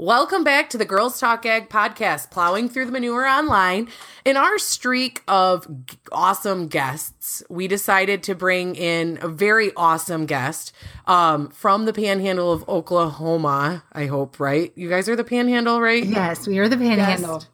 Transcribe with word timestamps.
Welcome 0.00 0.44
back 0.44 0.70
to 0.70 0.78
the 0.78 0.86
Girls 0.86 1.20
Talk 1.20 1.44
Ag 1.44 1.68
podcast, 1.68 2.30
plowing 2.30 2.70
through 2.70 2.86
the 2.86 2.90
manure 2.90 3.26
online. 3.26 3.88
In 4.24 4.34
our 4.34 4.56
streak 4.56 5.22
of 5.28 5.66
g- 5.84 5.98
awesome 6.10 6.68
guests, 6.68 7.42
we 7.50 7.68
decided 7.68 8.22
to 8.22 8.34
bring 8.34 8.76
in 8.76 9.18
a 9.20 9.28
very 9.28 9.72
awesome 9.76 10.24
guest 10.24 10.72
um, 11.06 11.50
from 11.50 11.84
the 11.84 11.92
panhandle 11.92 12.50
of 12.50 12.66
Oklahoma. 12.66 13.84
I 13.92 14.06
hope, 14.06 14.40
right? 14.40 14.72
You 14.74 14.88
guys 14.88 15.06
are 15.06 15.16
the 15.16 15.22
panhandle, 15.22 15.82
right? 15.82 16.02
Yes, 16.02 16.48
we 16.48 16.58
are 16.60 16.68
the 16.70 16.78
panhandle. 16.78 17.44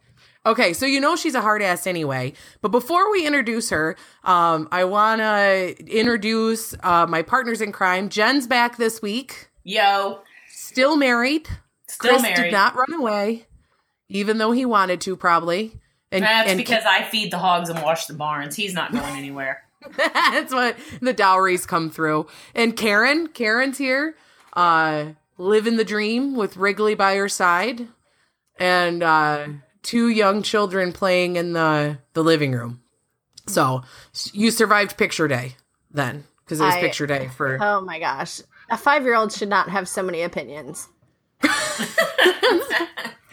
Okay, 0.47 0.73
so 0.73 0.87
you 0.87 1.01
know 1.01 1.17
she's 1.17 1.35
a 1.35 1.41
hard 1.41 1.63
ass 1.63 1.85
anyway. 1.85 2.33
But 2.61 2.69
before 2.69 3.11
we 3.11 3.27
introduce 3.27 3.71
her, 3.71 3.97
um, 4.23 4.69
I 4.71 4.85
want 4.85 5.21
to 5.21 5.75
introduce 5.85 6.77
uh, 6.85 7.09
my 7.09 7.23
partners 7.23 7.61
in 7.61 7.73
crime. 7.73 8.09
Jen's 8.09 8.47
back 8.47 8.77
this 8.77 9.03
week, 9.03 9.51
Yo, 9.65 10.21
still 10.49 10.97
married. 10.97 11.49
Still 11.89 12.11
Chris 12.11 12.23
married. 12.23 12.37
did 12.37 12.53
not 12.53 12.75
run 12.77 12.95
away, 12.95 13.47
even 14.09 14.39
though 14.39 14.53
he 14.53 14.65
wanted 14.65 15.01
to, 15.03 15.17
probably. 15.17 15.73
And 16.13 16.23
That's 16.25 16.51
and 16.51 16.57
because 16.59 16.85
I 16.87 17.03
feed 17.03 17.33
the 17.33 17.39
hogs 17.39 17.69
and 17.69 17.83
wash 17.83 18.07
the 18.07 18.15
barns. 18.15 18.55
He's 18.57 18.75
not 18.75 18.93
going 18.93 19.05
anywhere. 19.17 19.63
that's 19.97 20.53
what 20.53 20.77
the 21.01 21.13
dowries 21.13 21.67
come 21.67 21.91
through. 21.91 22.27
And 22.55 22.77
Karen, 22.77 23.29
Karen's 23.29 23.79
here, 23.79 24.15
uh, 24.55 25.07
living 25.39 25.77
the 25.77 25.85
dream 25.85 26.35
with 26.37 26.57
Wrigley 26.57 26.95
by 26.95 27.17
her 27.17 27.29
side, 27.29 27.89
and 28.59 29.03
uh, 29.03 29.47
two 29.83 30.09
young 30.09 30.43
children 30.43 30.93
playing 30.93 31.37
in 31.37 31.53
the 31.53 31.99
the 32.15 32.23
living 32.25 32.53
room. 32.53 32.81
So 33.47 33.83
you 34.33 34.51
survived 34.51 34.97
picture 34.97 35.29
day 35.29 35.57
then, 35.93 36.25
because 36.45 36.61
it 36.61 36.65
was 36.65 36.75
I- 36.75 36.81
picture 36.81 37.07
day 37.07 37.29
for. 37.37 37.59
Oh 37.61 37.81
my 37.81 37.99
gosh. 38.01 38.41
A 38.71 38.77
five 38.77 39.05
year 39.05 39.15
old 39.15 39.33
should 39.33 39.49
not 39.49 39.69
have 39.69 39.89
so 39.89 40.03
many 40.03 40.23
opinions. 40.23 40.89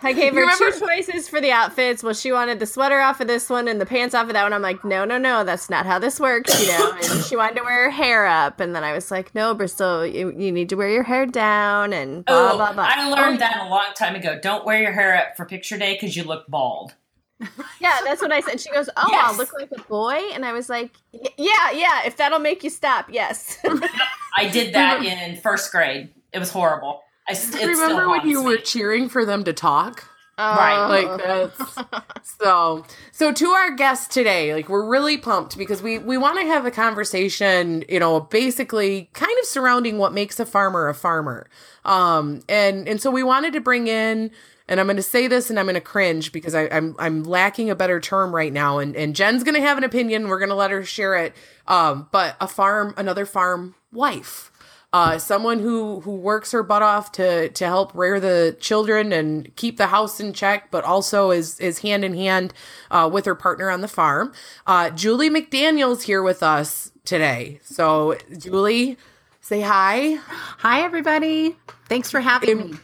I 0.06 0.12
gave 0.12 0.34
her 0.34 0.42
You 0.44 0.58
two 0.58 0.66
remember- 0.66 0.86
choices 0.86 1.30
for 1.30 1.40
the 1.40 1.52
outfits. 1.52 2.04
Well, 2.04 2.14
she 2.14 2.32
wanted 2.34 2.60
the 2.60 2.66
sweater 2.66 3.00
off 3.00 3.22
of 3.22 3.28
this 3.28 3.50
one 3.50 3.70
and 3.70 3.80
the 3.80 3.86
pants 3.86 4.14
off 4.14 4.28
of 4.28 4.34
that 4.34 4.44
one. 4.44 4.52
I'm 4.52 4.62
like, 4.62 4.84
no, 4.84 5.06
no, 5.06 5.18
no, 5.18 5.46
that's 5.46 5.70
not 5.70 5.86
how 5.86 5.98
this 5.98 6.20
works, 6.20 6.62
you 6.62 6.68
know. 6.68 6.92
And 6.92 7.24
she 7.30 7.38
wanted 7.38 7.56
to 7.58 7.64
wear 7.64 7.86
her 7.86 7.90
hair 7.90 8.26
up, 8.28 8.60
and 8.60 8.76
then 8.76 8.84
I 8.84 8.92
was 8.92 9.12
like, 9.12 9.34
no, 9.34 9.54
Bristol, 9.54 10.06
you, 10.06 10.34
you 10.38 10.52
need 10.52 10.68
to 10.70 10.76
wear 10.76 10.90
your 10.90 11.04
hair 11.04 11.26
down, 11.26 11.94
and 11.94 12.26
blah 12.26 12.52
Oh, 12.52 12.56
blah 12.58 12.74
blah. 12.74 12.86
I 12.90 13.10
learned 13.10 13.36
oh. 13.38 13.40
that 13.40 13.66
a 13.66 13.70
long 13.70 13.94
time 13.96 14.16
ago. 14.16 14.38
Don't 14.42 14.66
wear 14.66 14.82
your 14.82 14.92
hair 14.92 15.16
up 15.16 15.38
for 15.38 15.46
picture 15.46 15.78
day 15.78 15.94
because 15.94 16.18
you 16.18 16.24
look 16.24 16.48
bald. 16.48 16.96
Yeah, 17.82 17.98
that's 18.06 18.22
what 18.22 18.32
I 18.32 18.40
said. 18.40 18.62
She 18.62 18.72
goes, 18.72 18.90
oh, 18.96 19.08
Yes. 19.12 19.26
I'll 19.32 19.38
look 19.38 19.52
like 19.54 19.70
a 19.78 19.82
boy, 19.84 20.18
and 20.34 20.46
I 20.46 20.54
was 20.54 20.70
like, 20.70 20.92
yeah, 21.12 21.72
yeah. 21.74 22.06
If 22.06 22.16
that'll 22.18 22.40
make 22.40 22.64
you 22.64 22.70
stop, 22.70 23.08
yes. 23.10 23.58
I 24.38 24.48
did 24.50 24.74
that 24.76 25.04
in 25.06 25.36
first 25.38 25.70
grade. 25.72 26.10
It 26.32 26.40
was 26.40 26.50
horrible. 26.52 27.02
I 27.28 27.32
s- 27.32 27.50
it 27.50 27.56
still 27.58 27.68
Remember 27.70 28.10
when 28.10 28.20
haunts 28.22 28.32
you 28.32 28.44
were 28.44 28.58
cheering 28.58 29.10
for 29.10 29.26
them 29.26 29.44
to 29.46 29.54
talk? 29.54 30.10
Right, 30.38 30.88
like 30.88 31.24
that's 31.24 31.78
so 32.42 32.84
so 33.12 33.32
to 33.32 33.46
our 33.50 33.70
guest 33.76 34.10
today 34.10 34.52
like 34.56 34.68
we're 34.68 34.84
really 34.90 35.16
pumped 35.16 35.60
because 35.60 35.84
we 35.84 36.00
we 36.00 36.18
want 36.18 36.40
to 36.40 36.46
have 36.48 36.66
a 36.66 36.72
conversation 36.72 37.84
you 37.88 38.00
know 38.00 38.20
basically 38.20 39.10
kind 39.14 39.32
of 39.42 39.46
surrounding 39.46 40.00
what 40.00 40.12
makes 40.12 40.40
a 40.40 40.46
farmer 40.46 40.90
a 40.90 40.96
farmer. 40.96 41.48
Um 41.86 42.42
and 42.50 42.88
and 42.88 43.00
so 43.00 43.12
we 43.12 43.22
wanted 43.22 43.54
to 43.54 43.62
bring 43.62 43.86
in 43.88 44.32
and 44.68 44.80
I'm 44.80 44.88
going 44.88 44.98
to 44.98 45.04
say 45.04 45.28
this 45.28 45.50
and 45.52 45.60
I'm 45.60 45.66
going 45.66 45.76
to 45.76 45.82
cringe 45.82 46.32
because 46.32 46.56
I, 46.56 46.64
I'm 46.72 46.96
I'm 46.98 47.24
lacking 47.24 47.70
a 47.70 47.76
better 47.76 48.00
term 48.00 48.34
right 48.34 48.52
now 48.52 48.80
and 48.80 48.96
and 48.96 49.16
Jen's 49.16 49.44
going 49.44 49.56
to 49.56 49.62
have 49.62 49.78
an 49.78 49.84
opinion 49.84 50.30
we're 50.30 50.40
going 50.40 50.50
to 50.50 50.56
let 50.56 50.72
her 50.72 50.84
share 50.84 51.14
it. 51.16 51.36
Um 51.68 52.08
but 52.12 52.38
a 52.42 52.48
farm 52.48 52.96
another 52.98 53.28
farm 53.28 53.76
wife 53.92 54.50
uh, 54.94 55.18
someone 55.18 55.60
who 55.60 56.00
who 56.02 56.16
works 56.16 56.52
her 56.52 56.62
butt 56.62 56.84
off 56.84 57.12
to 57.14 57.50
to 57.50 57.66
help 57.66 57.94
rear 57.96 58.20
the 58.20 58.56
children 58.60 59.12
and 59.12 59.54
keep 59.56 59.78
the 59.78 59.88
house 59.88 60.20
in 60.20 60.32
check, 60.34 60.70
but 60.70 60.84
also 60.84 61.32
is 61.32 61.60
is 61.60 61.80
hand 61.80 62.06
in 62.06 62.14
hand 62.14 62.54
uh, 62.92 63.10
with 63.12 63.26
her 63.26 63.36
partner 63.36 63.72
on 63.72 63.82
the 63.82 63.88
farm. 63.88 64.32
Uh, 64.68 64.92
Julie 64.92 65.32
McDaniel's 65.32 66.04
here 66.04 66.22
with 66.22 66.44
us 66.44 66.92
today. 67.06 67.60
So 67.64 68.18
Julie, 68.38 68.98
say 69.42 69.62
hi. 69.62 70.20
Hi, 70.60 70.82
everybody. 70.82 71.58
Thanks 71.90 72.12
for 72.12 72.22
having 72.22 72.58
me. 72.58 72.78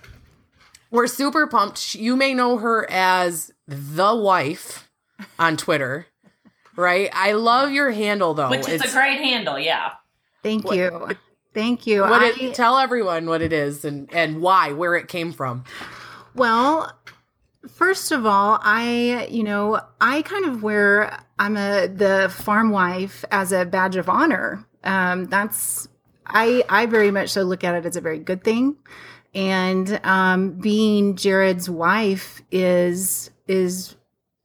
We're 0.90 1.08
super 1.08 1.46
pumped. 1.46 1.94
You 1.94 2.16
may 2.16 2.34
know 2.34 2.58
her 2.58 2.90
as 2.90 3.54
the 3.68 4.16
wife 4.16 4.90
on 5.38 5.58
Twitter, 5.58 6.08
right? 6.76 7.12
I 7.14 7.34
love 7.34 7.72
your 7.72 7.92
handle 7.92 8.34
though. 8.34 8.50
Which 8.50 8.68
is 8.68 8.82
a 8.82 8.92
great 8.92 9.20
handle, 9.20 9.60
yeah. 9.60 9.92
Thank 10.42 10.72
you. 10.72 11.16
Thank 11.60 11.86
you. 11.86 12.02
what 12.02 12.22
I, 12.22 12.30
it, 12.30 12.54
tell 12.54 12.78
everyone 12.78 13.26
what 13.26 13.42
it 13.42 13.52
is 13.52 13.84
and 13.84 14.10
and 14.14 14.42
why, 14.42 14.72
where 14.72 14.96
it 14.96 15.08
came 15.08 15.32
from. 15.34 15.66
well, 16.34 16.92
first 17.68 18.12
of 18.12 18.26
all, 18.26 18.60
I, 18.62 19.28
you 19.30 19.44
know, 19.44 19.82
I 20.00 20.22
kind 20.22 20.46
of 20.46 20.64
wear 20.64 21.20
I'm 21.38 21.58
a 21.58 21.88
the 21.88 22.34
farm 22.34 22.70
wife 22.70 23.26
as 23.32 23.52
a 23.52 23.66
badge 23.66 23.96
of 23.96 24.08
honor. 24.08 24.66
Um, 24.84 25.26
that's 25.26 25.88
I 26.26 26.64
I 26.70 26.86
very 26.86 27.12
much 27.12 27.30
so 27.30 27.44
look 27.44 27.64
at 27.64 27.76
it 27.76 27.86
as 27.86 27.96
a 27.96 28.02
very 28.02 28.20
good 28.20 28.44
thing. 28.44 28.78
And 29.36 30.00
um, 30.04 30.52
being 30.54 31.16
Jared's 31.16 31.70
wife 31.70 32.42
is 32.52 33.32
is 33.48 33.96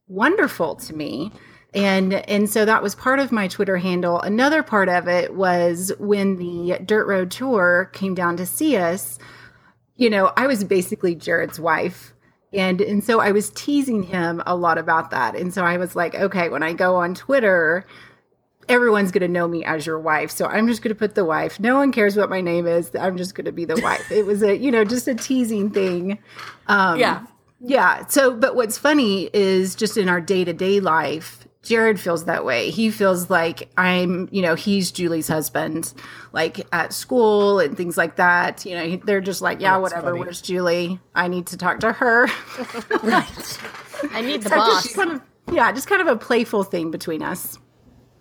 wonderful 0.07 0.75
to 0.75 0.95
me. 0.95 1.31
And 1.75 2.13
and 2.13 2.49
so 2.49 2.63
that 2.65 2.81
was 2.81 2.95
part 2.95 3.19
of 3.19 3.31
my 3.31 3.47
Twitter 3.49 3.77
handle. 3.77 4.21
Another 4.21 4.63
part 4.63 4.87
of 4.89 5.07
it 5.07 5.35
was 5.35 5.91
when 5.99 6.37
the 6.37 6.79
Dirt 6.85 7.05
Road 7.05 7.29
Tour 7.29 7.91
came 7.93 8.15
down 8.15 8.37
to 8.37 8.45
see 8.45 8.77
us, 8.77 9.19
you 9.97 10.09
know, 10.09 10.31
I 10.37 10.47
was 10.47 10.63
basically 10.63 11.15
Jared's 11.15 11.59
wife. 11.59 12.13
And 12.53 12.79
and 12.79 13.03
so 13.03 13.19
I 13.19 13.33
was 13.33 13.49
teasing 13.49 14.03
him 14.03 14.41
a 14.45 14.55
lot 14.55 14.77
about 14.77 15.11
that. 15.11 15.35
And 15.35 15.53
so 15.53 15.63
I 15.65 15.75
was 15.75 15.95
like, 15.95 16.15
okay, 16.15 16.47
when 16.47 16.63
I 16.63 16.71
go 16.71 16.95
on 16.95 17.13
Twitter, 17.13 17.85
everyone's 18.69 19.11
going 19.11 19.21
to 19.21 19.27
know 19.27 19.47
me 19.47 19.65
as 19.65 19.85
your 19.85 19.99
wife. 19.99 20.31
So 20.31 20.45
I'm 20.45 20.67
just 20.67 20.81
going 20.81 20.95
to 20.95 20.99
put 20.99 21.15
the 21.15 21.25
wife. 21.25 21.59
No 21.59 21.75
one 21.75 21.91
cares 21.91 22.15
what 22.15 22.29
my 22.29 22.39
name 22.39 22.65
is. 22.65 22.95
I'm 22.95 23.17
just 23.17 23.35
going 23.35 23.45
to 23.45 23.51
be 23.51 23.65
the 23.65 23.79
wife. 23.81 24.09
It 24.11 24.25
was 24.25 24.41
a, 24.41 24.57
you 24.57 24.71
know, 24.71 24.85
just 24.85 25.07
a 25.09 25.15
teasing 25.15 25.69
thing. 25.69 26.19
Um, 26.67 26.97
Yeah. 26.99 27.25
yeah. 27.59 28.05
So, 28.07 28.33
but 28.33 28.55
what's 28.55 28.77
funny 28.77 29.29
is 29.33 29.75
just 29.75 29.97
in 29.97 30.07
our 30.07 30.21
day 30.21 30.45
to 30.45 30.53
day 30.53 30.79
life, 30.79 31.44
Jared 31.65 31.99
feels 31.99 32.25
that 32.25 32.45
way. 32.45 32.69
He 32.69 32.91
feels 32.91 33.29
like 33.29 33.69
I'm, 33.77 34.29
you 34.31 34.41
know, 34.41 34.55
he's 34.55 34.91
Julie's 34.91 35.27
husband, 35.27 35.93
like 36.31 36.65
at 36.71 36.93
school 36.93 37.59
and 37.59 37.75
things 37.75 37.97
like 37.97 38.15
that. 38.17 38.65
You 38.65 38.75
know, 38.75 38.95
they're 39.03 39.19
just 39.19 39.41
like, 39.41 39.59
yeah, 39.59 39.71
That's 39.73 39.81
whatever. 39.81 40.07
funny. 40.11 40.19
Where's 40.19 40.41
Julie? 40.41 40.99
I 41.15 41.27
need 41.27 41.47
to 41.47 41.57
talk 41.57 41.79
to 41.81 41.91
her. 41.91 42.27
Right. 43.03 43.59
I 44.11 44.21
need 44.21 44.43
the 44.43 44.49
So 44.49 44.55
boss. 44.55 44.83
just 44.83 44.95
kind 44.95 45.11
of, 45.11 45.21
yeah, 45.51 45.71
just 45.71 45.87
kind 45.87 46.01
of 46.01 46.07
a 46.07 46.15
playful 46.15 46.63
thing 46.63 46.91
between 46.91 47.21
us. 47.21 47.57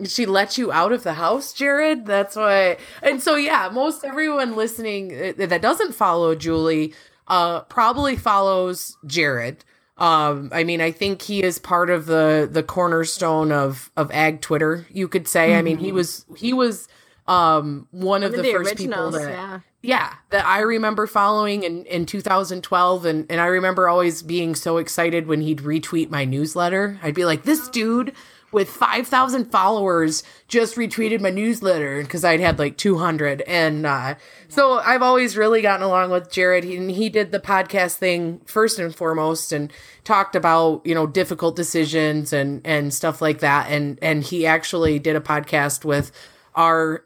She 0.05 0.27
let 0.27 0.59
you 0.59 0.73
out 0.73 0.93
of 0.93 1.03
the 1.05 1.15
house, 1.15 1.53
Jared? 1.53 2.07
That's 2.07 2.37
why. 2.37 2.79
And 3.03 3.23
so, 3.23 3.37
yeah, 3.37 3.69
most 3.73 4.05
everyone 4.05 4.57
listening 4.57 5.13
uh, 5.13 5.33
that 5.47 5.63
doesn't 5.63 5.95
follow 5.95 6.35
Julie 6.35 6.95
uh, 7.29 7.61
probably 7.63 8.17
follows 8.17 8.97
Jared. 9.07 9.65
Um, 9.97 10.51
I 10.53 10.65
mean, 10.65 10.81
I 10.81 10.91
think 10.91 11.23
he 11.23 11.43
is 11.43 11.59
part 11.59 11.89
of 11.91 12.07
the 12.07 12.49
the 12.51 12.63
cornerstone 12.63 13.53
of 13.53 13.91
of 13.97 14.11
ag 14.11 14.41
Twitter. 14.41 14.87
You 14.91 15.09
could 15.09 15.29
say. 15.29 15.57
I 15.57 15.63
mean, 15.63 15.79
he 15.79 15.93
was 15.93 16.27
he 16.37 16.53
was 16.53 16.89
um 17.27 17.89
one 17.91 18.23
of 18.23 18.33
One 18.33 18.33
the, 18.33 18.39
of 18.41 18.45
the 18.45 18.53
first 18.53 18.77
people 18.77 19.11
that 19.13 19.31
yeah. 19.31 19.61
yeah 19.81 20.15
that 20.29 20.45
i 20.45 20.61
remember 20.61 21.07
following 21.07 21.63
in, 21.63 21.87
in 21.87 22.05
2012 22.05 23.07
and, 23.07 23.27
and 23.31 23.41
i 23.41 23.47
remember 23.47 23.89
always 23.89 24.23
being 24.23 24.55
so 24.55 24.77
excited 24.77 25.27
when 25.27 25.41
he'd 25.41 25.61
retweet 25.61 26.11
my 26.11 26.27
newsletter 26.27 26.99
i'd 27.03 27.15
be 27.15 27.25
like 27.25 27.45
this 27.45 27.69
dude 27.69 28.13
with 28.55 28.71
5000 28.71 29.51
followers 29.51 30.23
just 30.49 30.77
retweeted 30.77 31.21
my 31.21 31.31
newsletter 31.31 32.01
because 32.03 32.25
i'd 32.25 32.41
had 32.41 32.59
like 32.59 32.77
200 32.79 33.43
and 33.43 33.85
uh, 33.85 34.15
so 34.49 34.79
i've 34.79 35.03
always 35.03 35.37
really 35.37 35.61
gotten 35.61 35.85
along 35.85 36.11
with 36.11 36.31
jared. 36.31 36.65
He, 36.65 36.77
and 36.77 36.91
he 36.91 37.09
did 37.09 37.33
the 37.33 37.41
podcast 37.41 37.97
thing 37.97 38.41
first 38.47 38.79
and 38.79 38.95
foremost 38.95 39.53
and 39.53 39.73
talked 40.05 40.37
about 40.37 40.87
you 40.87 40.95
know 40.95 41.07
difficult 41.07 41.57
decisions 41.57 42.33
and 42.33 42.61
and 42.65 42.95
stuff 42.95 43.21
like 43.21 43.41
that 43.41 43.71
and 43.71 43.99
and 44.01 44.23
he 44.23 44.47
actually 44.47 44.99
did 44.99 45.17
a 45.17 45.21
podcast 45.21 45.85
with 45.85 46.13
our 46.55 47.05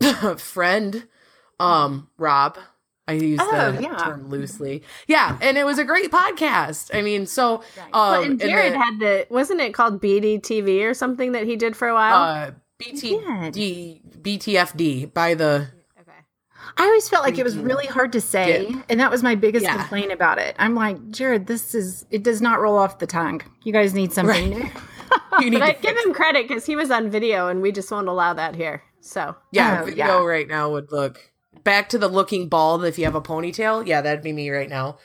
friend 0.38 1.06
um 1.60 2.08
rob 2.16 2.58
i 3.10 3.14
use 3.14 3.40
Oh, 3.42 3.72
the 3.72 3.82
yeah. 3.82 3.96
term 3.96 4.28
loosely 4.28 4.82
yeah 5.06 5.36
and 5.40 5.58
it 5.58 5.64
was 5.64 5.78
a 5.78 5.84
great 5.84 6.10
podcast 6.10 6.90
i 6.94 7.02
mean 7.02 7.26
so 7.26 7.56
um 7.56 7.62
Well, 7.92 8.22
and 8.22 8.30
and 8.32 8.40
Jared 8.40 8.72
the- 8.74 8.78
had 8.78 8.98
the 9.00 9.26
wasn't 9.30 9.60
it 9.60 9.74
called 9.74 10.00
BDTV 10.00 10.82
or 10.88 10.94
something 10.94 11.32
that 11.32 11.44
he 11.44 11.56
did 11.56 11.76
for 11.76 11.88
a 11.88 11.94
while? 11.94 12.14
uh 12.16 12.50
BTD 12.80 14.00
BTFD 14.22 15.12
by 15.12 15.34
the 15.34 15.68
I 16.76 16.84
always 16.84 17.08
felt 17.08 17.24
like 17.24 17.36
it 17.38 17.42
was 17.44 17.56
really 17.58 17.86
hard 17.86 18.12
to 18.12 18.20
say, 18.20 18.68
Yeah. 18.68 18.82
and 18.88 19.00
that 19.00 19.10
was 19.10 19.22
my 19.22 19.34
biggest 19.34 19.64
Yeah. 19.64 19.76
complaint 19.76 20.12
about 20.12 20.38
it. 20.38 20.54
I'm 20.58 20.74
like, 20.74 21.10
Jared, 21.10 21.46
this 21.46 21.74
is 21.74 22.06
it 22.10 22.22
does 22.22 22.40
not 22.40 22.60
roll 22.60 22.78
off 22.78 22.98
the 23.00 23.06
tongue. 23.06 23.40
You 23.64 23.72
guys 23.72 23.92
need 23.92 24.12
something 24.12 24.50
new. 24.50 24.70
you 25.40 25.50
need 25.50 25.58
but 25.58 25.66
to 25.66 25.78
I 25.78 25.80
give 25.80 25.96
him 26.04 26.14
credit 26.14 26.46
because 26.46 26.64
he 26.66 26.76
was 26.76 26.90
on 26.90 27.10
video, 27.10 27.48
and 27.48 27.60
we 27.60 27.72
just 27.72 27.90
won't 27.90 28.08
allow 28.08 28.34
that 28.34 28.54
here. 28.54 28.82
So 29.00 29.34
yeah 29.50 29.80
Oh, 29.80 29.84
video 29.86 30.06
yeah. 30.06 30.24
right 30.24 30.46
now 30.46 30.70
would 30.70 30.92
look 30.92 31.32
back 31.64 31.88
to 31.88 31.98
the 31.98 32.08
looking 32.08 32.48
bald 32.48 32.84
if 32.84 32.98
you 32.98 33.04
have 33.04 33.14
a 33.14 33.20
ponytail 33.20 33.86
yeah 33.86 34.00
that'd 34.00 34.22
be 34.22 34.32
me 34.32 34.50
right 34.50 34.68
now 34.68 34.98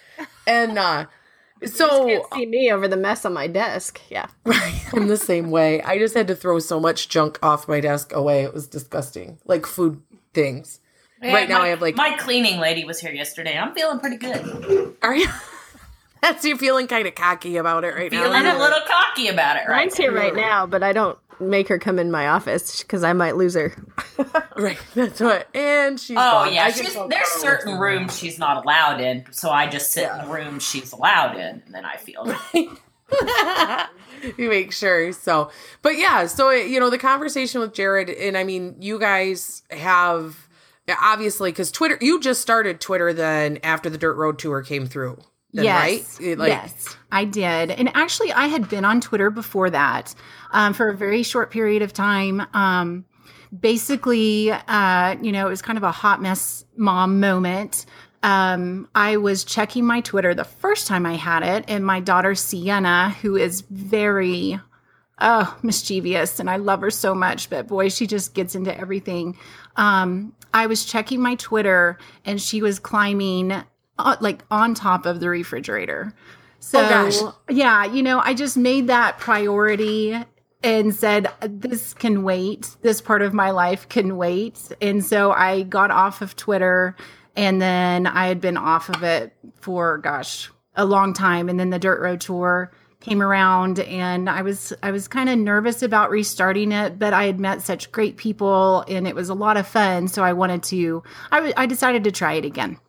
and 0.47 0.77
uh 0.77 1.05
You 1.61 1.69
so 1.69 2.05
can't 2.05 2.25
see 2.33 2.45
me 2.45 2.69
over 2.69 2.87
the 2.87 2.97
mess 2.97 3.23
on 3.23 3.33
my 3.33 3.47
desk. 3.47 4.01
Yeah. 4.09 4.27
I'm 4.93 5.07
the 5.07 5.15
same 5.17 5.51
way. 5.51 5.81
I 5.81 5.97
just 5.97 6.13
had 6.13 6.27
to 6.27 6.35
throw 6.35 6.59
so 6.59 6.81
much 6.81 7.07
junk 7.07 7.39
off 7.41 7.67
my 7.69 7.79
desk 7.79 8.11
away. 8.13 8.43
It 8.43 8.53
was 8.53 8.67
disgusting. 8.67 9.39
Like 9.45 9.65
food 9.65 10.01
things. 10.33 10.81
Right 11.23 11.47
now 11.47 11.59
my, 11.59 11.65
I 11.65 11.67
have, 11.69 11.81
like- 11.81 11.95
my 11.95 12.17
cleaning 12.17 12.59
lady 12.59 12.83
was 12.83 12.99
here 12.99 13.13
yesterday. 13.13 13.57
I'm 13.57 13.73
feeling 13.73 13.99
pretty 13.99 14.17
good. 14.17 14.95
Are 15.01 15.15
you? 15.15 15.27
That's 16.21 16.43
you 16.43 16.57
feeling 16.57 16.87
kind 16.87 17.07
of 17.07 17.15
cocky 17.15 17.55
about 17.55 17.85
it 17.85 17.95
right 17.95 18.11
Feeling 18.11 18.31
now. 18.31 18.41
Feeling 18.41 18.55
a 18.57 18.59
little 18.59 18.81
cocky 18.85 19.29
about 19.29 19.55
it, 19.55 19.61
right? 19.69 19.77
Mine's 19.85 19.95
here 19.95 20.11
right 20.11 20.35
now, 20.35 20.65
but 20.65 20.83
I 20.83 20.91
don't 20.91 21.17
make 21.39 21.67
her 21.67 21.79
come 21.79 21.99
in 21.99 22.11
my 22.11 22.27
office 22.27 22.81
because 22.81 23.03
I 23.03 23.13
might 23.13 23.35
lose 23.35 23.55
her. 23.55 23.73
Right. 24.57 24.77
That's 24.93 25.19
what. 25.19 25.53
And 25.53 25.99
she's. 25.99 26.15
Oh 26.15 26.45
gone. 26.45 26.53
yeah, 26.53 26.69
she's, 26.69 26.93
can 26.93 27.09
there's 27.09 27.27
certain 27.27 27.73
what's 27.73 27.81
rooms 27.81 28.17
she's 28.17 28.39
not 28.39 28.63
allowed 28.63 29.01
in, 29.01 29.25
so 29.31 29.49
I 29.49 29.67
just 29.67 29.91
sit 29.91 30.09
in 30.09 30.17
the 30.17 30.33
room 30.33 30.59
she's 30.59 30.93
allowed 30.93 31.35
in, 31.35 31.61
and 31.65 31.75
then 31.75 31.83
I 31.83 31.97
feel 31.97 32.25
you 34.37 34.49
make 34.49 34.71
sure. 34.71 35.11
So, 35.11 35.51
but 35.81 35.97
yeah, 35.97 36.27
so 36.27 36.51
you 36.51 36.79
know 36.79 36.89
the 36.89 36.97
conversation 36.97 37.59
with 37.59 37.73
Jared, 37.73 38.09
and 38.09 38.37
I 38.37 38.45
mean, 38.45 38.77
you 38.79 38.97
guys 38.97 39.63
have 39.71 40.47
obviously 41.01 41.51
because 41.51 41.71
Twitter, 41.71 41.97
you 42.01 42.21
just 42.21 42.41
started 42.41 42.79
Twitter 42.79 43.11
then 43.11 43.59
after 43.63 43.89
the 43.89 43.97
Dirt 43.97 44.15
Road 44.15 44.39
tour 44.39 44.61
came 44.61 44.85
through, 44.85 45.17
then, 45.53 45.65
yes. 45.65 46.19
right? 46.19 46.27
It, 46.27 46.37
like, 46.37 46.49
yes, 46.49 46.95
I 47.11 47.25
did. 47.25 47.71
And 47.71 47.89
actually, 47.93 48.31
I 48.31 48.47
had 48.47 48.69
been 48.69 48.85
on 48.85 49.01
Twitter 49.01 49.29
before 49.29 49.69
that 49.69 50.13
um, 50.55 50.73
for 50.73 50.89
a 50.89 50.95
very 50.95 51.21
short 51.21 51.51
period 51.51 51.81
of 51.83 51.93
time. 51.93 52.41
Um, 52.53 53.05
basically, 53.57 54.51
uh, 54.51 55.15
you 55.21 55.31
know, 55.31 55.45
it 55.45 55.49
was 55.49 55.61
kind 55.61 55.77
of 55.77 55.83
a 55.83 55.91
hot 55.91 56.21
mess 56.21 56.65
mom 56.77 57.19
moment. 57.19 57.85
Um, 58.23 58.87
I 58.95 59.17
was 59.17 59.43
checking 59.43 59.85
my 59.85 60.01
Twitter 60.01 60.33
the 60.33 60.45
first 60.45 60.87
time 60.87 61.05
I 61.05 61.13
had 61.15 61.43
it, 61.43 61.65
and 61.67 61.85
my 61.85 61.99
daughter 61.99 62.33
Sienna, 62.33 63.11
who 63.21 63.35
is 63.35 63.61
very 63.69 64.59
oh 65.21 65.57
mischievous 65.63 66.41
and 66.41 66.49
i 66.49 66.57
love 66.57 66.81
her 66.81 66.91
so 66.91 67.15
much 67.15 67.49
but 67.49 67.67
boy 67.69 67.87
she 67.87 68.05
just 68.05 68.33
gets 68.33 68.53
into 68.53 68.77
everything 68.77 69.37
um 69.77 70.33
i 70.53 70.67
was 70.67 70.83
checking 70.83 71.21
my 71.21 71.35
twitter 71.35 71.97
and 72.25 72.41
she 72.41 72.61
was 72.61 72.79
climbing 72.79 73.53
uh, 73.97 74.15
like 74.19 74.43
on 74.51 74.73
top 74.73 75.05
of 75.05 75.21
the 75.21 75.29
refrigerator 75.29 76.11
so 76.59 76.79
Oh, 76.83 76.89
gosh. 76.89 77.33
yeah 77.49 77.85
you 77.85 78.03
know 78.03 78.19
i 78.19 78.33
just 78.33 78.57
made 78.57 78.87
that 78.87 79.17
priority 79.17 80.13
and 80.63 80.93
said 80.95 81.27
this 81.41 81.93
can 81.93 82.23
wait 82.23 82.75
this 82.81 83.01
part 83.01 83.21
of 83.21 83.33
my 83.33 83.51
life 83.51 83.87
can 83.89 84.17
wait 84.17 84.71
and 84.81 85.03
so 85.03 85.31
i 85.31 85.63
got 85.63 85.91
off 85.91 86.21
of 86.21 86.35
twitter 86.35 86.95
and 87.35 87.61
then 87.61 88.07
i 88.07 88.27
had 88.27 88.41
been 88.41 88.57
off 88.57 88.89
of 88.89 89.03
it 89.03 89.33
for 89.61 89.97
gosh 89.99 90.49
a 90.75 90.85
long 90.85 91.13
time 91.13 91.49
and 91.49 91.59
then 91.59 91.69
the 91.69 91.79
dirt 91.79 92.01
road 92.01 92.21
tour 92.21 92.71
came 93.01 93.21
around 93.21 93.79
and 93.81 94.27
I 94.27 94.41
was 94.41 94.73
I 94.81 94.89
was 94.89 95.07
kind 95.07 95.29
of 95.29 95.37
nervous 95.37 95.83
about 95.83 96.09
restarting 96.09 96.71
it 96.71 96.97
but 96.97 97.13
I 97.13 97.25
had 97.25 97.39
met 97.39 97.61
such 97.61 97.91
great 97.91 98.17
people 98.17 98.83
and 98.87 99.07
it 99.07 99.13
was 99.13 99.29
a 99.29 99.35
lot 99.35 99.57
of 99.57 99.67
fun 99.67 100.07
so 100.07 100.23
I 100.23 100.33
wanted 100.33 100.63
to 100.63 101.03
I, 101.31 101.53
I 101.55 101.65
decided 101.67 102.03
to 102.05 102.11
try 102.11 102.33
it 102.33 102.45
again. 102.45 102.79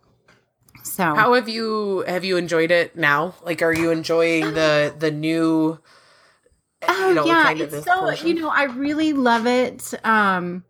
So 0.86 1.02
How 1.02 1.34
have 1.34 1.48
you 1.48 2.04
have 2.06 2.24
you 2.24 2.36
enjoyed 2.36 2.70
it 2.70 2.96
now? 2.96 3.34
Like, 3.42 3.60
are 3.60 3.74
you 3.74 3.90
enjoying 3.90 4.54
the 4.54 4.94
the 4.96 5.10
new? 5.10 5.78
Oh 6.88 7.08
you 7.08 7.14
know, 7.14 7.24
yeah, 7.24 7.42
kind 7.44 7.60
of 7.60 7.72
it's 7.74 7.86
so 7.86 8.00
portion? 8.00 8.28
you 8.28 8.34
know 8.34 8.48
I 8.48 8.64
really 8.64 9.12
love 9.12 9.46
it. 9.46 9.94
Um, 10.04 10.64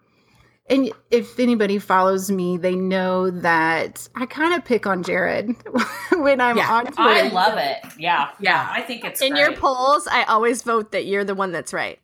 and 0.68 0.90
if 1.12 1.38
anybody 1.38 1.78
follows 1.78 2.30
me, 2.30 2.56
they 2.56 2.74
know 2.74 3.30
that 3.30 4.08
I 4.16 4.26
kind 4.26 4.52
of 4.54 4.64
pick 4.64 4.86
on 4.86 5.02
Jared 5.04 5.54
when 6.12 6.40
I'm 6.40 6.56
Yeah. 6.56 6.72
on 6.72 6.84
Twitter. 6.86 7.00
I 7.02 7.28
love 7.28 7.56
it. 7.58 7.78
Yeah, 7.98 8.30
Yeah. 8.40 8.68
I 8.70 8.80
think 8.82 9.04
it's 9.04 9.20
In 9.20 9.32
great. 9.32 9.40
your 9.42 9.52
polls, 9.52 10.08
I 10.10 10.24
always 10.24 10.62
vote 10.62 10.90
that 10.92 11.06
you're 11.06 11.22
the 11.24 11.34
one 11.36 11.52
that's 11.52 11.72
right. 11.72 12.00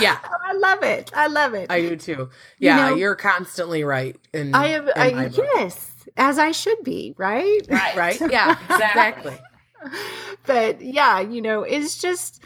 Yeah, 0.00 0.18
I 0.44 0.52
love 0.54 0.82
it. 0.82 1.10
I 1.14 1.28
love 1.28 1.54
it. 1.54 1.70
I 1.70 1.80
do 1.80 1.96
too. 1.96 2.30
Yeah, 2.58 2.76
know- 2.90 2.94
you 2.96 3.06
are 3.08 3.16
constantly 3.16 3.84
right. 3.84 4.16
In, 4.34 4.54
I 4.54 4.66
am. 4.68 4.88
I, 4.96 5.10
my 5.12 5.26
yes, 5.28 5.90
as 6.16 6.38
I 6.38 6.50
should 6.50 6.82
be. 6.84 7.14
Right. 7.16 7.60
right, 7.70 7.96
right. 7.96 8.20
Yeah, 8.30 8.56
Exactly. 8.70 9.32
exactly. 9.32 9.38
but 10.46 10.80
yeah, 10.82 11.20
you 11.20 11.40
know, 11.40 11.62
it's 11.62 11.98
just 12.00 12.36
c- 12.36 12.42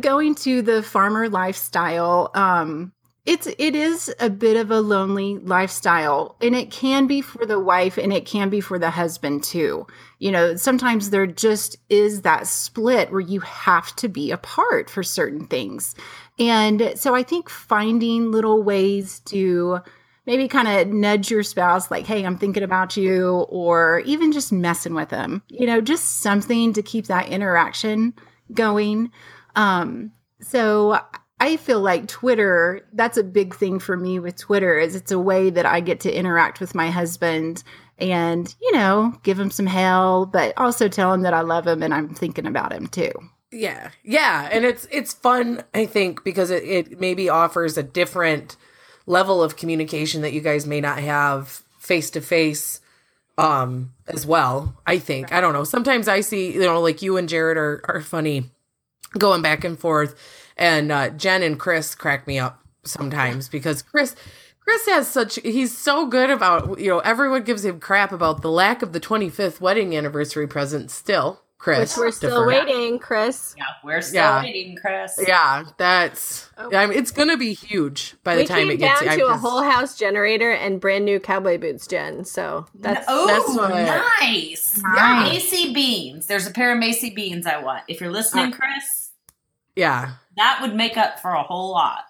going 0.00 0.34
to 0.36 0.62
the 0.62 0.82
farmer 0.82 1.28
lifestyle. 1.28 2.30
Um, 2.34 2.92
it's 3.26 3.46
it 3.46 3.74
is 3.74 4.14
a 4.20 4.30
bit 4.30 4.56
of 4.56 4.70
a 4.70 4.80
lonely 4.80 5.36
lifestyle, 5.38 6.36
and 6.40 6.56
it 6.56 6.70
can 6.70 7.06
be 7.06 7.20
for 7.20 7.44
the 7.44 7.60
wife, 7.60 7.98
and 7.98 8.10
it 8.10 8.24
can 8.24 8.48
be 8.48 8.60
for 8.60 8.78
the 8.78 8.90
husband 8.90 9.44
too. 9.44 9.86
You 10.18 10.32
know, 10.32 10.56
sometimes 10.56 11.10
there 11.10 11.26
just 11.26 11.76
is 11.90 12.22
that 12.22 12.46
split 12.46 13.12
where 13.12 13.20
you 13.20 13.40
have 13.40 13.94
to 13.96 14.08
be 14.08 14.30
apart 14.30 14.88
for 14.88 15.02
certain 15.02 15.46
things, 15.46 15.94
and 16.38 16.94
so 16.96 17.14
I 17.14 17.22
think 17.22 17.50
finding 17.50 18.30
little 18.30 18.62
ways 18.62 19.20
to 19.26 19.80
maybe 20.24 20.46
kind 20.46 20.68
of 20.68 20.88
nudge 20.88 21.30
your 21.30 21.42
spouse 21.42 21.90
like 21.90 22.06
hey 22.06 22.22
i'm 22.22 22.36
thinking 22.36 22.62
about 22.62 22.98
you 22.98 23.46
or 23.48 24.00
even 24.00 24.30
just 24.30 24.52
messing 24.52 24.92
with 24.92 25.08
them 25.08 25.42
you 25.48 25.66
know 25.66 25.80
just 25.80 26.20
something 26.20 26.74
to 26.74 26.82
keep 26.82 27.06
that 27.06 27.28
interaction 27.28 28.12
going 28.52 29.10
um 29.58 30.10
so 30.40 30.98
i 31.40 31.56
feel 31.58 31.80
like 31.80 32.08
twitter 32.08 32.80
that's 32.94 33.18
a 33.18 33.24
big 33.24 33.54
thing 33.54 33.78
for 33.78 33.96
me 33.96 34.18
with 34.18 34.36
twitter 34.36 34.78
is 34.78 34.96
it's 34.96 35.12
a 35.12 35.18
way 35.18 35.50
that 35.50 35.66
i 35.66 35.80
get 35.80 36.00
to 36.00 36.10
interact 36.10 36.60
with 36.60 36.74
my 36.74 36.90
husband 36.90 37.62
and 37.98 38.54
you 38.62 38.72
know 38.72 39.12
give 39.22 39.38
him 39.38 39.50
some 39.50 39.66
hell 39.66 40.24
but 40.24 40.54
also 40.56 40.88
tell 40.88 41.12
him 41.12 41.22
that 41.22 41.34
i 41.34 41.42
love 41.42 41.66
him 41.66 41.82
and 41.82 41.92
i'm 41.92 42.14
thinking 42.14 42.46
about 42.46 42.72
him 42.72 42.86
too. 42.86 43.12
Yeah, 43.50 43.90
yeah, 44.04 44.48
and 44.52 44.64
it's 44.64 44.86
it's 44.90 45.14
fun. 45.14 45.64
I 45.72 45.86
think 45.86 46.22
because 46.22 46.50
it 46.50 46.62
it 46.64 47.00
maybe 47.00 47.30
offers 47.30 47.78
a 47.78 47.82
different 47.82 48.56
level 49.06 49.42
of 49.42 49.56
communication 49.56 50.20
that 50.20 50.34
you 50.34 50.42
guys 50.42 50.66
may 50.66 50.82
not 50.82 50.98
have 50.98 51.62
face 51.78 52.10
to 52.10 52.20
face 52.20 52.80
um 53.38 53.94
as 54.06 54.26
well 54.26 54.76
i 54.86 54.98
think. 54.98 55.32
I 55.32 55.40
don't 55.40 55.54
know. 55.54 55.64
Sometimes 55.64 56.08
i 56.08 56.20
see 56.20 56.52
you 56.52 56.60
know 56.60 56.80
like 56.80 57.00
you 57.00 57.16
and 57.16 57.28
jared 57.28 57.56
are 57.56 57.80
are 57.88 58.00
funny 58.02 58.50
going 59.16 59.42
back 59.42 59.64
and 59.64 59.78
forth 59.78 60.14
and 60.56 60.90
uh 60.92 61.08
jen 61.10 61.42
and 61.42 61.58
chris 61.58 61.94
crack 61.94 62.26
me 62.26 62.38
up 62.38 62.62
sometimes 62.84 63.48
because 63.48 63.80
chris 63.82 64.14
chris 64.60 64.86
has 64.86 65.08
such 65.08 65.36
he's 65.42 65.76
so 65.76 66.06
good 66.06 66.30
about 66.30 66.78
you 66.78 66.88
know 66.88 66.98
everyone 67.00 67.42
gives 67.42 67.64
him 67.64 67.80
crap 67.80 68.12
about 68.12 68.42
the 68.42 68.50
lack 68.50 68.82
of 68.82 68.92
the 68.92 69.00
25th 69.00 69.60
wedding 69.60 69.96
anniversary 69.96 70.46
present 70.46 70.90
still 70.90 71.40
chris 71.58 71.96
Which 71.96 72.04
we're 72.04 72.10
still 72.12 72.44
defer. 72.44 72.46
waiting, 72.46 73.00
Chris. 73.00 73.56
Yeah, 73.58 73.64
we're 73.82 74.00
still 74.00 74.22
Yeah. 74.22 74.42
waiting, 74.42 74.76
Chris. 74.80 75.18
yeah 75.26 75.64
that's 75.76 76.48
i 76.56 76.86
mean 76.86 76.96
it's 76.96 77.10
gonna 77.10 77.36
be 77.36 77.52
huge 77.52 78.14
by 78.22 78.36
the 78.36 78.42
We 78.42 78.46
time 78.46 78.58
came 78.58 78.70
it 78.70 78.76
gets 78.76 79.00
down 79.00 79.08
I'm 79.08 79.18
to 79.18 79.24
a 79.26 79.28
just- 79.30 79.40
whole 79.40 79.62
house 79.64 79.98
generator 79.98 80.52
and 80.52 80.80
brand 80.80 81.04
new 81.04 81.18
cowboy 81.18 81.58
boots, 81.58 81.88
Jen. 81.88 82.24
So 82.24 82.66
that's 82.76 83.04
oh, 83.08 83.26
that's 83.26 83.56
what- 83.56 83.70
nice. 83.70 84.78
Nice. 84.84 85.50
Macie 85.52 85.74
Beans. 85.74 86.26
There's 86.26 86.46
a 86.46 86.52
pair 86.52 86.70
of 86.72 86.78
Macie 86.78 87.12
Beans 87.12 87.44
I 87.44 87.60
want. 87.60 87.82
If 87.88 88.00
you're 88.00 88.12
listening, 88.12 88.52
Chris, 88.52 88.97
yeah 89.78 90.12
that 90.36 90.58
would 90.62 90.74
make 90.74 90.96
up 90.96 91.18
for 91.20 91.30
a 91.30 91.42
whole 91.42 91.72
lot. 91.72 92.04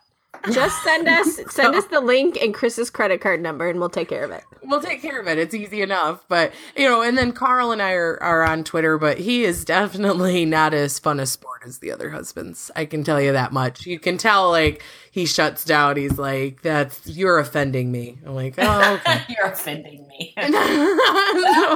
just 0.53 0.83
send 0.85 1.09
us 1.09 1.41
send 1.51 1.75
us 1.75 1.87
the 1.87 2.01
link 2.01 2.37
and 2.41 2.53
Chris's 2.55 2.91
credit 2.91 3.21
card 3.23 3.41
number, 3.41 3.69
and 3.69 3.81
we'll 3.81 3.89
take 3.89 4.09
care 4.09 4.23
of 4.23 4.31
it. 4.31 4.45
we'll 4.63 4.83
take 4.83 5.01
care 5.01 5.19
of 5.19 5.27
it. 5.27 5.39
It's 5.39 5.55
easy 5.55 5.81
enough. 5.81 6.25
But 6.29 6.53
you 6.77 6.87
know, 6.87 7.01
and 7.01 7.17
then 7.17 7.33
Carl 7.33 7.73
and 7.73 7.81
I 7.81 7.93
are, 7.93 8.23
are 8.23 8.45
on 8.45 8.65
Twitter, 8.65 8.99
but 8.99 9.19
he 9.19 9.45
is 9.45 9.65
definitely 9.65 10.45
not 10.45 10.75
as 10.75 10.99
fun 10.99 11.19
a 11.19 11.27
sport 11.27 11.63
as 11.67 11.79
the 11.79 11.91
other 11.91 12.11
husbands. 12.11 12.71
I 12.77 12.85
can 12.85 13.03
tell 13.03 13.21
you 13.21 13.33
that 13.33 13.51
much. 13.53 13.87
You 13.87 13.99
can 13.99 14.19
tell 14.19 14.51
like 14.51 14.83
he 15.11 15.25
shuts 15.27 15.65
down. 15.65 15.97
He's 15.97 16.19
like, 16.19 16.61
That's 16.63 17.07
you're 17.07 17.39
offending 17.39 17.91
me. 17.91 18.19
I'm 18.27 18.35
like, 18.35 18.55
Oh, 18.59 18.95
okay. 19.07 19.23
You're 19.31 19.47
offending 19.47 20.07
me. 20.09 20.35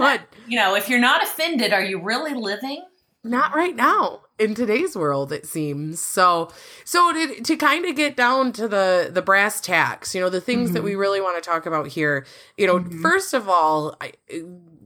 What? 0.02 0.20
you 0.46 0.56
know, 0.58 0.74
if 0.74 0.88
you're 0.88 1.00
not 1.00 1.22
offended, 1.22 1.72
are 1.72 1.82
you 1.82 2.00
really 2.02 2.34
living? 2.34 2.84
Not 3.24 3.54
right 3.54 3.76
now 3.76 4.20
in 4.38 4.54
today's 4.54 4.96
world 4.96 5.32
it 5.32 5.46
seems. 5.46 6.00
So 6.00 6.50
so 6.84 7.12
to, 7.12 7.40
to 7.42 7.56
kind 7.56 7.84
of 7.84 7.94
get 7.96 8.16
down 8.16 8.52
to 8.54 8.66
the 8.68 9.10
the 9.12 9.22
brass 9.22 9.60
tacks 9.60 10.14
you 10.14 10.20
know 10.20 10.28
the 10.28 10.40
things 10.40 10.72
that 10.72 10.82
we 10.82 10.94
really 10.94 11.20
want 11.20 11.42
to 11.42 11.48
talk 11.48 11.64
about 11.66 11.88
here 11.88 12.26
you 12.56 12.66
know 12.66 12.82
first 13.00 13.32
of 13.34 13.48
all 13.48 13.96
I, 14.00 14.12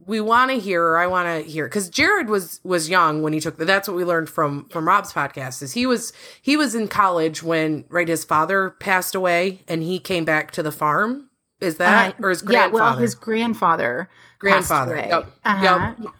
we 0.05 0.21
want 0.21 0.51
to 0.51 0.59
hear 0.59 0.83
or 0.83 0.97
i 0.97 1.07
want 1.07 1.27
to 1.27 1.49
hear 1.49 1.65
because 1.65 1.89
jared 1.89 2.29
was 2.29 2.61
was 2.63 2.87
young 2.89 3.21
when 3.23 3.33
he 3.33 3.39
took 3.41 3.57
the 3.57 3.65
that's 3.65 3.87
what 3.89 3.97
we 3.97 4.05
learned 4.05 4.29
from 4.29 4.65
from 4.69 4.87
rob's 4.87 5.11
podcast 5.11 5.61
is 5.61 5.73
he 5.73 5.85
was 5.85 6.13
he 6.41 6.55
was 6.55 6.75
in 6.75 6.87
college 6.87 7.41
when 7.43 7.83
right 7.89 8.07
his 8.07 8.23
father 8.23 8.69
passed 8.79 9.15
away 9.15 9.61
and 9.67 9.81
he 9.83 9.97
came 9.99 10.23
back 10.23 10.51
to 10.51 10.61
the 10.63 10.71
farm. 10.71 11.29
Is 11.59 11.77
that 11.77 12.13
Uh, 12.19 12.23
or 12.25 12.29
his 12.29 12.43
yeah 12.47 12.67
well 12.67 12.95
his 12.95 13.15
grandfather 13.15 14.09
grandfather 14.39 14.95
yep, 14.95 15.27
Uh-huh. 15.43 15.93
yep. 15.99 16.13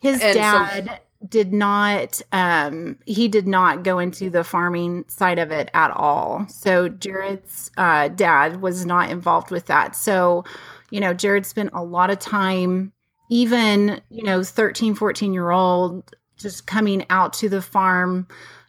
his 0.00 0.22
And 0.22 0.34
so- 0.34 0.40
dad 0.40 1.00
did 1.28 1.52
not 1.52 2.20
um 2.32 2.98
he 3.06 3.28
did 3.28 3.46
not 3.46 3.82
go 3.82 3.98
into 3.98 4.28
the 4.28 4.44
farming 4.44 5.04
side 5.08 5.38
of 5.38 5.50
it 5.50 5.70
at 5.74 5.90
all 5.90 6.46
so 6.48 6.88
jared's 6.88 7.70
uh 7.76 8.08
dad 8.08 8.60
was 8.60 8.84
not 8.84 9.10
involved 9.10 9.50
with 9.50 9.66
that 9.66 9.96
so 9.96 10.44
you 10.90 11.00
know 11.00 11.14
jared 11.14 11.46
spent 11.46 11.70
a 11.72 11.82
lot 11.82 12.10
of 12.10 12.18
time 12.18 12.92
even, 13.30 14.00
you 14.10 14.22
know, 14.22 14.42
13, 14.42 14.94
14 14.94 15.32
year 15.32 15.50
old 15.50 16.14
just 16.36 16.66
coming 16.66 17.04
out 17.10 17.32
to 17.34 17.48
the 17.48 17.62
farm. 17.62 18.26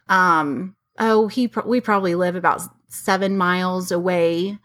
Um, 0.08 0.76
oh, 1.00 1.28
he, 1.28 1.48
pro- 1.48 1.68
we 1.68 1.82
probably 1.82 2.16
live 2.16 2.36
about 2.36 2.62
seven 2.88 3.38
miles 3.38 3.92
away 3.92 4.58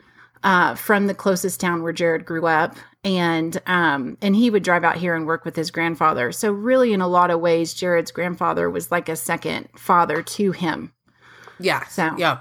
uh, 0.43 0.75
from 0.75 1.07
the 1.07 1.15
closest 1.15 1.61
town 1.61 1.83
where 1.83 1.93
Jared 1.93 2.25
grew 2.25 2.47
up. 2.47 2.77
And 3.03 3.61
um, 3.67 4.19
and 4.21 4.37
he 4.37 4.51
would 4.51 4.63
drive 4.63 4.85
out 4.85 4.97
here 4.99 5.15
and 5.15 5.27
work 5.27 5.45
with 5.47 5.57
his 5.57 5.71
grandfather. 5.71 6.33
So 6.33 6.53
really, 6.53 6.93
in 6.93 7.01
a 7.01 7.09
lot 7.09 7.31
of 7.31 7.41
ways, 7.41 7.73
Jared's 7.73 8.11
grandfather 8.13 8.69
was 8.69 8.91
like 8.91 9.09
a 9.09 9.17
second 9.17 9.69
father 9.75 10.23
to 10.23 10.53
him. 10.53 10.93
Yeah. 11.59 11.87
So- 11.87 12.15
yeah. 12.19 12.41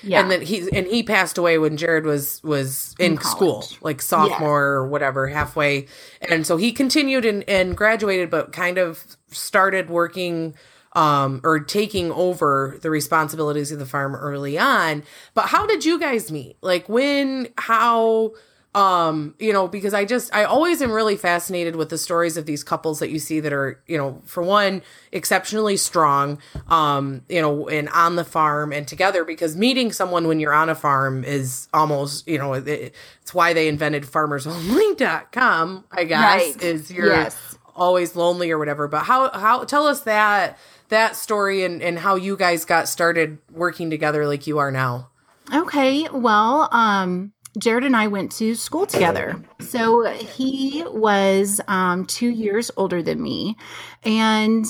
Yeah, 0.00 0.20
And 0.20 0.30
then 0.30 0.42
he 0.42 0.68
and 0.72 0.86
he 0.86 1.02
passed 1.02 1.38
away 1.38 1.58
when 1.58 1.76
Jared 1.76 2.06
was 2.06 2.40
was 2.44 2.94
in, 3.00 3.14
In 3.14 3.20
school, 3.20 3.64
like 3.80 4.00
sophomore 4.00 4.62
or 4.66 4.86
whatever, 4.88 5.26
halfway. 5.26 5.88
And 6.22 6.46
so 6.46 6.56
he 6.56 6.70
continued 6.70 7.24
and, 7.24 7.42
and 7.48 7.76
graduated, 7.76 8.30
but 8.30 8.52
kind 8.52 8.78
of 8.78 9.16
started 9.32 9.90
working 9.90 10.54
um 10.92 11.40
or 11.42 11.58
taking 11.58 12.12
over 12.12 12.78
the 12.80 12.90
responsibilities 12.90 13.72
of 13.72 13.80
the 13.80 13.86
farm 13.86 14.14
early 14.14 14.56
on. 14.56 15.02
But 15.34 15.46
how 15.46 15.66
did 15.66 15.84
you 15.84 15.98
guys 15.98 16.30
meet? 16.30 16.58
Like 16.62 16.88
when, 16.88 17.48
how 17.58 18.34
um 18.78 19.34
you 19.38 19.52
know 19.52 19.66
because 19.66 19.92
i 19.94 20.04
just 20.04 20.32
i 20.34 20.44
always 20.44 20.80
am 20.80 20.92
really 20.92 21.16
fascinated 21.16 21.74
with 21.74 21.88
the 21.88 21.98
stories 21.98 22.36
of 22.36 22.46
these 22.46 22.62
couples 22.62 22.98
that 23.00 23.10
you 23.10 23.18
see 23.18 23.40
that 23.40 23.52
are 23.52 23.80
you 23.86 23.96
know 23.98 24.20
for 24.24 24.42
one 24.42 24.82
exceptionally 25.10 25.76
strong 25.76 26.38
um 26.68 27.22
you 27.28 27.40
know 27.42 27.68
and 27.68 27.88
on 27.88 28.14
the 28.16 28.24
farm 28.24 28.72
and 28.72 28.86
together 28.86 29.24
because 29.24 29.56
meeting 29.56 29.90
someone 29.90 30.28
when 30.28 30.38
you're 30.38 30.52
on 30.52 30.68
a 30.68 30.74
farm 30.74 31.24
is 31.24 31.66
almost 31.74 32.28
you 32.28 32.38
know 32.38 32.52
it, 32.52 32.94
it's 33.22 33.34
why 33.34 33.52
they 33.52 33.66
invented 33.68 34.04
farmersonly.com 34.04 35.84
i 35.92 36.04
guess 36.04 36.22
Right. 36.56 36.62
is 36.62 36.90
you're 36.90 37.06
Yes. 37.06 37.56
always 37.74 38.14
lonely 38.16 38.50
or 38.50 38.58
whatever 38.58 38.88
but 38.88 39.04
how 39.04 39.30
how 39.30 39.64
tell 39.64 39.86
us 39.86 40.00
that 40.02 40.58
that 40.88 41.16
story 41.16 41.64
and 41.64 41.82
and 41.82 41.98
how 41.98 42.14
you 42.16 42.36
guys 42.36 42.64
got 42.64 42.88
started 42.88 43.38
working 43.52 43.90
together 43.90 44.26
like 44.26 44.46
you 44.46 44.58
are 44.58 44.70
now 44.70 45.08
Okay, 45.50 46.06
well, 46.12 46.68
um, 46.72 47.32
Jared 47.58 47.84
and 47.84 47.96
I 47.96 48.06
went 48.06 48.32
to 48.32 48.54
school 48.54 48.86
together. 48.86 49.42
So 49.60 50.04
he 50.10 50.84
was 50.86 51.60
um, 51.66 52.06
two 52.06 52.28
years 52.28 52.70
older 52.76 53.02
than 53.02 53.20
me. 53.20 53.56
And 54.04 54.64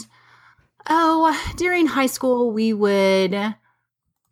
oh, 0.89 1.53
during 1.57 1.87
high 1.87 2.07
school, 2.07 2.51
we 2.51 2.73
would, 2.73 3.55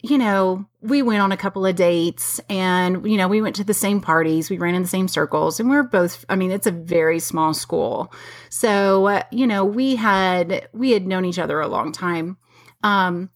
you 0.03 0.19
know, 0.19 0.67
we 0.81 1.03
went 1.03 1.21
on 1.21 1.33
a 1.33 1.37
couple 1.37 1.67
of 1.67 1.77
dates 1.77 2.41
and, 2.49 3.09
you 3.09 3.17
know, 3.17 3.29
we 3.29 3.43
went 3.43 3.57
to 3.57 3.65
the 3.65 3.75
same 3.75 4.01
parties, 4.01 4.49
we 4.49 4.59
ran 4.59 4.75
in 4.75 4.83
the 4.83 4.89
same 4.89 5.09
circles, 5.09 5.61
and 5.61 5.69
we 5.69 5.77
are 5.77 5.83
both, 5.83 6.25
I 6.29 6.37
mean, 6.37 6.51
it's 6.51 6.67
a 6.67 6.73
very 6.73 7.19
small 7.19 7.53
school. 7.55 8.13
So, 8.49 9.07
uh, 9.07 9.23
you 9.31 9.47
know, 9.47 9.65
we 9.65 9.97
had, 9.97 10.69
we 10.73 10.93
had 10.93 11.07
known 11.07 11.25
each 11.25 11.39
other 11.39 11.61
a 11.61 11.69
long 11.69 11.93
time. 11.93 12.39
Um, 12.83 13.31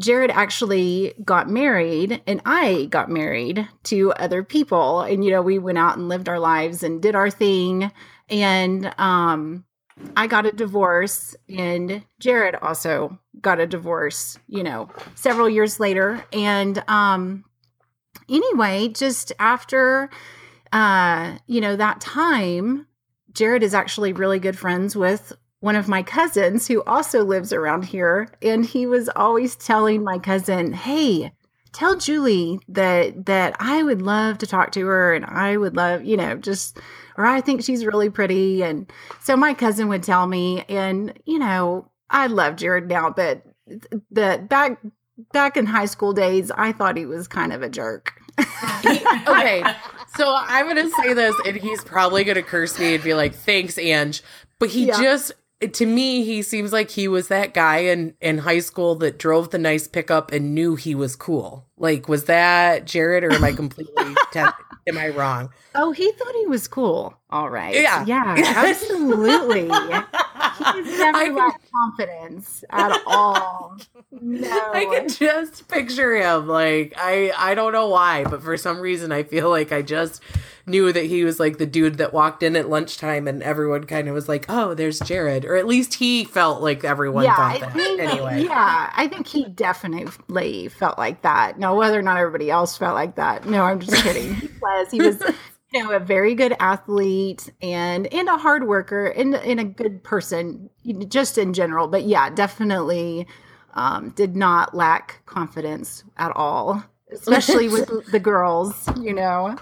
Jared 0.00 0.30
actually 0.30 1.14
got 1.24 1.48
married 1.48 2.22
and 2.26 2.40
I 2.44 2.86
got 2.86 3.10
married 3.10 3.68
to 3.84 4.12
other 4.12 4.42
people. 4.42 5.02
And, 5.02 5.24
you 5.24 5.30
know, 5.30 5.42
we 5.42 5.58
went 5.58 5.78
out 5.78 5.96
and 5.96 6.08
lived 6.08 6.28
our 6.28 6.40
lives 6.40 6.82
and 6.82 7.00
did 7.00 7.14
our 7.14 7.30
thing. 7.30 7.92
And 8.28 8.92
um, 8.98 9.64
I 10.16 10.26
got 10.26 10.46
a 10.46 10.52
divorce 10.52 11.36
and 11.48 12.04
Jared 12.18 12.56
also 12.56 13.18
got 13.40 13.60
a 13.60 13.66
divorce, 13.66 14.38
you 14.48 14.62
know, 14.62 14.88
several 15.14 15.48
years 15.48 15.78
later. 15.78 16.24
And 16.32 16.82
um, 16.88 17.44
anyway, 18.28 18.88
just 18.88 19.32
after, 19.38 20.10
uh, 20.72 21.36
you 21.46 21.60
know, 21.60 21.76
that 21.76 22.00
time, 22.00 22.86
Jared 23.32 23.62
is 23.62 23.74
actually 23.74 24.12
really 24.12 24.38
good 24.38 24.58
friends 24.58 24.96
with 24.96 25.32
one 25.64 25.76
of 25.76 25.88
my 25.88 26.02
cousins 26.02 26.68
who 26.68 26.82
also 26.82 27.24
lives 27.24 27.50
around 27.50 27.86
here. 27.86 28.28
And 28.42 28.66
he 28.66 28.84
was 28.84 29.08
always 29.16 29.56
telling 29.56 30.04
my 30.04 30.18
cousin, 30.18 30.74
Hey, 30.74 31.32
tell 31.72 31.96
Julie 31.96 32.60
that 32.68 33.24
that 33.24 33.56
I 33.58 33.82
would 33.82 34.02
love 34.02 34.36
to 34.38 34.46
talk 34.46 34.72
to 34.72 34.84
her 34.84 35.14
and 35.14 35.24
I 35.24 35.56
would 35.56 35.74
love, 35.74 36.04
you 36.04 36.18
know, 36.18 36.36
just 36.36 36.78
or 37.16 37.24
I 37.24 37.40
think 37.40 37.62
she's 37.62 37.86
really 37.86 38.10
pretty. 38.10 38.62
And 38.62 38.92
so 39.22 39.38
my 39.38 39.54
cousin 39.54 39.88
would 39.88 40.02
tell 40.02 40.26
me, 40.26 40.66
and 40.68 41.18
you 41.24 41.38
know, 41.38 41.90
I 42.10 42.26
love 42.26 42.56
Jared 42.56 42.86
now, 42.86 43.08
but 43.08 43.42
the 44.10 44.44
back 44.46 44.78
back 45.32 45.56
in 45.56 45.64
high 45.64 45.86
school 45.86 46.12
days, 46.12 46.50
I 46.50 46.72
thought 46.72 46.98
he 46.98 47.06
was 47.06 47.26
kind 47.26 47.54
of 47.54 47.62
a 47.62 47.70
jerk. 47.70 48.12
okay, 48.38 49.64
so 50.14 50.36
I'm 50.36 50.66
gonna 50.68 50.90
say 50.90 51.14
this, 51.14 51.34
and 51.46 51.56
he's 51.56 51.82
probably 51.82 52.22
gonna 52.24 52.42
curse 52.42 52.78
me 52.78 52.96
and 52.96 53.02
be 53.02 53.14
like, 53.14 53.32
"Thanks, 53.34 53.78
Ange," 53.78 54.22
but 54.58 54.68
he 54.68 54.88
Yeah. 54.88 55.00
just. 55.00 55.32
To 55.72 55.86
me, 55.86 56.24
he 56.24 56.42
seems 56.42 56.72
like 56.72 56.90
he 56.90 57.08
was 57.08 57.28
that 57.28 57.54
guy 57.54 57.78
in, 57.78 58.14
in 58.20 58.38
high 58.38 58.60
school 58.60 58.94
that 58.96 59.18
drove 59.18 59.50
the 59.50 59.58
nice 59.58 59.88
pickup 59.88 60.32
and 60.32 60.54
knew 60.54 60.76
he 60.76 60.94
was 60.94 61.16
cool. 61.16 61.66
Like, 61.76 62.08
was 62.08 62.24
that 62.24 62.84
Jared, 62.86 63.24
or 63.24 63.32
am 63.32 63.42
I 63.44 63.52
completely 63.52 64.14
te- 64.32 64.40
am 64.86 64.96
I 64.96 65.08
wrong? 65.08 65.50
Oh, 65.74 65.90
he 65.92 66.10
thought 66.12 66.34
he 66.36 66.46
was 66.46 66.68
cool. 66.68 67.16
All 67.30 67.50
right. 67.50 67.74
Yeah. 67.74 68.04
Yeah, 68.06 68.34
absolutely. 68.56 69.62
He's 70.54 70.98
never 70.98 71.18
I 71.18 71.24
can- 71.24 71.34
lacked 71.34 71.64
confidence 71.72 72.62
at 72.70 73.00
all. 73.06 73.76
No. 74.12 74.70
I 74.72 74.84
can 74.84 75.08
just 75.08 75.66
picture 75.66 76.14
him. 76.14 76.46
Like 76.46 76.94
I 76.96 77.32
I 77.36 77.54
don't 77.56 77.72
know 77.72 77.88
why, 77.88 78.22
but 78.24 78.40
for 78.42 78.56
some 78.56 78.78
reason 78.78 79.10
I 79.10 79.24
feel 79.24 79.50
like 79.50 79.72
I 79.72 79.82
just 79.82 80.22
knew 80.66 80.92
that 80.92 81.04
he 81.06 81.24
was 81.24 81.40
like 81.40 81.58
the 81.58 81.66
dude 81.66 81.98
that 81.98 82.12
walked 82.12 82.42
in 82.44 82.54
at 82.54 82.70
lunchtime 82.70 83.26
and 83.26 83.42
everyone 83.42 83.84
kind 83.84 84.08
of 84.08 84.14
was 84.14 84.28
like, 84.28 84.46
"Oh, 84.48 84.74
there's 84.74 85.00
Jared." 85.00 85.44
Or 85.44 85.56
at 85.56 85.66
least 85.66 85.94
he 85.94 86.24
felt 86.24 86.62
like 86.62 86.84
everyone 86.84 87.24
yeah, 87.24 87.34
thought 87.34 87.56
I 87.56 87.58
that. 87.58 87.72
think, 87.72 88.00
anyway. 88.00 88.44
yeah, 88.44 88.92
I 88.96 89.08
think 89.08 89.26
he 89.26 89.44
definitely 89.48 90.68
felt 90.68 90.96
like 90.96 91.22
that. 91.22 91.58
Now, 91.64 91.74
whether 91.74 91.98
or 91.98 92.02
not 92.02 92.18
everybody 92.18 92.50
else 92.50 92.76
felt 92.76 92.94
like 92.94 93.14
that, 93.14 93.46
no, 93.46 93.62
I'm 93.62 93.80
just 93.80 94.02
kidding. 94.02 94.34
He 94.34 94.48
was, 94.60 94.90
he 94.90 95.00
was, 95.00 95.22
you 95.72 95.82
know, 95.82 95.92
a 95.92 95.98
very 95.98 96.34
good 96.34 96.54
athlete 96.60 97.50
and 97.62 98.06
and 98.12 98.28
a 98.28 98.36
hard 98.36 98.68
worker 98.68 99.06
and 99.06 99.34
and 99.34 99.58
a 99.58 99.64
good 99.64 100.04
person, 100.04 100.68
just 101.08 101.38
in 101.38 101.54
general. 101.54 101.88
But 101.88 102.04
yeah, 102.04 102.28
definitely 102.28 103.26
um, 103.72 104.10
did 104.10 104.36
not 104.36 104.74
lack 104.74 105.22
confidence 105.24 106.04
at 106.18 106.36
all, 106.36 106.84
especially 107.10 107.70
with 107.70 107.88
the 108.12 108.20
girls, 108.20 108.86
you 109.00 109.14
know. 109.14 109.56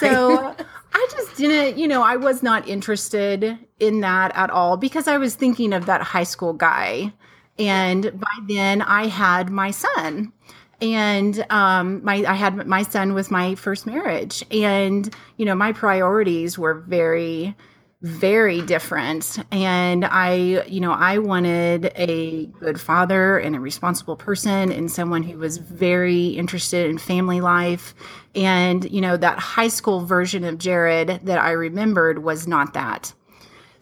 So 0.00 0.56
I 0.92 1.08
just 1.12 1.36
didn't, 1.36 1.78
you 1.78 1.86
know, 1.86 2.02
I 2.02 2.16
was 2.16 2.42
not 2.42 2.66
interested 2.66 3.56
in 3.78 4.00
that 4.00 4.34
at 4.34 4.50
all 4.50 4.76
because 4.76 5.06
I 5.06 5.18
was 5.18 5.36
thinking 5.36 5.72
of 5.72 5.86
that 5.86 6.02
high 6.02 6.24
school 6.24 6.52
guy. 6.52 7.12
And 7.60 8.18
by 8.18 8.38
then 8.48 8.82
I 8.82 9.06
had 9.06 9.50
my 9.50 9.70
son. 9.70 10.32
And 10.80 11.44
um 11.50 12.04
my 12.04 12.24
I 12.26 12.34
had 12.34 12.66
my 12.66 12.82
son 12.82 13.14
with 13.14 13.30
my 13.30 13.54
first 13.54 13.86
marriage. 13.86 14.44
And, 14.50 15.14
you 15.36 15.44
know, 15.44 15.54
my 15.54 15.72
priorities 15.72 16.58
were 16.58 16.74
very 16.74 17.54
very 18.02 18.60
different. 18.60 19.38
And 19.50 20.04
i 20.04 20.34
you 20.66 20.78
know 20.78 20.92
i 20.92 21.16
wanted 21.16 21.90
a 21.96 22.44
good 22.60 22.78
father 22.78 23.38
and 23.38 23.56
a 23.56 23.60
responsible 23.60 24.14
person 24.14 24.70
and 24.70 24.92
someone 24.92 25.22
who 25.22 25.38
was 25.38 25.56
very 25.56 26.26
interested 26.28 26.90
in 26.90 26.98
family 26.98 27.40
life. 27.40 27.94
And 28.34 28.90
you 28.90 29.00
know 29.00 29.16
that 29.16 29.38
high 29.38 29.68
school 29.68 30.04
version 30.04 30.44
of 30.44 30.58
jared 30.58 31.20
that 31.22 31.38
i 31.38 31.52
remembered 31.52 32.22
was 32.22 32.46
not 32.46 32.74
that 32.74 33.14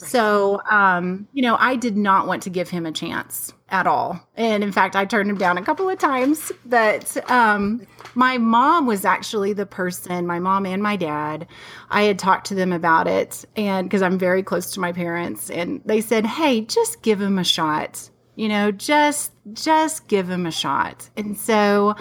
so 0.02 0.60
um 0.70 1.26
you 1.32 1.42
know 1.42 1.56
i 1.58 1.76
did 1.76 1.96
not 1.96 2.26
want 2.26 2.42
to 2.42 2.50
give 2.50 2.68
him 2.68 2.86
a 2.86 2.92
chance 2.92 3.52
at 3.68 3.86
all. 3.86 4.20
And 4.36 4.62
in 4.62 4.70
fact 4.70 4.96
i 4.96 5.04
turned 5.04 5.30
him 5.30 5.38
down 5.38 5.56
a 5.58 5.62
couple 5.62 5.88
of 5.88 5.98
times 5.98 6.52
but 6.66 7.30
um 7.30 7.86
my 8.14 8.36
mom 8.38 8.86
was 8.86 9.04
actually 9.04 9.52
the 9.52 9.66
person 9.66 10.26
my 10.26 10.38
mom 10.38 10.66
and 10.66 10.82
my 10.82 10.96
dad 10.96 11.46
i 11.90 12.02
had 12.02 12.18
talked 12.18 12.46
to 12.48 12.54
them 12.54 12.72
about 12.72 13.06
it. 13.08 13.44
And 13.56 13.88
because 13.88 14.02
i'm 14.02 14.18
very 14.18 14.42
close 14.42 14.70
to 14.72 14.80
my 14.80 14.92
parents 14.92 15.50
and 15.50 15.80
they 15.84 16.00
said 16.00 16.26
hey 16.26 16.62
just 16.62 17.02
give 17.02 17.20
him 17.20 17.38
a 17.38 17.44
shot 17.44 18.10
you 18.36 18.48
know 18.48 18.70
just 18.70 19.32
just 19.52 20.08
give 20.08 20.28
him 20.28 20.46
a 20.46 20.50
shot. 20.50 21.08
And 21.16 21.36
so 21.36 21.94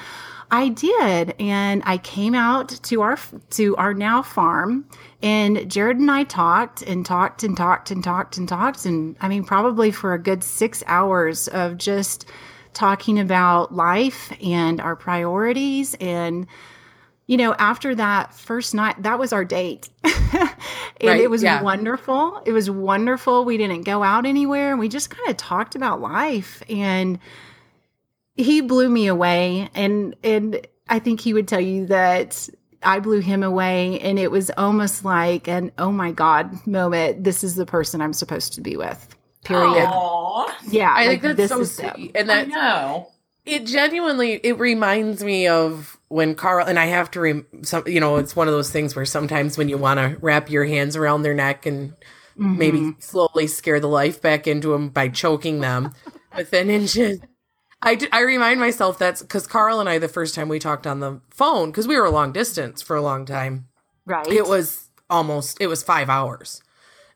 i 0.51 0.67
did 0.69 1.33
and 1.39 1.81
i 1.85 1.97
came 1.97 2.35
out 2.35 2.69
to 2.83 3.01
our 3.01 3.17
to 3.49 3.75
our 3.77 3.93
now 3.93 4.21
farm 4.21 4.85
and 5.21 5.69
jared 5.69 5.97
and 5.97 6.11
i 6.11 6.23
talked 6.23 6.81
and 6.83 7.05
talked 7.05 7.43
and 7.43 7.57
talked 7.57 7.91
and 7.91 8.03
talked 8.03 8.37
and 8.37 8.47
talked 8.47 8.85
and 8.85 9.15
i 9.21 9.27
mean 9.27 9.43
probably 9.43 9.91
for 9.91 10.13
a 10.13 10.19
good 10.19 10.43
six 10.43 10.83
hours 10.87 11.47
of 11.49 11.77
just 11.77 12.25
talking 12.73 13.19
about 13.19 13.73
life 13.73 14.31
and 14.41 14.79
our 14.79 14.95
priorities 14.95 15.95
and 15.99 16.47
you 17.27 17.37
know 17.37 17.53
after 17.55 17.95
that 17.95 18.33
first 18.33 18.73
night 18.73 19.01
that 19.03 19.19
was 19.19 19.33
our 19.33 19.45
date. 19.45 19.89
And 21.01 21.09
Right, 21.09 21.21
it 21.21 21.31
was 21.31 21.41
yeah. 21.41 21.63
wonderful. 21.63 22.43
It 22.45 22.51
was 22.51 22.69
wonderful. 22.69 23.43
We 23.43 23.57
didn't 23.57 23.83
go 23.85 24.03
out 24.03 24.27
anywhere 24.27 24.69
and 24.69 24.79
we 24.79 24.87
just 24.87 25.09
kind 25.09 25.27
of 25.29 25.35
talked 25.35 25.75
about 25.75 25.99
life 25.99 26.61
and 26.69 27.17
he 28.35 28.61
blew 28.61 28.89
me 28.89 29.07
away 29.07 29.69
and 29.75 30.15
and 30.23 30.65
i 30.89 30.99
think 30.99 31.19
he 31.19 31.33
would 31.33 31.47
tell 31.47 31.59
you 31.61 31.85
that 31.87 32.49
I 32.83 32.99
blew 32.99 33.19
him 33.19 33.43
away, 33.43 33.99
and 33.99 34.17
it 34.17 34.31
was 34.31 34.49
almost 34.57 35.05
like 35.05 35.47
an 35.47 35.71
oh 35.77 35.91
my 35.91 36.11
god 36.11 36.65
moment. 36.65 37.23
This 37.23 37.43
is 37.43 37.53
the 37.55 37.67
person 37.67 38.01
I'm 38.01 38.11
supposed 38.11 38.53
to 38.53 38.61
be 38.61 38.75
with. 38.75 39.15
Period. 39.43 39.85
Aw, 39.87 40.57
Yeah, 40.67 40.91
I 40.91 41.05
like, 41.05 41.21
think 41.21 41.37
that's 41.37 41.37
this 41.37 41.49
so 41.51 41.59
is 41.59 41.77
them. 41.77 41.93
sweet. 41.93 42.11
And 42.15 42.31
I 42.31 42.45
that 42.45 42.47
know. 42.47 43.07
it 43.45 43.67
genuinely 43.67 44.31
it 44.33 44.57
reminds 44.57 45.23
me 45.23 45.45
of 45.47 45.99
when 46.07 46.33
Carl 46.33 46.65
and 46.65 46.79
I 46.79 46.87
have 46.87 47.11
to 47.11 47.19
rem- 47.21 47.45
some 47.61 47.83
you 47.85 47.99
know 47.99 48.15
it's 48.17 48.35
one 48.35 48.47
of 48.47 48.53
those 48.55 48.71
things 48.71 48.95
where 48.95 49.05
sometimes 49.05 49.59
when 49.59 49.69
you 49.69 49.77
want 49.77 49.99
to 49.99 50.17
wrap 50.19 50.49
your 50.49 50.65
hands 50.65 50.95
around 50.95 51.21
their 51.21 51.35
neck 51.35 51.67
and 51.67 51.93
Mm-hmm. 52.39 52.57
maybe 52.57 52.95
slowly 52.97 53.45
scare 53.45 53.79
the 53.81 53.89
life 53.89 54.21
back 54.21 54.47
into 54.47 54.69
them 54.69 54.89
by 54.89 55.09
choking 55.09 55.59
them 55.59 55.93
within 56.35 56.69
inches. 56.71 57.19
I, 57.83 57.95
d- 57.95 58.07
I 58.11 58.21
remind 58.21 58.59
myself 58.59 58.97
that's 58.99 59.21
because 59.21 59.47
Carl 59.47 59.79
and 59.79 59.89
I 59.89 59.97
the 59.97 60.07
first 60.07 60.35
time 60.35 60.49
we 60.49 60.59
talked 60.59 60.85
on 60.85 60.99
the 60.99 61.19
phone 61.31 61.71
because 61.71 61.87
we 61.87 61.97
were 61.97 62.05
a 62.05 62.11
long 62.11 62.31
distance 62.31 62.81
for 62.81 62.95
a 62.95 63.01
long 63.01 63.25
time 63.25 63.67
right. 64.05 64.27
it 64.27 64.45
was 64.47 64.89
almost 65.09 65.57
it 65.59 65.67
was 65.67 65.83
five 65.83 66.09
hours 66.09 66.61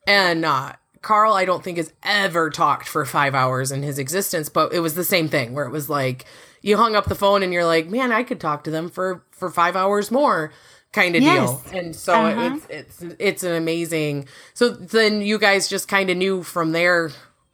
and 0.08 0.44
uh 0.44 0.74
carl 1.02 1.34
i 1.34 1.46
don't 1.46 1.64
think 1.64 1.78
has 1.78 1.94
ever 2.04 2.50
talked 2.50 2.88
for 2.90 3.06
five 3.06 3.34
hours 3.34 3.72
in 3.72 3.84
his 3.84 3.98
existence 3.98 4.50
but 4.50 4.74
it 4.74 4.80
was 4.82 4.96
the 4.96 5.04
same 5.04 5.30
thing 5.30 5.54
where 5.54 5.66
it 5.66 5.72
was 5.72 5.90
like 5.90 6.26
you 6.62 6.76
hung 6.78 6.96
up 6.96 7.06
the 7.06 7.16
phone 7.16 7.42
and 7.42 7.54
you're 7.54 7.64
like 7.66 7.88
man 7.88 8.12
i 8.12 8.22
could 8.24 8.40
talk 8.42 8.64
to 8.66 8.72
them 8.72 8.90
for 8.90 9.24
for 9.32 9.50
five 9.50 9.76
hours 9.78 10.12
more 10.12 10.52
kind 10.92 11.16
of 11.16 11.24
Yes. 11.24 11.62
deal 11.64 11.80
and 11.80 11.96
so 11.96 12.14
Uh-huh. 12.14 12.58
it's 12.70 13.00
it's 13.02 13.16
it's 13.20 13.44
an 13.44 13.54
amazing 13.54 14.28
so 14.54 14.70
then 14.70 15.22
you 15.22 15.38
guys 15.40 15.68
just 15.70 15.88
kind 15.88 16.10
of 16.10 16.18
knew 16.18 16.44
from 16.44 16.72
there 16.74 17.12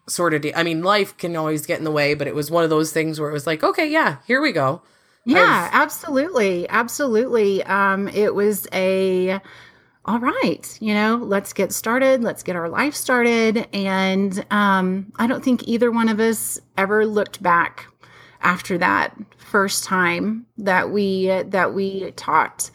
sort 0.08 0.34
of 0.34 0.42
de- 0.42 0.56
i 0.56 0.64
mean 0.64 0.82
life 0.84 1.16
can 1.18 1.36
always 1.36 1.66
get 1.66 1.78
in 1.78 1.86
the 1.86 1.92
way 1.92 2.14
but 2.14 2.28
it 2.28 2.36
was 2.36 2.50
one 2.52 2.64
of 2.64 2.70
those 2.70 2.92
things 2.92 3.20
where 3.20 3.30
it 3.30 3.34
was 3.34 3.48
like 3.48 3.64
okay 3.64 3.90
yeah 3.90 4.18
here 4.28 4.42
we 4.42 4.52
go 4.52 4.82
Yeah, 5.26 5.70
absolutely. 5.72 6.68
Absolutely. 6.68 7.64
Um, 7.64 8.08
it 8.08 8.34
was 8.34 8.68
a 8.74 9.40
all 10.04 10.20
right, 10.20 10.78
you 10.82 10.96
know, 10.96 11.18
let's 11.18 11.54
get 11.54 11.72
started, 11.72 12.24
let's 12.24 12.42
get 12.42 12.56
our 12.56 12.68
life 12.68 12.96
started. 12.96 13.68
And 13.72 14.44
um, 14.50 15.14
I 15.18 15.28
don't 15.28 15.44
think 15.44 15.68
either 15.68 15.92
one 15.92 16.10
of 16.10 16.20
us 16.20 16.60
ever 16.76 17.06
looked 17.06 17.44
back 17.44 17.86
after 18.42 18.80
that 18.80 19.16
first 19.38 19.84
time 19.84 20.48
that 20.58 20.90
we 20.90 21.28
that 21.28 21.76
we 21.76 22.12
talked 22.14 22.72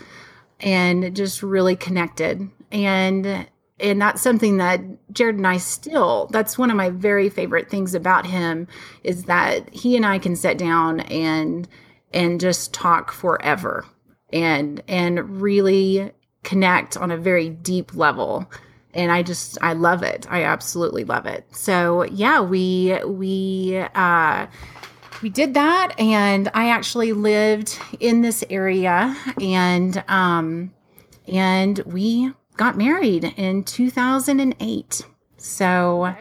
and 0.61 1.17
just 1.17 1.43
really 1.43 1.75
connected. 1.75 2.49
And 2.71 3.49
and 3.79 4.01
that's 4.01 4.23
something 4.23 4.57
that 4.57 4.81
Jared 5.13 5.37
and 5.37 5.47
I 5.47 5.59
still 5.59 6.29
that's 6.33 6.57
one 6.57 6.71
of 6.71 6.77
my 6.77 6.91
very 6.91 7.29
favorite 7.29 7.69
things 7.69 7.95
about 7.95 8.27
him 8.27 8.69
is 9.05 9.25
that 9.25 9.73
he 9.75 9.97
and 9.97 10.07
I 10.07 10.19
can 10.19 10.37
sit 10.37 10.59
down 10.59 11.01
and 11.01 11.69
and 12.13 12.41
just 12.41 12.73
talk 12.73 13.13
forever 13.13 13.85
and 14.33 14.83
and 14.89 15.43
really 15.43 16.13
connect 16.43 16.97
on 16.97 17.11
a 17.11 17.17
very 17.17 17.51
deep 17.51 17.95
level. 17.95 18.51
And 18.95 19.13
i 19.13 19.23
just 19.23 19.59
i 19.61 19.75
love 19.75 20.03
it. 20.03 20.27
I 20.31 20.45
absolutely 20.45 21.05
love 21.05 21.27
it. 21.27 21.45
So 21.55 22.05
yeah 22.05 22.41
we 22.41 22.99
we 23.05 23.85
uh 23.95 24.47
we 25.23 25.29
did 25.29 25.53
that. 25.55 25.95
And 25.99 26.49
i 26.55 26.71
actually 26.71 27.13
lived 27.13 27.79
in 28.01 28.23
this 28.23 28.43
area 28.49 29.15
and 29.39 30.03
um 30.09 30.73
and 31.29 31.79
we 31.81 32.33
got 32.57 32.77
married 32.77 33.25
in 33.37 33.63
2008 33.65 35.07
so 35.37 36.15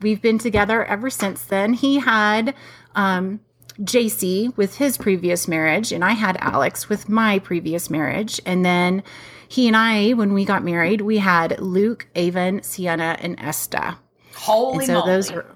we've 0.00 0.22
been 0.22 0.38
together 0.38 0.84
ever 0.84 1.10
since 1.10 1.42
then 1.44 1.72
he 1.72 1.98
had 1.98 2.54
um 2.94 3.40
JC 3.80 4.56
with 4.56 4.76
his 4.76 4.98
previous 4.98 5.48
marriage, 5.48 5.92
and 5.92 6.04
I 6.04 6.12
had 6.12 6.36
Alex 6.40 6.88
with 6.88 7.08
my 7.08 7.38
previous 7.38 7.90
marriage. 7.90 8.40
And 8.44 8.64
then 8.64 9.02
he 9.48 9.66
and 9.66 9.76
I, 9.76 10.12
when 10.12 10.32
we 10.32 10.44
got 10.44 10.64
married, 10.64 11.00
we 11.00 11.18
had 11.18 11.58
Luke, 11.60 12.06
Avon, 12.14 12.62
Sienna, 12.62 13.16
and 13.20 13.38
Esta. 13.40 13.98
Holy 14.34 14.78
And 14.78 14.86
so 14.86 14.94
moly. 14.94 15.06
those 15.06 15.30
are, 15.30 15.46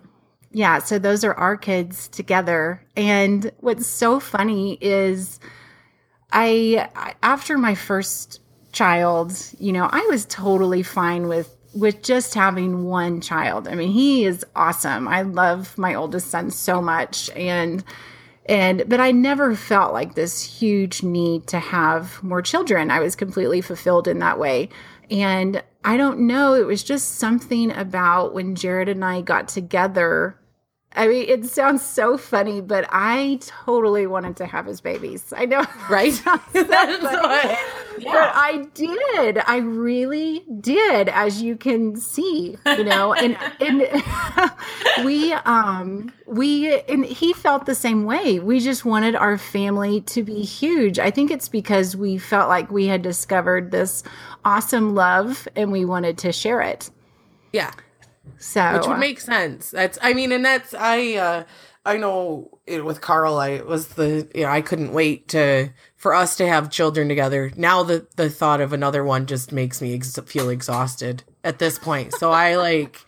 yeah, 0.53 0.79
so 0.79 0.99
those 0.99 1.25
are 1.25 1.35
our 1.35 1.57
kids 1.57 2.09
together. 2.09 2.85
And 2.97 3.51
what's 3.59 3.87
so 3.87 4.21
funny 4.21 4.79
is 4.81 5.41
I, 6.33 6.89
I 6.95 7.15
after 7.23 7.59
my 7.59 7.75
first 7.75 8.41
child, 8.77 9.33
you 9.59 9.73
know, 9.73 9.89
I 9.91 10.07
was 10.11 10.27
totally 10.27 10.83
fine 10.83 11.29
with 11.29 11.51
with 11.75 12.03
just 12.03 12.35
having 12.35 12.85
one 12.85 13.21
child. 13.21 13.69
I 13.69 13.75
mean, 13.75 13.91
he 13.91 14.25
is 14.25 14.45
awesome. 14.55 15.07
I 15.09 15.23
love 15.23 15.77
my 15.77 15.95
oldest 15.95 16.31
son 16.31 16.51
so 16.51 16.81
much 16.83 17.31
and 17.31 17.83
and 18.47 18.85
but 18.87 19.01
I 19.01 19.13
never 19.13 19.57
felt 19.57 19.93
like 19.93 20.15
this 20.15 20.43
huge 20.43 21.03
need 21.03 21.47
to 21.49 21.59
have 21.59 22.23
more 22.23 22.43
children. 22.43 22.91
I 22.91 23.01
was 23.01 23.17
completely 23.17 23.61
fulfilled 23.63 24.07
in 24.07 24.19
that 24.21 24.39
way. 24.39 24.69
And 25.11 25.63
I 25.85 25.97
don't 25.97 26.21
know, 26.21 26.55
it 26.55 26.67
was 26.67 26.83
just 26.83 27.17
something 27.17 27.71
about 27.73 28.35
when 28.35 28.57
Jared 28.57 28.89
and 28.89 29.05
I 29.05 29.23
got 29.23 29.49
together. 29.49 30.37
I 30.97 31.09
mean, 31.09 31.29
it 31.29 31.45
sounds 31.47 31.83
so 31.85 32.17
funny, 32.17 32.61
but 32.61 32.87
I 32.91 33.39
totally 33.43 34.07
wanted 34.07 34.37
to 34.39 34.47
have 34.47 34.67
his 34.67 34.81
babies. 34.81 35.33
I 35.37 35.45
know, 35.45 35.65
right 35.91 36.13
That's 36.53 36.53
but- 36.73 37.03
what- 37.03 37.59
but 37.99 38.13
I 38.35 38.67
did. 38.75 39.39
I 39.47 39.57
really 39.57 40.45
did, 40.61 41.09
as 41.09 41.41
you 41.41 41.57
can 41.57 41.97
see, 41.97 42.57
you 42.67 42.85
know, 42.85 43.15
and 43.15 43.39
and 43.61 43.87
we 45.07 45.33
um 45.33 46.13
we 46.27 46.79
and 46.83 47.07
he 47.07 47.33
felt 47.33 47.65
the 47.65 47.75
same 47.75 48.05
way. 48.05 48.39
We 48.39 48.61
just 48.61 48.85
wanted 48.85 49.15
our 49.17 49.39
family 49.39 50.03
to 50.03 50.23
be 50.23 50.43
huge. 50.43 50.99
I 50.99 51.11
think 51.11 51.31
it's 51.31 51.49
because 51.49 51.97
we 51.97 52.19
felt 52.19 52.51
like 52.51 52.71
we 52.71 52.87
had 52.87 53.01
discovered 53.01 53.71
this 53.71 54.03
awesome 54.45 54.95
love 54.95 55.49
and 55.57 55.73
we 55.73 55.87
wanted 55.87 56.19
to 56.19 56.33
share 56.33 56.61
it. 56.61 56.91
yeah 57.53 57.71
So 58.39 58.75
which 58.75 58.87
would 58.87 58.99
make 58.99 59.21
sense. 59.21 59.71
That's 59.71 59.99
I 60.03 60.13
mean, 60.13 60.33
and 60.33 60.45
that's 60.45 60.75
I 60.75 61.15
uh 61.15 61.45
I 61.85 61.97
know 61.97 62.59
it, 62.67 62.85
with 62.85 63.01
Carl. 63.01 63.39
I 63.39 63.61
was 63.61 63.89
the 63.89 64.29
you 64.35 64.43
know 64.43 64.51
I 64.51 64.61
couldn't 64.61 64.93
wait 64.93 65.29
to 65.29 65.71
for 65.97 66.15
us 66.15 66.37
to 66.37 66.47
have 66.47 66.71
children 66.71 67.09
together. 67.09 67.53
Now 67.57 67.83
the 67.83 68.07
the 68.17 68.29
thought 68.29 68.61
of 68.61 68.73
another 68.73 69.05
one 69.05 69.27
just 69.27 69.53
makes 69.53 69.81
me 69.81 69.95
ex- 69.95 70.19
feel 70.27 70.51
exhausted 70.51 71.23
at 71.45 71.59
this 71.59 71.79
point. 71.79 72.13
So 72.15 72.31
I 72.33 72.57
like. 72.57 73.01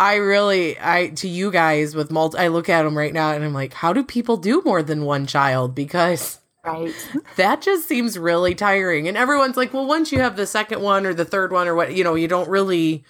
I 0.00 0.16
really, 0.16 0.76
I 0.80 1.10
to 1.10 1.28
you 1.28 1.52
guys 1.52 1.94
with 1.94 2.10
multi. 2.10 2.36
I 2.36 2.48
look 2.48 2.68
at 2.68 2.82
them 2.82 2.98
right 2.98 3.12
now 3.12 3.30
and 3.30 3.44
I'm 3.44 3.52
like, 3.52 3.72
how 3.72 3.92
do 3.92 4.02
people 4.02 4.36
do 4.36 4.60
more 4.64 4.82
than 4.82 5.04
one 5.04 5.26
child? 5.26 5.76
Because 5.76 6.40
right. 6.64 6.92
that 7.36 7.62
just 7.62 7.86
seems 7.86 8.18
really 8.18 8.56
tiring. 8.56 9.06
And 9.06 9.16
everyone's 9.16 9.56
like, 9.56 9.72
well, 9.72 9.86
once 9.86 10.10
you 10.10 10.18
have 10.18 10.34
the 10.34 10.46
second 10.46 10.80
one 10.80 11.06
or 11.06 11.14
the 11.14 11.24
third 11.24 11.52
one 11.52 11.68
or 11.68 11.76
what, 11.76 11.94
you 11.94 12.02
know, 12.02 12.16
you 12.16 12.26
don't 12.26 12.48
really 12.48 13.04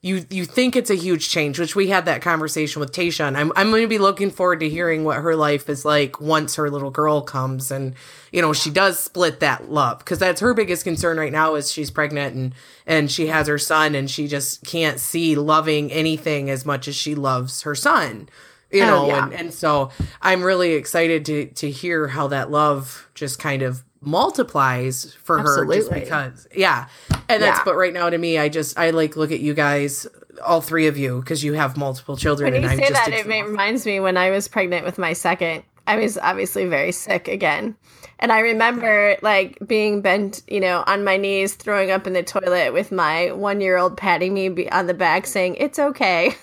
you 0.00 0.24
you 0.30 0.44
think 0.44 0.76
it's 0.76 0.90
a 0.90 0.94
huge 0.94 1.28
change, 1.28 1.58
which 1.58 1.74
we 1.74 1.88
had 1.88 2.04
that 2.04 2.22
conversation 2.22 2.78
with 2.78 2.92
Tasha, 2.92 3.26
and 3.26 3.36
I'm 3.36 3.50
I'm 3.56 3.70
going 3.70 3.82
to 3.82 3.88
be 3.88 3.98
looking 3.98 4.30
forward 4.30 4.60
to 4.60 4.68
hearing 4.68 5.02
what 5.02 5.16
her 5.16 5.34
life 5.34 5.68
is 5.68 5.84
like 5.84 6.20
once 6.20 6.54
her 6.54 6.70
little 6.70 6.90
girl 6.92 7.20
comes, 7.20 7.72
and 7.72 7.94
you 8.30 8.40
know 8.40 8.52
she 8.52 8.70
does 8.70 9.00
split 9.00 9.40
that 9.40 9.70
love 9.72 9.98
because 9.98 10.20
that's 10.20 10.40
her 10.40 10.54
biggest 10.54 10.84
concern 10.84 11.18
right 11.18 11.32
now 11.32 11.56
is 11.56 11.72
she's 11.72 11.90
pregnant 11.90 12.36
and 12.36 12.54
and 12.86 13.10
she 13.10 13.26
has 13.26 13.48
her 13.48 13.58
son 13.58 13.96
and 13.96 14.08
she 14.08 14.28
just 14.28 14.64
can't 14.64 15.00
see 15.00 15.34
loving 15.34 15.90
anything 15.90 16.48
as 16.48 16.64
much 16.64 16.86
as 16.86 16.94
she 16.94 17.16
loves 17.16 17.62
her 17.62 17.74
son, 17.74 18.28
you 18.70 18.84
Oh, 18.84 18.86
know, 18.86 19.06
yeah. 19.08 19.24
and 19.24 19.32
and 19.34 19.52
so 19.54 19.90
I'm 20.22 20.44
really 20.44 20.74
excited 20.74 21.24
to 21.26 21.46
to 21.46 21.70
hear 21.72 22.06
how 22.06 22.28
that 22.28 22.52
love 22.52 23.08
just 23.16 23.40
kind 23.40 23.62
of 23.62 23.82
multiplies 24.00 25.14
for 25.22 25.38
her 25.40 25.66
just 25.66 25.92
because 25.92 26.46
yeah 26.54 26.86
and 27.28 27.42
that's 27.42 27.58
Yeah. 27.58 27.64
but 27.64 27.74
right 27.76 27.92
now 27.92 28.08
to 28.10 28.18
me 28.18 28.38
i 28.38 28.48
just 28.48 28.78
i 28.78 28.90
like 28.90 29.16
look 29.16 29.32
at 29.32 29.40
you 29.40 29.54
guys 29.54 30.06
all 30.44 30.60
three 30.60 30.86
of 30.86 30.96
you 30.96 31.20
because 31.20 31.42
you 31.42 31.54
have 31.54 31.76
multiple 31.76 32.16
children 32.16 32.52
When 32.52 32.62
you 32.62 32.68
say 32.68 32.78
just 32.78 32.92
that, 32.92 33.12
it 33.12 33.26
reminds 33.26 33.84
me 33.84 33.98
when 33.98 34.16
I 34.16 34.30
was 34.30 34.46
pregnant 34.46 34.84
with 34.84 34.96
my 34.96 35.12
second. 35.12 35.64
I 35.84 35.96
was 35.96 36.16
obviously 36.16 36.66
very 36.66 36.92
sick 36.92 37.26
again, 37.26 37.74
and 38.20 38.30
I 38.30 38.40
remember 38.40 39.16
like 39.20 39.58
being 39.66 40.00
bent, 40.00 40.42
you 40.46 40.60
know, 40.60 40.84
on 40.86 41.02
my 41.02 41.16
knees, 41.16 41.54
throwing 41.54 41.90
up 41.90 42.06
in 42.06 42.12
the 42.12 42.22
toilet 42.22 42.72
with 42.72 42.92
my 42.92 43.32
one-year-old 43.32 43.96
patting 43.96 44.32
me 44.34 44.68
on 44.68 44.86
the 44.86 44.94
back, 44.94 45.26
saying 45.26 45.56
"It's 45.56 45.78
okay," 45.80 46.36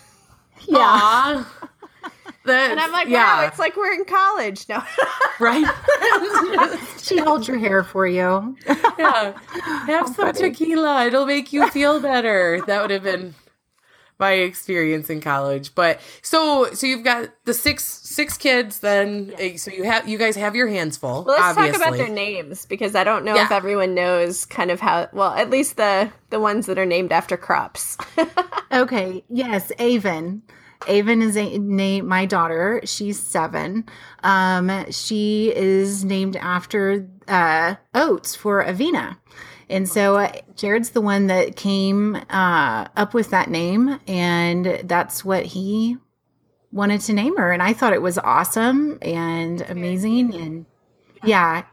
Yeah. 0.67 1.45
Aw. 2.45 2.47
That- 2.47 2.71
and 2.71 2.79
I'm 2.79 2.91
like, 2.91 3.07
yeah 3.07 3.41
"Wow, 3.41 3.47
it's 3.47 3.59
like 3.59 3.75
we're 3.75 3.93
in 3.93 4.05
college." 4.05 4.67
No, 4.69 4.83
right 5.39 5.65
She 7.01 7.17
holds 7.17 7.47
your 7.47 7.57
hair 7.57 7.83
for 7.83 8.07
you. 8.07 8.55
yeah 8.97 9.33
have 9.87 10.09
some 10.15 10.31
tequila 10.33 11.05
it'll 11.05 11.25
make 11.25 11.51
you 11.53 11.69
feel 11.71 11.99
better 11.99 12.61
that 12.67 12.81
would 12.81 12.91
have 12.91 13.03
been 13.03 13.35
my 14.17 14.31
experience 14.31 15.09
in 15.09 15.19
college 15.19 15.75
but 15.75 15.99
so 16.21 16.71
so 16.73 16.87
you've 16.87 17.03
got 17.03 17.29
the 17.43 17.53
six 17.53 17.83
six 17.83 18.37
kids 18.37 18.79
then 18.79 19.33
eh, 19.37 19.57
so 19.57 19.69
you 19.69 19.83
have 19.83 20.07
you 20.07 20.17
guys 20.17 20.35
have 20.37 20.55
your 20.55 20.67
hands 20.69 20.95
full 20.95 21.25
well, 21.25 21.35
let's 21.37 21.57
obviously 21.57 21.71
talk 21.79 21.87
about 21.89 21.97
their 21.97 22.09
names 22.15 22.65
because 22.65 22.95
I 22.95 23.03
don't 23.03 23.25
know 23.25 23.35
if 23.35 23.51
everyone 23.51 23.93
knows 23.93 24.45
kind 24.45 24.71
of 24.71 24.79
how. 24.79 25.09
Well, 25.11 25.33
at 25.33 25.49
least 25.49 25.75
the 25.75 26.09
the 26.29 26.39
ones 26.39 26.65
that 26.67 26.77
are 26.79 26.85
named 26.85 27.11
after 27.11 27.35
crops. 27.35 27.97
Okay. 28.71 29.23
Yes, 29.29 29.71
Avon. 29.79 30.41
Avon 30.87 31.21
is 31.21 31.37
a 31.37 31.57
name. 31.57 32.07
My 32.07 32.25
daughter. 32.25 32.81
She's 32.83 33.19
seven. 33.19 33.85
Um, 34.23 34.91
she 34.91 35.51
is 35.55 36.05
named 36.05 36.35
after 36.35 37.07
uh, 37.27 37.75
oats 37.93 38.35
for 38.35 38.63
Avena. 38.63 39.17
And 39.69 39.89
so 39.89 40.17
uh, 40.17 40.31
Jared's 40.55 40.91
the 40.91 41.01
one 41.01 41.27
that 41.27 41.55
came 41.55 42.15
uh, 42.29 42.87
up 42.95 43.13
with 43.13 43.31
that 43.31 43.49
name, 43.49 43.99
and 44.07 44.81
that's 44.83 45.25
what 45.25 45.45
he 45.45 45.97
wanted 46.71 47.01
to 47.01 47.13
name 47.13 47.37
her. 47.37 47.51
And 47.51 47.63
I 47.63 47.73
thought 47.73 47.93
it 47.93 48.01
was 48.01 48.17
awesome 48.19 48.99
and 49.01 49.61
amazing. 49.61 50.35
And 50.35 50.65
yeah, 51.23 51.63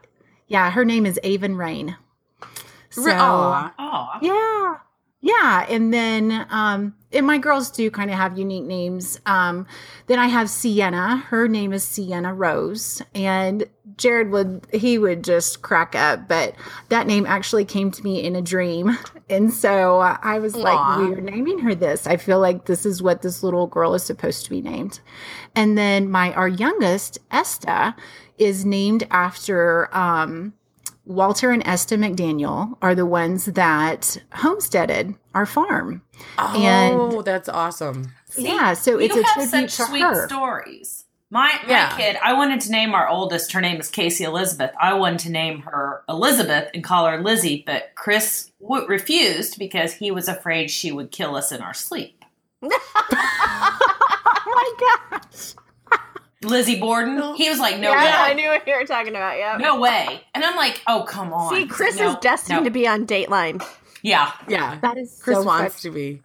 yeah, 0.47 0.71
her 0.71 0.85
name 0.85 1.05
is 1.05 1.19
Avon 1.23 1.55
Rain. 1.55 1.95
So, 2.89 3.11
Aw. 3.11 3.73
Oh, 3.77 4.09
yeah. 4.21 4.77
Yeah. 5.21 5.65
And 5.69 5.93
then 5.93 6.47
um 6.49 6.95
and 7.13 7.25
my 7.25 7.37
girls 7.37 7.71
do 7.71 7.89
kind 7.91 8.09
of 8.09 8.17
have 8.17 8.37
unique 8.37 8.65
names. 8.65 9.19
Um 9.25 9.67
then 10.07 10.19
I 10.19 10.27
have 10.27 10.49
Sienna. 10.49 11.17
Her 11.27 11.47
name 11.47 11.73
is 11.73 11.83
Sienna 11.83 12.33
Rose. 12.33 13.01
And 13.13 13.65
Jared 13.97 14.31
would 14.31 14.67
he 14.73 14.97
would 14.97 15.23
just 15.23 15.61
crack 15.61 15.95
up, 15.95 16.27
but 16.27 16.55
that 16.89 17.07
name 17.07 17.25
actually 17.25 17.65
came 17.65 17.91
to 17.91 18.03
me 18.03 18.23
in 18.23 18.35
a 18.35 18.41
dream. 18.41 18.97
And 19.29 19.53
so 19.53 19.99
I 19.99 20.39
was 20.39 20.53
Aw. 20.55 20.59
like, 20.59 21.09
we're 21.09 21.21
naming 21.21 21.59
her 21.59 21.73
this. 21.73 22.05
I 22.05 22.17
feel 22.17 22.39
like 22.39 22.65
this 22.65 22.85
is 22.85 23.01
what 23.01 23.21
this 23.21 23.41
little 23.41 23.67
girl 23.67 23.93
is 23.95 24.03
supposed 24.03 24.43
to 24.43 24.49
be 24.49 24.61
named. 24.61 24.99
And 25.55 25.77
then 25.77 26.11
my 26.11 26.33
our 26.33 26.47
youngest, 26.47 27.17
Esta, 27.31 27.95
is 28.37 28.65
named 28.65 29.07
after 29.09 29.89
um 29.95 30.53
Walter 31.05 31.51
and 31.51 31.65
Esta 31.67 31.95
McDaniel 31.95 32.77
are 32.81 32.95
the 32.95 33.05
ones 33.05 33.45
that 33.45 34.17
homesteaded 34.33 35.15
our 35.33 35.45
farm. 35.45 36.01
Oh, 36.37 37.21
that's 37.23 37.49
awesome. 37.49 38.13
yeah, 38.37 38.73
so 38.73 38.91
you 38.99 39.05
it's 39.05 39.15
a 39.17 39.23
have 39.23 39.33
tribute 39.49 39.69
such 39.71 39.75
to 39.77 39.91
sweet 39.91 40.01
her. 40.01 40.27
stories. 40.27 41.05
My 41.29 41.51
my 41.63 41.69
Yeah. 41.69 41.97
kid, 41.97 42.17
I 42.23 42.33
wanted 42.33 42.61
to 42.61 42.71
name 42.71 42.93
our 42.93 43.09
oldest. 43.09 43.51
Her 43.53 43.59
name 43.61 43.79
is 43.81 43.89
Casey 43.89 44.23
Elizabeth. 44.23 44.71
I 44.79 44.93
wanted 44.93 45.19
to 45.21 45.31
name 45.31 45.61
her 45.63 46.03
Elizabeth 46.07 46.69
and 46.75 46.83
call 46.83 47.05
her 47.07 47.21
Lizzie, 47.21 47.63
but 47.65 47.91
Chris 47.95 48.51
w- 48.61 48.85
refused 48.87 49.57
because 49.57 49.93
he 49.93 50.11
was 50.11 50.27
afraid 50.27 50.69
she 50.69 50.91
would 50.91 51.09
kill 51.11 51.35
us 51.35 51.51
in 51.51 51.61
our 51.61 51.73
sleep. 51.73 52.23
Oh 54.45 54.45
my 54.45 55.17
gosh. 55.19 55.53
Lizzie 56.43 56.79
Borden. 56.79 57.35
He 57.35 57.49
was 57.49 57.59
like, 57.59 57.79
"No 57.79 57.91
yeah, 57.91 58.15
I 58.19 58.29
way, 58.29 58.35
knew 58.35 58.49
what 58.49 58.67
you 58.67 58.75
were 58.75 58.85
talking 58.85 59.15
about. 59.15 59.37
Yeah. 59.37 59.57
no 59.59 59.79
way," 59.79 60.21
and 60.33 60.43
I'm 60.43 60.55
like, 60.55 60.81
"Oh, 60.87 61.03
come 61.07 61.33
on." 61.33 61.53
See, 61.53 61.65
Chris 61.67 61.97
No, 61.97 62.11
is 62.11 62.15
destined 62.21 62.59
no. 62.59 62.63
to 62.65 62.69
be 62.71 62.87
on 62.87 63.05
Dateline. 63.05 63.63
Yeah, 64.01 64.31
Yeah. 64.47 64.79
That 64.81 64.97
is 64.97 65.19
Chris 65.23 65.37
so 65.37 65.43
wants 65.43 65.81
to 65.83 65.89
be. 65.91 66.21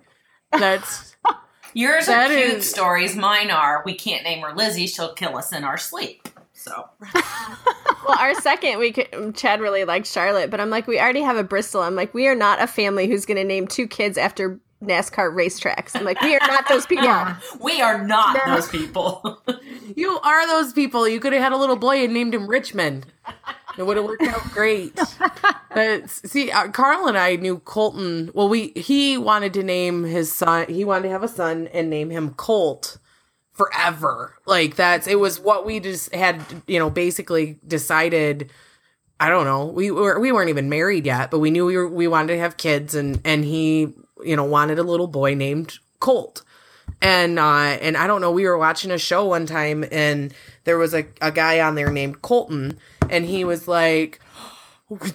That's 0.52 1.16
yours 1.74 2.06
That 2.06 2.30
are 2.30 2.34
cute 2.34 2.58
is- 2.58 2.70
stories. 2.70 3.14
Mine 3.16 3.50
are. 3.50 3.82
We 3.86 3.94
can't 3.94 4.24
name 4.24 4.42
her 4.42 4.54
Lizzie; 4.54 4.86
she'll 4.86 5.14
kill 5.14 5.36
us 5.36 5.52
in 5.52 5.64
our 5.64 5.76
sleep. 5.78 6.28
So 6.54 6.88
Well, 8.06 8.18
our 8.18 8.34
second, 8.34 8.78
we 8.78 8.90
could, 8.92 9.34
Chad 9.36 9.60
really 9.60 9.84
liked 9.84 10.06
Charlotte, 10.06 10.50
but 10.50 10.60
I'm 10.60 10.70
like, 10.70 10.86
we 10.88 10.98
already 10.98 11.20
have 11.22 11.36
a 11.36 11.44
Bristol. 11.44 11.82
I'm 11.82 11.94
like, 11.94 12.12
we 12.14 12.26
are 12.26 12.34
not 12.34 12.60
a 12.60 12.66
family 12.66 13.06
who's 13.06 13.26
going 13.26 13.36
to 13.36 13.44
name 13.44 13.66
two 13.68 13.86
kids 13.86 14.16
after 14.18 14.58
NASCAR 14.82 15.34
racetracks. 15.34 15.96
I'm 15.96 16.04
like, 16.04 16.20
we 16.20 16.34
are 16.36 16.46
not 16.46 16.68
those 16.68 16.86
people. 16.86 17.04
Yeah. 17.04 17.36
we 17.60 17.80
are 17.80 18.04
not 18.06 18.36
No. 18.46 18.54
those 18.54 18.68
people. 18.68 19.42
you 19.96 20.18
are 20.20 20.46
those 20.46 20.72
people. 20.72 21.08
You 21.08 21.18
could 21.20 21.32
have 21.32 21.42
had 21.42 21.52
a 21.52 21.56
little 21.56 21.76
boy 21.76 22.04
and 22.04 22.14
named 22.14 22.34
him 22.34 22.46
Richmond. 22.46 23.06
It 23.76 23.84
would 23.86 23.96
have 23.96 24.06
worked 24.06 24.22
out 24.22 24.42
great. 24.52 24.98
But 25.74 26.08
see, 26.10 26.50
uh, 26.50 26.68
Carl 26.68 27.06
and 27.06 27.16
I 27.16 27.36
knew 27.36 27.58
Colton. 27.60 28.30
Well, 28.34 28.48
we 28.48 28.68
he 28.74 29.16
wanted 29.18 29.52
to 29.54 29.62
name 29.62 30.02
his 30.02 30.32
son. 30.32 30.66
He 30.68 30.82
wanted 30.84 31.02
to 31.02 31.10
have 31.10 31.22
a 31.22 31.28
son 31.28 31.68
and 31.68 31.88
name 31.90 32.10
him 32.10 32.30
Colt 32.34 32.96
forever. 33.52 34.34
Like 34.46 34.74
that's 34.76 35.06
it 35.06 35.20
was 35.20 35.38
what 35.38 35.66
we 35.66 35.78
just 35.78 36.12
had. 36.12 36.42
You 36.66 36.78
know, 36.80 36.90
basically 36.90 37.58
decided. 37.66 38.50
I 39.20 39.28
don't 39.28 39.44
know. 39.44 39.66
We 39.66 39.90
were 39.90 40.18
we 40.18 40.32
weren't 40.32 40.48
even 40.48 40.68
married 40.68 41.04
yet, 41.06 41.30
but 41.30 41.38
we 41.38 41.50
knew 41.50 41.66
we 41.66 41.76
were 41.76 41.86
we 41.88 42.08
wanted 42.08 42.32
to 42.34 42.40
have 42.40 42.56
kids, 42.56 42.94
and 42.94 43.20
and 43.24 43.44
he 43.44 43.92
you 44.24 44.36
know 44.36 44.44
wanted 44.44 44.78
a 44.78 44.82
little 44.82 45.06
boy 45.06 45.34
named 45.34 45.78
Colt 46.00 46.42
and 47.02 47.38
uh 47.38 47.76
and 47.80 47.96
I 47.96 48.06
don't 48.06 48.20
know, 48.20 48.32
we 48.32 48.44
were 48.44 48.58
watching 48.58 48.90
a 48.90 48.98
show 48.98 49.24
one 49.26 49.46
time 49.46 49.84
and 49.90 50.32
there 50.64 50.78
was 50.78 50.94
a, 50.94 51.06
a 51.20 51.30
guy 51.32 51.60
on 51.60 51.74
there 51.74 51.90
named 51.90 52.22
Colton 52.22 52.78
and 53.10 53.24
he 53.24 53.44
was 53.44 53.68
like 53.68 54.20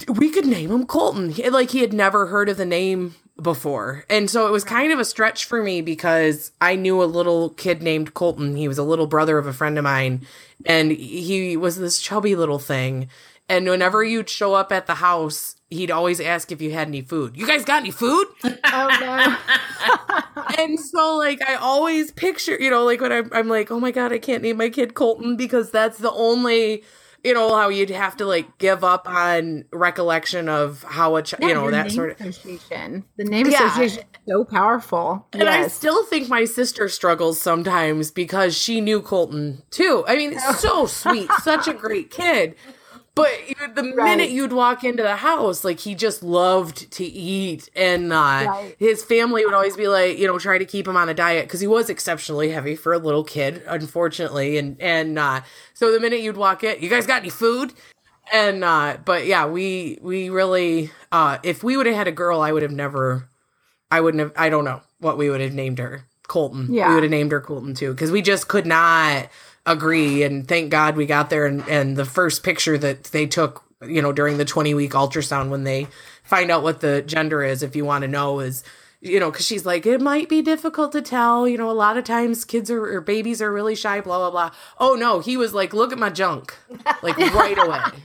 we 0.08 0.30
could 0.30 0.46
name 0.46 0.70
him 0.72 0.86
Colton. 0.86 1.30
He- 1.32 1.50
Like 1.50 1.72
he 1.72 1.80
had 1.80 1.94
never 1.94 2.28
heard 2.28 2.48
of 2.50 2.58
the 2.58 2.66
name 2.66 3.16
before. 3.42 4.06
And 4.10 4.30
so 4.30 4.48
it 4.48 4.52
was 4.52 4.64
kind 4.64 4.94
of 4.94 5.00
a 5.00 5.06
stretch 5.06 5.46
for 5.46 5.64
me 5.64 5.82
because 5.82 6.52
I 6.62 6.76
knew 6.76 7.02
a 7.02 7.06
little 7.06 7.50
kid 7.50 7.82
named 7.82 8.14
Colton. 8.14 8.56
He 8.56 8.68
was 8.68 8.78
a 8.78 8.84
little 8.84 9.08
brother 9.08 9.40
of 9.40 9.48
a 9.48 9.54
friend 9.54 9.78
of 9.80 9.84
mine 9.84 10.26
and 10.66 10.92
he 10.92 11.58
was 11.58 11.78
this 11.78 12.00
chubby 12.00 12.36
little 12.36 12.60
thing. 12.60 13.10
And 13.50 13.66
whenever 13.68 14.04
you'd 14.04 14.30
show 14.30 14.54
up 14.54 14.72
at 14.72 14.86
the 14.86 14.96
house, 14.96 15.56
he'd 15.74 15.92
always 15.92 16.20
ask 16.22 16.52
if 16.52 16.62
you 16.62 16.72
had 16.72 16.88
any 16.88 17.02
food. 17.02 17.36
You 17.36 17.46
guys 17.48 17.66
got 17.66 17.82
any 17.82 17.92
food? 17.92 18.28
Oh 18.66 18.88
no. 19.02 19.38
and 20.58 20.80
so 20.80 21.16
like 21.18 21.42
I 21.48 21.56
always 21.56 22.12
picture, 22.12 22.58
you 22.60 22.70
know, 22.70 22.84
like 22.86 23.02
when 23.02 23.12
I'm, 23.12 23.30
I'm 23.32 23.48
like, 23.48 23.70
oh 23.72 23.80
my 23.80 23.92
god, 23.92 24.12
I 24.12 24.18
can't 24.18 24.42
name 24.42 24.58
my 24.58 24.70
kid 24.70 24.94
Colton 24.96 25.36
because 25.36 25.70
that's 25.70 25.98
the 26.00 26.12
only, 26.12 26.84
you 27.24 27.34
know, 27.34 27.56
how 27.56 27.70
you'd 27.70 27.90
have 27.92 28.18
to 28.18 28.26
like 28.26 28.58
give 28.58 28.84
up 28.84 29.08
on 29.08 29.66
recollection 29.72 30.50
of 30.50 30.84
how 30.84 31.16
a, 31.18 31.22
ch- 31.24 31.36
you 31.40 31.54
know, 31.54 31.70
that 31.70 31.92
sort 31.92 32.12
of. 32.12 32.22
association. 32.22 33.06
The 33.18 33.26
name 33.26 33.48
Yeah. 33.48 33.66
association 33.68 34.00
is 34.00 34.22
so 34.28 34.44
powerful. 34.44 35.28
And 35.34 35.48
I 35.48 35.68
still 35.68 36.04
think 36.06 36.30
my 36.30 36.46
sister 36.46 36.90
struggles 36.90 37.40
sometimes 37.40 38.10
because 38.12 38.58
she 38.58 38.82
knew 38.82 39.02
Colton 39.02 39.62
too. 39.70 40.04
I 40.08 40.16
mean, 40.16 40.34
it's 40.34 40.60
so 40.62 40.86
sweet, 40.88 41.30
such 41.44 41.68
a 41.68 41.74
great 41.74 42.10
kid. 42.10 42.56
But 43.16 43.30
you, 43.48 43.56
the 43.76 43.84
Right. 43.84 44.06
minute 44.06 44.32
you'd 44.32 44.54
walk 44.54 44.84
into 44.84 45.04
the 45.04 45.18
house, 45.18 45.64
like 45.64 45.80
he 45.82 45.94
just 45.94 46.24
loved 46.24 46.90
to 46.94 47.04
eat, 47.06 47.70
and 47.76 48.12
uh, 48.12 48.16
Right. 48.48 48.76
his 48.80 49.04
family 49.04 49.46
would 49.46 49.54
always 49.54 49.78
be 49.78 49.88
like, 49.88 50.18
you 50.18 50.26
know, 50.26 50.40
try 50.40 50.58
to 50.58 50.66
keep 50.66 50.88
him 50.88 50.98
on 50.98 51.10
a 51.10 51.14
diet 51.14 51.46
because 51.46 51.60
he 51.60 51.68
was 51.68 51.90
exceptionally 51.92 52.50
heavy 52.50 52.76
for 52.76 52.92
a 52.92 52.98
little 52.98 53.24
kid, 53.24 53.62
unfortunately. 53.68 54.58
And 54.58 54.82
and 54.82 55.20
uh, 55.20 55.42
so 55.76 55.92
the 55.92 56.00
minute 56.00 56.22
you'd 56.22 56.38
walk 56.38 56.64
in, 56.64 56.82
you 56.82 56.90
guys 56.90 57.06
got 57.06 57.22
any 57.22 57.30
food? 57.30 57.74
And 58.32 58.64
uh, 58.64 58.98
but 59.06 59.28
yeah, 59.28 59.46
we 59.46 60.00
we 60.02 60.30
really, 60.32 60.90
uh, 61.12 61.38
if 61.44 61.64
we 61.64 61.78
would 61.78 61.86
have 61.86 61.96
had 61.96 62.08
a 62.08 62.12
girl, 62.12 62.42
I 62.42 62.52
would 62.52 62.64
have 62.64 62.72
never 62.72 63.30
I 63.92 64.02
wouldn't 64.02 64.22
have. 64.22 64.32
I 64.36 64.50
don't 64.50 64.66
know 64.66 64.82
what 65.00 65.20
we 65.20 65.30
would 65.30 65.42
have 65.42 65.54
named 65.54 65.78
her. 65.78 66.08
Colton. 66.28 66.74
Yeah. 66.74 66.88
we 66.88 66.96
would 66.96 67.04
have 67.04 67.12
named 67.12 67.32
her 67.34 67.42
Colton 67.42 67.76
too 67.76 67.92
because 67.94 68.10
we 68.10 68.22
just 68.24 68.48
could 68.48 68.66
not 68.66 69.28
agree. 69.66 70.24
And 70.24 70.48
thank 70.48 70.70
God 70.70 70.96
we 70.96 71.06
got 71.06 71.30
there. 71.30 71.46
And 71.46 71.68
and 71.68 71.98
the 71.98 72.06
first 72.06 72.44
picture 72.44 72.78
that 72.78 73.06
they 73.06 73.26
took, 73.26 73.64
you 73.86 74.02
know, 74.02 74.12
during 74.12 74.38
the 74.38 74.46
twenty 74.46 74.74
week 74.74 74.92
ultrasound 74.92 75.50
when 75.50 75.64
they 75.64 75.88
find 76.24 76.52
out 76.52 76.64
what 76.64 76.82
the 76.82 77.02
gender 77.02 77.44
is, 77.44 77.64
if 77.64 77.76
you 77.76 77.86
want 77.86 78.04
to 78.04 78.08
know, 78.08 78.40
is 78.40 78.64
you 79.02 79.20
know, 79.20 79.30
because 79.30 79.46
she's 79.46 79.66
like, 79.66 79.86
it 79.86 80.00
might 80.00 80.30
be 80.30 80.42
difficult 80.42 80.94
to 80.94 81.02
tell. 81.02 81.48
You 81.48 81.58
know, 81.58 81.70
a 81.70 81.72
lot 81.72 81.98
of 81.98 82.06
times 82.06 82.46
kids 82.46 82.72
are 82.72 82.96
or 82.98 83.02
babies 83.02 83.42
are 83.42 83.52
really 83.52 83.76
shy. 83.76 84.02
Blah 84.02 84.18
blah 84.18 84.32
blah. 84.32 84.52
Oh 84.80 84.96
no, 84.96 85.20
he 85.20 85.38
was 85.38 85.54
like, 85.54 85.74
look 85.74 85.92
at 85.92 86.00
my 86.00 86.10
junk, 86.10 86.56
like 87.02 87.18
right 87.34 87.58
away 87.58 88.02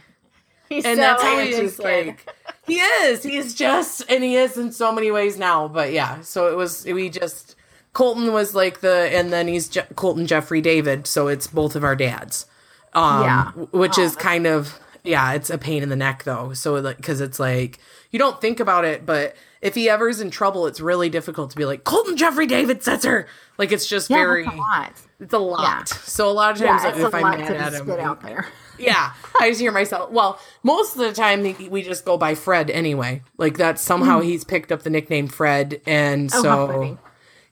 He's 0.69 0.85
and 0.85 0.97
so 0.97 1.01
that's 1.01 1.23
how 1.23 1.39
he 1.39 1.51
is 1.51 1.79
like 1.79 2.29
he 2.67 2.77
is 2.79 3.23
he's 3.23 3.55
just 3.55 4.03
and 4.09 4.23
he 4.23 4.37
is 4.37 4.59
in 4.59 4.71
so 4.71 4.93
many 4.93 5.11
ways 5.11 5.39
now 5.39 5.67
but 5.67 5.93
yeah 5.93 6.21
so 6.21 6.53
it 6.53 6.57
was 6.57 6.85
we 6.85 7.09
just 7.09 7.57
colton 7.99 8.33
was 8.33 8.55
like 8.55 8.79
the 8.81 9.11
and 9.13 9.33
then 9.33 9.49
he's 9.49 9.69
Je- 9.69 9.83
colton 9.97 10.25
jeffrey 10.25 10.61
david 10.61 11.05
so 11.05 11.27
it's 11.27 11.49
both 11.49 11.75
of 11.75 11.83
our 11.83 11.97
dads 11.97 12.47
um 12.93 13.23
Yeah. 13.25 13.51
which 13.73 13.99
is 13.99 14.15
kind 14.15 14.47
of 14.47 14.79
yeah 15.03 15.33
it's 15.33 15.51
a 15.51 15.59
pain 15.59 15.83
in 15.83 15.89
the 15.89 15.97
neck 15.97 16.23
though 16.23 16.53
so 16.53 16.75
like 16.75 16.97
because 16.99 17.21
it's 17.21 17.41
like 17.41 17.79
you 18.13 18.19
don't 18.21 18.41
think 18.41 18.61
about 18.61 18.85
it 18.85 19.05
but 19.05 19.35
if 19.61 19.75
he 19.75 19.89
ever 19.91 20.09
is 20.09 20.21
in 20.21 20.31
trouble 20.31 20.69
it's 20.69 20.79
really 20.81 21.09
difficult 21.11 21.51
to 21.51 21.57
be 21.57 21.65
like 21.65 21.83
colton 21.83 22.17
jeffrey 22.17 22.47
david 22.47 22.83
setzer 22.83 23.27
like 23.59 23.73
it's 23.73 23.87
just 23.89 24.11
yeah, 24.11 24.17
very 24.19 24.45
a 24.45 24.51
lot. 24.51 24.93
it's 25.19 25.35
a 25.35 25.39
lot 25.39 25.89
so 25.89 26.31
a 26.31 26.31
lot 26.31 26.53
of 26.53 26.59
times 26.65 26.85
Yeah, 26.85 26.91
it's 26.91 26.99
if 27.01 27.13
I'm 27.15 27.23
mad 27.23 27.41
at 27.51 27.73
him 27.75 27.91
out 27.91 28.21
there. 28.23 28.47
yeah, 28.79 29.13
I 29.41 29.49
just 29.49 29.61
hear 29.61 29.73
myself. 29.73 30.13
Well, 30.13 30.39
most 30.63 30.93
of 30.95 31.01
the 31.01 31.13
time 31.13 31.43
we- 31.69 31.83
just 31.83 32.05
go 32.05 32.17
by 32.17 32.37
Fred 32.37 32.71
anyway. 32.71 33.23
Like 33.37 33.57
that 33.59 33.81
somehow 33.81 34.21
he's 34.21 34.45
picked 34.45 34.71
up 34.71 34.85
the 34.85 34.91
nickname 34.91 35.27
Fred, 35.27 35.81
and. 35.85 36.31
Oh, 36.33 36.43
so. 36.45 36.99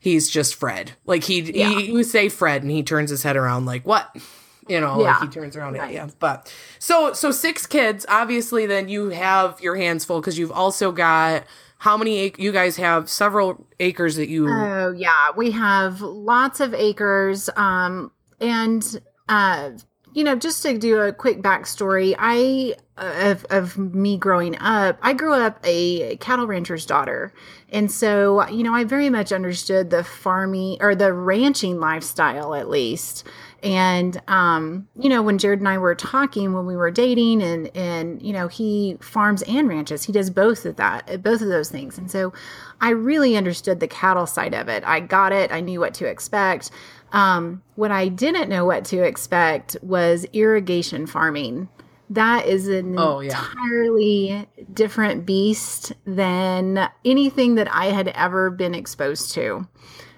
He's 0.06 0.30
just 0.30 0.54
Fred. 0.54 0.92
Like 1.04 1.24
he 1.24 1.40
Yeah. 1.40 1.68
he 1.70 1.86
you 1.92 2.02
say 2.04 2.28
Fred, 2.28 2.62
and 2.62 2.70
he 2.70 2.82
turns 2.82 3.10
his 3.10 3.22
head 3.22 3.36
around 3.36 3.66
like 3.66 3.84
what. 3.86 4.14
You 4.68 4.80
know, 4.80 5.00
Yeah. 5.00 5.12
like 5.18 5.22
he 5.22 5.28
turns 5.28 5.56
around 5.56 5.76
at 5.76 5.82
Right. 5.82 5.94
you. 5.94 6.08
But 6.18 6.52
so 6.80 7.12
so 7.12 7.30
six 7.30 7.66
kids. 7.66 8.04
Obviously, 8.08 8.66
then 8.66 8.88
you 8.88 9.10
have 9.10 9.60
your 9.60 9.76
hands 9.76 10.04
full 10.04 10.20
because 10.20 10.38
you've 10.38 10.50
also 10.52 10.90
got 10.92 11.44
how 11.78 11.96
many? 11.96 12.18
ac- 12.18 12.34
You 12.38 12.50
guys 12.52 12.76
have 12.76 13.08
several 13.08 13.66
acres 13.78 14.16
that 14.16 14.28
you. 14.28 14.48
Oh 14.48 14.92
yeah, 14.96 15.28
we 15.36 15.50
have 15.52 16.00
lots 16.00 16.58
of 16.60 16.72
acres. 16.74 17.48
Um, 17.56 18.10
and 18.40 19.00
uh, 19.28 19.70
you 20.16 20.24
know, 20.24 20.34
just 20.34 20.62
to 20.62 20.78
do 20.78 21.02
a 21.02 21.12
quick 21.12 21.42
backstory, 21.42 22.14
I 22.18 22.74
of 22.96 23.44
of 23.50 23.76
me 23.76 24.16
growing 24.16 24.56
up, 24.60 24.98
I 25.02 25.12
grew 25.12 25.34
up 25.34 25.60
a 25.62 26.16
cattle 26.16 26.46
rancher's 26.46 26.86
daughter, 26.86 27.34
and 27.68 27.92
so 27.92 28.48
you 28.48 28.62
know, 28.62 28.72
I 28.72 28.84
very 28.84 29.10
much 29.10 29.30
understood 29.30 29.90
the 29.90 30.02
farming 30.02 30.78
or 30.80 30.94
the 30.94 31.12
ranching 31.12 31.80
lifestyle, 31.80 32.54
at 32.54 32.70
least. 32.70 33.24
And 33.62 34.18
um, 34.26 34.88
you 34.98 35.10
know, 35.10 35.20
when 35.20 35.36
Jared 35.36 35.58
and 35.58 35.68
I 35.68 35.76
were 35.76 35.94
talking 35.94 36.54
when 36.54 36.64
we 36.64 36.76
were 36.76 36.90
dating, 36.90 37.42
and 37.42 37.76
and 37.76 38.22
you 38.22 38.32
know, 38.32 38.48
he 38.48 38.96
farms 39.02 39.42
and 39.42 39.68
ranches. 39.68 40.04
He 40.04 40.12
does 40.12 40.30
both 40.30 40.64
of 40.64 40.76
that, 40.76 41.22
both 41.22 41.42
of 41.42 41.48
those 41.48 41.68
things. 41.68 41.98
And 41.98 42.10
so, 42.10 42.32
I 42.80 42.90
really 42.90 43.36
understood 43.36 43.80
the 43.80 43.88
cattle 43.88 44.26
side 44.26 44.54
of 44.54 44.68
it. 44.68 44.82
I 44.86 45.00
got 45.00 45.32
it. 45.32 45.52
I 45.52 45.60
knew 45.60 45.78
what 45.78 45.92
to 45.94 46.06
expect. 46.06 46.70
Um, 47.12 47.62
what 47.76 47.90
I 47.90 48.08
didn't 48.08 48.48
know 48.48 48.64
what 48.64 48.84
to 48.86 49.02
expect 49.02 49.76
was 49.82 50.26
irrigation 50.32 51.06
farming. 51.06 51.68
That 52.10 52.46
is 52.46 52.68
an 52.68 52.96
Oh, 52.98 53.20
yeah. 53.20 53.38
entirely 53.38 54.48
different 54.72 55.26
beast 55.26 55.92
than 56.04 56.88
anything 57.04 57.56
that 57.56 57.72
I 57.74 57.86
had 57.86 58.08
ever 58.08 58.50
been 58.50 58.74
exposed 58.74 59.32
to. 59.32 59.66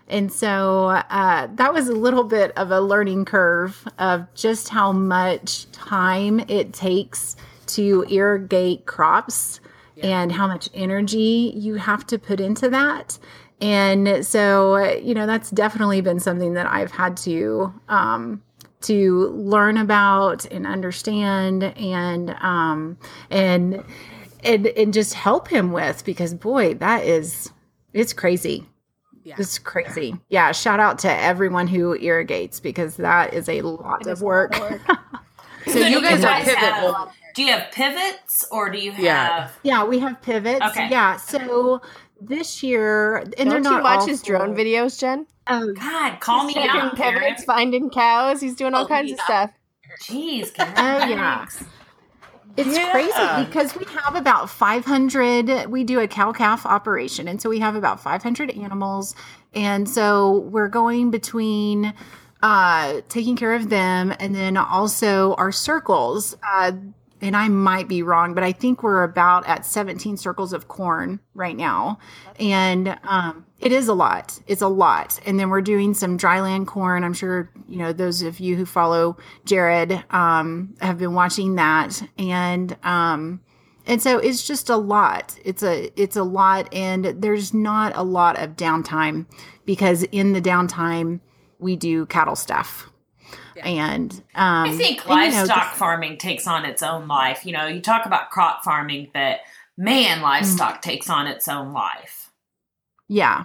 And 0.09 0.33
so 0.33 0.89
uh, 0.89 1.49
that 1.55 1.73
was 1.73 1.89
a 1.89 1.95
little 1.95 2.25
bit 2.25 2.53
of 2.57 2.71
a 2.71 2.81
learning 2.81 3.27
curve 3.27 3.87
of 3.99 4.27
just 4.35 4.71
how 4.71 4.91
much 4.93 5.71
time 5.73 6.41
it 6.41 6.73
takes 6.73 7.37
to 7.69 8.05
irrigate 8.11 8.87
crops 8.87 9.61
and 10.03 10.31
how 10.31 10.47
much 10.47 10.69
energy 10.75 11.53
you 11.57 11.75
have 11.75 12.07
to 12.07 12.19
put 12.19 12.39
into 12.41 12.69
that. 12.71 13.19
And 13.61 14.25
so, 14.25 14.79
you 14.95 15.15
know, 15.15 15.27
that's 15.27 15.51
definitely 15.51 16.01
been 16.01 16.21
something 16.21 16.55
that 16.55 16.67
I've 16.67 16.93
had 16.93 17.17
to 17.19 17.73
um, 17.89 18.43
to 18.83 19.29
learn 19.31 19.77
about 19.77 20.45
and 20.47 20.67
understand 20.67 21.65
and 21.65 22.31
um, 22.41 22.97
and 23.31 23.83
and 24.45 24.67
and 24.69 24.93
just 24.95 25.15
help 25.15 25.49
him 25.49 25.73
with 25.73 26.05
because 26.05 26.35
boy, 26.35 26.75
that 26.75 27.05
is 27.05 27.51
it's 27.93 28.13
crazy. 28.13 28.67
Yeah. 29.25 29.35
It's 29.39 29.59
crazy. 29.59 30.17
Yeah. 30.29 30.53
Shout 30.53 30.81
out 30.81 30.99
to 31.01 31.13
everyone 31.13 31.67
who 31.67 31.97
irrigates 31.97 32.61
because 32.61 32.97
that 32.97 33.35
is 33.35 33.49
a 33.49 33.63
lot 33.63 34.07
of 34.07 34.23
work. 34.23 34.59
So 35.67 35.81
you 35.81 36.01
guys 36.01 36.25
are 36.25 36.39
pivot. 36.39 36.57
have, 36.57 36.83
well, 36.83 37.13
do 37.35 37.43
you 37.43 37.53
have 37.53 37.71
pivots 37.73 38.47
or 38.51 38.71
do 38.71 38.79
you 38.79 38.93
have 38.93 39.01
Yeah. 39.03 39.49
yeah, 39.63 39.85
we 39.85 39.99
have 39.99 40.21
pivots. 40.23 40.65
Okay. 40.65 40.89
Yeah. 40.91 41.17
So 41.17 41.83
this 42.21 42.63
year, 42.63 43.19
and 43.19 43.33
they're 43.37 43.45
Don't 43.61 43.65
not 43.65 43.79
you 43.79 43.83
watch 43.85 44.05
his 44.07 44.23
drone 44.23 44.55
videos, 44.55 44.99
Jen? 44.99 45.27
Oh, 45.47 45.73
God, 45.73 46.21
call 46.21 46.45
me 46.45 46.55
Checking 46.55 46.71
out, 46.81 46.97
Karen. 46.97 47.23
pivots, 47.23 47.45
finding 47.45 47.91
cows. 47.91 48.41
He's 48.41 48.55
doing 48.55 48.75
all 48.75 48.85
Oh, 48.85 48.89
kinds 48.89 49.13
of 49.13 49.21
stuff. 49.21 49.51
Jeez, 50.03 50.53
Karen. 50.55 50.75
Oh, 50.77 51.09
yeah. 51.09 51.47
It's 52.57 52.77
Yeah. 52.77 52.91
crazy 52.91 53.45
because 53.45 53.77
we 53.77 53.85
have 54.05 54.17
about 54.17 54.51
500 54.51 55.67
we 55.71 55.85
do 55.85 56.01
a 56.01 56.09
cow 56.09 56.33
calf 56.33 56.67
operation 56.67 57.29
and 57.29 57.41
so 57.41 57.49
we 57.49 57.61
have 57.61 57.77
about 57.77 58.01
500 58.03 58.51
animals 58.51 59.15
and 59.55 59.89
so 59.89 60.39
we're 60.51 60.69
going 60.69 61.13
between 61.13 61.95
uh 62.43 63.01
taking 63.09 63.37
care 63.37 63.55
of 63.55 63.71
them 63.71 64.13
and 64.19 64.35
then 64.35 64.57
also 64.57 65.35
our 65.35 65.53
circles 65.53 66.37
uh 66.43 66.73
and 67.21 67.37
I 67.37 67.49
might 67.49 67.89
be 67.89 68.03
wrong, 68.03 68.35
but 68.35 68.45
I 68.45 68.53
think 68.53 68.83
we're 68.83 69.03
about 69.03 69.47
at 69.47 69.67
17 69.67 70.17
circles 70.17 70.53
of 70.53 70.69
corn 70.69 71.21
right 71.35 71.57
now. 71.57 71.99
And 72.39 72.99
um, 73.05 73.45
it 73.59 73.73
is 73.73 73.89
a 73.89 73.95
lot. 73.95 74.39
It's 74.47 74.63
a 74.63 74.69
lot. 74.69 75.19
And 75.27 75.39
then 75.39 75.51
we're 75.51 75.63
doing 75.63 75.95
some 75.95 76.17
dryland 76.17 76.67
corn. 76.67 77.03
I'm 77.03 77.15
sure, 77.15 77.51
you 77.69 77.79
know, 77.79 77.93
those 77.93 78.23
of 78.23 78.39
you 78.39 78.57
who 78.57 78.65
follow 78.65 79.17
Jared 79.45 80.05
um, 80.11 80.75
have 80.81 80.99
been 80.99 81.15
watching 81.15 81.57
that. 81.57 82.01
And, 82.19 82.77
um, 82.85 83.41
and 83.87 84.01
so 84.01 84.19
it's 84.19 84.47
just 84.47 84.69
a 84.69 84.77
lot. 84.77 85.37
It's 85.45 85.63
a, 85.63 85.91
it's 86.01 86.17
a 86.17 86.23
lot. 86.23 86.73
And 86.73 87.05
there's 87.05 87.53
not 87.53 87.97
a 87.97 88.03
lot 88.03 88.39
of 88.39 88.51
downtime 88.51 89.27
because 89.65 90.05
in 90.05 90.35
the 90.35 90.43
downtime, 90.43 91.21
we 91.59 91.75
do 91.75 92.07
cattle 92.07 92.37
stuff. 92.37 92.91
And 93.65 94.13
um, 94.35 94.71
I 94.71 94.73
think 94.77 95.01
and, 95.07 95.09
you 95.09 95.31
know, 95.31 95.39
livestock 95.39 95.75
farming 95.75 96.19
takes 96.19 96.47
on 96.47 96.65
its 96.65 96.83
own 96.83 97.09
life. 97.09 97.45
You 97.45 97.53
know, 97.53 97.67
you 97.67 97.81
talk 97.81 98.07
about 98.07 98.31
crop 98.31 98.65
farming, 98.65 99.11
but 99.13 99.41
man, 99.77 100.21
livestock 100.23 100.79
Mm. 100.79 100.83
takes 100.83 101.11
on 101.11 101.27
its 101.27 101.49
own 101.49 101.73
life. 101.73 102.31
Yeah. 103.09 103.45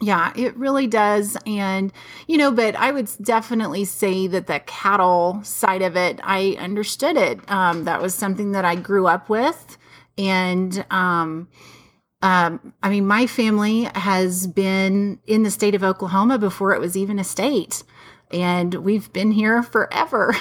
Yeah, 0.00 0.32
it 0.36 0.56
really 0.56 0.86
does. 0.86 1.36
And, 1.46 1.92
you 2.26 2.36
know, 2.36 2.50
but 2.50 2.74
I 2.76 2.90
would 2.90 3.08
definitely 3.22 3.84
say 3.84 4.26
that 4.26 4.46
the 4.46 4.60
cattle 4.60 5.40
side 5.44 5.82
of 5.82 5.96
it, 5.96 6.20
I 6.22 6.56
understood 6.58 7.16
it. 7.16 7.48
Um, 7.50 7.84
that 7.84 8.02
was 8.02 8.14
something 8.14 8.52
that 8.52 8.64
I 8.64 8.74
grew 8.74 9.06
up 9.06 9.28
with. 9.28 9.78
And, 10.18 10.84
um, 10.90 11.48
um, 12.22 12.72
I 12.82 12.88
mean, 12.90 13.06
my 13.06 13.26
family 13.26 13.88
has 13.94 14.46
been 14.46 15.20
in 15.26 15.42
the 15.42 15.50
state 15.50 15.74
of 15.74 15.84
Oklahoma 15.84 16.38
before 16.38 16.74
it 16.74 16.80
was 16.80 16.96
even 16.96 17.18
a 17.18 17.24
state. 17.24 17.82
And 18.30 18.74
we've 18.74 19.12
been 19.12 19.30
here 19.30 19.62
forever. 19.62 20.34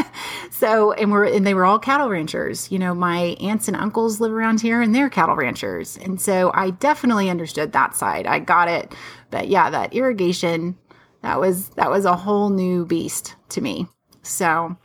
so, 0.50 0.92
and 0.92 1.12
we're, 1.12 1.24
and 1.24 1.46
they 1.46 1.54
were 1.54 1.64
all 1.64 1.78
cattle 1.78 2.08
ranchers. 2.08 2.70
You 2.70 2.78
know, 2.78 2.94
my 2.94 3.36
aunts 3.40 3.68
and 3.68 3.76
uncles 3.76 4.20
live 4.20 4.32
around 4.32 4.60
here 4.60 4.80
and 4.80 4.94
they're 4.94 5.10
cattle 5.10 5.36
ranchers. 5.36 5.98
And 5.98 6.20
so 6.20 6.50
I 6.54 6.70
definitely 6.70 7.28
understood 7.28 7.72
that 7.72 7.96
side. 7.96 8.26
I 8.26 8.38
got 8.38 8.68
it. 8.68 8.94
But 9.30 9.48
yeah, 9.48 9.68
that 9.70 9.94
irrigation, 9.94 10.78
that 11.22 11.40
was, 11.40 11.70
that 11.70 11.90
was 11.90 12.04
a 12.04 12.16
whole 12.16 12.50
new 12.50 12.86
beast 12.86 13.34
to 13.50 13.60
me. 13.60 13.88
So, 14.22 14.76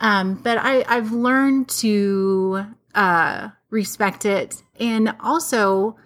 um, 0.00 0.34
but 0.34 0.58
I, 0.58 0.84
I've 0.88 1.12
learned 1.12 1.68
to 1.80 2.66
uh, 2.94 3.48
respect 3.70 4.24
it. 4.24 4.62
And 4.78 5.14
also, 5.20 5.96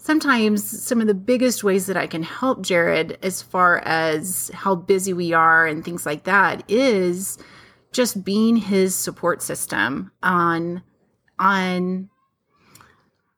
sometimes 0.00 0.82
some 0.82 1.00
of 1.00 1.06
the 1.06 1.14
biggest 1.14 1.62
ways 1.62 1.86
that 1.86 1.96
I 1.96 2.06
can 2.06 2.22
help 2.22 2.62
Jared 2.62 3.18
as 3.22 3.42
far 3.42 3.78
as 3.84 4.50
how 4.54 4.74
busy 4.74 5.12
we 5.12 5.32
are 5.34 5.66
and 5.66 5.84
things 5.84 6.06
like 6.06 6.24
that 6.24 6.64
is 6.68 7.38
just 7.92 8.24
being 8.24 8.56
his 8.56 8.94
support 8.94 9.42
system 9.42 10.10
on 10.22 10.82
on 11.38 12.08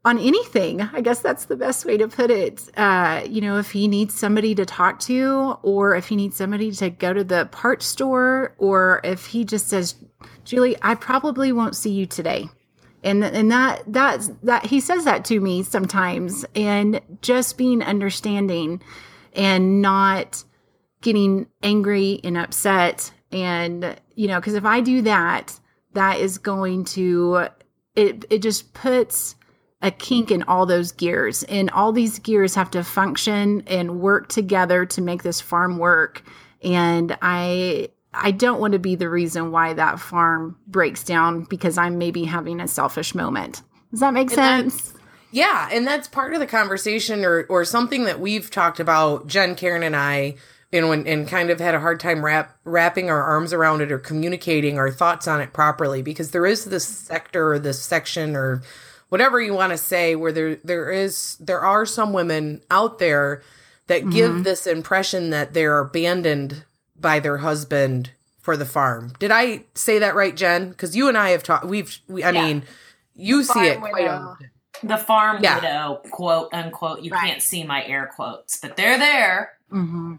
on 0.05 0.19
anything. 0.19 0.81
I 0.81 1.01
guess 1.01 1.21
that's 1.21 1.47
the 1.47 1.57
best 1.57 1.85
way 1.85 1.97
to 1.97 2.09
put 2.09 2.31
it. 2.31 2.69
Uh, 2.77 3.23
you 3.29 3.41
know, 3.41 3.59
if 3.59 3.71
he 3.71 3.87
needs 3.87 4.15
somebody 4.15 4.55
to 4.57 4.67
talk 4.67 4.99
to, 5.01 5.57
or 5.63 5.95
if 5.95 6.09
he 6.09 6.17
needs 6.17 6.37
somebody 6.37 6.73
to 6.73 6.91
go 6.91 7.13
to 7.13 7.23
the 7.23 7.47
parts 7.47 7.87
store, 7.87 8.55
or 8.59 9.01
if 9.05 9.27
he 9.27 9.45
just 9.45 9.69
says, 9.69 9.95
Julie, 10.45 10.77
I 10.83 10.97
probably 10.97 11.53
won't 11.53 11.77
see 11.77 11.93
you 11.93 12.07
today. 12.07 12.49
And, 13.03 13.25
and 13.25 13.51
that 13.51 13.83
that's 13.87 14.29
that 14.43 14.67
he 14.67 14.81
says 14.81 15.05
that 15.05 15.25
to 15.27 15.41
me 15.41 15.63
sometimes. 15.63 16.45
And 16.55 17.01
just 17.21 17.59
being 17.59 17.83
understanding 17.83 18.83
and 19.33 19.83
not 19.83 20.45
getting 21.01 21.49
angry 21.63 22.21
and 22.23 22.37
upset 22.37 23.13
and 23.33 23.97
you 24.15 24.29
know 24.29 24.39
because 24.39 24.55
if 24.55 24.65
i 24.65 24.81
do 24.81 25.03
that 25.03 25.59
that 25.95 26.21
is 26.21 26.39
going 26.39 26.85
to 26.85 27.49
it 27.97 28.25
it 28.31 28.39
just 28.39 28.73
puts 28.73 29.35
a 29.83 29.91
kink 29.91 30.31
in 30.31 30.45
all 30.45 30.65
those 30.65 30.93
gears. 30.93 31.43
And 31.45 31.69
all 31.71 31.93
these 31.93 32.21
gears 32.21 32.55
have 32.55 32.71
to 32.71 32.85
function 32.85 33.65
and 33.67 34.01
work 34.01 34.29
together 34.29 34.87
to 34.87 35.03
make 35.03 35.25
this 35.25 35.41
farm 35.41 35.77
work. 35.77 36.23
And 36.63 37.17
i 37.21 37.89
i 38.15 38.31
don't 38.31 38.61
want 38.61 38.73
to 38.73 38.79
be 38.79 38.95
the 38.95 39.09
reason 39.09 39.51
why 39.51 39.73
that 39.73 39.99
farm 39.99 40.57
breaks 40.67 41.05
down 41.05 41.45
because 41.45 41.79
i'm 41.79 41.99
maybe 41.99 42.25
having 42.25 42.61
a 42.61 42.69
selfish 42.69 43.15
moment. 43.15 43.63
Does 43.93 44.01
that 44.01 44.15
make 44.15 44.37
And 44.37 44.73
sense? 44.73 44.95
Yeah, 45.31 45.69
and 45.73 45.87
that's 45.87 46.09
part 46.09 46.35
of 46.35 46.41
the 46.41 46.47
conversation 46.47 47.25
or 47.25 47.45
or 47.49 47.65
something 47.65 48.05
that 48.05 48.21
we've 48.21 48.51
talked 48.51 48.81
about, 48.81 49.27
Jen, 49.27 49.55
Karen, 49.55 49.83
and 49.83 49.97
I, 49.97 50.37
you 50.71 50.81
know, 50.81 50.93
and, 50.93 51.07
and 51.09 51.27
kind 51.27 51.51
of 51.51 51.59
had 51.59 51.75
a 51.75 51.81
hard 51.81 52.01
time 52.01 52.25
wrap 52.25 52.59
wrapping 52.65 53.11
our 53.11 53.23
arms 53.23 53.53
around 53.53 53.81
it 53.81 53.93
or 53.93 53.99
communicating 53.99 54.79
our 54.79 54.91
thoughts 54.91 55.27
on 55.27 55.41
it 55.41 55.53
properly 55.53 56.03
because 56.03 56.31
there 56.31 56.47
is 56.47 56.67
this 56.67 56.87
sector 56.87 57.53
or 57.55 57.59
this 57.59 57.83
section 57.83 58.37
or 58.37 58.63
whatever 59.09 59.41
you 59.41 59.55
want 59.55 59.73
to 59.73 59.79
say 59.79 60.17
where 60.17 60.33
there 60.33 60.57
there 60.57 60.91
is 60.91 61.37
there 61.41 61.61
are 61.61 61.87
some 61.87 62.13
women 62.13 62.61
out 62.71 62.99
there 62.99 63.43
that 63.87 64.09
give 64.11 64.31
mm-hmm. 64.31 64.43
this 64.43 64.67
impression 64.67 65.31
that 65.31 65.55
they're 65.55 65.79
abandoned 65.79 66.65
by 67.03 67.21
their 67.21 67.39
husband 67.39 68.13
for 68.41 68.57
the 68.57 68.65
farm. 68.65 69.13
Did 69.19 69.31
I 69.31 69.65
say 69.75 69.99
that 69.99 70.15
right, 70.15 70.35
Jen? 70.35 70.71
Because 70.71 70.97
you 70.97 71.09
and 71.09 71.19
I 71.19 71.31
have 71.31 71.43
talked. 71.43 71.67
We've, 71.67 71.97
we, 72.09 72.25
I 72.25 72.31
Yeah. 72.31 72.45
mean, 72.47 72.63
you 73.15 73.45
see 73.45 73.67
it 73.67 73.75
farm 73.75 73.81
quite 73.91 73.95
widow. 74.05 74.15
often. 74.33 74.51
The 74.83 74.97
farm 74.97 75.39
Yeah. 75.43 75.57
widow, 75.57 76.01
quote 76.11 76.49
unquote. 76.55 77.03
You 77.03 77.13
Right. 77.13 77.29
can't 77.29 77.43
see 77.43 77.63
my 77.63 77.85
air 77.85 78.11
quotes, 78.17 78.57
but 78.59 78.77
they're 78.77 78.99
there. 78.99 79.53
Mm-hmm. 79.71 80.15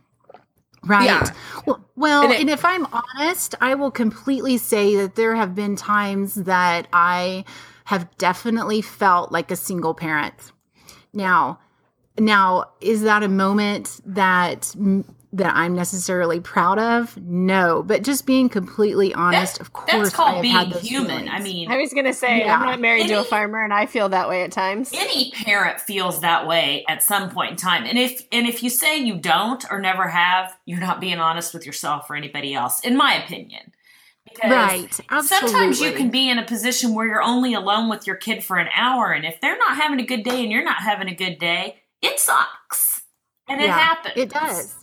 Right. 0.85 1.05
Yeah. 1.05 1.31
Well, 1.65 1.79
well 1.95 2.23
And 2.23 2.33
and, 2.33 2.49
if 2.49 2.63
I'm 2.65 2.85
honest, 2.91 3.55
I 3.61 3.73
will 3.75 3.91
completely 3.91 4.57
say 4.57 4.95
that 4.97 5.15
there 5.15 5.35
have 5.35 5.55
been 5.55 5.75
times 5.75 6.35
that 6.35 6.87
I 6.93 7.45
have 7.85 8.15
definitely 8.17 8.81
felt 8.81 9.31
like 9.31 9.49
a 9.51 9.55
single 9.55 9.93
parent. 9.93 10.51
Now, 11.13 11.59
now 12.19 12.65
is 12.81 13.01
that 13.03 13.23
a 13.23 13.27
moment 13.29 13.99
that 14.05 14.73
m- 14.77 15.05
that 15.33 15.55
I'm 15.55 15.75
necessarily 15.75 16.39
proud 16.39 16.79
of. 16.79 17.17
No, 17.17 17.83
but 17.83 18.03
just 18.03 18.25
being 18.25 18.49
completely 18.49 19.13
honest, 19.13 19.59
of 19.59 19.73
course, 19.73 19.91
That's 19.91 20.09
called 20.13 20.29
I 20.29 20.33
have 20.35 20.41
being 20.41 20.55
had 20.55 20.71
those 20.71 20.81
human. 20.81 21.27
I 21.27 21.39
mean, 21.39 21.71
I 21.71 21.77
was 21.77 21.93
gonna 21.93 22.13
say 22.13 22.39
Yeah. 22.39 22.55
I'm 22.55 22.65
not 22.65 22.79
married 22.79 23.07
to 23.07 23.19
a 23.19 23.23
farmer, 23.23 23.63
and 23.63 23.73
I 23.73 23.87
feel 23.87 24.09
that 24.09 24.29
way 24.29 24.43
at 24.43 24.51
times. 24.51 24.91
any 24.93 25.31
parent 25.31 25.81
feels 25.81 26.21
that 26.21 26.47
way 26.47 26.85
at 26.87 27.01
some 27.03 27.29
point 27.29 27.51
in 27.51 27.57
time 27.57 27.83
and 27.85 27.97
if 27.97 28.21
and 28.31 28.47
if 28.47 28.61
you 28.63 28.69
say 28.69 28.97
you 28.97 29.15
don't 29.17 29.65
or 29.71 29.79
never 29.79 30.07
have 30.07 30.55
you're 30.65 30.79
not 30.79 31.01
being 31.01 31.19
honest 31.19 31.53
with 31.53 31.65
yourself 31.65 32.09
or 32.09 32.15
anybody 32.15 32.53
else 32.53 32.79
in 32.81 32.95
my 32.95 33.13
opinion 33.15 33.71
because 34.25 34.51
right, 34.51 34.99
absolutely. 35.09 35.49
sometimes 35.49 35.81
you 35.81 35.91
can 35.93 36.09
be 36.09 36.29
in 36.29 36.37
a 36.39 36.45
position 36.45 36.93
where 36.93 37.05
you're 37.07 37.21
only 37.23 37.53
alone 37.53 37.89
with 37.89 38.05
your 38.07 38.15
kid 38.15 38.43
for 38.43 38.57
an 38.57 38.67
hour 38.75 39.11
and 39.11 39.25
if 39.25 39.39
they're 39.41 39.57
not 39.57 39.75
having 39.77 39.99
a 39.99 40.05
good 40.05 40.23
day 40.23 40.41
and 40.43 40.51
you're 40.51 40.63
not 40.63 40.81
having 40.81 41.07
a 41.07 41.15
good 41.15 41.39
day 41.39 41.75
it 42.01 42.19
sucks 42.19 43.01
and 43.49 43.61
it 43.61 43.69
happens 43.69 44.13
It 44.15 44.29
does. 44.29 44.75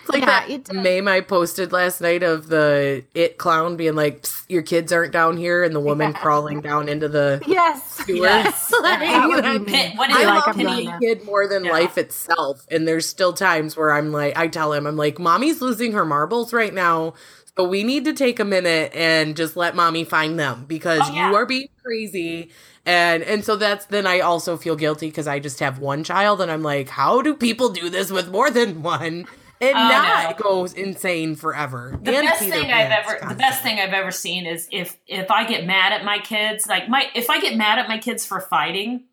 It's 0.00 0.08
like 0.12 0.22
Yeah, 0.22 0.58
that 0.58 0.72
meme 0.74 1.08
I 1.08 1.20
posted 1.20 1.72
last 1.72 2.00
night 2.00 2.22
of 2.22 2.48
the 2.48 3.04
it 3.14 3.38
clown 3.38 3.76
being 3.76 3.94
like, 3.94 4.26
"Your 4.48 4.62
kids 4.62 4.92
aren't 4.92 5.12
down 5.12 5.36
here," 5.36 5.62
and 5.64 5.74
the 5.74 5.80
woman 5.80 6.12
crawling 6.12 6.60
down 6.60 6.88
into 6.88 7.08
the 7.08 7.42
Yes. 7.46 7.82
sewer. 8.06 8.16
Yes. 8.26 8.72
Like, 8.82 9.00
That 9.00 9.28
would 9.28 9.66
me. 9.66 9.72
Pit- 9.72 9.96
what 9.96 10.10
is 10.10 10.16
I 10.16 10.24
like 10.24 10.46
love 10.46 10.56
I'm 10.58 10.64
my 10.64 10.82
gonna- 10.84 10.98
kid 11.00 11.24
more 11.24 11.46
than 11.48 11.64
Yeah. 11.64 11.72
life 11.72 11.98
itself, 11.98 12.64
and 12.70 12.86
there's 12.86 13.08
still 13.08 13.32
times 13.32 13.76
where 13.76 13.92
I'm 13.92 14.12
like, 14.12 14.36
I 14.38 14.46
tell 14.48 14.72
him, 14.72 14.86
I'm 14.86 14.96
like, 14.96 15.18
"Mommy's 15.18 15.60
losing 15.60 15.92
her 15.92 16.04
marbles 16.04 16.52
right 16.52 16.72
now." 16.72 17.14
So 17.56 17.64
we 17.64 17.82
need 17.82 18.04
to 18.04 18.12
take 18.12 18.38
a 18.38 18.44
minute 18.44 18.92
and 18.94 19.36
just 19.36 19.56
let 19.56 19.74
mommy 19.74 20.04
find 20.04 20.38
them 20.38 20.64
because 20.68 21.00
Oh, 21.04 21.12
yeah. 21.12 21.30
you 21.30 21.34
are 21.36 21.44
being 21.44 21.68
crazy. 21.82 22.50
And 22.86 23.22
and 23.24 23.44
so 23.44 23.56
that's 23.56 23.84
then 23.86 24.06
I 24.06 24.20
also 24.20 24.56
feel 24.56 24.76
guilty 24.76 25.08
because 25.08 25.26
I 25.26 25.40
just 25.40 25.58
have 25.58 25.80
one 25.80 26.04
child 26.04 26.40
and 26.40 26.50
I'm 26.52 26.62
like, 26.62 26.88
how 26.88 27.20
do 27.20 27.34
people 27.34 27.70
do 27.70 27.90
this 27.90 28.12
with 28.12 28.30
more 28.30 28.48
than 28.50 28.82
one 28.82 29.26
and 29.60 29.76
Oh, 29.76 29.88
not 29.88 30.38
no. 30.38 30.42
go 30.42 30.64
insane 30.64 31.34
forever? 31.36 31.98
the 32.02 32.16
And 32.16 32.26
best 32.26 32.40
Peter 32.42 32.52
thing 32.56 32.70
I've 32.72 32.90
ever 32.90 33.28
the 33.28 33.34
best 33.34 33.62
thing 33.62 33.78
I've 33.80 33.92
ever 33.92 34.10
seen 34.10 34.46
is 34.46 34.68
if 34.70 34.96
if 35.06 35.30
I 35.30 35.44
get 35.46 35.66
mad 35.66 35.92
at 35.92 36.04
my 36.04 36.18
kids, 36.18 36.66
like 36.66 36.88
my 36.88 37.06
if 37.14 37.28
I 37.30 37.40
get 37.40 37.56
mad 37.56 37.78
at 37.78 37.88
my 37.88 37.98
kids 37.98 38.24
for 38.26 38.40
fighting, 38.40 39.04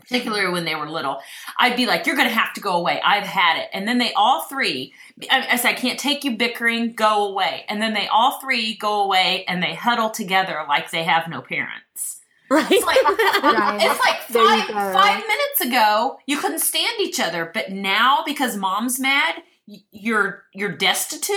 particularly 0.00 0.50
when 0.52 0.64
they 0.64 0.74
were 0.74 0.88
little, 0.88 1.18
I'd 1.58 1.76
be 1.76 1.86
like, 1.86 2.06
"You're 2.06 2.16
going 2.16 2.28
to 2.28 2.34
have 2.34 2.54
to 2.54 2.60
go 2.60 2.72
away. 2.76 3.00
I've 3.04 3.26
had 3.26 3.58
it." 3.58 3.68
And 3.74 3.86
then 3.86 3.98
they 3.98 4.12
all 4.14 4.42
three, 4.42 4.92
I, 5.30 5.48
I 5.52 5.56
said, 5.56 5.70
"I 5.70 5.74
can't 5.74 5.98
take 5.98 6.24
you 6.24 6.36
bickering. 6.36 6.94
Go 6.94 7.28
away." 7.28 7.64
And 7.68 7.82
then 7.82 7.92
they 7.94 8.06
all 8.08 8.40
three 8.40 8.74
go 8.76 9.02
away 9.02 9.44
and 9.48 9.62
they 9.62 9.74
huddle 9.74 10.10
together 10.10 10.64
like 10.68 10.90
they 10.90 11.04
have 11.04 11.28
no 11.28 11.42
parents. 11.42 12.20
right. 12.50 12.66
It's 12.70 12.86
like 12.86 13.02
Right. 13.42 13.78
it's 13.82 14.00
like 14.00 14.20
five, 14.22 14.66
five 14.94 15.22
minutes 15.26 15.60
ago 15.60 16.18
you 16.26 16.38
couldn't 16.38 16.60
stand 16.60 16.98
each 17.00 17.20
other, 17.20 17.50
but 17.52 17.70
now 17.72 18.22
because 18.24 18.56
mom's 18.56 18.98
mad, 18.98 19.42
you're 19.90 20.44
you're 20.54 20.72
destitute 20.72 21.36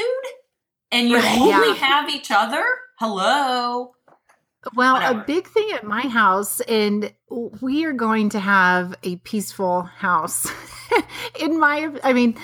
and 0.92 1.10
you 1.10 1.18
Right. 1.18 1.40
only 1.42 1.68
Yeah. 1.70 1.74
have 1.76 2.10
each 2.10 2.32
other. 2.32 2.64
Hello. 3.00 3.94
Well, 4.76 4.94
Whatever. 4.94 5.22
a 5.22 5.24
big 5.24 5.48
thing 5.48 5.70
at 5.74 5.84
my 5.84 6.02
house, 6.02 6.60
and 6.62 7.12
we 7.62 7.84
are 7.86 7.94
going 7.94 8.30
to 8.30 8.40
have 8.40 8.94
a 9.02 9.16
peaceful 9.18 9.82
house. 9.82 10.48
In 11.40 11.60
my, 11.60 11.90
I 12.04 12.14
mean, 12.14 12.38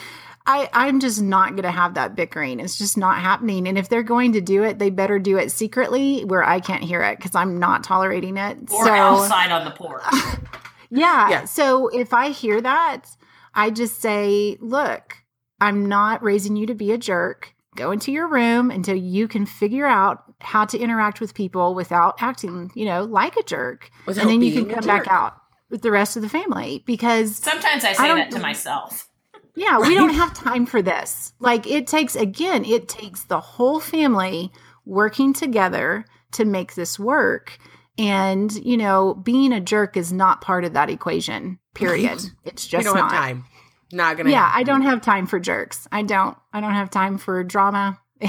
I, 0.47 0.67
I'm 0.73 0.99
just 0.99 1.21
not 1.21 1.51
going 1.51 1.61
to 1.63 1.69
have 1.71 1.93
that 1.93 2.15
bickering. 2.15 2.59
It's 2.59 2.75
just 2.77 2.97
not 2.97 3.19
happening. 3.19 3.67
And 3.67 3.77
if 3.77 3.89
they're 3.89 4.01
going 4.01 4.31
to 4.31 4.41
do 4.41 4.63
it, 4.63 4.79
they 4.79 4.89
better 4.89 5.19
do 5.19 5.37
it 5.37 5.51
secretly 5.51 6.21
where 6.25 6.43
I 6.43 6.59
can't 6.59 6.83
hear 6.83 7.01
it 7.03 7.17
because 7.17 7.35
I'm 7.35 7.59
not 7.59 7.83
tolerating 7.83 8.37
it. 8.37 8.57
Or 8.71 8.85
so, 8.85 8.91
outside 8.93 9.51
on 9.51 9.65
the 9.65 9.71
porch. 9.71 10.01
yeah. 10.89 11.29
Yeah. 11.29 11.45
So 11.45 11.87
if 11.89 12.13
I 12.13 12.29
hear 12.29 12.59
that, 12.61 13.15
I 13.53 13.69
just 13.69 14.01
say, 14.01 14.57
look, 14.59 15.16
I'm 15.59 15.87
not 15.87 16.23
raising 16.23 16.55
you 16.55 16.65
to 16.67 16.75
be 16.75 16.91
a 16.91 16.97
jerk. 16.97 17.53
Go 17.75 17.91
into 17.91 18.11
your 18.11 18.27
room 18.27 18.71
until 18.71 18.95
you 18.95 19.27
can 19.27 19.45
figure 19.45 19.85
out 19.85 20.23
how 20.41 20.65
to 20.65 20.77
interact 20.79 21.19
with 21.21 21.33
people 21.33 21.75
without 21.75 22.15
acting, 22.21 22.71
you 22.75 22.85
know, 22.85 23.03
like 23.03 23.35
a 23.37 23.43
jerk. 23.43 23.89
Without 24.05 24.21
and 24.23 24.29
then 24.31 24.41
you 24.41 24.51
can 24.53 24.73
come 24.73 24.85
back 24.85 25.07
out 25.07 25.33
with 25.69 25.81
the 25.81 25.91
rest 25.91 26.15
of 26.15 26.21
the 26.23 26.29
family 26.29 26.83
because 26.85 27.35
Sometimes 27.37 27.83
I 27.83 27.93
say 27.93 28.07
don't- 28.07 28.17
that 28.17 28.31
to 28.31 28.39
myself. 28.39 29.09
yeah, 29.55 29.79
we 29.79 29.93
don't 29.95 30.13
have 30.13 30.33
time 30.33 30.65
for 30.65 30.81
this. 30.81 31.33
Like 31.39 31.67
it 31.67 31.87
takes 31.87 32.15
again, 32.15 32.65
it 32.65 32.87
takes 32.87 33.23
the 33.25 33.39
whole 33.39 33.79
family 33.79 34.51
working 34.85 35.33
together 35.33 36.05
to 36.33 36.45
make 36.45 36.75
this 36.75 36.97
work. 36.99 37.57
And, 37.99 38.53
you 38.63 38.77
know, 38.77 39.15
being 39.15 39.51
a 39.51 39.59
jerk 39.59 39.97
is 39.97 40.13
not 40.13 40.41
part 40.41 40.63
of 40.65 40.73
that 40.73 40.89
equation. 40.89 41.57
Period. 41.73 42.19
It's 42.45 42.65
You 42.71 42.77
just 42.79 42.85
don't 42.85 42.95
not. 42.95 43.11
have 43.11 43.21
time. 43.21 43.45
Not 43.91 44.17
gonna. 44.17 44.29
Yeah, 44.29 44.47
happen. 44.47 44.59
I 44.59 44.63
don't 44.63 44.81
have 44.81 45.01
time 45.01 45.27
for 45.27 45.39
jerks. 45.39 45.87
I 45.91 46.01
don't. 46.01 46.37
I 46.53 46.61
don't 46.61 46.73
have 46.73 46.89
time 46.89 47.17
for 47.17 47.43
drama. 47.43 47.99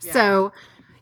So, 0.00 0.52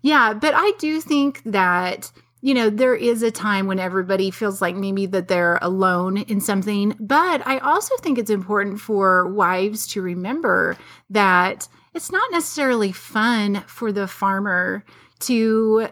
yeah, 0.02 0.34
but 0.34 0.54
I 0.56 0.72
do 0.78 1.00
think 1.00 1.42
that 1.44 2.10
you 2.40 2.54
know 2.54 2.70
there 2.70 2.94
is 2.94 3.22
a 3.22 3.30
time 3.30 3.66
when 3.66 3.78
everybody 3.78 4.30
feels 4.30 4.60
like 4.60 4.74
maybe 4.74 5.06
that 5.06 5.28
they're 5.28 5.58
alone 5.62 6.18
in 6.18 6.40
something, 6.40 6.96
but 6.98 7.46
I 7.46 7.58
also 7.58 7.96
think 7.98 8.18
it's 8.18 8.30
important 8.30 8.80
for 8.80 9.28
wives 9.28 9.86
to 9.88 10.02
remember 10.02 10.76
that 11.10 11.68
it's 11.94 12.12
not 12.12 12.30
necessarily 12.32 12.92
fun 12.92 13.62
for 13.66 13.92
the 13.92 14.08
farmer 14.08 14.84
to 15.20 15.88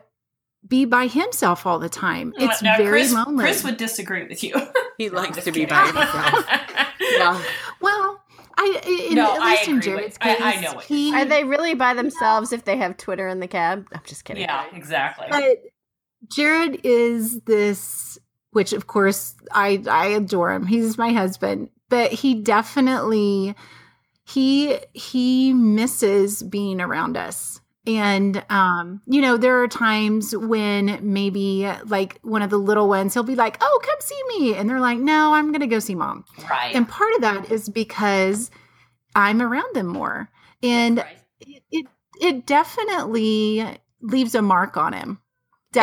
be 0.67 0.85
by 0.85 1.07
himself 1.07 1.65
all 1.67 1.79
the 1.79 1.89
time. 1.89 2.35
It's 2.39 2.63
Now, 2.63 2.77
very 2.77 2.91
Chris, 2.91 3.13
lonely. 3.13 3.45
Chris 3.45 3.65
would 3.65 3.77
disagree 3.77 4.27
with 4.27 4.43
you. 4.43 4.55
He 4.99 5.09
No, 5.09 5.17
likes 5.17 5.35
just 5.37 5.47
to 5.47 5.53
be 5.53 5.65
by 5.67 5.87
himself. 5.87 6.47
yeah. 7.01 7.43
well, 7.81 8.23
I 8.59 8.81
in, 9.11 9.15
No, 9.17 9.35
at 9.35 9.41
I 9.43 9.51
least 9.51 9.69
in 9.69 9.77
agree 9.79 9.95
with- 9.95 9.99
Jared's 10.01 10.19
I- 10.21 10.35
case, 10.35 10.43
I 10.43 10.61
know 10.61 10.79
he, 10.79 11.15
Are 11.15 11.25
they 11.25 11.45
really 11.45 11.75
by 11.75 11.95
themselves 11.95 12.53
if 12.53 12.65
they 12.65 12.77
have 12.79 12.97
Twitter 12.97 13.29
in 13.29 13.41
the 13.41 13.49
cab? 13.49 13.87
I'm 13.93 14.01
just 14.07 14.25
kidding. 14.25 14.43
yeah, 14.43 14.65
exactly. 14.73 15.27
But 15.31 15.59
Jared 16.33 16.81
is 16.85 17.41
this, 17.43 18.19
which 18.53 18.73
of 18.73 18.87
course 18.87 19.35
I 19.53 19.83
I 19.89 20.07
adore 20.09 20.53
him. 20.53 20.67
He's 20.67 20.97
my 20.97 21.13
husband, 21.13 21.69
but 21.91 22.11
he 22.13 22.35
definitely 22.35 23.55
he 24.25 24.79
he 24.95 25.53
misses 25.53 26.43
being 26.43 26.81
around 26.81 27.17
us. 27.17 27.61
And 27.87 28.45
um, 28.51 29.01
you 29.07 29.21
know, 29.21 29.37
there 29.37 29.63
are 29.63 29.69
times 29.69 30.35
when 30.37 30.99
maybe 31.03 31.71
like 31.87 32.19
one 32.23 32.43
of 32.43 32.51
the 32.51 32.59
little 32.59 32.89
ones, 32.89 33.15
he'll 33.15 33.23
be 33.23 33.37
like, 33.37 33.57
"Oh, 33.61 33.81
come 33.85 33.99
see 34.01 34.21
me," 34.39 34.55
and 34.55 34.69
they're 34.69 34.81
like, 34.81 34.99
"No, 34.99 35.35
I'm 35.35 35.53
going 35.53 35.61
to 35.61 35.67
go 35.67 35.79
see 35.79 35.95
mom." 35.95 36.25
Right. 36.51 36.75
And 36.75 36.89
part 36.89 37.15
of 37.15 37.21
that 37.21 37.51
is 37.53 37.69
because 37.69 38.51
I'm 39.15 39.41
around 39.41 39.75
them 39.75 39.87
more, 39.87 40.31
and 40.63 40.99
Right. 40.99 41.19
it 41.41 41.63
it, 41.71 41.87
it 42.21 42.47
definitely 42.47 43.65
leaves 44.01 44.35
a 44.35 44.43
mark 44.43 44.77
on 44.77 44.93
him. 44.93 45.21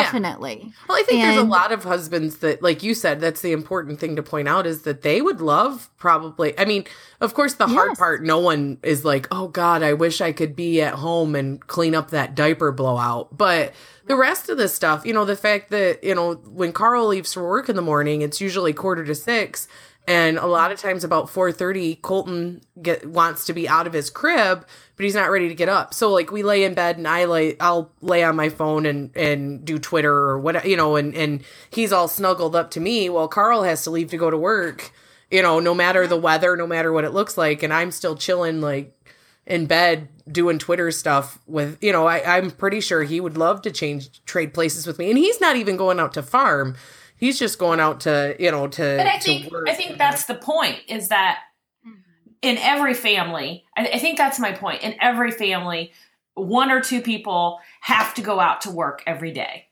Definitely. 0.02 0.72
Well, 0.88 0.98
I 0.98 1.02
think 1.02 1.22
there's 1.22 1.36
a 1.36 1.44
lot 1.44 1.72
of 1.72 1.84
husbands 1.84 2.38
that, 2.38 2.62
like 2.62 2.82
you 2.82 2.94
said, 2.94 3.20
that's 3.20 3.40
the 3.40 3.52
important 3.52 4.00
thing 4.00 4.16
to 4.16 4.22
point 4.22 4.48
out 4.48 4.66
is 4.66 4.82
that 4.82 5.02
they 5.02 5.22
would 5.22 5.40
love 5.40 5.88
probably. 5.96 6.58
I 6.58 6.64
mean, 6.64 6.84
of 7.20 7.34
course, 7.34 7.54
the 7.54 7.66
hard 7.66 7.96
part, 7.96 8.22
no 8.22 8.38
one 8.38 8.78
is 8.82 9.04
like, 9.04 9.28
oh 9.30 9.48
God, 9.48 9.82
I 9.82 9.92
wish 9.92 10.20
I 10.20 10.32
could 10.32 10.54
be 10.54 10.80
at 10.82 10.94
home 10.94 11.34
and 11.34 11.64
clean 11.66 11.94
up 11.94 12.10
that 12.10 12.34
diaper 12.34 12.72
blowout. 12.72 13.36
But 13.36 13.72
the 14.06 14.16
rest 14.16 14.48
of 14.48 14.58
the 14.58 14.68
stuff, 14.68 15.06
you 15.06 15.12
know, 15.12 15.24
the 15.24 15.36
fact 15.36 15.70
that, 15.70 16.04
you 16.04 16.14
know, 16.14 16.34
when 16.34 16.72
Carl 16.72 17.06
leaves 17.06 17.32
for 17.32 17.48
work 17.48 17.68
in 17.68 17.76
the 17.76 17.82
morning, 17.82 18.22
it's 18.22 18.40
usually 18.40 18.72
quarter 18.72 19.04
to 19.04 19.14
six. 19.14 19.66
And 20.06 20.36
a 20.36 20.46
lot 20.46 20.70
of 20.70 20.78
times 20.78 21.02
about 21.02 21.30
4:30 21.30 22.02
Colton 22.02 22.60
get 22.82 23.06
wants 23.06 23.46
to 23.46 23.54
be 23.54 23.66
out 23.66 23.86
of 23.86 23.94
his 23.94 24.10
crib, 24.10 24.66
but 24.96 25.04
he's 25.04 25.14
not 25.14 25.30
ready 25.30 25.48
to 25.48 25.54
get 25.54 25.70
up. 25.70 25.94
So 25.94 26.10
like 26.12 26.30
we 26.30 26.42
lay 26.42 26.64
in 26.64 26.74
bed 26.74 26.98
and 26.98 27.08
I 27.08 27.24
lay 27.24 27.58
I'll 27.58 27.90
lay 28.02 28.22
on 28.22 28.36
my 28.36 28.50
phone 28.50 28.84
and 28.84 29.16
and 29.16 29.64
do 29.64 29.78
Twitter 29.78 30.12
or 30.12 30.38
what 30.38 30.66
you 30.66 30.76
know 30.76 30.96
and 30.96 31.14
and 31.14 31.42
he's 31.70 31.92
all 31.92 32.06
snuggled 32.06 32.54
up 32.54 32.70
to 32.72 32.80
me 32.80 33.08
while 33.08 33.28
Carl 33.28 33.62
has 33.62 33.82
to 33.84 33.90
leave 33.90 34.10
to 34.10 34.18
go 34.18 34.30
to 34.30 34.36
work. 34.36 34.92
You 35.30 35.40
know, 35.40 35.58
no 35.58 35.74
matter 35.74 36.06
the 36.06 36.18
weather, 36.18 36.54
no 36.54 36.66
matter 36.66 36.92
what 36.92 37.04
it 37.04 37.14
looks 37.14 37.38
like 37.38 37.62
and 37.62 37.72
I'm 37.72 37.90
still 37.90 38.14
chilling 38.14 38.60
like 38.60 38.94
in 39.46 39.64
bed 39.64 40.08
doing 40.30 40.58
Twitter 40.58 40.90
stuff 40.90 41.38
with 41.46 41.82
you 41.82 41.92
know, 41.92 42.06
I, 42.06 42.36
I'm 42.36 42.50
pretty 42.50 42.80
sure 42.80 43.04
he 43.04 43.22
would 43.22 43.38
love 43.38 43.62
to 43.62 43.70
change 43.70 44.22
trade 44.26 44.52
places 44.52 44.86
with 44.86 44.98
me. 44.98 45.08
And 45.08 45.16
he's 45.16 45.40
not 45.40 45.56
even 45.56 45.78
going 45.78 45.98
out 45.98 46.12
to 46.12 46.22
farm. 46.22 46.76
He's 47.16 47.38
just 47.38 47.58
going 47.58 47.80
out 47.80 48.00
to, 48.00 48.36
you 48.38 48.50
know, 48.50 48.66
to 48.68 48.94
But 48.98 49.06
I 49.06 49.18
to 49.18 49.24
think 49.24 49.52
work. 49.52 49.68
I 49.68 49.74
think 49.74 49.98
that's 49.98 50.24
the 50.24 50.34
point 50.34 50.80
is 50.88 51.08
that 51.08 51.38
in 52.42 52.58
every 52.58 52.94
family, 52.94 53.64
I, 53.76 53.86
I 53.94 53.98
think 53.98 54.18
that's 54.18 54.38
my 54.38 54.52
point. 54.52 54.82
In 54.82 54.94
every 55.00 55.30
family, 55.30 55.92
one 56.34 56.70
or 56.70 56.80
two 56.80 57.00
people 57.00 57.60
have 57.80 58.12
to 58.14 58.22
go 58.22 58.40
out 58.40 58.62
to 58.62 58.70
work 58.70 59.02
every 59.06 59.30
day. 59.32 59.66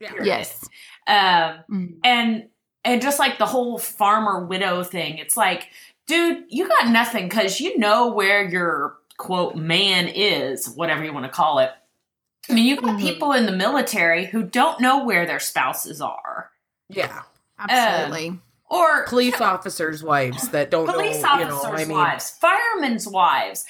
period. 0.00 0.26
Yes. 0.26 0.68
Um, 1.06 1.64
Mhm. 1.70 1.96
and 2.04 2.48
and 2.84 3.00
just 3.00 3.18
like 3.18 3.38
the 3.38 3.46
whole 3.46 3.78
farmer 3.78 4.44
widow 4.44 4.82
thing, 4.82 5.16
it's 5.16 5.36
like, 5.38 5.68
dude, 6.06 6.44
you 6.50 6.68
got 6.68 6.88
nothing 6.88 7.28
because 7.28 7.58
you 7.60 7.78
know 7.78 8.08
where 8.12 8.42
your 8.46 8.96
quote 9.16 9.56
man 9.56 10.08
is, 10.08 10.68
whatever 10.68 11.02
you 11.04 11.12
want 11.14 11.24
to 11.24 11.32
call 11.32 11.60
it. 11.60 11.70
I 12.50 12.52
mean, 12.52 12.66
you 12.66 12.76
got 12.76 12.96
Mhm. 12.98 13.00
people 13.00 13.32
in 13.32 13.46
the 13.46 13.52
military 13.52 14.26
who 14.26 14.42
don't 14.42 14.80
know 14.80 15.04
where 15.04 15.24
their 15.24 15.40
spouses 15.40 16.02
are. 16.02 16.50
Yeah. 16.88 17.22
Absolutely. 17.58 18.38
or 18.68 19.04
police 19.06 19.40
officers' 19.40 20.02
wives 20.02 20.48
that 20.48 20.70
don't 20.70 20.88
police 20.88 21.22
know, 21.22 21.28
officers' 21.28 21.62
you 21.62 21.68
know, 21.68 21.72
I 21.72 21.84
mean, 21.84 21.96
wives, 21.96 22.30
firemen's 22.30 23.06
wives. 23.06 23.64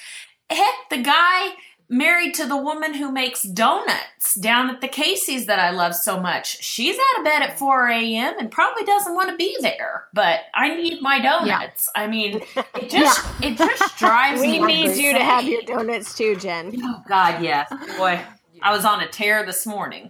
Heck, 0.49 0.73
the 0.89 1.01
guy 1.01 1.49
married 1.87 2.33
to 2.33 2.47
the 2.47 2.57
woman 2.57 2.95
who 2.95 3.11
makes 3.11 3.43
donuts 3.43 4.33
down 4.35 4.71
at 4.71 4.81
the 4.81 4.87
Casey's 4.87 5.45
that 5.45 5.59
I 5.59 5.69
love 5.69 5.93
so 5.93 6.19
much. 6.19 6.63
She's 6.63 6.95
out 6.97 7.19
of 7.19 7.25
bed 7.25 7.43
at 7.43 7.59
4 7.59 7.87
a.m. 7.89 8.33
and 8.39 8.49
probably 8.49 8.83
doesn't 8.85 9.13
want 9.13 9.29
to 9.29 9.35
be 9.35 9.55
there, 9.61 10.05
but 10.11 10.39
I 10.55 10.75
need 10.75 10.99
my 11.03 11.19
donuts. 11.21 11.87
I 11.95 12.07
mean, 12.07 12.41
it 12.75 12.89
just 12.89 13.23
it 13.43 13.55
just 13.57 13.97
drives 13.99 14.41
We 14.41 14.59
me. 14.59 14.65
need 14.87 14.97
you 14.97 15.13
to 15.13 15.23
have 15.23 15.43
your 15.43 15.61
donuts 15.61 16.17
too, 16.17 16.35
Jen. 16.37 16.73
Oh 16.83 17.03
God, 17.07 17.43
yes, 17.43 17.71
boy. 17.97 18.19
I 18.63 18.71
was 18.75 18.83
on 18.83 19.01
a 19.01 19.07
tear 19.07 19.45
this 19.45 19.67
morning. 19.67 20.09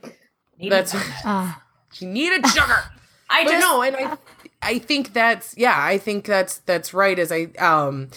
Needed 0.57 0.71
that's 0.71 0.91
donuts. 0.93 1.11
Ah. 1.25 1.61
you 1.95 2.07
needed 2.07 2.47
sugar. 2.47 2.83
I 3.29 3.43
but 3.43 3.51
just 3.51 3.61
no, 3.61 3.81
and 3.81 3.95
I 3.95 4.17
I 4.61 4.79
think 4.79 5.13
that's 5.13 5.55
yeah, 5.57 5.75
I 5.77 5.97
think 5.97 6.25
that's 6.25 6.59
that's 6.59 6.93
right. 6.93 7.17
As 7.17 7.31
I 7.31 7.45
um, 7.59 8.09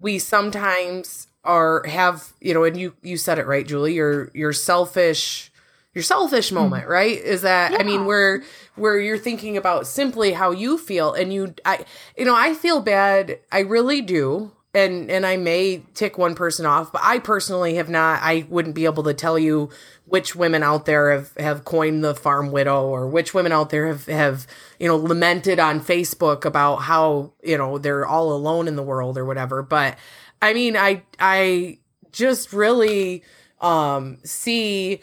we 0.00 0.18
sometimes 0.18 1.28
are 1.44 1.84
have 1.86 2.32
you 2.40 2.54
know, 2.54 2.64
and 2.64 2.76
you 2.76 2.94
you 3.02 3.16
said 3.16 3.38
it 3.38 3.46
right, 3.46 3.66
Julie. 3.66 3.94
Your 3.94 4.30
your 4.34 4.52
selfish 4.52 5.50
your 5.94 6.02
selfish 6.02 6.52
moment, 6.52 6.86
right? 6.88 7.16
Is 7.16 7.42
that 7.42 7.80
I 7.80 7.82
mean, 7.82 8.04
where 8.04 8.42
where 8.74 9.00
you're 9.00 9.16
thinking 9.18 9.56
about 9.56 9.86
simply 9.86 10.32
how 10.32 10.50
you 10.50 10.76
feel, 10.76 11.14
and 11.14 11.32
you 11.32 11.54
I 11.64 11.84
you 12.18 12.24
know 12.24 12.36
I 12.36 12.54
feel 12.54 12.80
bad. 12.80 13.38
I 13.50 13.60
really 13.60 14.02
do. 14.02 14.52
And, 14.76 15.10
and 15.10 15.24
I 15.24 15.38
may 15.38 15.82
tick 15.94 16.18
one 16.18 16.34
person 16.34 16.66
off, 16.66 16.92
but 16.92 17.00
I 17.02 17.18
personally 17.18 17.76
have 17.76 17.88
not. 17.88 18.20
I 18.22 18.46
wouldn't 18.50 18.74
be 18.74 18.84
able 18.84 19.04
to 19.04 19.14
tell 19.14 19.38
you 19.38 19.70
which 20.04 20.36
women 20.36 20.62
out 20.62 20.84
there 20.84 21.12
have, 21.12 21.34
have 21.38 21.64
coined 21.64 22.04
the 22.04 22.14
farm 22.14 22.52
widow 22.52 22.86
or 22.86 23.08
which 23.08 23.32
women 23.32 23.52
out 23.52 23.70
there 23.70 23.86
have, 23.86 24.04
have, 24.04 24.46
you 24.78 24.86
know, 24.86 24.96
lamented 24.96 25.58
on 25.58 25.80
Facebook 25.80 26.44
about 26.44 26.76
how, 26.76 27.32
you 27.42 27.56
know, 27.56 27.78
they're 27.78 28.04
all 28.04 28.34
alone 28.34 28.68
in 28.68 28.76
the 28.76 28.82
world 28.82 29.16
or 29.16 29.24
whatever. 29.24 29.62
But 29.62 29.96
I 30.42 30.52
mean, 30.52 30.76
I, 30.76 31.04
I 31.18 31.78
just 32.12 32.52
really, 32.52 33.24
um, 33.62 34.18
see, 34.24 35.00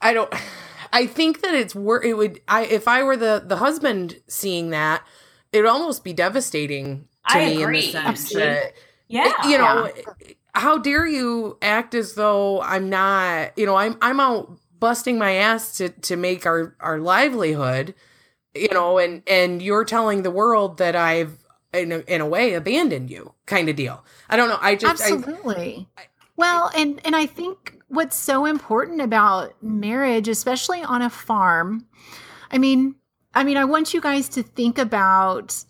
I 0.00 0.14
don't, 0.14 0.32
I 0.92 1.06
think 1.06 1.42
that 1.42 1.52
it's 1.52 1.74
worth. 1.74 2.06
it 2.06 2.14
would, 2.14 2.40
I, 2.48 2.64
if 2.64 2.88
I 2.88 3.02
were 3.02 3.18
the, 3.18 3.42
the 3.44 3.56
husband 3.56 4.20
seeing 4.26 4.70
that, 4.70 5.02
it 5.52 5.58
would 5.58 5.68
almost 5.68 6.02
be 6.02 6.14
devastating 6.14 7.08
I 7.34 7.46
me 7.46 7.56
in 7.56 7.62
agree. 7.62 7.80
the 7.80 7.92
sense 7.92 8.06
Absolutely. 8.06 8.48
that, 8.48 8.72
yeah. 9.08 9.48
you 9.48 9.58
know 9.58 9.90
how 10.54 10.78
dare 10.78 11.06
you 11.06 11.56
act 11.62 11.94
as 11.94 12.14
though 12.14 12.60
i'm 12.62 12.88
not 12.88 13.56
you 13.56 13.66
know 13.66 13.76
i'm 13.76 13.96
i'm 14.02 14.20
out 14.20 14.58
busting 14.78 15.18
my 15.18 15.32
ass 15.32 15.76
to 15.76 15.88
to 15.88 16.16
make 16.16 16.46
our 16.46 16.74
our 16.80 16.98
livelihood 16.98 17.94
you 18.54 18.68
know 18.72 18.98
and 18.98 19.22
and 19.26 19.62
you're 19.62 19.84
telling 19.84 20.22
the 20.22 20.30
world 20.30 20.78
that 20.78 20.96
i've 20.96 21.38
in 21.72 21.92
a, 21.92 21.98
in 22.00 22.20
a 22.20 22.26
way 22.26 22.54
abandoned 22.54 23.10
you 23.10 23.32
kind 23.46 23.68
of 23.68 23.76
deal 23.76 24.04
i 24.28 24.36
don't 24.36 24.48
know 24.48 24.58
i 24.60 24.74
just 24.74 25.02
I, 25.02 25.14
Absolutely. 25.14 25.88
well, 26.36 26.70
and 26.74 27.00
and 27.04 27.14
I 27.14 27.26
think 27.26 27.80
what's 27.88 28.16
so 28.16 28.46
important 28.46 29.00
about 29.00 29.62
marriage, 29.62 30.28
especially 30.28 30.82
on 30.82 31.02
a 31.02 31.10
farm, 31.10 31.86
I 32.50 32.58
mean, 32.58 32.94
I 33.34 33.44
mean, 33.44 33.56
I 33.56 33.64
want 33.64 33.92
you 33.92 34.00
guys 34.00 34.28
to 34.30 34.42
think 34.42 34.78
about 34.78 35.64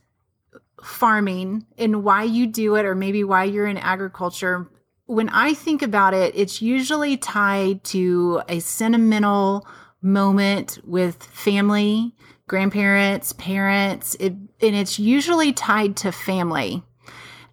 farming 0.83 1.67
and 1.79 2.05
why 2.05 2.25
you 2.25 2.47
do 2.47 2.77
it 2.77 2.85
or 2.85 2.95
maybe 2.95 3.25
why 3.25 3.45
you're 3.45 3.67
in 3.67 3.77
agriculture. 3.77 4.69
When 5.07 5.29
I 5.29 5.55
think 5.55 5.83
about 5.83 6.15
it, 6.15 6.35
it's 6.37 6.63
usually 6.63 7.17
tied 7.17 7.85
to 7.85 8.43
a 8.49 8.61
sentimental 8.61 9.67
moment 10.03 10.79
with 10.85 11.23
family, 11.23 12.15
grandparents, 12.47 13.33
parents, 13.35 14.15
it, 14.21 14.33
and 14.33 14.77
it's 14.77 14.99
usually 14.99 15.53
tied 15.53 15.97
to 15.97 16.13
family. 16.13 16.83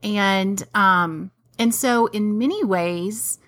And 0.03 0.63
um 0.73 1.31
and 1.59 1.73
so 1.73 2.05
in 2.07 2.37
many 2.37 2.63
ways 2.63 3.39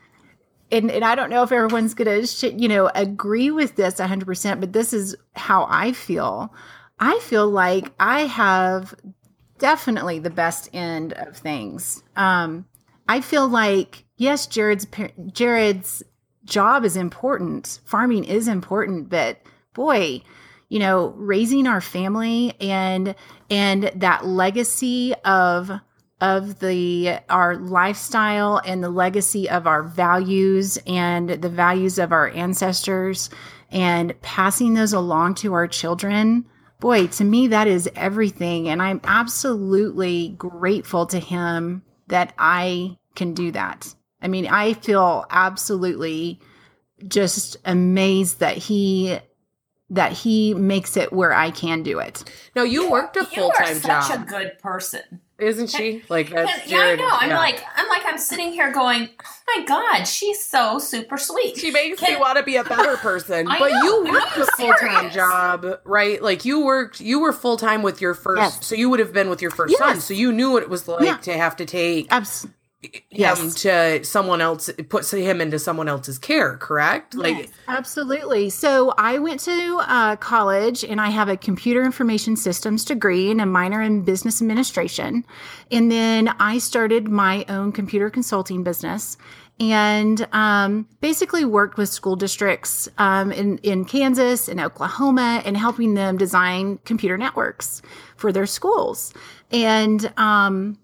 and, 0.72 0.92
and 0.92 1.04
I 1.04 1.16
don't 1.16 1.30
know 1.30 1.44
if 1.44 1.52
everyone's 1.52 1.94
going 1.94 2.22
to 2.22 2.28
sh- 2.28 2.54
you 2.56 2.68
know 2.68 2.90
agree 2.94 3.52
with 3.52 3.76
this 3.76 3.96
100% 3.96 4.60
but 4.60 4.74
this 4.74 4.94
is 4.94 5.16
how 5.36 5.68
I 5.70 5.92
feel. 5.94 6.54
I 7.00 7.20
feel 7.20 7.50
like 7.50 7.92
I 8.00 8.22
have 8.22 8.94
definitely 9.60 10.20
the 10.20 10.30
best 10.30 10.70
end 10.74 11.14
of 11.14 11.38
things. 11.38 12.03
Um 12.16 12.66
I 13.07 13.22
feel 13.22 13.47
like 13.47 14.05
yes 14.18 14.47
Jared's 14.47 14.88
Jared's 15.32 16.03
job 16.45 16.86
is 16.86 16.97
important. 16.97 17.80
Farming 17.86 18.24
is 18.24 18.47
important, 18.47 19.10
but 19.10 19.39
boy, 19.74 20.22
you 20.70 20.80
know, 20.80 21.14
raising 21.18 21.68
our 21.68 21.82
family 21.82 22.53
and 22.60 23.16
and 23.49 23.91
that 23.95 24.26
legacy 24.26 25.14
of 25.26 25.72
of 26.22 26.60
the 26.60 27.18
our 27.30 27.55
lifestyle 27.55 28.62
and 28.66 28.84
the 28.84 28.89
legacy 28.89 29.49
of 29.49 29.66
our 29.66 29.84
values 29.84 30.78
and 30.86 31.30
the 31.30 31.49
values 31.49 31.97
of 31.97 32.12
our 32.12 32.30
ancestors 32.30 33.30
and 33.72 34.20
passing 34.22 34.74
those 34.74 34.93
along 34.93 35.36
to 35.36 35.53
our 35.53 35.68
children 35.68 36.45
boy 36.80 37.08
to 37.08 37.24
me 37.24 37.48
that 37.48 37.68
is 37.68 37.90
everything 37.96 38.70
and 38.70 38.82
i'm 38.82 39.02
absolutely 39.04 40.30
grateful 40.38 41.06
to 41.06 41.20
him 41.20 41.84
that 42.08 42.34
i 42.38 42.96
can 43.16 43.34
do 43.34 43.52
that 43.52 43.94
i 44.22 44.28
mean 44.28 44.48
i 44.48 44.74
feel 44.74 45.26
absolutely 45.30 46.40
just 47.08 47.58
amazed 47.66 48.40
that 48.40 48.58
he 48.58 49.18
that 49.90 50.12
he 50.12 50.54
makes 50.54 50.96
it 50.96 51.12
where 51.12 51.34
i 51.34 51.52
can 51.52 51.84
do 51.84 52.00
it 52.00 52.24
no 52.56 52.64
you 52.64 52.90
worked 52.90 53.18
a 53.18 53.26
full-time 53.26 53.80
job. 53.82 54.04
such 54.04 54.18
a 54.18 54.24
good 54.24 54.58
person. 54.60 55.22
Isn't 55.42 55.68
she 55.70 56.04
like 56.10 56.30
that's 56.30 56.68
yeah, 56.70 56.78
I 56.80 56.96
know. 56.96 57.08
I'm 57.10 57.30
yeah. 57.30 57.38
like, 57.38 57.64
I'm 57.76 57.88
like, 57.90 58.04
I'm 58.06 58.18
sitting 58.18 58.52
here 58.52 58.72
going, 58.72 59.10
oh 59.20 59.58
my 59.58 59.66
god, 59.66 60.04
she's 60.06 60.44
so 60.44 60.80
super 60.80 61.18
sweet. 61.18 61.58
she 61.58 61.72
makes 61.72 62.02
me 62.02 62.16
want 62.18 62.38
to 62.38 62.44
be 62.44 62.56
a 62.58 62.64
better 62.64 62.98
person 63.10 63.48
I 63.48 63.60
but 63.60 63.72
know, 63.72 63.84
you 63.84 64.12
worked 64.12 64.38
a 64.38 64.46
full-time 64.58 65.12
job 65.12 65.66
right 65.86 66.22
like 66.22 66.46
you 66.46 66.64
worked 66.66 67.00
you 67.02 67.20
were 67.20 67.34
full-time 67.34 67.82
with 67.82 68.02
your 68.02 68.14
first 68.14 68.40
Yes. 68.42 68.66
so 68.66 68.76
you 68.76 68.90
would 68.90 69.00
have 69.00 69.14
been 69.14 69.30
with 69.30 69.42
your 69.42 69.52
first 69.52 69.78
son 69.78 70.00
so 70.00 70.14
you 70.14 70.32
knew 70.32 70.52
what 70.52 70.64
it 70.64 70.70
was 70.70 70.88
like 70.88 71.04
Yeah. 71.04 71.18
to 71.18 71.34
have 71.38 71.56
to 71.58 71.66
take 71.66 72.12
Abs- 72.12 72.48
him 72.82 73.02
Yes. 73.12 73.56
to 73.56 74.04
someone 74.06 74.40
else 74.40 74.70
put 74.88 75.10
him 75.12 75.42
into 75.42 75.60
someone 75.60 75.90
else's 75.90 76.18
care 76.18 76.56
correct 76.58 77.14
like 77.14 77.38
Yes, 77.38 77.48
absolutely. 77.68 78.50
So 78.50 78.94
I 78.98 79.20
went 79.20 79.42
to 79.42 79.82
uh, 79.86 80.16
college 80.16 80.86
and 80.86 81.02
I 81.02 81.10
have 81.10 81.28
a 81.28 81.36
computer 81.36 81.84
information 81.84 82.38
systems 82.38 82.86
degree 82.86 83.32
and 83.32 83.42
a 83.42 83.46
minor 83.46 83.82
in 83.82 84.04
business 84.04 84.42
administration. 84.42 85.26
And 85.72 85.92
then 85.92 86.30
I 86.40 86.58
started 86.58 87.10
my 87.10 87.46
own 87.50 87.74
computer 87.74 88.10
consulting 88.10 88.64
business 88.64 89.18
and 89.60 90.26
um, 90.32 90.88
basically 91.02 91.44
worked 91.44 91.78
with 91.78 91.90
school 91.90 92.16
districts 92.16 92.88
um, 92.98 93.30
in, 93.34 93.58
in 93.58 93.84
Kansas 93.84 94.48
and 94.48 94.62
Oklahoma 94.62 95.42
and 95.44 95.58
helping 95.58 95.96
them 95.96 96.18
design 96.18 96.80
computer 96.86 97.18
networks 97.18 97.82
for 98.16 98.32
their 98.32 98.46
schools. 98.46 99.14
And 99.52 100.14
um, 100.16 100.78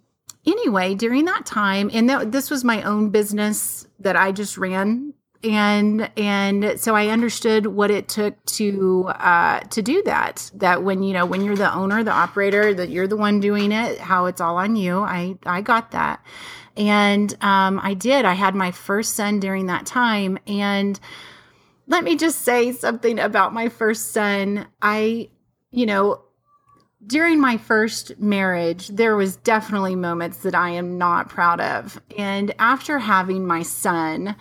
anyway, 0.46 0.96
during 0.96 1.26
that 1.26 1.46
time, 1.46 1.90
and 1.94 2.10
that, 2.10 2.32
this 2.32 2.50
was 2.50 2.64
my 2.64 2.82
own 2.84 3.10
business 3.10 3.88
that 4.00 4.16
I 4.16 4.32
just 4.32 4.58
ran, 4.58 5.14
and 5.44 6.10
and 6.18 6.80
so 6.80 6.96
I 6.96 7.08
understood 7.08 7.68
what 7.68 7.92
it 7.92 8.08
took 8.08 8.44
to 8.46 9.06
uh, 9.08 9.60
to 9.60 9.82
do 9.82 10.02
that. 10.04 10.50
That 10.56 10.84
when 10.84 11.04
you 11.04 11.14
know 11.14 11.26
when 11.26 11.42
you're 11.42 11.56
the 11.56 11.74
owner, 11.74 12.04
the 12.04 12.12
operator, 12.12 12.74
that 12.74 12.90
you're 12.90 13.08
the 13.08 13.18
one 13.18 13.40
doing 13.40 13.72
it, 13.72 14.00
how 14.00 14.26
it's 14.26 14.42
all 14.42 14.58
on 14.58 14.76
you. 14.76 15.00
I 15.00 15.38
I 15.46 15.62
got 15.62 15.92
that, 15.92 16.24
and 16.76 17.36
um, 17.42 17.80
I 17.82 17.94
did. 17.94 18.26
I 18.26 18.34
had 18.34 18.56
my 18.56 18.72
first 18.72 19.16
son 19.16 19.40
during 19.40 19.68
that 19.68 19.86
time, 19.86 20.38
and 20.48 21.00
let 21.88 22.04
me 22.04 22.16
just 22.16 22.42
say 22.42 22.72
something 22.72 23.20
about 23.20 23.54
my 23.54 23.70
first 23.70 24.12
son. 24.12 24.68
I, 24.82 25.30
you 25.72 25.86
know, 25.86 26.25
during 27.08 27.40
my 27.40 27.58
first 27.58 28.20
marriage, 28.20 28.88
there 28.88 29.16
was 29.16 29.38
definitely 29.38 29.96
moments 29.96 30.40
that 30.40 30.56
I 30.56 30.72
am 30.72 30.98
not 30.98 31.30
proud 31.30 31.62
of. 31.62 32.02
And 32.18 32.54
after 32.60 33.00
having 33.00 33.46
my 33.46 33.64
son, 33.64 34.36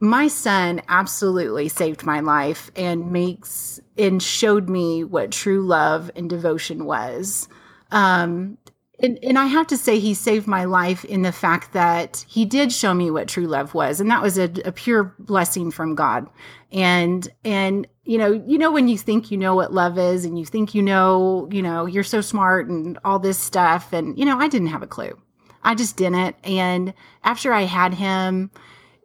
my 0.00 0.28
son 0.28 0.80
absolutely 0.88 1.68
saved 1.68 2.04
my 2.04 2.20
life 2.20 2.70
and 2.76 3.12
makes 3.12 3.80
and 3.96 4.22
showed 4.22 4.68
me 4.68 5.04
what 5.04 5.32
true 5.32 5.66
love 5.66 6.10
and 6.14 6.30
devotion 6.30 6.84
was. 6.84 7.48
Um, 7.90 8.58
and, 9.00 9.18
and 9.22 9.38
I 9.38 9.46
have 9.46 9.66
to 9.68 9.76
say, 9.76 9.98
he 9.98 10.14
saved 10.14 10.46
my 10.46 10.64
life 10.64 11.04
in 11.04 11.22
the 11.22 11.32
fact 11.32 11.72
that 11.72 12.24
he 12.28 12.44
did 12.44 12.72
show 12.72 12.94
me 12.94 13.10
what 13.10 13.28
true 13.28 13.46
love 13.46 13.74
was, 13.74 14.00
and 14.00 14.10
that 14.10 14.22
was 14.22 14.38
a, 14.38 14.50
a 14.64 14.72
pure 14.72 15.14
blessing 15.18 15.70
from 15.70 15.94
God. 15.94 16.28
And 16.72 17.28
and 17.44 17.86
you 18.04 18.18
know, 18.18 18.42
you 18.46 18.58
know 18.58 18.72
when 18.72 18.88
you 18.88 18.98
think 18.98 19.30
you 19.30 19.38
know 19.38 19.54
what 19.54 19.72
love 19.72 19.98
is, 19.98 20.24
and 20.24 20.38
you 20.38 20.44
think 20.44 20.74
you 20.74 20.82
know, 20.82 21.48
you 21.52 21.62
know, 21.62 21.86
you're 21.86 22.02
so 22.02 22.20
smart 22.20 22.68
and 22.68 22.98
all 23.04 23.18
this 23.18 23.38
stuff, 23.38 23.92
and 23.92 24.18
you 24.18 24.24
know, 24.24 24.38
I 24.38 24.48
didn't 24.48 24.68
have 24.68 24.82
a 24.82 24.86
clue. 24.88 25.16
I 25.62 25.74
just 25.74 25.96
didn't. 25.96 26.36
And 26.44 26.94
after 27.22 27.52
I 27.52 27.62
had 27.62 27.94
him, 27.94 28.50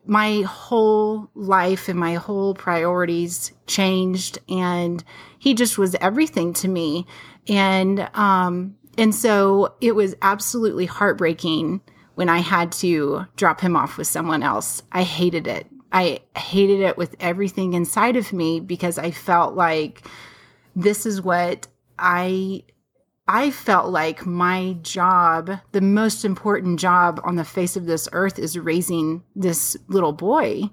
my 0.05 0.41
whole 0.41 1.29
life 1.35 1.87
and 1.87 1.99
my 1.99 2.15
whole 2.15 2.53
priorities 2.53 3.51
changed 3.67 4.37
and 4.49 5.03
he 5.39 5.53
just 5.53 5.77
was 5.77 5.95
everything 5.95 6.53
to 6.53 6.67
me 6.67 7.07
And, 7.47 8.09
um, 8.13 8.75
and 8.97 9.13
so 9.13 9.73
it 9.81 9.95
was 9.95 10.15
absolutely 10.21 10.85
heartbreaking 10.85 11.81
when 12.15 12.29
I 12.29 12.39
had 12.39 12.71
to 12.73 13.25
drop 13.35 13.61
him 13.61 13.75
off 13.75 13.97
with 13.97 14.07
someone 14.07 14.43
else. 14.43 14.83
I 14.91 15.03
hated 15.03 15.47
it. 15.47 15.67
I 15.91 16.19
hated 16.35 16.81
it 16.81 16.97
with 16.97 17.15
everything 17.19 17.73
inside 17.73 18.15
of 18.15 18.33
me 18.33 18.59
because 18.59 18.97
I 18.97 19.11
felt 19.11 19.55
like 19.55 20.07
this 20.75 21.05
is 21.05 21.21
what 21.21 21.67
I 21.97 22.63
I 23.27 23.51
felt 23.51 23.89
like 23.89 24.25
my 24.25 24.75
job, 24.81 25.49
the 25.71 25.79
most 25.79 26.25
important 26.25 26.77
job 26.77 27.21
on 27.23 27.37
the 27.37 27.45
face 27.45 27.77
of 27.77 27.85
this 27.85 28.09
earth 28.11 28.37
is 28.37 28.59
raising 28.59 29.23
this 29.33 29.77
little 29.87 30.11
boy 30.11 30.63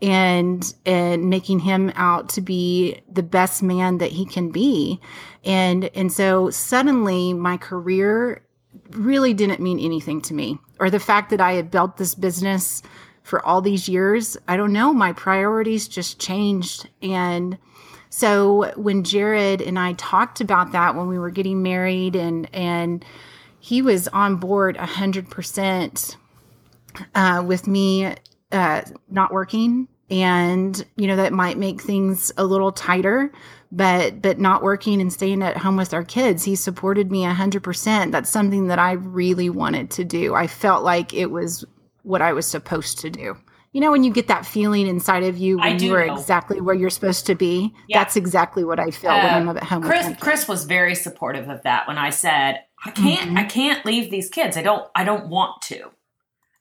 and 0.00 0.74
and 0.86 1.28
making 1.28 1.58
him 1.58 1.92
out 1.96 2.30
to 2.30 2.40
be 2.40 3.02
the 3.12 3.22
best 3.22 3.62
man 3.62 3.98
that 3.98 4.12
he 4.12 4.24
can 4.24 4.50
be. 4.50 5.00
And 5.44 5.90
and 5.94 6.12
so 6.12 6.50
suddenly 6.50 7.32
my 7.32 7.56
career 7.56 8.42
really 8.90 9.34
didn't 9.34 9.60
mean 9.60 9.78
anything 9.78 10.20
to 10.22 10.34
me. 10.34 10.58
Or 10.80 10.90
the 10.90 11.00
fact 11.00 11.30
that 11.30 11.40
I 11.40 11.52
had 11.52 11.70
built 11.70 11.96
this 11.96 12.14
business 12.14 12.82
for 13.22 13.44
all 13.44 13.60
these 13.60 13.88
years, 13.88 14.36
I 14.48 14.56
don't 14.56 14.72
know, 14.72 14.92
my 14.92 15.12
priorities 15.12 15.88
just 15.88 16.18
changed. 16.18 16.88
And 17.02 17.58
so 18.10 18.72
when 18.76 19.04
Jared 19.04 19.60
and 19.60 19.78
I 19.78 19.92
talked 19.94 20.40
about 20.40 20.72
that 20.72 20.94
when 20.94 21.08
we 21.08 21.18
were 21.18 21.30
getting 21.30 21.62
married 21.62 22.16
and 22.16 22.48
and 22.54 23.04
he 23.60 23.82
was 23.82 24.08
on 24.08 24.36
board 24.36 24.76
a 24.76 24.86
hundred 24.86 25.30
percent 25.30 26.16
uh, 27.14 27.42
with 27.46 27.66
me 27.66 28.14
uh, 28.50 28.82
not 29.10 29.32
working 29.32 29.88
and 30.10 30.84
you 30.96 31.06
know 31.06 31.16
that 31.16 31.32
might 31.32 31.58
make 31.58 31.80
things 31.82 32.32
a 32.36 32.44
little 32.44 32.72
tighter 32.72 33.30
but 33.70 34.22
but 34.22 34.38
not 34.38 34.62
working 34.62 35.00
and 35.00 35.12
staying 35.12 35.42
at 35.42 35.56
home 35.56 35.76
with 35.76 35.92
our 35.92 36.04
kids 36.04 36.44
he 36.44 36.54
supported 36.56 37.10
me 37.10 37.24
a 37.24 37.34
hundred 37.34 37.62
percent 37.62 38.12
that's 38.12 38.30
something 38.30 38.68
that 38.68 38.78
i 38.78 38.92
really 38.92 39.50
wanted 39.50 39.90
to 39.90 40.04
do 40.04 40.34
i 40.34 40.46
felt 40.46 40.82
like 40.82 41.12
it 41.12 41.26
was 41.30 41.64
what 42.02 42.22
i 42.22 42.32
was 42.32 42.46
supposed 42.46 42.98
to 42.98 43.10
do 43.10 43.36
you 43.72 43.82
know 43.82 43.90
when 43.90 44.02
you 44.02 44.10
get 44.10 44.28
that 44.28 44.46
feeling 44.46 44.86
inside 44.86 45.22
of 45.22 45.36
you 45.36 45.58
when 45.58 45.78
you 45.78 45.94
are 45.94 46.06
know. 46.06 46.14
exactly 46.14 46.58
where 46.60 46.74
you're 46.74 46.88
supposed 46.88 47.26
to 47.26 47.34
be 47.34 47.74
Yeah. 47.88 47.98
that's 47.98 48.16
exactly 48.16 48.64
what 48.64 48.80
i 48.80 48.90
feel 48.90 49.10
when 49.10 49.26
Uh, 49.26 49.50
i'm 49.50 49.56
at 49.58 49.62
home 49.64 49.82
with 49.82 49.90
Chris 49.90 50.04
my 50.04 50.10
kids. 50.12 50.22
Chris 50.22 50.48
was 50.48 50.64
very 50.64 50.94
supportive 50.94 51.48
of 51.50 51.62
that 51.64 51.86
when 51.86 51.98
I 51.98 52.08
said 52.10 52.60
I 52.86 52.92
can't 52.92 53.30
Mhm. 53.32 53.38
I 53.38 53.42
can't 53.44 53.84
leave 53.84 54.08
these 54.10 54.30
kids. 54.30 54.56
I 54.56 54.62
don't 54.62 54.84
I 54.94 55.02
don't 55.04 55.26
want 55.28 55.60
to. 55.62 55.90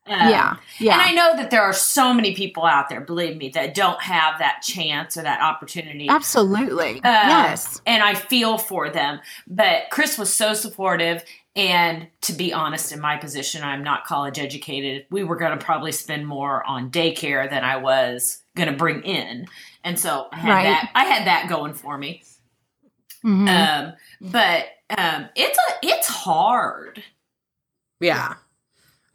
Um, 0.09 0.29
yeah 0.29 0.55
yeah 0.79 0.93
And 0.93 1.01
I 1.01 1.11
know 1.13 1.35
that 1.37 1.51
there 1.51 1.61
are 1.63 1.73
so 1.73 2.13
many 2.13 2.35
people 2.35 2.65
out 2.65 2.89
there, 2.89 3.01
believe 3.01 3.37
me, 3.37 3.49
that 3.49 3.73
don't 3.73 4.01
have 4.01 4.39
that 4.39 4.61
chance 4.61 5.17
or 5.17 5.23
that 5.23 5.41
opportunity. 5.41 6.07
absolutely 6.09 6.97
Uh, 6.97 7.01
yes 7.03 7.81
And 7.85 8.01
I 8.03 8.13
feel 8.15 8.57
for 8.57 8.89
them. 8.89 9.19
But 9.47 9.83
Chris 9.91 10.17
was 10.17 10.33
so 10.33 10.53
supportive. 10.53 11.23
And 11.55 12.07
to 12.21 12.33
be 12.33 12.53
honest, 12.53 12.91
in 12.91 12.99
my 13.01 13.17
position, 13.17 13.63
I'm 13.63 13.83
not 13.83 14.05
college 14.05 14.37
educated. 14.37 15.05
We 15.09 15.23
were 15.23 15.35
going 15.37 15.57
to 15.57 15.65
probably 15.65 15.91
spend 15.91 16.27
more 16.27 16.63
on 16.63 16.91
daycare 16.91 17.49
than 17.49 17.63
I 17.63 17.77
was 17.77 18.43
going 18.55 18.69
to 18.69 18.75
bring 18.77 19.01
in. 19.01 19.47
And 19.83 19.99
so 19.99 20.27
I 20.31 20.37
had 20.37 20.49
Right. 20.49 20.63
that. 20.65 20.91
I 20.93 21.05
had 21.05 21.25
that 21.27 21.49
going 21.49 21.73
for 21.73 21.97
me. 21.97 22.21
Mhm. 23.25 23.49
Um, 23.49 23.93
but 24.21 24.65
um, 24.95 25.29
it's 25.35 25.57
a 25.57 25.73
it's 25.81 26.07
hard. 26.07 27.03
Yeah. 27.99 28.35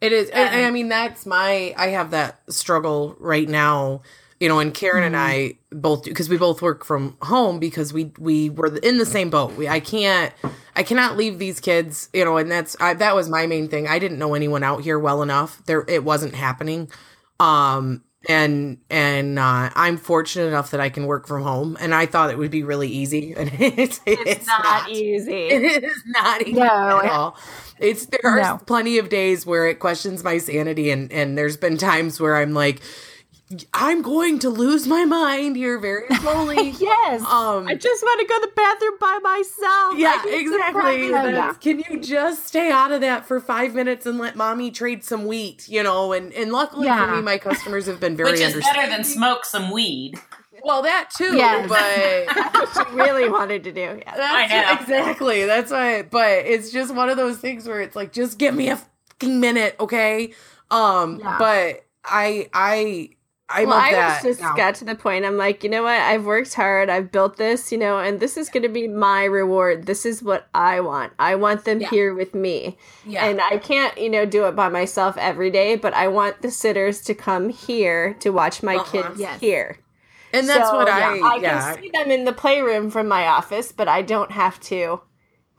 It 0.03 0.11
is. 0.11 0.29
and- 0.29 0.49
and 0.53 0.65
I 0.65 0.67
Um, 0.67 0.73
mean, 0.73 0.89
that's 0.89 1.25
my, 1.25 1.73
I 1.77 1.87
have 1.87 2.11
that 2.11 2.41
struggle 2.49 3.15
right 3.19 3.47
now, 3.47 4.01
you 4.39 4.49
know, 4.49 4.59
and 4.59 4.73
Karen 4.73 5.03
and 5.03 5.15
I 5.15 5.53
both, 5.71 6.03
because 6.03 6.27
we 6.29 6.37
both 6.37 6.61
work 6.61 6.83
from 6.83 7.15
home 7.21 7.57
because 7.59 7.93
we, 7.93 8.11
we 8.19 8.49
were 8.49 8.75
in 8.77 8.97
the 8.97 9.05
same 9.05 9.29
boat. 9.29 9.53
We, 9.55 9.67
I 9.69 9.79
can't, 9.79 10.33
I 10.75 10.83
cannot 10.83 11.15
leave 11.15 11.39
these 11.39 11.59
kids, 11.61 12.09
you 12.13 12.25
know, 12.25 12.35
and 12.37 12.51
that's, 12.51 12.75
I, 12.81 12.93
that 12.95 13.15
was 13.15 13.29
my 13.29 13.47
main 13.47 13.69
thing. 13.69 13.87
I 13.87 13.97
didn't 13.99 14.19
know 14.19 14.33
anyone 14.33 14.61
out 14.63 14.81
here 14.81 14.99
well 14.99 15.21
enough. 15.21 15.61
There, 15.67 15.85
it 15.87 16.03
wasn't 16.03 16.35
happening. 16.35 16.89
Um, 17.39 18.03
and, 18.29 18.77
and, 18.89 19.37
uh, 19.37 19.69
I'm 19.75 19.97
fortunate 19.97 20.45
enough 20.47 20.71
that 20.71 20.79
I 20.79 20.89
can 20.89 21.05
work 21.05 21.27
from 21.27 21.43
home 21.43 21.77
and 21.79 21.93
I 21.93 22.05
thought 22.05 22.29
it 22.29 22.37
would 22.37 22.51
be 22.51 22.63
really 22.63 22.87
easy 22.89 23.33
and 23.37 23.51
it's, 23.59 23.99
It's, 24.05 24.47
not, 24.47 24.89
easy. 24.89 25.31
it 25.49 25.83
is 25.83 26.03
not 26.07 26.41
easy 26.41 26.53
No. 26.59 27.01
at 27.03 27.09
all. 27.11 27.37
It's 27.79 28.05
there 28.05 28.21
are 28.23 28.39
No. 28.41 28.59
plenty 28.65 28.97
of 28.97 29.09
days 29.09 29.45
where 29.45 29.67
it 29.67 29.79
questions 29.79 30.23
my 30.23 30.37
sanity, 30.37 30.89
and 30.91 31.11
and 31.11 31.37
there's 31.37 31.57
been 31.57 31.77
times 31.77 32.19
where 32.19 32.37
I'm 32.37 32.53
like, 32.53 32.81
I'm 33.73 34.01
going 34.01 34.39
to 34.39 34.49
lose 34.49 34.87
my 34.87 35.05
mind 35.05 35.55
here 35.57 35.77
very 35.77 36.07
slowly. 36.21 36.71
yes 36.71 37.21
um, 37.21 37.67
I 37.67 37.75
just 37.75 38.01
want 38.01 38.19
to 38.21 38.25
go 38.25 38.39
to 38.39 38.47
the 38.47 38.53
bathroom 38.55 38.97
by 38.99 39.19
myself. 39.21 39.97
yeah, 39.97 40.21
I 40.21 40.25
need 40.25 40.47
some 40.47 40.55
exactly. 40.55 41.09
Yeah. 41.09 41.53
Can 41.59 41.79
you 41.87 41.99
just 41.99 42.47
stay 42.47 42.71
out 42.71 42.91
of 42.91 43.01
that 43.01 43.25
for 43.27 43.39
five 43.39 43.75
minutes 43.75 44.05
and 44.05 44.17
let 44.17 44.35
mommy 44.35 44.71
trade 44.71 45.03
some 45.03 45.25
wheat? 45.25 45.67
You 45.67 45.83
know, 45.83 46.13
and 46.13 46.33
and 46.33 46.51
luckily 46.51 46.87
Yeah. 46.87 47.05
for 47.05 47.15
me, 47.17 47.21
my 47.21 47.37
customers 47.37 47.85
have 47.85 47.99
been 47.99 48.15
very 48.17 48.31
Which 48.31 48.39
is 48.39 48.53
understanding. 48.53 48.81
better 48.81 48.95
than 48.95 49.03
smoke 49.03 49.45
some 49.45 49.71
weed. 49.71 50.15
well, 50.63 50.81
that 50.83 51.09
too, 51.15 51.35
Yes. 51.35 51.67
but 51.69 52.87
she 52.87 52.95
really 52.95 53.29
wanted 53.29 53.63
to 53.65 53.71
do. 53.71 53.81
Yeah. 53.99 54.13
I 54.15 54.47
That's, 54.47 54.87
know. 54.87 54.97
Exactly. 54.97 55.45
That's 55.45 55.69
why. 55.71 56.01
But 56.03 56.45
it's 56.45 56.71
just 56.71 56.93
one 56.95 57.09
of 57.09 57.17
those 57.17 57.37
things 57.37 57.67
where 57.67 57.81
it's 57.81 57.95
like, 57.95 58.13
just 58.13 58.39
give 58.39 58.55
me 58.55 58.69
a 58.69 58.77
fucking 58.77 59.39
minute, 59.39 59.75
okay? 59.79 60.33
Um, 60.71 61.19
Yeah. 61.19 61.35
but 61.37 61.85
I, 62.05 62.49
I, 62.53 63.09
I'm 63.53 63.67
well, 63.69 63.77
of 63.77 63.83
I 63.83 64.13
was 64.15 64.23
just 64.23 64.41
now. 64.41 64.55
got 64.55 64.75
to 64.75 64.85
the 64.85 64.95
point. 64.95 65.25
I'm 65.25 65.37
like, 65.37 65.63
you 65.63 65.69
know 65.69 65.83
what? 65.83 65.99
I've 65.99 66.25
worked 66.25 66.53
hard. 66.53 66.89
I've 66.89 67.11
built 67.11 67.37
this, 67.37 67.71
you 67.71 67.77
know, 67.77 67.99
and 67.99 68.19
this 68.19 68.35
is 68.37 68.49
going 68.49 68.63
to 68.63 68.69
be 68.69 68.87
my 68.87 69.23
reward. 69.25 69.85
This 69.85 70.05
is 70.05 70.23
what 70.23 70.47
I 70.53 70.79
want. 70.79 71.13
I 71.19 71.35
want 71.35 71.65
them 71.65 71.79
Yeah. 71.81 71.89
here 71.89 72.13
with 72.13 72.33
me. 72.33 72.77
yeah. 73.05 73.25
And 73.25 73.39
I 73.41 73.57
can't, 73.57 73.97
you 73.97 74.09
know, 74.09 74.25
do 74.25 74.45
it 74.45 74.55
by 74.55 74.69
myself 74.69 75.15
every 75.17 75.51
day, 75.51 75.75
but 75.75 75.93
I 75.93 76.07
want 76.07 76.41
the 76.41 76.51
sitters 76.51 77.01
to 77.03 77.13
come 77.13 77.49
here 77.49 78.15
to 78.21 78.31
watch 78.31 78.63
my 78.63 78.75
Uh-huh. 78.77 78.91
kids 78.91 79.19
Yes. 79.19 79.39
here. 79.39 79.77
and 80.33 80.49
that's 80.49 80.69
So, 80.69 80.75
what 80.77 80.87
yeah, 80.87 80.97
I, 81.23 81.33
I 81.33 81.35
yeah. 81.41 81.73
can 81.75 81.83
see 81.83 81.89
them 81.93 82.09
in 82.09 82.25
the 82.25 82.33
playroom 82.33 82.89
from 82.89 83.07
my 83.07 83.27
office, 83.27 83.71
but 83.71 83.87
I 83.87 84.01
don't 84.01 84.31
have 84.31 84.59
to 84.61 85.01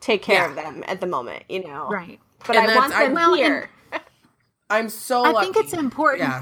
take 0.01 0.21
care 0.21 0.35
Yeah. 0.43 0.49
of 0.49 0.55
them 0.55 0.83
at 0.85 0.99
the 0.99 1.07
moment, 1.07 1.43
you 1.47 1.63
know. 1.63 1.87
right 1.87 2.19
But 2.45 2.57
And 2.57 2.63
I 2.65 2.67
that's- 2.67 2.77
want 2.81 2.93
I- 2.93 3.03
them 3.05 3.13
well, 3.13 3.33
here. 3.35 3.69
I'm 4.69 4.89
so 4.89 5.23
I 5.23 5.29
lucky. 5.31 5.53
think 5.53 5.65
it's 5.65 5.73
important. 5.73 6.33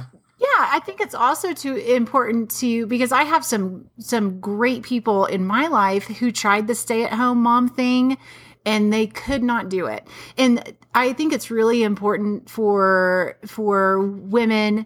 Yeah. 0.43 0.69
I 0.71 0.79
think 0.79 0.99
it's 0.99 1.15
also 1.15 1.53
too 1.53 1.75
important 1.75 2.51
to 2.59 2.85
because 2.87 3.11
I 3.11 3.23
have 3.23 3.45
some 3.45 3.89
some 3.97 4.39
great 4.41 4.83
people 4.83 5.25
in 5.25 5.45
my 5.45 5.67
life 5.67 6.05
who 6.05 6.31
tried 6.31 6.67
the 6.67 6.75
stay 6.75 7.05
at 7.05 7.13
home 7.13 7.41
mom 7.41 7.69
thing 7.69 8.17
and 8.65 8.91
they 8.91 9.07
could 9.07 9.43
not 9.43 9.69
do 9.69 9.87
it. 9.87 10.07
And 10.37 10.75
I 10.93 11.13
think 11.13 11.33
it's 11.33 11.49
really 11.49 11.83
important 11.83 12.49
for 12.49 13.37
for 13.45 14.01
women 14.01 14.85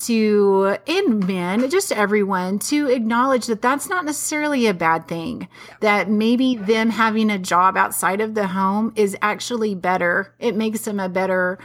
to 0.00 0.76
and 0.86 1.26
men, 1.26 1.68
just 1.70 1.90
everyone 1.90 2.58
to 2.60 2.88
acknowledge 2.88 3.46
that 3.46 3.62
that's 3.62 3.88
not 3.88 4.04
necessarily 4.04 4.66
a 4.66 4.74
bad 4.74 5.08
thing. 5.08 5.48
That 5.80 6.08
maybe 6.08 6.54
them 6.54 6.90
having 6.90 7.30
a 7.30 7.38
job 7.38 7.76
outside 7.76 8.20
of 8.20 8.34
the 8.34 8.46
home 8.46 8.92
is 8.94 9.16
actually 9.22 9.74
better. 9.74 10.34
It 10.38 10.54
makes 10.54 10.82
them 10.82 11.00
a 11.00 11.08
better 11.08 11.58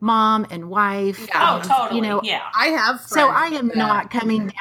mom 0.00 0.46
and 0.50 0.70
wife. 0.70 1.26
Yeah. 1.28 1.60
Oh, 1.62 1.68
totally. 1.68 2.00
You 2.00 2.06
know, 2.08 2.20
yeah. 2.24 2.42
I 2.58 2.68
have. 2.68 3.00
so 3.02 3.28
I 3.28 3.46
am 3.48 3.68
that- 3.68 3.76
not 3.76 4.10
coming 4.10 4.46
down 4.46 4.52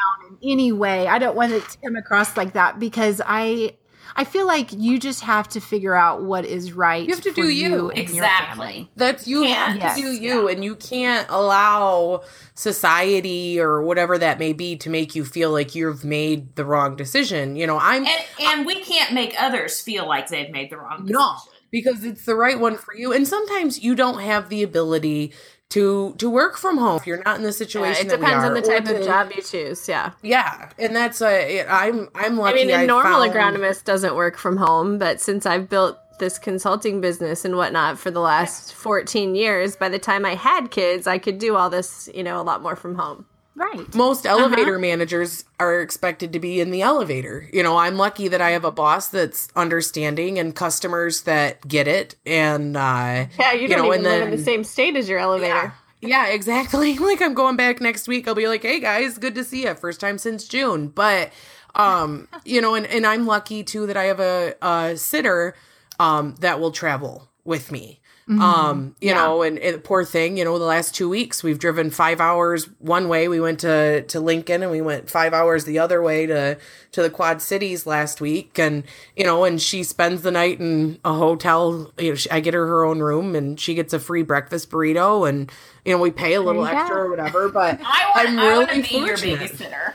in 0.41 0.51
any 0.51 0.71
way. 0.71 1.07
I 1.07 1.17
don't 1.19 1.35
want 1.35 1.53
it 1.53 1.67
to 1.69 1.77
come 1.79 1.95
across 1.95 2.35
like 2.37 2.53
that 2.53 2.77
because 2.79 3.21
I 3.25 3.75
I 4.15 4.23
feel 4.25 4.47
like 4.47 4.73
you 4.73 4.97
just 4.99 5.21
have 5.21 5.47
to 5.49 5.61
figure 5.61 5.93
out 5.95 6.23
what 6.23 6.43
is 6.43 6.73
right. 6.73 7.07
You 7.07 7.13
have 7.13 7.23
to 7.23 7.29
for 7.29 7.35
do 7.43 7.49
you. 7.49 7.89
and 7.91 7.97
your 8.09 8.23
Exactly. 8.23 8.89
That's 8.95 9.27
you 9.27 9.43
Yeah. 9.45 9.67
have 9.67 9.75
Yes. 9.77 9.95
to 9.95 10.01
do 10.01 10.11
you, 10.11 10.47
and 10.49 10.63
you 10.63 10.75
can't 10.75 11.27
allow 11.29 12.23
society 12.55 13.59
or 13.61 13.81
whatever 13.81 14.17
that 14.17 14.39
may 14.39 14.51
be 14.51 14.75
to 14.77 14.89
make 14.89 15.15
you 15.15 15.23
feel 15.23 15.51
like 15.51 15.75
you've 15.75 16.03
made 16.03 16.55
the 16.55 16.65
wrong 16.65 16.95
decision. 16.95 17.55
You 17.55 17.67
know, 17.67 17.77
I'm 17.79 18.05
And 18.05 18.23
and 18.39 18.65
we 18.65 18.81
can't 18.83 19.13
make 19.13 19.35
others 19.39 19.79
feel 19.79 20.07
like 20.07 20.27
they've 20.27 20.49
made 20.51 20.69
the 20.69 20.77
wrong 20.77 21.05
decision. 21.05 21.13
No, 21.13 21.35
because 21.71 22.03
it's 22.03 22.25
the 22.25 22.35
right 22.35 22.59
one 22.59 22.77
for 22.77 22.95
you. 22.95 23.13
And 23.13 23.27
sometimes 23.27 23.83
you 23.83 23.95
don't 23.95 24.19
have 24.21 24.49
the 24.49 24.63
ability 24.63 25.33
to 25.69 26.15
to 26.17 26.29
work 26.29 26.57
from 26.57 26.77
home 26.79 26.97
if 26.97 27.05
you're 27.05 27.21
not 27.23 27.37
in 27.37 27.43
the 27.43 27.49
Yeah, 27.49 27.53
situation. 27.53 28.07
it 28.07 28.09
that 28.09 28.19
we 28.19 28.25
depends 28.25 28.45
on 28.45 28.53
the 28.55 28.61
type 28.61 28.87
of 28.87 29.03
job 29.05 29.31
you 29.35 29.41
choose. 29.43 29.87
Yeah. 29.87 30.11
Yeah, 30.23 30.69
and 30.79 30.95
that's 30.95 31.21
a. 31.21 31.63
I'm 31.67 32.09
I'm 32.15 32.37
lucky 32.37 32.61
I 32.61 32.65
mean, 32.65 32.71
a 32.75 32.87
normal 32.87 33.21
found- 33.23 33.31
agronomist 33.33 33.83
doesn't 33.83 34.15
work 34.15 34.35
from 34.37 34.57
home, 34.57 34.97
but 34.97 35.21
since 35.21 35.45
I've 35.45 35.69
built 35.69 35.97
this 36.19 36.39
consulting 36.39 36.99
business 37.01 37.45
and 37.45 37.55
whatnot 37.55 37.97
for 37.99 38.11
the 38.11 38.19
last 38.19 38.73
14 38.73 39.35
years, 39.35 39.75
by 39.77 39.87
the 39.89 39.99
time 39.99 40.25
I 40.25 40.35
had 40.35 40.69
kids, 40.69 41.07
I 41.07 41.17
could 41.17 41.37
do 41.37 41.55
all 41.55 41.69
this, 41.69 42.09
you 42.13 42.23
know, 42.23 42.41
a 42.41 42.43
lot 42.43 42.61
more 42.61 42.75
from 42.75 42.95
home. 42.95 43.25
Right. 43.59 43.93
Most 43.93 44.25
elevator 44.25 44.79
managers 44.79 45.43
are 45.59 45.81
expected 45.81 46.31
to 46.31 46.39
be 46.39 46.61
in 46.61 46.71
the 46.71 46.81
elevator. 46.81 47.49
You 47.51 47.61
know, 47.61 47.75
I'm 47.75 47.97
lucky 47.97 48.29
that 48.29 48.39
I 48.39 48.51
have 48.51 48.63
a 48.63 48.71
boss 48.71 49.09
that's 49.09 49.49
understanding 49.53 50.39
and 50.39 50.55
customers 50.55 51.23
that 51.23 51.67
get 51.67 51.85
it. 51.85 52.15
And 52.25 52.77
uh, 52.77 53.25
Yeah, 53.37 53.51
you 53.51 53.67
don't 53.67 53.79
know, 53.79 53.93
even 53.93 54.05
and 54.05 54.19
live 54.19 54.23
in 54.29 54.31
the 54.31 54.43
same 54.45 54.63
state 54.63 54.95
as 54.95 55.09
your 55.09 55.19
elevator. 55.19 55.73
Yeah, 55.99 56.27
exactly. 56.27 56.97
Like 56.99 57.21
I'm 57.21 57.33
going 57.33 57.57
back 57.57 57.81
next 57.81 58.07
week. 58.07 58.29
I'll 58.29 58.35
be 58.35 58.47
like, 58.47 58.61
"Hey 58.61 58.79
guys, 58.79 59.17
good 59.17 59.35
to 59.35 59.43
see 59.43 59.63
you. 59.63 59.73
First 59.73 59.99
time 59.99 60.17
since 60.17 60.47
June." 60.47 60.87
But 60.87 61.33
um, 61.75 62.29
you 62.45 62.61
know, 62.61 62.75
and 62.75 62.85
and 62.85 63.05
I'm 63.05 63.25
lucky 63.25 63.65
too 63.65 63.87
that 63.87 63.97
I 63.97 64.05
have 64.05 64.21
a, 64.21 64.55
a 64.61 64.95
sitter 64.95 65.53
um, 65.99 66.35
that 66.39 66.61
will 66.61 66.71
travel 66.71 67.27
with 67.43 67.73
me. 67.73 67.99
Mm-hmm. 68.29 68.41
Um, 68.41 68.95
you 69.01 69.11
know, 69.11 69.41
and, 69.41 69.57
and 69.57 69.83
poor 69.83 70.05
thing, 70.05 70.37
you 70.37 70.45
know, 70.45 70.59
the 70.59 70.65
last 70.65 70.93
two 70.93 71.09
weeks 71.09 71.41
we've 71.41 71.57
driven 71.57 71.89
five 71.89 72.21
hours 72.21 72.65
one 72.77 73.07
way. 73.07 73.27
We 73.27 73.39
went 73.39 73.61
to 73.61 74.03
to 74.03 74.19
Lincoln 74.19 74.61
and 74.61 74.71
we 74.71 74.81
went 74.81 75.09
five 75.09 75.33
hours 75.33 75.65
the 75.65 75.79
other 75.79 75.99
way 75.99 76.27
to 76.27 76.59
to 76.91 77.01
the 77.01 77.09
Quad 77.09 77.41
Cities 77.41 77.87
last 77.87 78.21
week, 78.21 78.59
and 78.59 78.83
you 79.15 79.23
know, 79.23 79.45
and 79.45 79.59
she 79.59 79.81
spends 79.81 80.21
the 80.21 80.29
night 80.29 80.59
in 80.59 80.99
a 81.03 81.13
hotel. 81.13 81.91
You 81.97 82.09
know, 82.09 82.15
she, 82.15 82.29
I 82.29 82.39
get 82.39 82.53
her 82.53 82.67
her 82.67 82.85
own 82.85 82.99
room, 82.99 83.35
and 83.35 83.59
she 83.59 83.73
gets 83.73 83.93
a 83.93 83.99
free 83.99 84.21
breakfast 84.21 84.69
burrito, 84.69 85.27
and 85.27 85.51
you 85.83 85.93
know, 85.93 85.99
we 85.99 86.11
pay 86.11 86.35
a 86.35 86.41
little 86.41 86.67
extra 86.67 86.97
go. 86.97 87.01
or 87.01 87.09
whatever. 87.09 87.49
But 87.49 87.79
I 87.83 88.11
want, 88.15 88.29
I'm 88.29 88.39
I 88.39 88.53
want 88.53 88.69
really 88.69 88.83
to 88.83 88.89
be 88.89 89.05
your 89.07 89.17
babysitter. 89.17 89.93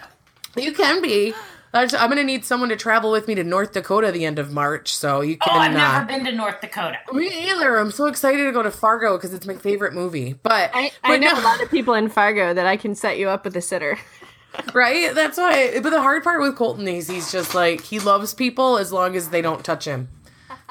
You 0.56 0.72
can 0.72 1.00
be. 1.00 1.34
That's- 1.74 2.00
I'm 2.00 2.08
going 2.08 2.18
to 2.18 2.24
need 2.24 2.44
someone 2.44 2.68
to 2.70 2.76
travel 2.76 3.10
with 3.10 3.26
me 3.28 3.34
to 3.34 3.44
North 3.44 3.72
Dakota 3.72 4.12
the 4.12 4.24
end 4.24 4.38
of 4.38 4.52
March, 4.52 4.94
so 4.94 5.20
you 5.20 5.36
can. 5.36 5.52
Oh, 5.52 5.58
I've 5.58 5.72
never 5.72 5.96
uh, 5.96 6.04
been 6.06 6.24
to 6.24 6.32
North 6.32 6.60
Dakota. 6.60 6.98
me 7.12 7.50
either. 7.50 7.76
I'm 7.78 7.90
so 7.90 8.06
excited 8.06 8.44
to 8.44 8.52
go 8.52 8.62
to 8.62 8.70
Fargo 8.70 9.16
because 9.16 9.34
it's 9.34 9.46
my 9.46 9.56
favorite 9.56 9.92
movie. 9.92 10.34
But 10.34 10.70
I, 10.72 10.92
but 11.02 11.10
I 11.10 11.16
know 11.16 11.32
no, 11.32 11.40
a 11.40 11.42
lot 11.42 11.60
of 11.60 11.70
people 11.70 11.94
in 11.94 12.08
Fargo 12.08 12.54
that 12.54 12.66
I 12.66 12.76
can 12.76 12.94
set 12.94 13.18
you 13.18 13.28
up 13.28 13.44
with 13.44 13.56
a 13.56 13.60
sitter. 13.60 13.98
right? 14.72 15.14
That's 15.14 15.36
why. 15.36 15.80
But 15.80 15.90
the 15.90 16.00
hard 16.00 16.22
part 16.22 16.40
with 16.40 16.56
Colton 16.56 16.86
is 16.88 17.08
he's 17.08 17.32
just 17.32 17.54
like 17.54 17.80
he 17.82 17.98
loves 17.98 18.34
people 18.34 18.78
as 18.78 18.92
long 18.92 19.16
as 19.16 19.30
they 19.30 19.42
don't 19.42 19.64
touch 19.64 19.84
him. 19.84 20.08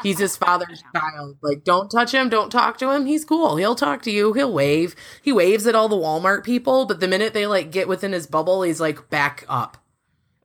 He's 0.01 0.20
his 0.20 0.38
father's 0.38 0.84
child. 0.95 1.38
Like, 1.41 1.64
don't 1.64 1.89
touch 1.89 2.14
him. 2.14 2.30
Don't 2.30 2.49
talk 2.49 2.78
to 2.80 2.91
him. 2.91 3.06
He's 3.06 3.26
cool. 3.26 3.58
He'll 3.58 3.76
talk 3.76 4.01
to 4.04 4.12
you. 4.12 4.34
He'll 4.34 4.51
wave. 4.54 4.95
He 5.22 5.32
waves 5.32 5.68
at 5.68 5.76
all 5.76 5.89
the 5.89 5.95
Walmart 5.95 6.43
people. 6.43 6.86
But 6.86 6.99
the 6.99 7.08
minute 7.08 7.34
they 7.34 7.45
like 7.45 7.72
get 7.72 7.88
within 7.88 8.14
his 8.14 8.26
bubble, 8.26 8.64
he's 8.64 8.82
like, 8.82 9.10
back 9.10 9.45
up, 9.47 9.78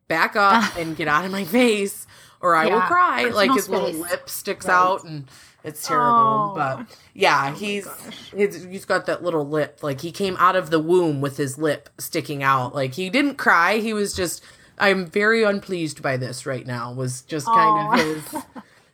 back 0.09 0.37
up, 0.37 0.77
and 0.77 0.97
get 0.97 1.09
out 1.09 1.25
of 1.25 1.31
my 1.31 1.45
face, 1.45 2.07
or 2.41 2.55
I 2.55 2.67
will 2.67 2.81
cry. 2.81 3.25
like 3.25 3.53
his 3.53 3.69
little 3.69 3.93
lip 3.93 4.29
sticks 4.29 4.69
out, 4.69 5.05
and 5.05 5.29
it's 5.65 5.87
terrible. 5.87 6.09
Oh. 6.09 6.53
But 6.55 6.99
yeah, 7.15 7.55
he's 7.55 7.89
he's, 8.35 8.65
he's 8.65 8.85
got 8.85 9.07
that 9.07 9.23
little 9.23 9.47
lip. 9.49 9.81
Like 9.83 10.01
he 10.01 10.11
came 10.11 10.37
out 10.39 10.57
of 10.57 10.71
the 10.71 10.81
womb 10.81 11.21
with 11.21 11.37
his 11.37 11.59
lip 11.59 11.89
sticking 11.99 12.43
out. 12.43 12.75
Like 12.75 12.95
he 12.95 13.11
didn't 13.11 13.37
cry. 13.37 13.79
He 13.79 13.93
was 13.93 14.15
just. 14.15 14.43
I'm 14.81 15.07
very 15.07 15.43
unpleased 15.43 16.03
by 16.03 16.17
this 16.17 16.47
right 16.47 16.65
now. 16.65 16.93
Was 16.93 17.23
just 17.23 17.47
kind 17.47 18.01
of 18.01 18.07
his. 18.33 18.43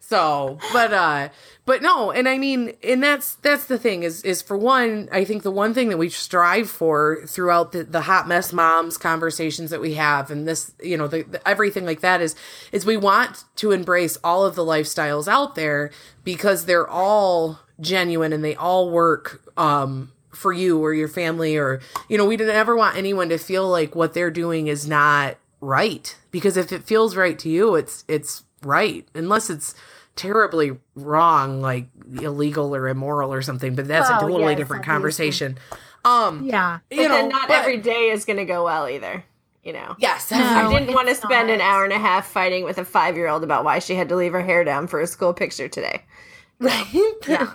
So, 0.06 0.58
but 0.72 0.92
uh 0.92 1.30
but 1.64 1.80
no, 1.80 2.10
and 2.10 2.28
I 2.28 2.36
mean, 2.36 2.74
and 2.82 3.02
that's 3.02 3.36
that's 3.36 3.64
the 3.64 3.78
thing 3.78 4.02
is 4.02 4.22
is 4.22 4.42
for 4.42 4.56
one, 4.56 5.08
I 5.10 5.24
think 5.24 5.42
the 5.42 5.50
one 5.50 5.72
thing 5.72 5.88
that 5.88 5.96
we 5.96 6.10
strive 6.10 6.68
for 6.68 7.24
throughout 7.26 7.72
the, 7.72 7.84
the 7.84 8.02
hot 8.02 8.28
mess 8.28 8.52
moms 8.52 8.98
conversations 8.98 9.70
that 9.70 9.80
we 9.80 9.94
have 9.94 10.30
and 10.30 10.46
this, 10.46 10.74
you 10.82 10.98
know, 10.98 11.08
the, 11.08 11.22
the 11.22 11.48
everything 11.48 11.86
like 11.86 12.00
that 12.00 12.20
is 12.20 12.36
is 12.70 12.84
we 12.84 12.98
want 12.98 13.44
to 13.56 13.72
embrace 13.72 14.18
all 14.22 14.44
of 14.44 14.56
the 14.56 14.64
lifestyles 14.64 15.26
out 15.26 15.54
there 15.54 15.90
because 16.22 16.66
they're 16.66 16.88
all 16.88 17.60
genuine 17.80 18.34
and 18.34 18.44
they 18.44 18.54
all 18.54 18.90
work 18.90 19.42
um 19.56 20.12
for 20.32 20.52
you 20.52 20.84
or 20.84 20.92
your 20.92 21.08
family 21.08 21.56
or 21.56 21.80
you 22.10 22.18
know, 22.18 22.26
we 22.26 22.36
didn't 22.36 22.56
ever 22.56 22.76
want 22.76 22.98
anyone 22.98 23.30
to 23.30 23.38
feel 23.38 23.66
like 23.70 23.94
what 23.94 24.12
they're 24.12 24.30
doing 24.30 24.66
is 24.66 24.86
not 24.86 25.38
right 25.62 26.14
because 26.30 26.58
if 26.58 26.72
it 26.72 26.84
feels 26.84 27.16
right 27.16 27.38
to 27.38 27.48
you, 27.48 27.74
it's 27.74 28.04
it's 28.06 28.44
right. 28.62 29.06
Unless 29.14 29.48
it's 29.50 29.74
terribly 30.16 30.76
wrong 30.94 31.60
like 31.60 31.88
illegal 32.20 32.74
or 32.74 32.88
immoral 32.88 33.32
or 33.32 33.42
something 33.42 33.74
but 33.74 33.88
that's 33.88 34.08
Well, 34.08 34.18
a 34.18 34.20
totally 34.20 34.42
yes, 34.52 34.56
different 34.58 34.80
obviously. 34.88 34.92
conversation 34.92 35.58
um 36.04 36.44
Yeah. 36.44 36.78
you 36.90 37.08
But 37.08 37.08
know 37.08 37.28
not 37.28 37.48
but- 37.48 37.56
every 37.58 37.78
day 37.78 38.10
is 38.10 38.24
going 38.24 38.36
to 38.36 38.44
go 38.44 38.64
well 38.64 38.88
either. 38.88 39.24
You 39.64 39.72
know. 39.72 39.96
yes 39.98 40.30
No. 40.30 40.36
I 40.38 40.70
didn't 40.78 40.94
want 40.94 41.06
to 41.08 41.12
it's 41.12 41.22
spend 41.22 41.50
an 41.50 41.60
hour 41.62 41.84
and 41.84 41.92
a 41.92 41.98
half 41.98 42.26
fighting 42.26 42.64
with 42.64 42.76
a 42.78 42.84
five 42.84 43.16
year 43.16 43.28
old 43.28 43.42
about 43.42 43.64
why 43.64 43.78
she 43.78 43.94
had 43.94 44.08
to 44.10 44.16
leave 44.16 44.32
her 44.32 44.42
hair 44.42 44.62
down 44.62 44.86
for 44.86 45.00
a 45.00 45.06
school 45.06 45.32
picture 45.32 45.68
today. 45.68 46.02
right 46.60 46.86
Yeah. 47.26 47.50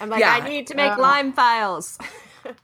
I'm 0.00 0.10
like, 0.10 0.20
Yeah. 0.20 0.32
I 0.42 0.48
need 0.48 0.66
to 0.66 0.74
make 0.74 0.92
Uh, 0.92 1.00
lime 1.00 1.32
files. 1.32 1.98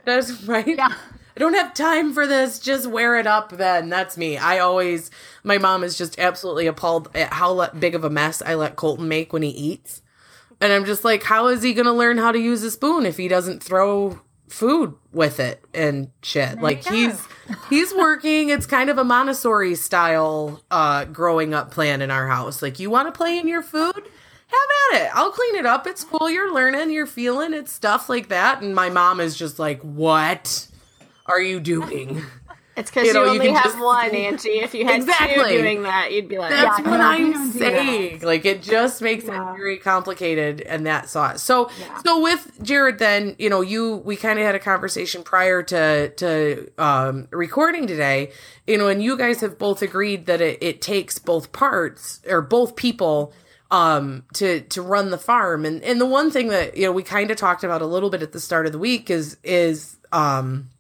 that's 0.05 0.43
right 0.43 0.67
Yeah. 0.67 0.93
I 1.39 1.41
don't 1.41 1.55
have 1.55 1.73
time 1.73 2.13
for 2.15 2.27
this. 2.27 2.59
Just 2.59 2.89
wear 2.89 3.17
it 3.17 3.25
up 3.25 3.51
then. 3.51 3.89
That's 3.89 4.17
me. 4.17 4.37
I 4.37 4.59
always, 4.59 5.09
my 5.45 5.57
mom 5.57 5.85
is 5.85 5.97
just 5.97 6.19
absolutely 6.19 6.67
appalled 6.67 7.09
at 7.15 7.33
how 7.33 7.51
le- 7.51 7.73
big 7.79 7.95
of 7.95 8.03
a 8.03 8.11
mess 8.11 8.43
I 8.43 8.57
let 8.57 8.75
Colton 8.75 9.07
make 9.07 9.33
when 9.33 9.43
he 9.43 9.51
eats. 9.51 10.03
And 10.61 10.73
I'm 10.73 10.85
just 10.85 11.05
like, 11.05 11.23
how 11.23 11.47
is 11.47 11.63
he 11.63 11.75
going 11.75 11.87
to 11.87 11.93
learn 11.93 12.19
how 12.19 12.33
to 12.33 12.41
use 12.41 12.65
a 12.65 12.73
spoon 12.73 13.07
if 13.07 13.19
he 13.19 13.29
doesn't 13.29 13.63
throw 13.63 14.19
food 14.49 14.97
with 15.13 15.39
it 15.39 15.65
and 15.73 16.11
shit? 16.25 16.61
like 16.61 16.85
he's, 16.85 17.25
he's 17.71 17.95
working. 17.95 18.49
It's 18.49 18.67
kind 18.67 18.91
of 18.91 18.99
a 18.99 19.05
Montessori 19.05 19.77
style, 19.77 20.61
uh, 20.73 21.05
growing 21.05 21.55
up 21.55 21.71
plan 21.71 22.03
in 22.03 22.11
our 22.11 22.27
house. 22.27 22.63
Like, 22.63 22.81
you 22.81 22.91
want 22.91 23.07
to 23.07 23.17
play 23.17 23.39
in 23.39 23.47
your 23.47 23.63
food? 23.63 23.95
Have 23.95 24.97
at 24.97 25.03
it. 25.03 25.11
I'll 25.15 25.31
clean 25.31 25.55
it 25.55 25.67
up. 25.67 25.87
It's 25.87 26.03
cool. 26.03 26.29
You're 26.29 26.53
learning. 26.53 26.91
You're 26.91 27.07
feeling 27.07 27.55
it's 27.55 27.71
Stuff 27.71 28.09
like 28.09 28.31
that. 28.31 28.61
And 28.61 28.75
my 28.75 28.91
mom 28.91 29.21
is 29.21 29.37
just 29.37 29.61
like, 29.61 29.81
what? 29.83 30.68
Are 31.29 31.41
you 31.41 31.61
doing? 31.61 32.23
It's 32.79 32.93
because 32.93 33.09
You 33.09 33.09
you, 33.09 33.15
know, 33.15 33.25
you 33.25 33.31
only 33.41 33.47
can 33.47 33.57
have 33.57 33.65
just- 33.65 33.81
one, 33.81 34.11
Angie. 34.15 34.61
If 34.61 34.73
you 34.73 34.87
had 34.87 35.01
Exactly. 35.01 35.57
two 35.57 35.63
doing 35.63 35.83
that, 35.83 36.13
you'd 36.13 36.29
be 36.29 36.39
like, 36.39 36.51
That's 36.51 36.79
Yeah, 36.79 36.89
what 36.89 37.01
I'm 37.01 37.51
saying. 37.51 38.21
Like 38.21 38.45
it 38.45 38.63
just 38.63 39.03
makes 39.03 39.25
Yeah. 39.25 39.53
it 39.53 39.57
very 39.57 39.79
complicated 39.79 40.61
and 40.61 40.87
that 40.87 41.09
sauce. 41.09 41.43
So 41.43 41.71
so 42.05 42.23
with 42.23 42.49
Jared 42.63 43.01
then, 43.01 43.35
you 43.37 43.51
know, 43.51 43.63
you 43.63 43.97
we 43.97 44.15
kind 44.15 44.39
of 44.39 44.45
had 44.45 44.55
a 44.55 44.61
conversation 44.61 45.25
prior 45.25 45.61
to 45.65 46.11
to 46.11 46.71
um 46.79 47.27
recording 47.33 47.89
today, 47.89 48.31
you 48.69 48.79
know, 48.79 48.87
and 48.87 49.03
you 49.03 49.17
guys 49.19 49.41
have 49.41 49.59
both 49.59 49.83
agreed 49.83 50.27
that 50.27 50.41
it, 50.41 50.63
it 50.63 50.81
takes 50.81 51.19
both 51.19 51.51
parts 51.51 52.21
or 52.29 52.41
both 52.43 52.77
people 52.77 53.33
um 53.73 54.23
to 54.35 54.61
to 54.61 54.83
run 54.83 55.11
the 55.11 55.19
farm 55.19 55.65
and 55.65 55.83
and 55.83 56.01
the 56.01 56.07
one 56.07 56.31
thing 56.31 56.47
that 56.51 56.77
you 56.77 56.85
know 56.87 56.93
we 56.93 57.03
kind 57.03 57.33
of 57.33 57.37
talked 57.37 57.65
about 57.65 57.83
a 57.83 57.87
little 57.87 58.09
bit 58.09 58.23
at 58.23 58.31
the 58.31 58.39
start 58.41 58.67
of 58.67 58.73
the 58.73 58.79
week 58.79 59.11
is 59.11 59.37
is 59.43 59.97
um 60.13 60.71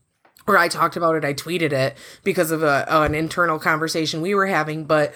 or 0.49 0.59
I 0.59 0.69
talked 0.69 0.97
about 0.97 1.15
it, 1.15 1.25
I 1.25 1.35
tweeted 1.35 1.73
it 1.73 1.97
because 2.25 2.51
of 2.51 2.63
a, 2.63 2.87
an 2.89 3.15
internal 3.15 3.59
conversation 3.59 4.21
we 4.23 4.35
were 4.35 4.47
having. 4.47 4.85
But 4.85 5.15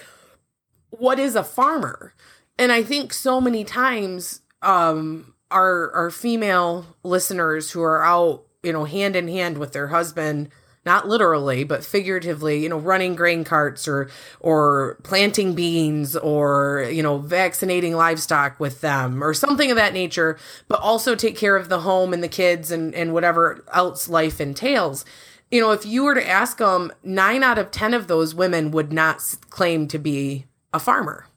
what 0.91 1.19
is 1.19 1.35
a 1.35 1.43
farmer? 1.43 2.13
And 2.57 2.71
I 2.71 2.83
think 2.83 3.11
so 3.11 3.41
many 3.41 3.63
times, 3.63 4.41
um, 4.61 5.33
our 5.49 5.91
our 5.93 6.09
female 6.09 6.85
listeners 7.03 7.71
who 7.71 7.81
are 7.81 8.03
out, 8.03 8.45
you 8.61 8.71
know, 8.71 8.85
hand 8.85 9.15
in 9.15 9.27
hand 9.27 9.57
with 9.57 9.73
their 9.73 9.87
husband, 9.87 10.49
not 10.85 11.07
literally, 11.07 11.63
but 11.63 11.85
figuratively, 11.85 12.61
you 12.61 12.69
know, 12.69 12.77
running 12.77 13.15
grain 13.15 13.43
carts 13.43 13.87
or 13.87 14.09
or 14.39 14.97
planting 15.03 15.53
beans 15.55 16.15
or 16.15 16.87
you 16.91 17.01
know, 17.01 17.17
vaccinating 17.19 17.95
livestock 17.95 18.59
with 18.59 18.81
them 18.81 19.23
or 19.23 19.33
something 19.33 19.71
of 19.71 19.77
that 19.77 19.93
nature, 19.93 20.37
but 20.67 20.79
also 20.81 21.15
take 21.15 21.37
care 21.37 21.55
of 21.55 21.69
the 21.69 21.81
home 21.81 22.13
and 22.13 22.23
the 22.23 22.27
kids 22.27 22.71
and 22.71 22.93
and 22.95 23.13
whatever 23.13 23.63
else 23.73 24.09
life 24.09 24.41
entails. 24.41 25.05
You 25.51 25.61
know, 25.61 25.71
if 25.71 25.85
you 25.85 26.03
were 26.03 26.15
to 26.15 26.27
ask 26.27 26.57
them, 26.57 26.91
nine 27.03 27.43
out 27.43 27.57
of 27.59 27.71
ten 27.71 27.93
of 27.93 28.07
those 28.07 28.33
women 28.33 28.71
would 28.71 28.91
not 28.91 29.17
s- 29.17 29.35
claim 29.49 29.87
to 29.89 29.99
be 29.99 30.45
a 30.73 30.79
farmer. 30.79 31.27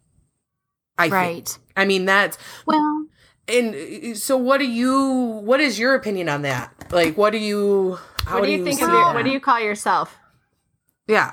I 0.99 1.05
think. 1.05 1.12
Right. 1.12 1.59
I 1.76 1.84
mean, 1.84 2.07
that's 2.07 2.38
Well, 2.64 3.07
and 3.49 3.74
uh, 3.74 4.14
so. 4.14 4.36
What 4.36 4.59
do 4.59 4.66
you? 4.66 5.40
What 5.44 5.61
is 5.61 5.78
your 5.78 5.94
opinion 5.94 6.28
on 6.28 6.42
that? 6.42 6.72
Like, 6.90 7.16
what 7.16 7.30
do 7.30 7.38
you? 7.38 7.99
How 8.24 8.40
what 8.40 8.47
do 8.47 8.53
you 8.53 8.64
think 8.64 8.78
see 8.78 8.84
of 8.84 8.90
your, 8.90 9.14
what 9.14 9.24
do 9.24 9.30
you 9.30 9.40
call 9.40 9.61
yourself? 9.61 10.16
Yeah. 11.07 11.32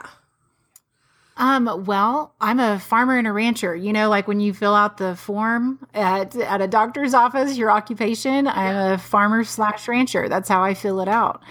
Um, 1.35 1.85
well, 1.85 2.35
I'm 2.39 2.59
a 2.59 2.79
farmer 2.79 3.17
and 3.17 3.25
a 3.25 3.31
rancher. 3.31 3.75
You 3.75 3.91
know, 3.91 4.09
like 4.09 4.27
when 4.27 4.39
you 4.39 4.53
fill 4.53 4.75
out 4.75 4.97
the 4.97 5.15
form 5.15 5.79
at 5.93 6.35
at 6.35 6.61
a 6.61 6.67
doctor's 6.67 7.13
office, 7.13 7.57
your 7.57 7.71
occupation, 7.71 8.47
I'm 8.47 8.93
a 8.93 8.97
farmer 8.97 9.43
slash 9.43 9.87
rancher. 9.87 10.29
That's 10.29 10.49
how 10.49 10.63
I 10.63 10.75
fill 10.75 10.99
it 11.01 11.07
out. 11.07 11.41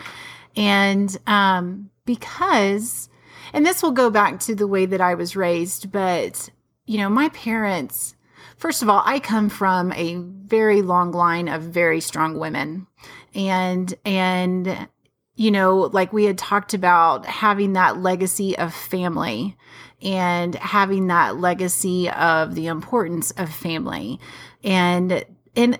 And 0.54 1.16
um, 1.26 1.90
because, 2.04 3.08
and 3.52 3.66
this 3.66 3.82
will 3.82 3.90
go 3.90 4.10
back 4.10 4.38
to 4.40 4.54
the 4.54 4.68
way 4.68 4.86
that 4.86 5.00
I 5.00 5.14
was 5.14 5.34
raised, 5.34 5.90
but 5.90 6.48
you 6.86 6.98
know, 6.98 7.08
my 7.08 7.28
parents. 7.30 8.14
First 8.62 8.80
of 8.80 8.88
all, 8.88 9.02
I 9.04 9.18
come 9.18 9.48
from 9.48 9.90
a 9.90 10.14
very 10.14 10.82
long 10.82 11.10
line 11.10 11.48
of 11.48 11.62
very 11.62 12.00
strong 12.00 12.38
women, 12.38 12.86
and 13.34 13.92
and 14.04 14.86
you 15.34 15.50
know, 15.50 15.90
like 15.92 16.12
we 16.12 16.26
had 16.26 16.38
talked 16.38 16.72
about 16.72 17.26
having 17.26 17.72
that 17.72 17.98
legacy 17.98 18.56
of 18.56 18.72
family 18.72 19.56
and 20.00 20.54
having 20.54 21.08
that 21.08 21.38
legacy 21.38 22.08
of 22.10 22.54
the 22.54 22.68
importance 22.68 23.32
of 23.32 23.52
family. 23.52 24.20
And 24.62 25.24
in 25.56 25.78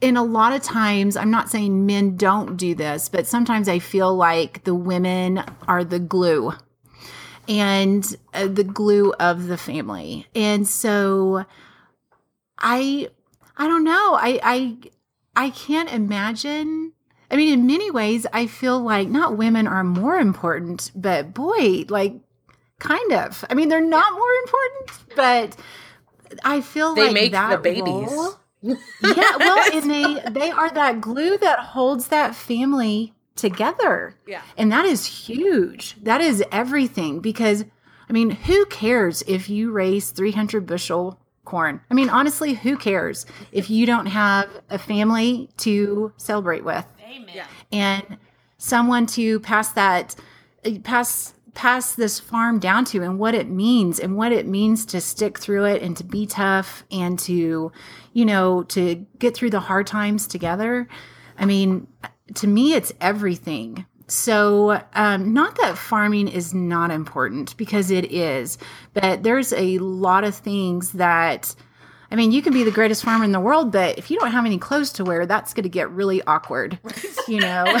in 0.00 0.16
a 0.16 0.24
lot 0.24 0.52
of 0.52 0.62
times, 0.62 1.16
I'm 1.16 1.30
not 1.30 1.48
saying 1.48 1.86
men 1.86 2.16
don't 2.16 2.56
do 2.56 2.74
this, 2.74 3.08
but 3.08 3.28
sometimes 3.28 3.68
I 3.68 3.78
feel 3.78 4.12
like 4.12 4.64
the 4.64 4.74
women 4.74 5.44
are 5.68 5.84
the 5.84 6.00
glue 6.00 6.54
and 7.48 8.16
uh, 8.34 8.48
the 8.48 8.64
glue 8.64 9.12
of 9.20 9.46
the 9.46 9.56
family. 9.56 10.26
And 10.34 10.66
so 10.66 11.46
I 12.58 13.08
I 13.56 13.66
don't 13.66 13.84
know. 13.84 14.14
I 14.14 14.40
I 14.42 14.76
I 15.34 15.50
can't 15.50 15.92
imagine 15.92 16.92
I 17.30 17.36
mean, 17.36 17.52
in 17.52 17.66
many 17.66 17.90
ways, 17.90 18.24
I 18.32 18.46
feel 18.46 18.78
like 18.80 19.08
not 19.08 19.36
women 19.36 19.66
are 19.66 19.82
more 19.82 20.16
important, 20.16 20.92
but 20.94 21.34
boy, 21.34 21.84
like 21.88 22.14
kind 22.78 23.12
of. 23.12 23.44
I 23.50 23.54
mean, 23.54 23.68
they're 23.68 23.80
not 23.80 24.12
more 24.12 24.32
important, 24.44 25.16
but 25.16 25.56
I 26.44 26.60
feel 26.60 26.90
like 26.90 26.96
They 26.96 27.02
like 27.06 27.14
make 27.14 27.32
the 27.32 27.58
babies. 27.62 28.12
role- 28.12 28.38
yeah, 28.62 29.36
well, 29.38 29.72
and 29.72 29.90
they 29.90 30.22
they 30.30 30.50
are 30.50 30.70
that 30.70 31.00
glue 31.00 31.36
that 31.38 31.58
holds 31.58 32.08
that 32.08 32.34
family 32.34 33.12
together. 33.36 34.14
Yeah. 34.26 34.42
And 34.56 34.72
that 34.72 34.84
is 34.84 35.06
huge. 35.06 35.96
That 36.02 36.20
is 36.20 36.42
everything 36.50 37.20
because 37.20 37.64
I 38.08 38.12
mean, 38.12 38.30
who 38.30 38.66
cares 38.66 39.22
if 39.26 39.48
you 39.50 39.70
raise 39.72 40.10
300 40.10 40.64
bushel 40.66 41.20
corn? 41.46 41.80
I 41.90 41.94
mean, 41.94 42.10
honestly, 42.10 42.52
who 42.52 42.76
cares 42.76 43.24
if 43.52 43.70
you 43.70 43.86
don't 43.86 44.06
have 44.06 44.50
a 44.68 44.78
family 44.78 45.48
to 45.58 46.12
celebrate 46.18 46.64
with 46.64 46.84
Amen. 47.02 47.46
And 47.72 48.18
someone 48.58 49.06
to 49.06 49.40
pass 49.40 49.70
that 49.72 50.14
pass 50.82 51.34
pass 51.54 51.94
this 51.94 52.20
farm 52.20 52.58
down 52.58 52.84
to 52.84 53.02
and 53.02 53.18
what 53.18 53.34
it 53.34 53.48
means 53.48 53.98
and 53.98 54.14
what 54.16 54.30
it 54.30 54.46
means 54.46 54.84
to 54.84 55.00
stick 55.00 55.38
through 55.38 55.64
it 55.64 55.80
and 55.82 55.96
to 55.96 56.04
be 56.04 56.26
tough 56.26 56.84
and 56.90 57.18
to 57.18 57.72
you 58.12 58.24
know 58.24 58.62
to 58.64 59.06
get 59.18 59.34
through 59.34 59.48
the 59.48 59.60
hard 59.60 59.86
times 59.86 60.26
together 60.26 60.86
i 61.38 61.46
mean 61.46 61.86
to 62.34 62.46
me 62.46 62.74
it's 62.74 62.92
everything 63.00 63.86
so 64.08 64.80
um, 64.94 65.32
not 65.32 65.56
that 65.56 65.76
farming 65.76 66.28
is 66.28 66.54
not 66.54 66.90
important 66.90 67.56
because 67.56 67.90
it 67.90 68.12
is 68.12 68.56
but 68.94 69.22
there's 69.22 69.52
a 69.52 69.78
lot 69.78 70.24
of 70.24 70.34
things 70.34 70.92
that 70.92 71.54
I 72.08 72.14
mean, 72.14 72.30
you 72.30 72.40
can 72.40 72.52
be 72.52 72.62
the 72.62 72.70
greatest 72.70 73.02
farmer 73.02 73.24
in 73.24 73.32
the 73.32 73.40
world, 73.40 73.72
but 73.72 73.98
if 73.98 74.12
you 74.12 74.18
don't 74.20 74.30
have 74.30 74.46
any 74.46 74.58
clothes 74.58 74.92
to 74.92 75.04
wear, 75.04 75.26
that's 75.26 75.52
going 75.52 75.64
to 75.64 75.68
get 75.68 75.90
really 75.90 76.22
awkward, 76.22 76.78
you 77.28 77.40
know? 77.40 77.64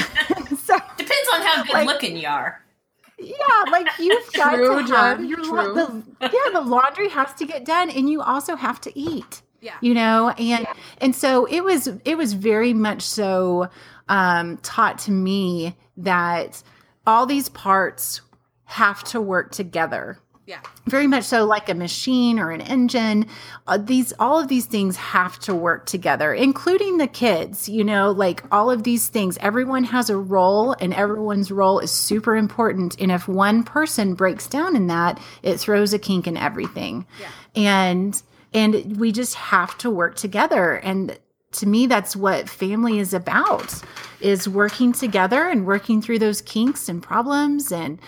so, 0.64 0.76
Depends 0.96 1.28
on 1.32 1.42
how 1.42 1.62
good 1.62 1.72
Like- 1.72 1.86
looking 1.86 2.16
you 2.16 2.26
are. 2.26 2.60
yeah, 3.20 3.34
like 3.70 3.86
you've 4.00 4.32
got 4.32 4.56
True, 4.56 4.84
to 4.84 4.94
have 4.96 5.18
Jen, 5.18 5.28
your 5.28 5.44
true. 5.44 5.74
the, 5.74 6.02
yeah, 6.22 6.50
the 6.52 6.60
laundry 6.60 7.08
has 7.10 7.32
to 7.34 7.46
get 7.46 7.64
done 7.64 7.88
and 7.88 8.10
you 8.10 8.20
also 8.20 8.56
have 8.56 8.80
to 8.80 8.98
eat. 8.98 9.42
Yeah. 9.60 9.74
You 9.80 9.94
know, 9.94 10.30
and 10.30 10.66
and 11.00 11.14
so 11.14 11.44
it 11.46 11.62
was 11.62 11.86
it 12.04 12.18
was 12.18 12.32
very 12.32 12.74
much 12.74 13.02
so 13.02 13.68
um 14.08 14.56
taught 14.58 14.98
to 15.00 15.12
me 15.12 15.76
that 15.96 16.62
all 17.06 17.26
these 17.26 17.48
parts 17.48 18.20
have 18.64 19.02
to 19.04 19.20
work 19.20 19.52
together. 19.52 20.18
Yeah. 20.48 20.60
very 20.86 21.08
much 21.08 21.24
so 21.24 21.44
like 21.44 21.68
a 21.68 21.74
machine 21.74 22.38
or 22.38 22.52
an 22.52 22.60
engine. 22.60 23.26
Uh, 23.66 23.78
these 23.78 24.12
all 24.20 24.38
of 24.38 24.46
these 24.46 24.66
things 24.66 24.94
have 24.94 25.40
to 25.40 25.52
work 25.52 25.86
together 25.86 26.32
including 26.32 26.98
the 26.98 27.08
kids 27.08 27.68
you 27.68 27.82
know 27.82 28.12
like 28.12 28.44
all 28.52 28.70
of 28.70 28.84
these 28.84 29.08
things. 29.08 29.36
Everyone 29.38 29.82
has 29.82 30.08
a 30.08 30.16
role 30.16 30.76
and 30.78 30.94
everyone's 30.94 31.50
role 31.50 31.80
is 31.80 31.90
super 31.90 32.36
important. 32.36 32.96
And 33.00 33.10
if 33.10 33.26
one 33.26 33.64
person 33.64 34.14
breaks 34.14 34.46
down 34.46 34.76
in 34.76 34.86
that 34.86 35.20
it 35.42 35.58
throws 35.58 35.92
a 35.92 35.98
kink 35.98 36.28
in 36.28 36.36
everything. 36.36 37.06
Yeah. 37.20 37.28
and 37.56 38.22
and 38.54 38.96
we 38.98 39.10
just 39.10 39.34
have 39.34 39.76
to 39.78 39.90
work 39.90 40.14
together. 40.14 40.74
And 40.74 41.18
to 41.52 41.66
me 41.66 41.86
that's 41.86 42.16
what 42.16 42.48
family 42.48 42.98
is 42.98 43.14
about 43.14 43.80
is 44.20 44.48
working 44.48 44.92
together 44.92 45.48
and 45.48 45.66
working 45.66 46.02
through 46.02 46.18
those 46.18 46.40
kinks 46.42 46.88
and 46.88 47.02
problems 47.02 47.72
and 47.72 47.98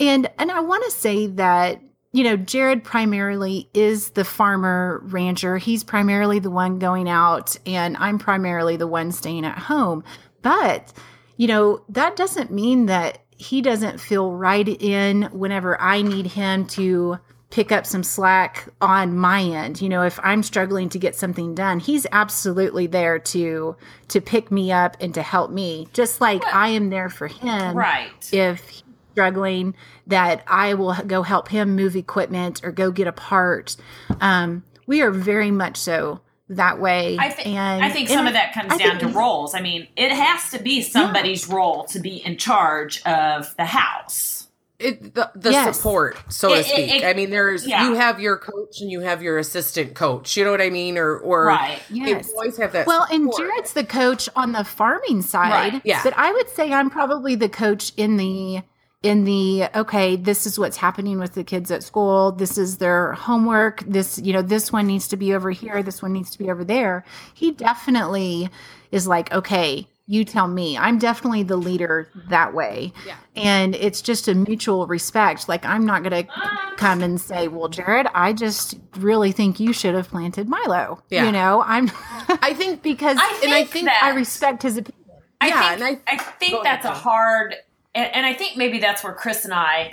and 0.00 0.30
and 0.38 0.50
I 0.50 0.60
want 0.60 0.84
to 0.84 0.90
say 0.90 1.26
that 1.26 1.80
you 2.12 2.24
know 2.24 2.36
Jared 2.36 2.84
primarily 2.84 3.68
is 3.74 4.10
the 4.10 4.24
farmer 4.24 5.00
rancher. 5.04 5.58
He's 5.58 5.84
primarily 5.84 6.38
the 6.38 6.50
one 6.50 6.78
going 6.78 7.08
out 7.08 7.56
and 7.66 7.96
I'm 7.96 8.18
primarily 8.18 8.76
the 8.76 8.86
one 8.86 9.12
staying 9.12 9.44
at 9.44 9.58
home. 9.58 10.04
But 10.42 10.92
you 11.36 11.46
know 11.46 11.84
that 11.88 12.16
doesn't 12.16 12.50
mean 12.50 12.86
that 12.86 13.24
he 13.36 13.60
doesn't 13.62 14.00
feel 14.00 14.32
right 14.32 14.68
in 14.68 15.24
whenever 15.32 15.80
I 15.80 16.02
need 16.02 16.26
him 16.26 16.66
to 16.68 17.18
pick 17.50 17.72
up 17.72 17.86
some 17.86 18.02
slack 18.02 18.68
on 18.80 19.16
my 19.16 19.42
end 19.42 19.80
you 19.80 19.88
know 19.88 20.02
if 20.02 20.20
i'm 20.22 20.42
struggling 20.42 20.88
to 20.88 20.98
get 20.98 21.16
something 21.16 21.54
done 21.54 21.80
he's 21.80 22.06
absolutely 22.12 22.86
there 22.86 23.18
to 23.18 23.74
to 24.08 24.20
pick 24.20 24.50
me 24.50 24.70
up 24.70 24.96
and 25.00 25.14
to 25.14 25.22
help 25.22 25.50
me 25.50 25.88
just 25.92 26.20
like 26.20 26.44
i 26.46 26.68
am 26.68 26.90
there 26.90 27.08
for 27.08 27.26
him 27.26 27.76
Right. 27.76 28.10
if 28.32 28.68
he's 28.68 28.82
struggling 29.12 29.74
that 30.06 30.44
I 30.46 30.74
will 30.74 30.94
go 31.06 31.22
help 31.22 31.48
him 31.48 31.74
move 31.74 31.96
equipment 31.96 32.60
or 32.62 32.70
go 32.70 32.92
get 32.92 33.08
a 33.08 33.12
part. 33.12 33.76
Um, 34.20 34.62
we 34.86 35.02
are 35.02 35.10
very 35.10 35.50
much 35.50 35.76
so 35.76 36.20
that 36.48 36.80
way. 36.80 37.16
I 37.18 37.30
think 37.30 37.48
and 37.48 37.84
I 37.84 37.90
think 37.90 38.08
some 38.08 38.28
of 38.28 38.34
that 38.34 38.54
comes 38.54 38.72
I 38.72 38.78
down 38.78 39.00
to 39.00 39.08
roles. 39.08 39.54
I 39.54 39.60
mean, 39.60 39.88
it 39.96 40.12
has 40.12 40.50
to 40.52 40.62
be 40.62 40.82
somebody's 40.82 41.48
role 41.48 41.82
to 41.86 41.98
be 41.98 42.24
in 42.24 42.36
charge 42.36 43.02
of 43.02 43.54
the 43.56 43.64
house. 43.64 44.47
It, 44.78 45.14
the 45.14 45.28
the 45.34 45.50
Yes. 45.50 45.76
support, 45.76 46.16
so 46.28 46.50
to 46.50 46.54
It- 46.54 46.60
it- 46.60 46.66
speak. 46.66 46.94
it- 47.02 47.04
I 47.04 47.12
mean, 47.12 47.30
there's 47.30 47.66
yeah. 47.66 47.88
you 47.88 47.94
have 47.94 48.20
your 48.20 48.36
coach 48.36 48.80
and 48.80 48.88
you 48.90 49.00
have 49.00 49.22
your 49.22 49.36
assistant 49.38 49.94
coach. 49.94 50.36
You 50.36 50.44
know 50.44 50.52
what 50.52 50.60
I 50.60 50.70
mean? 50.70 50.96
Or 50.96 51.16
or 51.18 51.46
Right. 51.46 51.80
Yes. 51.90 52.30
always 52.32 52.56
have 52.58 52.70
that. 52.72 52.86
Well, 52.86 53.04
and 53.10 53.24
support. 53.32 53.48
Jared's 53.50 53.72
the 53.72 53.82
coach 53.82 54.28
on 54.36 54.52
the 54.52 54.62
farming 54.62 55.22
side. 55.22 55.72
Right, 55.72 55.82
yeah. 55.84 56.00
But 56.04 56.14
I 56.16 56.30
would 56.32 56.48
say 56.50 56.72
I'm 56.72 56.90
probably 56.90 57.34
the 57.34 57.48
coach 57.48 57.92
in 57.96 58.18
the 58.18 58.62
in 59.02 59.24
the 59.24 59.64
okay, 59.74 60.14
this 60.14 60.46
is 60.46 60.58
what's 60.60 60.76
happening 60.76 61.18
with 61.18 61.34
the 61.34 61.42
kids 61.44 61.70
at 61.72 61.82
school. 61.82 62.30
This 62.32 62.56
is 62.56 62.78
their 62.78 63.12
homework. 63.14 63.82
This, 63.86 64.18
you 64.18 64.32
know, 64.32 64.42
this 64.42 64.72
one 64.72 64.86
needs 64.86 65.08
to 65.08 65.16
be 65.16 65.34
over 65.34 65.50
here, 65.50 65.82
this 65.82 66.02
one 66.02 66.12
needs 66.12 66.30
to 66.30 66.38
be 66.38 66.50
over 66.50 66.62
there. 66.64 67.04
He 67.34 67.50
definitely 67.50 68.48
is 68.92 69.06
like, 69.08 69.32
okay, 69.32 69.88
you 70.10 70.24
tell 70.24 70.48
me. 70.48 70.76
I'm 70.78 70.98
definitely 70.98 71.42
the 71.42 71.56
leader 71.58 72.08
that 72.30 72.54
way. 72.54 72.92
Yeah. 73.06 73.16
And 73.36 73.74
it's 73.74 74.00
just 74.00 74.26
a 74.26 74.34
mutual 74.34 74.86
respect. 74.86 75.48
Like 75.48 75.64
I'm 75.66 75.84
not 75.84 76.02
going 76.02 76.24
to 76.26 76.32
come 76.78 77.02
and 77.02 77.20
say, 77.20 77.46
"Well, 77.46 77.68
Jared, 77.68 78.06
I 78.14 78.32
just 78.32 78.78
really 78.96 79.32
think 79.32 79.60
you 79.60 79.72
should 79.74 79.94
have 79.94 80.08
planted 80.08 80.48
Milo." 80.48 81.02
Yeah. 81.10 81.26
You 81.26 81.32
know, 81.32 81.62
I'm 81.64 81.90
I 82.42 82.54
think 82.54 82.82
because 82.82 83.18
I 83.20 83.40
and 83.44 83.52
I 83.52 83.58
think 83.58 83.70
think 83.70 83.84
that 83.86 84.02
I 84.02 84.10
respect 84.14 84.62
his 84.62 84.78
opinion. 84.78 84.94
I 85.40 85.48
Yeah, 85.48 85.68
think, 85.76 85.80
and 85.82 86.00
I- 86.08 86.12
I, 86.14 86.16
think 86.16 86.64
that's 86.64 86.84
ahead, 86.84 86.96
a 86.96 86.98
hard, 87.00 87.54
and, 87.94 88.12
and 88.16 88.26
I 88.26 88.32
think 88.32 88.56
maybe 88.56 88.78
that's 88.80 89.04
where 89.04 89.12
Chris 89.12 89.44
and 89.44 89.54
I 89.54 89.92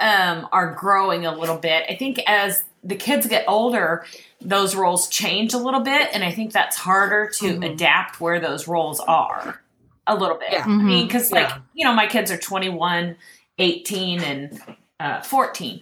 um, 0.00 0.48
are 0.50 0.74
growing 0.74 1.26
a 1.26 1.36
little 1.36 1.58
bit. 1.58 1.84
I 1.88 1.96
think 1.96 2.18
as 2.26 2.62
the 2.82 2.96
kids 2.96 3.26
get 3.26 3.44
older, 3.46 4.04
those 4.40 4.74
roles 4.74 5.08
change 5.08 5.52
a 5.54 5.58
little 5.58 5.80
bit, 5.80 6.08
and 6.12 6.24
I 6.24 6.30
think 6.32 6.52
that's 6.52 6.76
harder 6.76 7.28
to 7.38 7.44
Mm-hmm. 7.46 7.62
adapt 7.62 8.20
where 8.20 8.40
those 8.40 8.66
roles 8.68 9.00
are 9.00 9.60
a 10.06 10.14
little 10.16 10.38
bit. 10.38 10.48
Yeah. 10.52 10.64
I 10.64 10.68
mean, 10.68 11.06
because 11.06 11.30
like 11.30 11.48
Yeah. 11.48 11.58
you 11.74 11.84
know, 11.84 11.92
my 11.92 12.06
kids 12.06 12.30
are 12.30 12.38
21, 12.38 13.16
18, 13.58 14.20
and 14.22 14.62
uh, 14.98 15.20
14, 15.22 15.80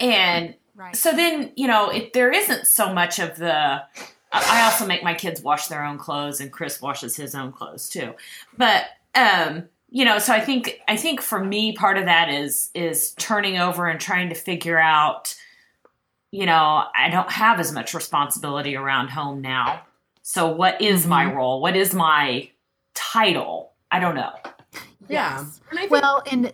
and 0.00 0.54
Right. 0.76 0.96
so 0.96 1.12
then 1.12 1.52
you 1.54 1.68
know 1.68 1.90
if 1.90 2.12
there 2.12 2.32
isn't 2.32 2.66
so 2.66 2.92
much 2.92 3.20
of 3.20 3.36
the 3.36 3.54
I- 3.54 3.80
i 4.32 4.62
also 4.64 4.84
make 4.86 5.04
my 5.04 5.14
kids 5.14 5.40
wash 5.40 5.68
their 5.68 5.84
own 5.84 5.98
clothes 5.98 6.40
and 6.40 6.50
chris 6.50 6.82
washes 6.82 7.14
his 7.14 7.32
own 7.36 7.52
clothes 7.52 7.88
too 7.88 8.14
but 8.58 8.86
um 9.14 9.68
you 9.90 10.04
know 10.04 10.18
so 10.18 10.32
i 10.32 10.40
think 10.40 10.80
i 10.88 10.96
think 10.96 11.20
for 11.20 11.38
me 11.38 11.74
part 11.76 11.96
of 11.96 12.06
that 12.06 12.28
is 12.28 12.70
is 12.74 13.12
turning 13.12 13.56
over 13.56 13.86
and 13.86 14.00
trying 14.00 14.30
to 14.30 14.34
figure 14.34 14.76
out 14.80 15.36
you 16.34 16.46
know 16.46 16.84
i 16.94 17.08
don't 17.10 17.30
have 17.30 17.60
as 17.60 17.72
much 17.72 17.94
responsibility 17.94 18.76
around 18.76 19.08
home 19.08 19.40
now 19.40 19.82
so 20.22 20.50
what 20.50 20.80
is 20.80 21.06
my 21.06 21.24
mm-hmm. 21.24 21.36
role 21.36 21.60
what 21.60 21.76
is 21.76 21.94
my 21.94 22.48
title 22.94 23.72
i 23.90 24.00
don't 24.00 24.14
know 24.14 24.32
yeah. 25.08 25.40
Yes. 25.40 25.60
And 25.70 25.78
I 25.78 25.82
think, 25.82 25.92
Well, 25.92 26.22
and 26.30 26.52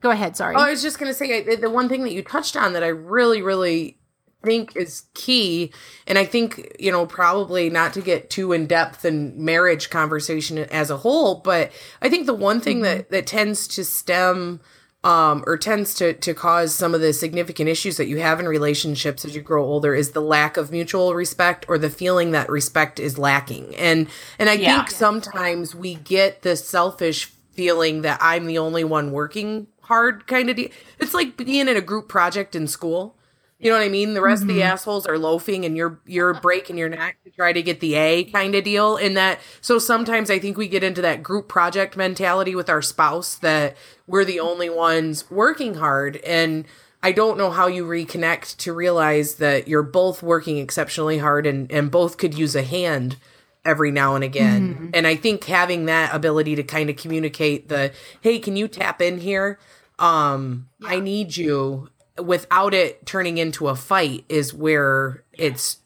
go 0.00 0.10
ahead. 0.10 0.36
Sorry. 0.36 0.54
Oh, 0.56 0.60
I 0.60 0.70
was 0.70 0.82
just 0.82 0.98
going 0.98 1.10
to 1.10 1.14
say 1.14 1.38
I- 1.38 1.56
the 1.56 1.70
one 1.70 1.88
thing 1.88 2.02
that 2.04 2.12
you 2.12 2.22
touched 2.22 2.56
on 2.56 2.72
that 2.72 2.82
I 2.82 2.88
really, 2.88 3.42
really 3.42 3.96
think 4.42 4.74
is 4.74 5.04
key, 5.14 5.70
and 6.06 6.18
I 6.18 6.24
think 6.24 6.76
you 6.78 6.90
know 6.90 7.04
probably 7.06 7.68
not 7.68 7.92
to 7.94 8.00
get 8.00 8.30
too 8.30 8.52
in 8.52 8.66
depth 8.66 9.04
in 9.04 9.44
marriage 9.44 9.90
conversation 9.90 10.58
as 10.58 10.90
a 10.90 10.96
whole, 10.96 11.36
but 11.36 11.70
I 12.00 12.08
think 12.08 12.26
the 12.26 12.34
one 12.34 12.60
thing 12.60 12.76
mm-hmm. 12.76 12.84
that 12.84 13.10
that 13.10 13.26
tends 13.26 13.68
to 13.68 13.84
stem 13.84 14.60
um, 15.02 15.42
or 15.46 15.56
tends 15.56 15.94
to 15.94 16.12
to 16.12 16.34
cause 16.34 16.74
some 16.74 16.94
of 16.94 17.00
the 17.00 17.12
significant 17.12 17.68
issues 17.68 17.96
that 17.96 18.06
you 18.06 18.18
have 18.18 18.38
in 18.40 18.46
relationships 18.46 19.24
as 19.24 19.34
you 19.34 19.40
grow 19.42 19.64
older 19.64 19.94
is 19.94 20.10
the 20.10 20.20
lack 20.20 20.56
of 20.56 20.70
mutual 20.70 21.14
respect 21.14 21.64
or 21.68 21.78
the 21.78 21.90
feeling 21.90 22.32
that 22.32 22.50
respect 22.50 23.00
is 23.00 23.18
lacking, 23.18 23.74
and 23.76 24.08
and 24.38 24.50
I 24.50 24.54
Yeah. 24.54 24.76
think 24.76 24.90
sometimes 24.90 25.74
we 25.74 25.94
get 25.94 26.42
the 26.42 26.56
selfish 26.56 27.32
feeling 27.52 28.02
that 28.02 28.18
I'm 28.20 28.46
the 28.46 28.58
only 28.58 28.84
one 28.84 29.10
working 29.12 29.66
hard 29.82 30.26
kind 30.26 30.48
of 30.50 30.56
deal. 30.56 30.68
It's 30.98 31.14
like 31.14 31.36
being 31.36 31.66
in 31.68 31.76
a 31.76 31.80
group 31.80 32.08
project 32.08 32.54
in 32.54 32.66
school. 32.68 33.16
You 33.60 33.70
know 33.70 33.76
what 33.76 33.84
I 33.84 33.90
mean? 33.90 34.14
The 34.14 34.22
rest 34.22 34.42
of 34.42 34.48
the 34.48 34.62
assholes 34.62 35.06
are 35.06 35.18
loafing 35.18 35.66
and 35.66 35.76
you're 35.76 36.00
you're 36.06 36.32
breaking 36.32 36.78
your 36.78 36.88
neck 36.88 37.18
to 37.24 37.30
try 37.30 37.52
to 37.52 37.62
get 37.62 37.80
the 37.80 37.94
A 37.94 38.24
kind 38.24 38.54
of 38.54 38.64
deal. 38.64 38.96
And 38.96 39.16
that 39.18 39.38
so 39.60 39.78
sometimes 39.78 40.30
I 40.30 40.38
think 40.38 40.56
we 40.56 40.66
get 40.66 40.82
into 40.82 41.02
that 41.02 41.22
group 41.22 41.46
project 41.46 41.94
mentality 41.94 42.54
with 42.54 42.70
our 42.70 42.80
spouse 42.80 43.36
that 43.36 43.76
we're 44.06 44.24
the 44.24 44.40
only 44.40 44.70
ones 44.70 45.30
working 45.30 45.74
hard 45.74 46.16
and 46.18 46.64
I 47.02 47.12
don't 47.12 47.38
know 47.38 47.50
how 47.50 47.66
you 47.66 47.84
reconnect 47.86 48.58
to 48.58 48.72
realize 48.72 49.36
that 49.36 49.68
you're 49.68 49.82
both 49.82 50.22
working 50.22 50.58
exceptionally 50.58 51.18
hard 51.18 51.46
and, 51.46 51.70
and 51.72 51.90
both 51.90 52.18
could 52.18 52.34
use 52.34 52.54
a 52.54 52.62
hand 52.62 53.16
every 53.64 53.90
now 53.90 54.14
and 54.14 54.24
again. 54.24 54.90
And 54.94 55.06
I 55.06 55.16
think 55.16 55.44
having 55.44 55.86
that 55.86 56.14
ability 56.14 56.56
to 56.56 56.62
kind 56.62 56.90
of 56.90 56.96
communicate 56.96 57.68
the, 57.68 57.92
hey, 58.20 58.38
can 58.38 58.56
you 58.56 58.68
tap 58.68 59.00
in 59.00 59.18
here? 59.20 59.58
Um, 59.98 60.68
I 60.84 61.00
need 61.00 61.36
you 61.36 61.88
without 62.24 62.74
it 62.74 63.06
turning 63.06 63.38
into 63.38 63.68
a 63.68 63.76
fight 63.76 64.24
is 64.28 64.54
where 64.54 65.24
it's 65.32 65.78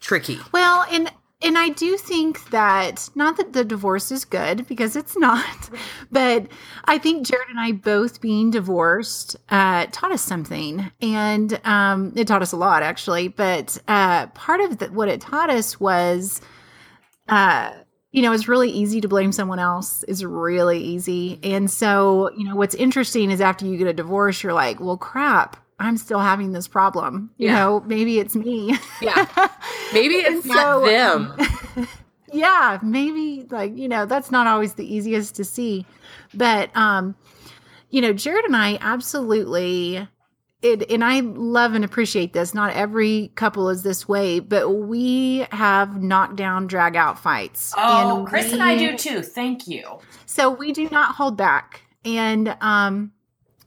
tricky. 0.00 0.38
Well, 0.52 0.86
and 0.90 1.10
and 1.42 1.56
I 1.56 1.70
do 1.70 1.96
think 1.96 2.50
that 2.50 3.08
not 3.14 3.38
that 3.38 3.54
the 3.54 3.64
divorce 3.64 4.12
is 4.12 4.26
good 4.26 4.66
because 4.66 4.94
it's 4.94 5.16
not, 5.16 5.70
but 6.10 6.46
I 6.84 6.98
think 6.98 7.26
Jared 7.26 7.48
and 7.48 7.58
I 7.58 7.72
both 7.72 8.20
being 8.20 8.50
divorced 8.50 9.36
uh, 9.48 9.86
taught 9.90 10.12
us 10.12 10.22
something, 10.22 10.90
and 11.00 11.58
um, 11.64 12.12
it 12.14 12.26
taught 12.26 12.42
us 12.42 12.52
a 12.52 12.56
lot 12.56 12.82
actually. 12.82 13.28
But 13.28 13.78
uh, 13.88 14.26
part 14.28 14.60
of 14.60 14.78
the, 14.78 14.86
what 14.86 15.08
it 15.08 15.20
taught 15.22 15.50
us 15.50 15.80
was, 15.80 16.42
uh, 17.28 17.72
you 18.12 18.22
know, 18.22 18.32
it's 18.32 18.48
really 18.48 18.70
easy 18.70 19.00
to 19.00 19.08
blame 19.08 19.32
someone 19.32 19.58
else. 19.58 20.02
Is 20.04 20.24
really 20.24 20.78
easy, 20.82 21.38
and 21.42 21.70
so 21.70 22.30
you 22.36 22.44
know 22.44 22.56
what's 22.56 22.74
interesting 22.74 23.30
is 23.30 23.40
after 23.40 23.66
you 23.66 23.76
get 23.78 23.86
a 23.86 23.92
divorce, 23.92 24.42
you're 24.42 24.52
like, 24.54 24.80
well, 24.80 24.96
crap. 24.96 25.56
I'm 25.82 25.96
still 25.96 26.18
having 26.18 26.52
this 26.52 26.68
problem. 26.68 27.30
You 27.38 27.46
Yeah. 27.48 27.54
know, 27.54 27.80
maybe 27.86 28.18
it's 28.18 28.36
me. 28.36 28.74
Yeah. 29.00 29.24
Maybe 29.94 30.16
it's 30.16 30.44
And 30.44 30.54
not 30.54 30.80
so, 30.82 30.84
them. 30.86 31.32
um, 31.76 31.88
yeah, 32.34 32.78
maybe 32.82 33.46
like, 33.50 33.76
you 33.78 33.88
know, 33.88 34.04
that's 34.04 34.30
not 34.30 34.46
always 34.46 34.74
the 34.74 34.84
easiest 34.84 35.36
to 35.36 35.44
see. 35.44 35.86
But 36.34 36.76
um, 36.76 37.14
you 37.88 38.02
know, 38.02 38.12
Jared 38.12 38.44
and 38.44 38.54
I 38.54 38.76
absolutely 38.82 40.06
it 40.62 40.90
and 40.90 41.02
I 41.04 41.20
love 41.20 41.74
and 41.74 41.84
appreciate 41.84 42.32
this. 42.32 42.54
Not 42.54 42.74
every 42.74 43.32
couple 43.34 43.68
is 43.68 43.82
this 43.82 44.06
way, 44.08 44.40
but 44.40 44.70
we 44.70 45.46
have 45.52 46.02
knockdown 46.02 46.66
drag 46.66 46.96
out 46.96 47.18
fights. 47.18 47.72
Oh, 47.76 48.24
Chris 48.28 48.52
and 48.52 48.62
I 48.62 48.76
do 48.76 48.96
too. 48.96 49.22
Thank 49.22 49.66
you. 49.66 49.98
so 50.26 50.50
we 50.50 50.72
do 50.72 50.88
not 50.90 51.14
hold 51.14 51.36
back. 51.36 51.82
And 52.04 52.56
um 52.60 53.12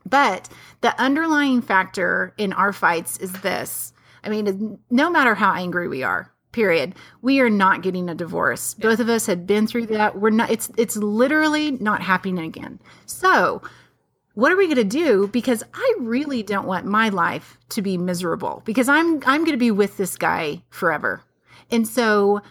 but 0.05 0.49
the 0.81 0.99
underlying 1.01 1.61
factor 1.61 2.33
in 2.37 2.53
our 2.53 2.73
fights 2.73 3.17
is 3.17 3.31
this. 3.41 3.93
I 4.23 4.29
mean, 4.29 4.77
no 4.89 5.09
matter 5.09 5.35
how 5.35 5.53
angry 5.53 5.87
we 5.87 6.03
are, 6.03 6.31
period, 6.51 6.95
we 7.21 7.39
are 7.39 7.49
not 7.49 7.81
getting 7.81 8.09
a 8.09 8.15
divorce. 8.15 8.73
Both 8.75 8.99
of 8.99 9.09
us 9.09 9.25
had 9.25 9.47
been 9.47 9.65
through 9.67 9.87
that. 9.87 10.19
We're 10.19 10.29
not 10.29 10.49
it's 10.51 10.69
it's 10.77 10.95
literally 10.95 11.71
not 11.71 12.01
happening 12.01 12.39
again. 12.39 12.79
So, 13.05 13.61
what 14.35 14.51
are 14.51 14.57
we 14.57 14.65
going 14.65 14.77
to 14.77 14.83
do 14.83 15.27
because 15.27 15.63
I 15.73 15.93
really 15.99 16.43
don't 16.43 16.65
want 16.65 16.85
my 16.85 17.09
life 17.09 17.57
to 17.69 17.81
be 17.81 17.97
miserable 17.97 18.61
because 18.65 18.89
I'm 18.89 19.15
I'm 19.25 19.41
going 19.41 19.51
to 19.51 19.57
be 19.57 19.71
with 19.71 19.97
this 19.97 20.17
guy 20.17 20.63
forever. 20.69 21.23
And 21.71 21.87
so 21.87 22.41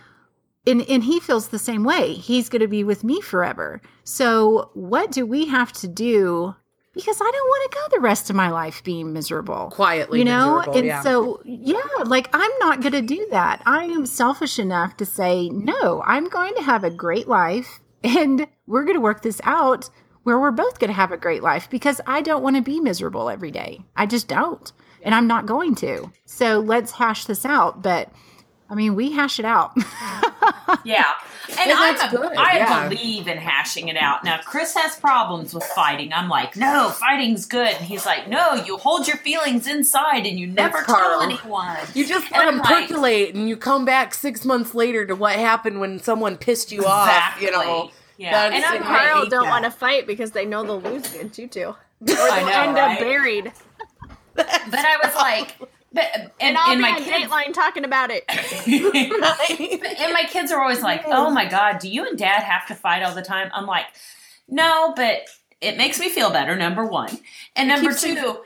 and 0.66 0.82
and 0.88 1.04
he 1.04 1.18
feels 1.20 1.48
the 1.48 1.58
same 1.58 1.84
way. 1.84 2.14
He's 2.14 2.48
going 2.48 2.62
to 2.62 2.68
be 2.68 2.84
with 2.84 3.02
me 3.02 3.20
forever. 3.20 3.80
So 4.04 4.70
what 4.74 5.10
do 5.10 5.26
we 5.26 5.46
have 5.46 5.72
to 5.74 5.88
do? 5.88 6.54
Because 6.94 7.20
I 7.22 7.24
don't 7.24 7.48
want 7.48 7.72
to 7.72 7.78
go 7.78 7.96
the 7.96 8.02
rest 8.02 8.28
of 8.28 8.36
my 8.36 8.50
life 8.50 8.84
being 8.84 9.14
miserable. 9.14 9.70
Quietly 9.70 10.18
you 10.18 10.24
know, 10.26 10.60
and 10.60 10.86
yeah. 10.86 11.02
so 11.02 11.40
yeah, 11.44 11.80
like 12.04 12.28
I'm 12.32 12.50
not 12.60 12.80
going 12.80 12.92
to 12.92 13.02
do 13.02 13.26
that. 13.30 13.62
I 13.64 13.84
am 13.84 14.04
selfish 14.04 14.58
enough 14.58 14.98
to 14.98 15.06
say 15.06 15.48
no. 15.48 16.02
I'm 16.06 16.28
going 16.28 16.54
to 16.56 16.62
have 16.62 16.84
a 16.84 16.90
great 16.90 17.26
life, 17.26 17.80
and 18.04 18.46
we're 18.66 18.84
going 18.84 18.96
to 18.96 19.00
work 19.00 19.22
this 19.22 19.40
out 19.44 19.88
where 20.24 20.38
we're 20.38 20.50
both 20.50 20.78
going 20.78 20.88
to 20.88 20.94
have 20.94 21.12
a 21.12 21.16
great 21.16 21.42
life 21.42 21.68
because 21.70 22.00
I 22.06 22.22
don't 22.22 22.42
want 22.42 22.56
to 22.56 22.62
be 22.62 22.80
miserable 22.80 23.28
every 23.30 23.50
day. 23.50 23.80
I 23.96 24.06
just 24.06 24.28
don't, 24.28 24.72
and 25.02 25.14
I'm 25.14 25.26
not 25.26 25.46
going 25.46 25.74
to. 25.76 26.10
So 26.26 26.60
let's 26.60 26.92
hash 26.92 27.24
this 27.26 27.44
out. 27.44 27.82
But 27.82 28.10
I 28.70 28.74
mean, 28.74 28.94
we 28.94 29.12
hash 29.12 29.38
it 29.38 29.44
out. 29.44 29.72
Yeah. 30.84 31.04
And, 31.50 31.70
And 31.70 31.72
I'm 31.72 31.94
a- 31.96 32.10
good, 32.10 32.36
I 32.36 32.56
yeah. 32.56 32.88
believe 32.88 33.28
in 33.28 33.36
hashing 33.36 33.88
it 33.88 33.96
out. 33.96 34.24
Now, 34.24 34.40
Chris 34.44 34.74
has 34.74 34.96
problems 34.96 35.52
with 35.54 35.62
fighting. 35.64 36.12
I'm 36.12 36.28
like, 36.28 36.56
no, 36.56 36.88
fighting's 36.90 37.46
good. 37.46 37.68
And 37.68 37.84
he's 37.84 38.06
like, 38.06 38.26
no, 38.26 38.54
you 38.54 38.78
hold 38.78 39.06
your 39.06 39.18
feelings 39.18 39.66
inside 39.68 40.24
and 40.26 40.38
you 40.40 40.46
never 40.46 40.78
That's 40.78 40.86
tell 40.86 40.96
Carl. 40.96 41.20
anyone. 41.22 41.76
You 41.94 42.06
just 42.06 42.30
let 42.32 42.46
them 42.46 42.58
like- 42.58 42.88
percolate, 42.88 43.34
and 43.34 43.48
you 43.48 43.56
come 43.56 43.84
back 43.84 44.14
six 44.14 44.44
months 44.44 44.74
later 44.74 45.04
to 45.06 45.14
what 45.14 45.36
happened 45.36 45.78
when 45.78 46.00
someone 46.00 46.36
pissed 46.36 46.72
you 46.72 46.84
off. 46.86 47.40
You 47.40 47.50
know, 47.52 47.90
Yeah. 48.22 48.30
That's- 48.48 48.62
and 48.62 48.64
I'm 48.64 48.82
Carl 48.82 49.26
don't 49.28 49.44
that. 49.44 49.50
want 49.50 49.64
to 49.64 49.70
fight 49.70 50.06
because 50.06 50.30
they 50.30 50.44
know 50.46 50.62
they'll 50.62 50.80
lose 50.80 51.12
against 51.14 51.38
you 51.38 51.48
two. 51.48 51.66
Or 51.68 51.76
I 52.08 52.38
they'll 52.40 52.46
know, 52.46 52.52
end 52.62 52.74
right? 52.74 52.92
up 52.94 52.98
buried. 53.00 53.52
but 54.34 54.46
I 54.48 54.98
was 55.04 55.14
like, 55.14 55.56
but, 55.92 56.04
and, 56.14 56.30
And 56.40 56.56
I'll 56.58 56.70
and 56.72 56.78
be 56.78 56.82
my 56.82 56.90
on 56.90 57.02
kids, 57.04 57.30
Dateline 57.30 57.52
talking 57.52 57.84
about 57.84 58.10
it. 58.10 58.24
and 58.92 60.12
my 60.12 60.24
kids 60.28 60.50
are 60.52 60.60
always 60.60 60.82
like, 60.82 61.02
"Oh 61.06 61.30
my 61.30 61.46
god, 61.48 61.78
do 61.80 61.88
you 61.88 62.06
and 62.06 62.16
Dad 62.18 62.42
have 62.42 62.66
to 62.68 62.74
fight 62.74 63.02
all 63.02 63.14
the 63.14 63.22
time?" 63.22 63.50
I'm 63.52 63.66
like, 63.66 63.86
"No, 64.48 64.92
but 64.96 65.22
it 65.60 65.76
makes 65.76 66.00
me 66.00 66.08
feel 66.08 66.30
better." 66.30 66.56
Number 66.56 66.86
one, 66.86 67.18
and 67.56 67.68
number 67.68 67.92
two, 67.92 68.40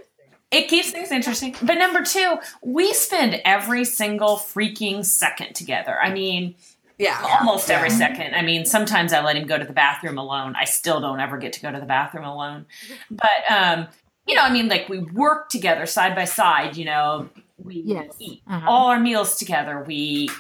it 0.50 0.68
keeps 0.68 0.90
things 0.90 1.10
interesting. 1.12 1.54
But 1.62 1.74
number 1.78 2.02
two, 2.02 2.36
we 2.62 2.92
spend 2.92 3.40
every 3.44 3.84
single 3.84 4.36
freaking 4.36 5.04
second 5.04 5.54
together. 5.54 5.96
I 6.00 6.12
mean, 6.12 6.56
yeah, 6.98 7.18
almost 7.40 7.70
every 7.70 7.90
second. 7.90 8.34
I 8.34 8.42
mean, 8.42 8.64
sometimes 8.64 9.12
I 9.12 9.22
let 9.22 9.36
him 9.36 9.46
go 9.46 9.58
to 9.58 9.64
the 9.64 9.72
bathroom 9.72 10.18
alone. 10.18 10.54
I 10.56 10.64
still 10.64 11.00
don't 11.00 11.20
ever 11.20 11.36
get 11.38 11.52
to 11.54 11.60
go 11.60 11.70
to 11.70 11.78
the 11.80 11.86
bathroom 11.86 12.24
alone. 12.24 12.66
But 13.10 13.50
um, 13.50 13.88
you 14.26 14.34
know, 14.34 14.42
I 14.42 14.50
mean, 14.50 14.68
like 14.68 14.88
we 14.88 14.98
work 14.98 15.48
together 15.50 15.86
side 15.86 16.14
by 16.14 16.24
side. 16.24 16.76
You 16.76 16.86
know, 16.86 17.28
we 17.62 17.82
Yes. 17.84 18.12
eat 18.18 18.42
Uh-huh. 18.48 18.66
all 18.68 18.88
our 18.88 18.98
meals 19.00 19.36
together. 19.38 19.84
We 19.86 20.30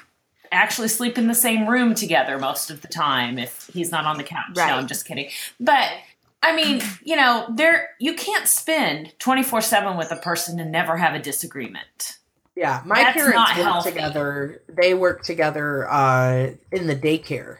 actually 0.52 0.88
sleep 0.88 1.18
in 1.18 1.26
the 1.26 1.34
same 1.34 1.66
room 1.68 1.94
together 1.94 2.38
most 2.38 2.70
of 2.70 2.80
the 2.82 2.88
time 2.88 3.38
if 3.38 3.68
he's 3.72 3.90
not 3.90 4.04
on 4.04 4.16
the 4.16 4.22
couch. 4.24 4.54
Right. 4.54 4.68
No, 4.68 4.76
I'm 4.76 4.86
just 4.86 5.04
kidding. 5.06 5.28
But 5.60 5.88
I 6.42 6.54
mean, 6.54 6.80
you 7.02 7.16
know, 7.16 7.46
there 7.54 7.90
you 7.98 8.14
can't 8.14 8.46
spend 8.46 9.12
24/7 9.18 9.96
with 9.98 10.12
a 10.12 10.16
person 10.16 10.60
and 10.60 10.70
never 10.70 10.96
have 10.96 11.14
a 11.14 11.18
disagreement. 11.18 12.18
Yeah, 12.56 12.80
my 12.86 13.02
That's 13.02 13.16
parents 13.22 13.58
work 13.58 13.84
together. 13.84 14.62
They 14.68 14.94
work 14.94 15.22
together 15.24 15.86
uh, 15.90 16.52
in 16.72 16.86
the 16.86 16.96
daycare. 16.96 17.58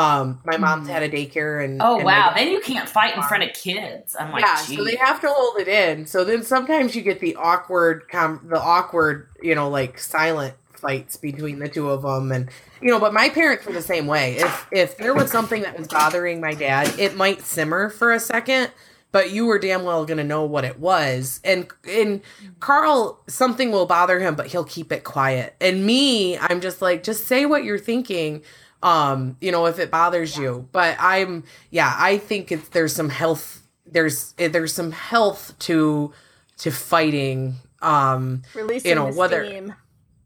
Um, 0.00 0.40
my 0.44 0.56
mom's 0.58 0.88
Mhm. 0.88 0.92
had 0.92 1.02
a 1.02 1.08
daycare, 1.08 1.62
and 1.64 1.80
Oh 1.82 1.96
and 1.96 2.04
wow, 2.04 2.32
then 2.34 2.50
you 2.50 2.60
can't 2.60 2.88
fight 2.88 3.16
in 3.16 3.22
front 3.22 3.44
of 3.44 3.52
kids. 3.54 4.14
I'm 4.18 4.30
like, 4.32 4.42
yeah, 4.44 4.62
geez. 4.66 4.76
so 4.76 4.84
they 4.84 4.96
have 4.96 5.20
to 5.22 5.28
hold 5.28 5.58
it 5.58 5.68
in. 5.68 6.06
So 6.06 6.24
then 6.24 6.42
sometimes 6.42 6.94
you 6.94 7.02
get 7.02 7.20
the 7.20 7.36
awkward, 7.36 8.04
com- 8.10 8.46
the 8.50 8.60
awkward, 8.60 9.28
you 9.42 9.54
know, 9.54 9.68
like 9.70 9.98
silent 9.98 10.54
fights 10.74 11.16
between 11.16 11.58
the 11.60 11.68
two 11.68 11.88
of 11.88 12.02
them, 12.02 12.30
and 12.30 12.50
you 12.82 12.88
know. 12.90 12.98
But 13.00 13.14
my 13.14 13.30
parents 13.30 13.64
were 13.64 13.72
the 13.72 13.80
same 13.82 14.06
way. 14.06 14.36
If 14.36 14.66
if 14.70 14.96
there 14.98 15.14
was 15.14 15.30
something 15.30 15.62
that 15.62 15.78
was 15.78 15.88
bothering 15.88 16.40
my 16.42 16.52
dad, 16.54 16.98
it 16.98 17.16
might 17.16 17.40
simmer 17.42 17.88
for 17.88 18.12
a 18.12 18.20
second, 18.20 18.70
but 19.12 19.30
you 19.30 19.46
were 19.46 19.58
damn 19.58 19.84
well 19.84 20.04
gonna 20.04 20.24
know 20.24 20.44
what 20.44 20.64
it 20.64 20.78
was. 20.78 21.40
And 21.44 21.68
and 21.88 22.20
Carl, 22.60 23.22
something 23.28 23.70
will 23.72 23.86
bother 23.86 24.20
him, 24.20 24.34
but 24.34 24.46
he'll 24.48 24.64
keep 24.64 24.92
it 24.92 25.04
quiet. 25.04 25.54
And 25.60 25.84
me, 25.86 26.36
I'm 26.38 26.60
just 26.60 26.82
like, 26.82 27.02
just 27.02 27.26
say 27.26 27.46
what 27.46 27.64
you're 27.64 27.78
thinking. 27.78 28.42
Um, 28.82 29.36
you 29.40 29.50
know, 29.52 29.66
if 29.66 29.78
it 29.78 29.90
bothers 29.90 30.36
you. 30.36 30.68
But 30.70 30.96
I'm, 31.00 31.44
yeah, 31.70 31.92
I 31.96 32.18
think 32.18 32.52
it's 32.52 32.68
there's 32.68 32.94
some 32.94 33.08
health. 33.08 33.62
There's 33.86 34.34
eh, 34.38 34.48
there's 34.48 34.74
some 34.74 34.92
health 34.92 35.54
to 35.60 36.12
to 36.58 36.70
fighting. 36.70 37.54
Um, 37.82 38.42
Releasing 38.54 38.88
You 38.90 38.94
know, 38.96 39.10
the 39.12 39.18
whether- 39.18 39.44
steam. 39.46 39.74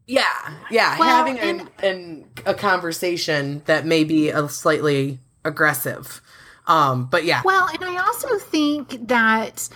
yeah, 0.07 0.23
yeah, 0.69 0.97
Well, 0.97 1.07
having 1.09 1.37
an, 1.39 1.69
and- 1.81 1.83
an 1.83 2.25
a 2.45 2.53
conversation 2.53 3.61
that 3.65 3.85
may 3.85 4.03
be 4.03 4.29
a 4.29 4.47
slightly 4.49 5.19
aggressive. 5.45 6.21
Um, 6.67 7.05
but 7.05 7.25
yeah, 7.25 7.41
Well, 7.43 7.67
and 7.67 7.83
I 7.83 7.97
also 8.05 8.37
think 8.37 9.07
that 9.07 9.67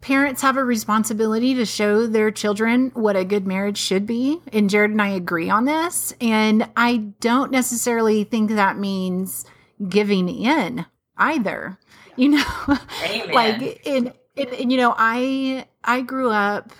parents 0.00 0.42
have 0.42 0.58
a 0.58 0.64
responsibility 0.64 1.54
to 1.54 1.64
show 1.64 2.06
their 2.06 2.30
children 2.30 2.90
what 2.92 3.16
a 3.16 3.24
good 3.24 3.46
marriage 3.46 3.78
should 3.78 4.06
be. 4.06 4.38
And 4.52 4.68
Jared 4.68 4.90
and 4.90 5.00
I 5.00 5.08
agree 5.08 5.48
on 5.48 5.64
this. 5.64 6.12
And 6.20 6.68
I 6.76 6.98
don't 7.20 7.50
necessarily 7.50 8.24
think 8.24 8.50
that 8.50 8.76
means 8.76 9.46
giving 9.88 10.28
in 10.28 10.84
either. 11.16 11.78
You 12.16 12.28
know, 12.28 12.44
Amen. 13.06 13.34
like 13.34 13.86
in, 13.86 14.12
in, 14.36 14.48
in 14.48 14.70
you 14.70 14.76
know, 14.76 14.94
I 14.96 15.66
I 15.82 16.02
grew 16.02 16.30
up 16.30 16.70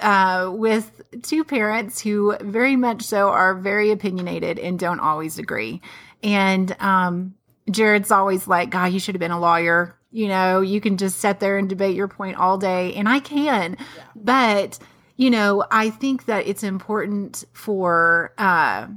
uh, 0.00 0.50
with 0.52 1.02
two 1.22 1.44
parents 1.44 2.00
who 2.00 2.36
very 2.40 2.76
much 2.76 3.02
so 3.02 3.28
are 3.28 3.54
very 3.54 3.90
opinionated 3.90 4.58
and 4.58 4.78
don't 4.78 5.00
always 5.00 5.38
agree. 5.38 5.80
And 6.22 6.74
um, 6.80 7.34
Jared's 7.70 8.10
always 8.10 8.48
like, 8.48 8.70
God, 8.70 8.92
you 8.92 8.98
should 8.98 9.14
have 9.14 9.20
been 9.20 9.30
a 9.30 9.40
lawyer. 9.40 9.96
You 10.10 10.28
know, 10.28 10.60
you 10.60 10.80
can 10.80 10.96
just 10.96 11.18
sit 11.18 11.40
there 11.40 11.56
and 11.56 11.68
debate 11.68 11.96
your 11.96 12.08
point 12.08 12.36
all 12.36 12.58
day, 12.58 12.94
and 12.94 13.08
I 13.08 13.20
can. 13.20 13.76
But, 14.14 14.78
you 15.16 15.30
know, 15.30 15.64
I 15.70 15.90
think 15.90 16.26
that 16.26 16.46
it's 16.46 16.62
important 16.62 17.44
for 17.52 18.34
uh, 18.36 18.88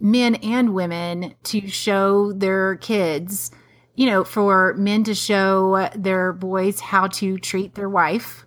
men 0.00 0.36
and 0.36 0.74
women 0.74 1.34
to 1.44 1.66
show 1.66 2.32
their 2.32 2.76
kids, 2.76 3.50
you 3.96 4.06
know, 4.06 4.24
for 4.24 4.74
men 4.74 5.04
to 5.04 5.14
show 5.14 5.88
their 5.94 6.32
boys 6.32 6.80
how 6.80 7.08
to 7.08 7.38
treat 7.38 7.74
their 7.74 7.88
wife 7.88 8.46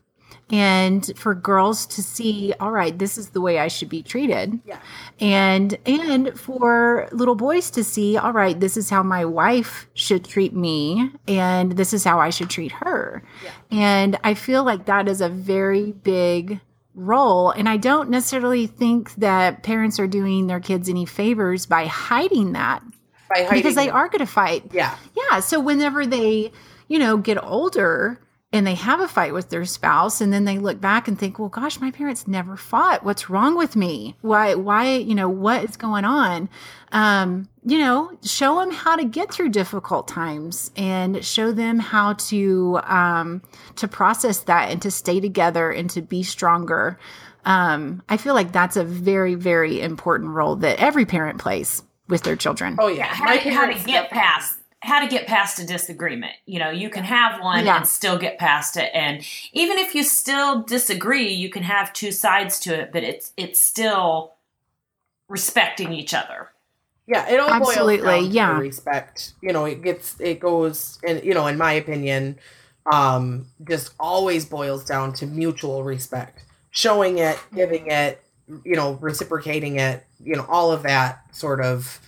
and 0.51 1.11
for 1.15 1.33
girls 1.33 1.85
to 1.87 2.03
see 2.03 2.53
all 2.59 2.71
right 2.71 2.99
this 2.99 3.17
is 3.17 3.29
the 3.29 3.41
way 3.41 3.57
i 3.57 3.67
should 3.67 3.89
be 3.89 4.03
treated 4.03 4.59
Yeah. 4.65 4.79
and 5.19 5.77
and 5.85 6.39
for 6.39 7.09
little 7.11 7.35
boys 7.35 7.71
to 7.71 7.83
see 7.83 8.15
all 8.15 8.31
right 8.31 8.59
this 8.59 8.77
is 8.77 8.89
how 8.89 9.01
my 9.01 9.25
wife 9.25 9.87
should 9.95 10.23
treat 10.23 10.53
me 10.53 11.09
and 11.27 11.71
this 11.73 11.93
is 11.93 12.03
how 12.03 12.19
i 12.19 12.29
should 12.29 12.49
treat 12.51 12.71
her 12.73 13.23
yeah. 13.43 13.51
and 13.71 14.19
i 14.23 14.35
feel 14.35 14.63
like 14.63 14.85
that 14.85 15.07
is 15.07 15.19
a 15.21 15.29
very 15.29 15.91
big 15.91 16.59
role. 16.95 17.51
And 17.51 17.67
I 17.67 17.75
don't 17.75 18.09
necessarily 18.09 18.67
think 18.67 19.13
that 19.15 19.63
parents 19.63 19.99
are 19.99 20.07
doing 20.07 20.47
their 20.47 20.61
kids 20.61 20.87
any 20.87 21.05
favors 21.05 21.65
by 21.65 21.85
hiding 21.87 22.53
that 22.53 22.81
By 23.29 23.43
hiding 23.43 23.59
because 23.59 23.75
they 23.75 23.89
are 23.89 24.07
going 24.07 24.19
to 24.19 24.25
fight. 24.25 24.63
Yeah. 24.71 24.95
Yeah. 25.13 25.41
So 25.41 25.59
whenever 25.59 26.05
they, 26.05 26.53
you 26.87 26.97
know, 26.99 27.17
get 27.17 27.41
older 27.43 28.17
and 28.56 28.66
they 28.66 28.76
have 28.76 29.01
a 29.01 29.08
fight 29.10 29.34
with 29.34 29.49
their 29.49 29.66
spouse 29.66 30.22
and 30.22 30.32
then 30.32 30.45
they 30.45 30.60
look 30.60 30.80
back 30.80 31.10
and 31.10 31.20
think, 31.20 31.38
well, 31.38 31.49
gosh, 31.49 31.82
my 31.82 31.91
parents 31.91 32.26
never 32.26 32.56
fought. 32.56 33.03
What's 33.03 33.30
wrong 33.30 33.58
with 33.58 33.76
me? 33.76 34.16
Why, 34.22 34.56
why, 34.56 34.95
you 34.95 35.14
know, 35.14 35.28
what 35.28 35.66
is 35.66 35.76
going 35.76 36.06
on? 36.06 36.47
Um, 36.93 37.49
you 37.66 37.78
know, 37.78 38.18
show 38.24 38.62
them 38.62 38.72
how 38.72 38.95
to 38.95 39.03
get 39.03 39.30
through 39.30 39.49
difficult 39.49 40.08
times 40.08 40.72
and 40.78 41.26
show 41.26 41.51
them 41.51 41.80
how 41.80 42.14
to, 42.14 42.80
um, 42.86 43.41
to 43.76 43.89
process 43.89 44.39
that 44.43 44.72
and 44.72 44.82
to 44.84 44.89
stay 44.89 45.20
together 45.20 45.70
and 45.70 45.89
to 45.89 46.01
be 46.01 46.24
stronger. 46.24 46.97
Um, 47.43 48.03
I 48.08 48.16
feel 48.16 48.36
like 48.36 48.53
that's 48.53 48.78
a 48.78 48.86
very, 48.86 49.36
very 49.36 49.82
important 49.82 50.32
role 50.32 50.56
that 50.58 50.80
every 50.80 51.06
parent 51.06 51.41
plays 51.41 51.84
with 52.08 52.24
their 52.24 52.38
children. 52.38 52.78
Oh 52.80 52.88
Yeah, 52.88 52.99
yeah. 52.99 53.06
how, 53.08 53.26
My 53.26 53.38
to, 53.38 53.49
how 53.53 53.66
to 53.70 53.84
get 53.86 54.12
past 54.12 54.60
how 54.86 54.99
to 54.99 55.07
get 55.07 55.27
past 55.27 55.59
a 55.59 55.65
disagreement. 55.65 56.33
You 56.45 56.59
know, 56.59 56.69
you 56.69 56.89
can 56.89 57.03
have 57.03 57.41
one 57.41 57.65
Yeah. 57.65 57.77
and 57.77 57.88
still 57.88 58.17
get 58.17 58.38
past 58.38 58.77
it, 58.77 58.91
and 58.93 59.25
even 59.53 59.77
if 59.77 59.95
you 59.95 60.03
still 60.03 60.61
disagree, 60.63 61.29
you 61.33 61.49
can 61.49 61.63
have 61.63 61.91
two 61.93 62.11
sides 62.11 62.59
to 62.61 62.73
it, 62.81 62.91
but 62.93 63.03
it's 63.03 63.33
it's 63.36 63.59
still 63.61 64.33
respecting 65.27 65.91
each 65.91 66.13
other. 66.13 66.49
Yeah, 67.07 67.27
it 67.29 67.39
all 67.39 67.49
Absolutely, 67.49 67.97
boils 67.97 68.23
down 68.25 68.31
yeah. 68.31 68.53
to 68.53 68.59
respect. 68.59 69.33
You 69.41 69.53
know, 69.53 69.65
it 69.65 69.81
gets 69.81 70.15
it 70.19 70.39
goes 70.39 70.99
and 71.07 71.23
you 71.23 71.33
know, 71.33 71.47
in 71.47 71.57
my 71.57 71.73
opinion, 71.73 72.38
um, 72.91 73.47
just 73.67 73.93
always 73.99 74.45
boils 74.45 74.86
down 74.86 75.13
to 75.13 75.27
mutual 75.27 75.83
respect. 75.83 76.43
Showing 76.71 77.19
it, 77.19 77.39
giving 77.53 77.88
it, 77.88 78.21
you 78.63 78.75
know, 78.75 78.93
reciprocating 78.93 79.79
it, 79.79 80.03
you 80.23 80.36
know, 80.36 80.45
all 80.49 80.71
of 80.71 80.83
that 80.83 81.23
sort 81.36 81.61
of 81.61 81.99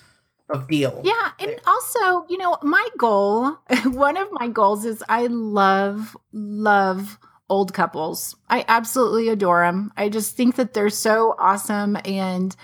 of 0.50 0.68
deal. 0.68 1.02
Yeah, 1.04 1.32
and 1.40 1.60
also, 1.66 2.26
you 2.30 2.38
know, 2.38 2.58
my 2.62 2.86
goal, 2.98 3.58
one 3.86 4.18
of 4.18 4.28
my 4.32 4.48
goals 4.48 4.86
is 4.86 5.04
I 5.10 5.28
love 5.28 6.16
love 6.32 7.18
old 7.50 7.74
couples. 7.74 8.36
I 8.50 8.66
absolutely 8.68 9.30
adore 9.30 9.66
them. 9.66 9.92
I 9.96 10.10
just 10.10 10.36
think 10.36 10.56
that 10.56 10.74
they're 10.74 10.90
so 10.90 11.36
awesome 11.40 11.98
and 12.06 12.56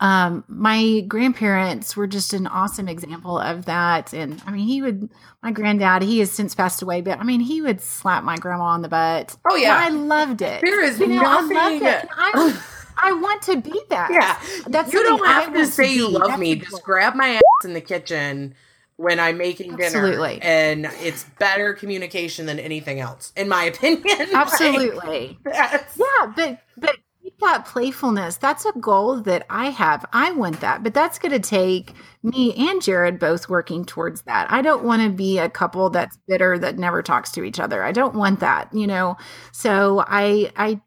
um 0.00 0.42
my 0.48 1.04
grandparents 1.06 1.96
were 1.96 2.08
just 2.08 2.32
an 2.32 2.48
awesome 2.48 2.88
example 2.88 3.38
of 3.38 3.66
that 3.66 4.12
and 4.12 4.42
I 4.44 4.50
mean 4.50 4.66
he 4.66 4.82
would 4.82 5.08
my 5.44 5.52
granddad 5.52 6.02
he 6.02 6.18
has 6.18 6.32
since 6.32 6.56
passed 6.56 6.82
away 6.82 7.02
but 7.02 7.20
I 7.20 7.22
mean 7.22 7.38
he 7.38 7.62
would 7.62 7.80
slap 7.80 8.24
my 8.24 8.36
grandma 8.36 8.64
on 8.64 8.82
the 8.82 8.88
butt. 8.88 9.36
Oh 9.48 9.54
yeah. 9.54 9.86
And 9.86 9.94
I 9.94 9.98
loved 9.98 10.42
it. 10.42 10.60
there 10.60 10.82
is 10.82 10.98
You 10.98 11.06
know, 11.06 11.22
I 11.24 11.40
loved 11.40 11.52
nothing 11.52 11.82
it. 11.84 12.58
I, 13.02 13.12
want 13.12 13.42
to 13.42 13.60
be 13.60 13.80
that. 13.90 14.10
Yeah. 14.12 14.38
That's 14.68 14.92
you 14.92 15.02
don't 15.02 15.18
something 15.18 15.26
I 15.26 15.40
have 15.42 15.54
to 15.54 15.66
say 15.66 15.94
you 15.94 16.08
love 16.08 16.28
That's 16.28 16.40
me. 16.40 16.56
Just 16.56 16.82
grab 16.82 17.14
my 17.14 17.28
ass 17.34 17.42
in 17.64 17.74
the 17.74 17.80
kitchen 17.80 18.54
when 18.96 19.18
I'm 19.18 19.38
making 19.38 19.76
dinner. 19.76 19.84
Absolutely. 19.84 20.40
And 20.42 20.86
it's 21.00 21.24
better 21.38 21.74
communication 21.74 22.46
than 22.46 22.58
anything 22.58 23.00
else, 23.00 23.32
in 23.36 23.48
my 23.48 23.64
opinion. 23.72 24.02
Like, 24.18 24.34
Absolutely. 24.34 25.38
that's- 25.44 25.98
Yeah, 25.98 26.32
but 26.34 26.58
but 26.76 26.96
that 27.42 27.66
playfulness. 27.66 28.36
That's 28.36 28.64
a 28.64 28.72
goal 28.78 29.20
that 29.22 29.44
I 29.50 29.66
have. 29.66 30.04
I 30.12 30.32
want 30.32 30.60
that, 30.60 30.82
but 30.82 30.94
that's 30.94 31.18
going 31.18 31.32
to 31.32 31.40
take 31.40 31.92
me 32.22 32.54
and 32.68 32.80
Jared 32.80 33.18
both 33.18 33.48
working 33.48 33.84
towards 33.84 34.22
that. 34.22 34.50
I 34.50 34.62
don't 34.62 34.84
want 34.84 35.02
to 35.02 35.10
be 35.10 35.38
a 35.38 35.48
couple 35.48 35.90
that's 35.90 36.16
bitter 36.28 36.58
that 36.58 36.78
never 36.78 37.02
talks 37.02 37.32
to 37.32 37.42
each 37.44 37.58
other. 37.58 37.82
I 37.82 37.92
don't 37.92 38.14
want 38.14 38.40
that, 38.40 38.72
you 38.72 38.86
know. 38.86 39.16
So 39.52 40.04
I 40.06 40.52
I 40.56 40.80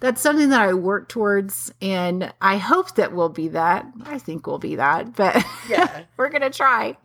that's 0.00 0.20
something 0.20 0.48
that 0.48 0.62
I 0.62 0.72
work 0.74 1.08
towards 1.08 1.72
and 1.82 2.32
I 2.40 2.56
hope 2.56 2.94
that 2.96 3.12
we'll 3.12 3.28
be 3.28 3.48
that. 3.48 3.86
I 4.04 4.18
think 4.18 4.46
we'll 4.46 4.58
be 4.58 4.76
that, 4.76 5.14
but 5.14 5.44
Yeah. 5.68 6.04
we're 6.16 6.30
going 6.30 6.40
to 6.42 6.50
try. 6.50 6.96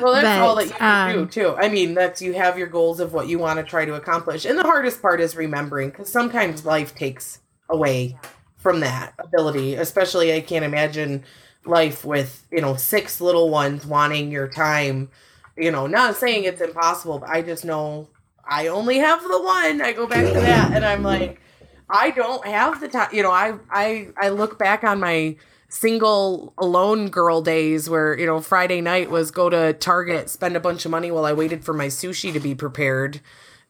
Well, 0.00 0.12
that's 0.12 0.24
But, 0.24 0.40
all 0.40 0.54
that 0.56 0.66
you 0.66 0.72
can 0.74 1.16
um, 1.18 1.24
do 1.24 1.30
too. 1.30 1.56
I 1.56 1.68
mean, 1.68 1.94
that's 1.94 2.20
you 2.22 2.34
have 2.34 2.58
your 2.58 2.66
goals 2.66 3.00
of 3.00 3.12
what 3.12 3.28
you 3.28 3.38
want 3.38 3.58
to 3.58 3.64
try 3.64 3.84
to 3.84 3.94
accomplish, 3.94 4.44
and 4.44 4.58
the 4.58 4.62
hardest 4.62 5.00
part 5.00 5.20
is 5.20 5.36
remembering 5.36 5.90
because 5.90 6.10
sometimes 6.10 6.64
life 6.64 6.94
takes 6.94 7.40
away 7.70 8.18
from 8.56 8.80
that 8.80 9.14
ability. 9.18 9.74
Especially, 9.74 10.32
I 10.34 10.40
can't 10.40 10.64
imagine 10.64 11.24
life 11.64 12.04
with 12.04 12.46
you 12.50 12.60
know 12.60 12.76
six 12.76 13.20
little 13.20 13.48
ones 13.50 13.86
wanting 13.86 14.30
your 14.30 14.48
time. 14.48 15.08
You 15.56 15.70
know, 15.70 15.86
not 15.86 16.16
saying 16.16 16.44
it's 16.44 16.60
impossible, 16.60 17.20
but 17.20 17.30
I 17.30 17.40
just 17.42 17.64
know 17.64 18.08
I 18.46 18.66
only 18.66 18.98
have 18.98 19.22
the 19.22 19.40
one. 19.42 19.80
I 19.80 19.92
go 19.92 20.06
back 20.06 20.26
to 20.26 20.40
that, 20.40 20.72
and 20.74 20.84
I'm 20.84 21.02
like, 21.02 21.40
I 21.88 22.10
don't 22.10 22.46
have 22.46 22.80
the 22.80 22.88
time. 22.88 23.08
You 23.12 23.22
know, 23.22 23.30
I 23.30 23.54
I 23.70 24.08
I 24.16 24.28
look 24.30 24.58
back 24.58 24.84
on 24.84 25.00
my 25.00 25.36
single 25.68 26.54
alone 26.56 27.08
girl 27.08 27.42
days 27.42 27.90
where 27.90 28.18
you 28.18 28.26
know 28.26 28.40
Friday 28.40 28.80
night 28.80 29.10
was 29.10 29.30
go 29.30 29.50
to 29.50 29.72
Target, 29.72 30.30
spend 30.30 30.56
a 30.56 30.60
bunch 30.60 30.84
of 30.84 30.90
money 30.90 31.10
while 31.10 31.24
I 31.24 31.32
waited 31.32 31.64
for 31.64 31.72
my 31.74 31.86
sushi 31.88 32.32
to 32.32 32.40
be 32.40 32.54
prepared. 32.54 33.20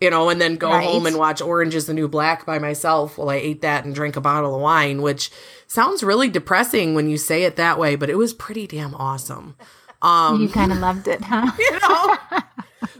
You 0.01 0.11
know, 0.11 0.29
and 0.29 0.41
then 0.41 0.57
go 0.57 0.71
Right. 0.71 0.85
home 0.85 1.07
and 1.07 1.17
watch 1.17 1.41
Orange 1.41 1.75
is 1.75 1.87
the 1.87 1.95
New 1.95 2.09
Black 2.09 2.45
by 2.45 2.59
myself 2.59 3.17
while 3.17 3.31
I 3.31 3.37
ate 3.37 3.63
that 3.63 3.85
and 3.85 3.95
drank 3.95 4.17
a 4.17 4.21
bottle 4.21 4.55
of 4.55 4.61
wine, 4.61 5.01
which 5.03 5.31
sounds 5.69 6.03
really 6.03 6.29
depressing 6.29 6.95
when 6.95 7.09
you 7.09 7.17
say 7.17 7.45
it 7.45 7.57
that 7.57 7.79
way, 7.79 7.95
but 7.95 8.11
it 8.11 8.17
was 8.17 8.35
pretty 8.35 8.67
damn 8.67 8.95
awesome. 8.97 9.57
Um, 10.03 10.43
you 10.43 10.49
kind 10.49 10.73
of 10.73 10.79
loved 10.79 11.07
it, 11.09 11.23
huh? 11.23 11.51
you 11.59 11.79
know 11.81 12.17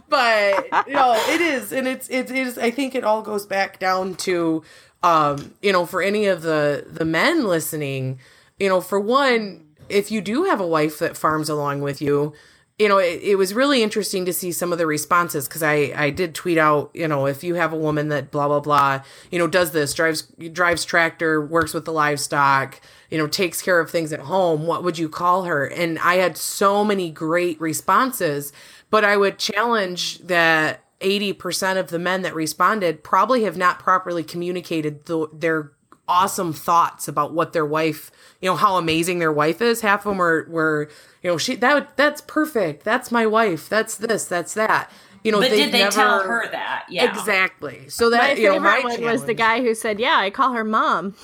but 0.07 0.87
you 0.87 0.93
know 0.93 1.13
it 1.29 1.41
is 1.41 1.71
and 1.71 1.87
it's 1.87 2.09
it 2.09 2.29
is 2.29 2.57
i 2.57 2.69
think 2.69 2.93
it 2.95 3.03
all 3.03 3.21
goes 3.21 3.45
back 3.45 3.79
down 3.79 4.13
to 4.15 4.61
um 5.05 5.53
you 5.61 5.71
know 5.71 5.85
for 5.85 6.01
any 6.01 6.25
of 6.25 6.41
the 6.41 6.85
the 6.89 7.05
men 7.05 7.45
listening 7.45 8.19
you 8.59 8.67
know 8.67 8.81
for 8.81 8.99
one 8.99 9.63
if 9.87 10.11
you 10.11 10.19
do 10.19 10.43
have 10.45 10.59
a 10.59 10.67
wife 10.67 10.97
that 10.99 11.15
farms 11.15 11.47
along 11.47 11.81
with 11.81 12.01
you 12.01 12.33
you 12.79 12.89
know 12.89 12.97
it, 12.97 13.21
it 13.21 13.35
was 13.35 13.53
really 13.53 13.83
interesting 13.83 14.25
to 14.25 14.33
see 14.33 14.51
some 14.51 14.71
of 14.71 14.79
the 14.79 14.87
responses 14.87 15.47
because 15.47 15.61
i 15.61 15.93
i 15.95 16.09
did 16.09 16.33
tweet 16.33 16.57
out 16.57 16.89
you 16.93 17.07
know 17.07 17.27
if 17.27 17.43
you 17.43 17.55
have 17.55 17.71
a 17.71 17.77
woman 17.77 18.09
that 18.09 18.31
blah 18.31 18.47
blah 18.47 18.59
blah 18.59 19.01
you 19.29 19.37
know 19.37 19.47
does 19.47 19.71
this 19.71 19.93
drives 19.93 20.23
drives 20.51 20.83
tractor 20.83 21.45
works 21.45 21.73
with 21.73 21.85
the 21.85 21.93
livestock 21.93 22.81
you 23.11 23.17
know 23.17 23.27
takes 23.27 23.61
care 23.61 23.79
of 23.79 23.91
things 23.91 24.11
at 24.11 24.21
home 24.21 24.65
what 24.65 24.83
would 24.83 24.97
you 24.97 25.07
call 25.07 25.43
her? 25.43 25.65
And 25.65 25.99
i 25.99 26.15
had 26.15 26.35
so 26.35 26.83
many 26.83 27.11
great 27.11 27.61
responses 27.61 28.51
but 28.89 29.05
i 29.05 29.15
would 29.15 29.37
challenge 29.37 30.19
that 30.19 30.84
80% 31.01 31.77
of 31.77 31.87
the 31.87 31.99
men 31.99 32.21
that 32.21 32.33
responded 32.33 33.03
probably 33.03 33.43
have 33.43 33.57
not 33.57 33.79
properly 33.79 34.23
communicated 34.23 35.05
the, 35.05 35.27
their 35.33 35.71
awesome 36.07 36.53
thoughts 36.53 37.07
about 37.07 37.33
what 37.33 37.53
their 37.53 37.65
wife, 37.65 38.11
you 38.41 38.49
know, 38.49 38.55
how 38.55 38.77
amazing 38.77 39.19
their 39.19 39.31
wife 39.31 39.61
is. 39.61 39.81
Half 39.81 40.05
of 40.05 40.11
them 40.11 40.17
were, 40.17 40.45
were 40.49 40.89
you 41.21 41.29
know, 41.29 41.37
she 41.37 41.55
that 41.55 41.97
that's 41.97 42.21
perfect. 42.21 42.83
That's 42.83 43.11
my 43.11 43.25
wife. 43.25 43.67
That's 43.69 43.97
this. 43.97 44.25
That's 44.25 44.53
that. 44.53 44.91
You 45.23 45.31
know, 45.31 45.39
But 45.39 45.49
they've 45.49 45.65
did 45.65 45.71
they 45.73 45.79
never, 45.79 45.95
tell 45.95 46.23
her 46.23 46.47
that? 46.51 46.85
Yeah, 46.87 47.09
exactly? 47.09 47.89
So 47.89 48.09
My 48.09 48.17
that 48.17 48.37
you 48.37 48.49
know, 48.49 48.59
my 48.59 48.81
one 48.81 49.01
was 49.01 49.25
the 49.25 49.33
guy 49.33 49.61
who 49.61 49.73
said, 49.73 49.99
"Yeah, 49.99 50.17
I 50.17 50.29
call 50.29 50.53
her 50.53 50.63
mom." 50.63 51.15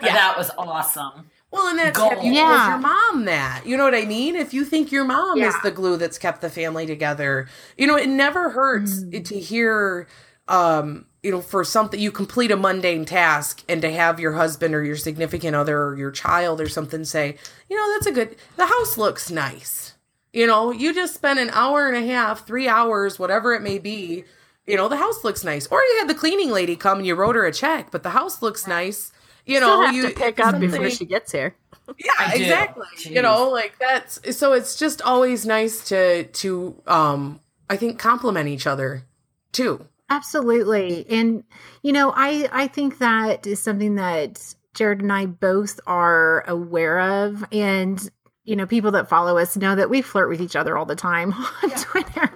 Yeah. 0.00 0.14
That 0.14 0.38
was 0.38 0.50
awesome. 0.56 1.28
Well, 1.52 1.68
and 1.68 1.78
that's 1.78 1.98
have 2.00 2.24
you, 2.24 2.32
Yeah. 2.32 2.50
was 2.50 2.68
your 2.68 2.78
mom 2.78 3.24
that. 3.26 3.62
You 3.66 3.76
know 3.76 3.84
what 3.84 3.94
I 3.94 4.04
mean? 4.06 4.34
If 4.36 4.52
you 4.54 4.64
think 4.64 4.90
your 4.90 5.04
mom 5.04 5.38
is 5.48 5.54
the 5.62 5.70
glue 5.70 5.96
that's 5.98 6.18
kept 6.18 6.40
the 6.40 6.50
family 6.50 6.86
together, 6.86 7.46
you 7.76 7.86
know, 7.86 7.96
it 7.96 8.08
never 8.08 8.50
hurts 8.50 9.04
Mm. 9.04 9.24
to 9.26 9.38
hear 9.38 10.06
um, 10.48 11.06
you 11.22 11.30
know, 11.30 11.40
for 11.40 11.62
something 11.62 12.00
you 12.00 12.10
complete 12.10 12.50
a 12.50 12.56
mundane 12.56 13.04
task 13.04 13.62
and 13.68 13.80
to 13.80 13.92
have 13.92 14.18
your 14.18 14.32
husband 14.32 14.74
or 14.74 14.82
your 14.82 14.96
significant 14.96 15.54
other 15.54 15.80
or 15.84 15.96
your 15.96 16.10
child 16.10 16.60
or 16.60 16.68
something 16.68 17.04
say, 17.04 17.36
you 17.70 17.76
know, 17.76 17.92
that's 17.94 18.06
a 18.06 18.10
good 18.12 18.34
the 18.56 18.66
house 18.66 18.98
looks 18.98 19.30
nice. 19.30 19.94
You 20.32 20.48
know, 20.48 20.72
you 20.72 20.92
just 20.92 21.14
spent 21.14 21.38
an 21.38 21.48
hour 21.52 21.88
and 21.88 21.96
a 21.96 22.06
half, 22.12 22.44
3 22.44 22.66
hours, 22.66 23.20
whatever 23.20 23.54
it 23.54 23.62
may 23.62 23.78
be, 23.78 24.24
you 24.66 24.76
know, 24.76 24.88
the 24.88 24.96
house 24.96 25.22
looks 25.22 25.44
nice. 25.44 25.68
Or 25.68 25.78
you 25.80 25.98
had 26.00 26.08
the 26.08 26.14
cleaning 26.14 26.50
lady 26.50 26.74
come 26.74 26.98
and 26.98 27.06
you 27.06 27.14
wrote 27.14 27.36
her 27.36 27.46
a 27.46 27.52
check, 27.52 27.92
but 27.92 28.02
the 28.02 28.10
house 28.10 28.42
looks 28.42 28.66
nice. 28.66 29.12
You 29.44 29.60
know, 29.60 29.82
have 29.82 29.94
you 29.94 30.08
to 30.08 30.14
pick 30.14 30.38
it's 30.38 30.46
up 30.46 30.60
before 30.60 30.88
she 30.90 31.04
gets 31.04 31.32
here. 31.32 31.54
yeah 31.98 32.12
I 32.18 32.34
exactly 32.34 32.86
Jeez. 32.96 33.10
you 33.10 33.22
know 33.22 33.50
like 33.50 33.76
that's 33.78 34.36
so 34.36 34.52
it's 34.52 34.76
just 34.76 35.02
always 35.02 35.44
nice 35.44 35.88
to 35.88 36.24
to 36.24 36.80
um 36.86 37.40
i 37.68 37.76
think 37.76 37.98
compliment 37.98 38.48
each 38.48 38.68
other 38.68 39.02
too 39.50 39.84
Absolutely. 40.12 41.06
And 41.08 41.42
you 41.82 41.90
know, 41.90 42.12
I 42.14 42.46
I 42.52 42.66
think 42.66 42.98
that 42.98 43.46
is 43.46 43.62
something 43.62 43.94
that 43.94 44.54
Jared 44.74 45.00
and 45.00 45.10
I 45.10 45.24
both 45.24 45.80
are 45.86 46.46
aware 46.46 47.00
of 47.00 47.42
and 47.50 48.10
you 48.44 48.54
know, 48.54 48.66
people 48.66 48.90
that 48.90 49.08
follow 49.08 49.38
us 49.38 49.56
know 49.56 49.74
that 49.74 49.88
we 49.88 50.02
flirt 50.02 50.28
with 50.28 50.42
each 50.42 50.54
other 50.54 50.76
all 50.76 50.84
the 50.84 50.96
time 50.96 51.32
on 51.62 51.70
Twitter. 51.70 52.30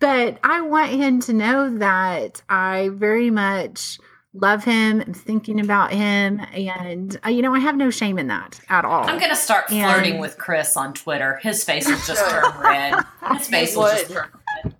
But 0.00 0.38
I 0.44 0.60
want 0.60 0.90
him 0.90 1.20
to 1.20 1.32
know 1.32 1.78
that 1.78 2.42
I 2.50 2.90
very 2.92 3.30
much 3.30 3.98
love 4.40 4.64
him 4.64 5.00
and 5.00 5.16
thinking 5.16 5.60
about 5.60 5.92
him 5.92 6.40
and 6.52 7.18
uh, 7.24 7.28
you 7.28 7.42
know, 7.42 7.54
I 7.54 7.58
have 7.58 7.76
no 7.76 7.90
shame 7.90 8.18
in 8.18 8.26
that 8.28 8.60
at 8.68 8.84
all. 8.84 9.04
I'm 9.08 9.18
gonna 9.18 9.34
start 9.36 9.70
And- 9.70 9.92
flirting 9.92 10.18
with 10.20 10.38
Chris 10.38 10.76
on 10.76 10.94
Twitter. 10.94 11.38
His 11.42 11.64
face 11.64 11.86
will 11.86 11.98
just 11.98 12.24
turn 12.30 12.44
red. 12.60 12.94
His 13.36 13.48
face 13.48 13.76
will 13.76 13.84
just 13.88 14.08
would. 14.08 14.16
turn 14.16 14.28
red. 14.64 14.74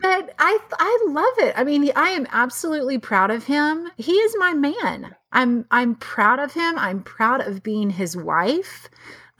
But 0.00 0.34
I 0.38 0.58
I 0.78 1.04
love 1.08 1.34
it. 1.48 1.54
I 1.58 1.64
mean, 1.64 1.90
I 1.94 2.10
am 2.10 2.26
absolutely 2.30 2.98
proud 2.98 3.30
of 3.30 3.44
him. 3.44 3.90
He 3.98 4.12
is 4.12 4.34
my 4.38 4.54
man. 4.54 5.14
I'm 5.32 5.66
I'm 5.70 5.94
proud 5.94 6.38
of 6.38 6.52
him. 6.54 6.78
I'm 6.78 7.02
proud 7.02 7.42
of 7.42 7.62
being 7.62 7.90
his 7.90 8.16
wife. 8.16 8.88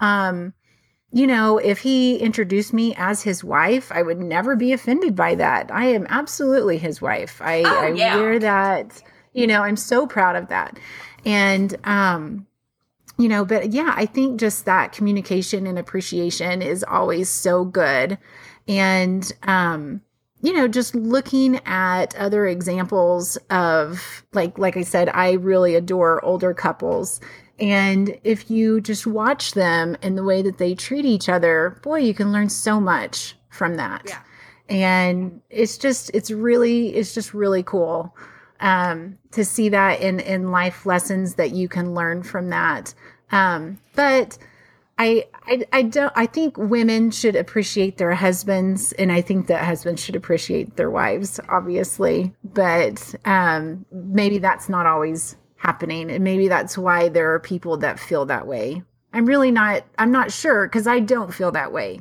Um, 0.00 0.52
you 1.12 1.26
know, 1.26 1.58
if 1.58 1.78
he 1.80 2.16
introduced 2.18 2.72
me 2.72 2.94
as 2.96 3.22
his 3.22 3.42
wife, 3.42 3.90
I 3.90 4.02
would 4.02 4.20
never 4.20 4.54
be 4.54 4.72
offended 4.72 5.16
by 5.16 5.34
that. 5.36 5.70
I 5.72 5.86
am 5.86 6.06
absolutely 6.08 6.78
his 6.78 7.02
wife. 7.02 7.40
I, 7.42 7.62
Oh, 7.62 7.82
I 7.82 7.88
yeah. 7.92 8.16
wear 8.16 8.38
that, 8.38 9.02
you 9.32 9.46
know, 9.46 9.62
I'm 9.62 9.76
so 9.76 10.06
proud 10.06 10.36
of 10.36 10.48
that. 10.48 10.78
And 11.24 11.76
um, 11.84 12.46
you 13.18 13.28
know, 13.28 13.44
but 13.44 13.72
yeah, 13.72 13.92
I 13.94 14.06
think 14.06 14.40
just 14.40 14.64
that 14.64 14.92
communication 14.92 15.66
and 15.66 15.78
appreciation 15.78 16.62
is 16.62 16.82
always 16.84 17.28
so 17.28 17.64
good. 17.64 18.16
And 18.66 19.30
um, 19.42 20.00
you 20.42 20.54
know, 20.54 20.66
just 20.68 20.94
looking 20.94 21.60
at 21.66 22.16
other 22.16 22.46
examples 22.46 23.36
of 23.50 24.24
like 24.32 24.58
like 24.58 24.76
I 24.76 24.82
said, 24.82 25.10
I 25.10 25.32
really 25.32 25.74
adore 25.74 26.24
older 26.24 26.54
couples. 26.54 27.20
And 27.60 28.18
if 28.24 28.50
you 28.50 28.80
just 28.80 29.06
watch 29.06 29.52
them 29.52 29.96
and 30.02 30.16
the 30.16 30.24
way 30.24 30.40
that 30.42 30.58
they 30.58 30.74
treat 30.74 31.04
each 31.04 31.28
other, 31.28 31.78
boy, 31.82 31.98
you 31.98 32.14
can 32.14 32.32
learn 32.32 32.48
so 32.48 32.80
much 32.80 33.36
from 33.50 33.76
that. 33.76 34.02
Yeah. 34.06 34.20
And 34.68 35.42
it's 35.50 35.76
just 35.76 36.10
it's 36.14 36.30
really 36.30 36.94
it's 36.94 37.12
just 37.12 37.34
really 37.34 37.62
cool 37.62 38.16
um 38.60 39.18
to 39.32 39.44
see 39.44 39.68
that 39.68 40.00
in 40.00 40.20
in 40.20 40.52
life 40.52 40.86
lessons 40.86 41.34
that 41.34 41.50
you 41.50 41.68
can 41.68 41.92
learn 41.92 42.22
from 42.22 42.50
that. 42.50 42.94
Um 43.32 43.78
but 43.94 44.38
I, 44.96 45.26
I 45.46 45.64
I 45.72 45.82
don't 45.82 46.12
I 46.14 46.26
think 46.26 46.56
women 46.56 47.10
should 47.10 47.34
appreciate 47.34 47.98
their 47.98 48.14
husbands 48.14 48.92
and 48.92 49.10
I 49.10 49.22
think 49.22 49.48
that 49.48 49.64
husbands 49.64 50.02
should 50.02 50.14
appreciate 50.14 50.76
their 50.76 50.90
wives 50.90 51.40
obviously 51.48 52.32
but 52.44 53.14
um 53.24 53.84
maybe 53.90 54.38
that's 54.38 54.68
not 54.68 54.86
always 54.86 55.36
happening 55.60 56.10
and 56.10 56.24
maybe 56.24 56.48
that's 56.48 56.78
why 56.78 57.08
there 57.08 57.32
are 57.34 57.38
people 57.38 57.76
that 57.76 58.00
feel 58.00 58.24
that 58.26 58.46
way. 58.46 58.82
I'm 59.12 59.26
really 59.26 59.50
not 59.50 59.84
I'm 59.98 60.10
not 60.10 60.32
sure 60.32 60.66
cuz 60.68 60.86
I 60.86 61.00
don't 61.00 61.34
feel 61.34 61.52
that 61.52 61.72
way. 61.72 62.00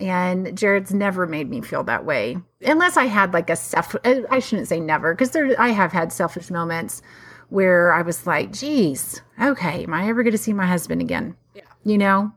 And 0.00 0.56
Jared's 0.56 0.92
never 0.92 1.26
made 1.26 1.50
me 1.50 1.60
feel 1.60 1.84
that 1.84 2.04
way 2.04 2.38
unless 2.62 2.96
I 2.96 3.04
had 3.04 3.34
like 3.34 3.50
a 3.50 3.56
self 3.56 3.94
uh, 4.04 4.22
I 4.30 4.38
shouldn't 4.38 4.68
say 4.68 4.80
never 4.80 5.14
cuz 5.14 5.30
there 5.30 5.54
I 5.60 5.68
have 5.68 5.92
had 5.92 6.12
selfish 6.12 6.50
moments 6.50 7.02
where 7.50 7.92
I 7.92 8.00
was 8.02 8.26
like, 8.26 8.52
geez, 8.52 9.20
okay, 9.40 9.84
am 9.84 9.92
I 9.92 10.08
ever 10.08 10.22
going 10.22 10.32
to 10.32 10.38
see 10.38 10.54
my 10.54 10.66
husband 10.66 11.02
again? 11.02 11.36
Yeah. 11.54 11.62
You 11.84 11.98
know? 11.98 12.32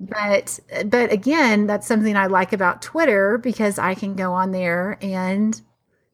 But 0.00 0.58
but 0.86 1.12
again, 1.12 1.66
that's 1.66 1.86
something 1.86 2.16
I 2.16 2.26
like 2.26 2.54
about 2.54 2.80
Twitter 2.80 3.36
because 3.36 3.78
I 3.78 3.94
can 3.94 4.16
go 4.16 4.32
on 4.32 4.52
there 4.52 4.96
and 5.02 5.60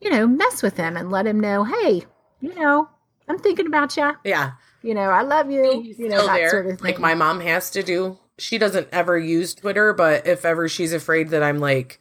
you 0.01 0.11
know, 0.11 0.26
mess 0.26 0.62
with 0.62 0.76
him 0.76 0.97
and 0.97 1.11
let 1.11 1.26
him 1.26 1.41
know, 1.41 1.64
hey, 1.64 2.05
you 2.41 2.55
know, 2.55 2.89
I'm 3.29 3.39
thinking 3.39 3.66
about 3.66 3.97
you. 3.97 4.12
Yeah. 4.24 4.53
You 4.83 4.95
know, 4.95 5.11
I 5.11 5.22
love 5.22 5.51
you. 5.51 5.83
He's 5.83 5.99
you 5.99 6.09
know, 6.09 6.18
still 6.18 6.27
that 6.29 6.37
there. 6.37 6.51
sort 6.51 6.66
of 6.66 6.79
thing. 6.79 6.85
like 6.85 7.01
my 7.01 7.14
mom 7.14 7.41
has 7.41 7.70
to 7.70 7.83
do. 7.83 8.18
She 8.39 8.59
doesn't 8.59 8.89
ever 8.93 9.18
use 9.18 9.55
Twitter, 9.55 9.93
but 9.93 10.27
if 10.27 10.45
ever 10.45 10.68
she's 10.68 10.93
afraid 10.93 11.31
that 11.31 11.43
I'm 11.43 11.59
like 11.59 11.99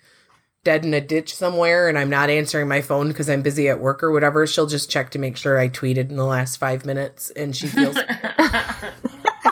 dead 0.63 0.83
in 0.83 0.93
a 0.93 1.01
ditch 1.01 1.33
somewhere 1.33 1.87
and 1.87 1.97
I'm 1.97 2.09
not 2.09 2.29
answering 2.29 2.67
my 2.67 2.81
phone 2.81 3.07
because 3.07 3.29
I'm 3.29 3.41
busy 3.41 3.69
at 3.69 3.79
work 3.79 4.03
or 4.03 4.11
whatever, 4.11 4.45
she'll 4.45 4.67
just 4.67 4.89
check 4.91 5.11
to 5.11 5.19
make 5.19 5.37
sure 5.37 5.57
I 5.57 5.69
tweeted 5.69 6.09
in 6.09 6.17
the 6.17 6.25
last 6.25 6.57
five 6.57 6.85
minutes 6.85 7.29
and 7.31 7.55
she 7.55 7.67
feels 7.67 7.95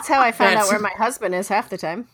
That's 0.04 0.08
how 0.08 0.20
I 0.20 0.32
find 0.32 0.58
out 0.58 0.68
where 0.68 0.78
my 0.80 0.90
husband 0.90 1.34
is 1.34 1.48
half 1.48 1.70
the 1.70 1.78
time. 1.78 2.08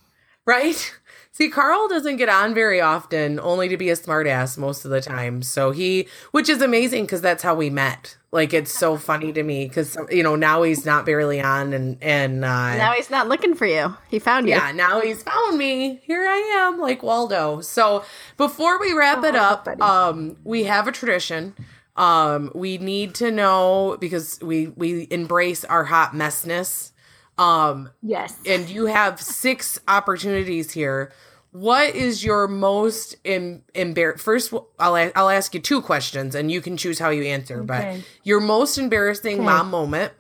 right. 0.47 0.95
See, 1.33 1.49
Carl 1.49 1.87
doesn't 1.87 2.17
get 2.17 2.29
on 2.29 2.55
very 2.55 2.81
often, 2.81 3.39
only 3.39 3.69
to 3.69 3.77
be 3.77 3.89
a 3.89 3.95
smartass 3.95 4.59
most 4.59 4.85
of 4.85 4.91
the 4.91 5.01
time. 5.01 5.43
So 5.43 5.71
he, 5.71 6.09
which 6.33 6.49
is 6.49 6.61
amazing 6.61 7.05
because 7.05 7.21
that's 7.21 7.45
how 7.45 7.55
we 7.55 7.71
met. 7.71 8.17
Like 8.33 8.53
it's 8.55 8.73
so 8.73 8.97
funny 8.97 9.33
to 9.33 9.43
me 9.43 9.67
because 9.67 9.97
you 10.09 10.23
know 10.23 10.37
now 10.37 10.63
he's 10.63 10.87
not 10.87 11.05
barely 11.05 11.41
on 11.41 11.73
and 11.73 11.97
and 12.01 12.45
uh, 12.45 12.77
Now 12.77 12.93
he's 12.93 13.11
not 13.11 13.27
looking 13.29 13.55
for 13.57 13.67
you. 13.67 13.97
He 14.09 14.21
found 14.21 14.47
you. 14.47 14.55
yeah, 14.55 14.71
now 14.71 15.01
he's 15.01 15.23
found 15.25 15.59
me. 15.59 16.01
Here 16.05 16.25
I 16.29 16.37
am, 16.69 16.79
like 16.79 17.03
Waldo. 17.03 17.61
So 17.61 18.05
before 18.37 18.79
we 18.79 18.93
wrap 18.93 19.25
it 19.25 19.35
Oh, 19.35 19.39
up, 19.39 19.65
buddy. 19.65 19.81
um, 19.81 20.37
we 20.45 20.63
have 20.65 20.87
a 20.87 20.93
tradition. 20.93 21.57
Um, 21.97 22.53
we 22.55 22.79
need 22.79 23.17
to 23.17 23.33
know 23.33 23.97
because 24.01 24.39
we 24.41 24.69
we 24.69 25.09
embrace 25.11 25.65
our 25.65 25.85
hot 25.85 26.13
messness. 26.15 26.93
Um, 27.37 27.91
yes. 28.03 28.37
and 28.47 28.69
you 28.69 28.87
have 28.87 29.21
six 29.21 29.81
opportunities 29.89 30.71
here. 30.73 31.11
What 31.53 31.95
is 31.97 32.23
your 32.25 32.47
most 32.47 33.17
em- 33.25 33.65
embar? 33.75 34.21
First, 34.21 34.53
I'll 34.79 34.97
a- 34.97 35.13
I'll 35.17 35.31
ask 35.31 35.53
you 35.55 35.61
two 35.61 35.83
questions, 35.83 36.35
and 36.35 36.51
you 36.51 36.61
can 36.61 36.77
choose 36.77 36.99
how 37.01 37.11
you 37.11 37.25
answer. 37.25 37.63
But 37.63 37.99
your 38.23 38.41
most 38.41 38.79
embarrassing 38.79 39.37
Okay. 39.37 39.45
mom 39.45 39.71
moment, 39.71 40.13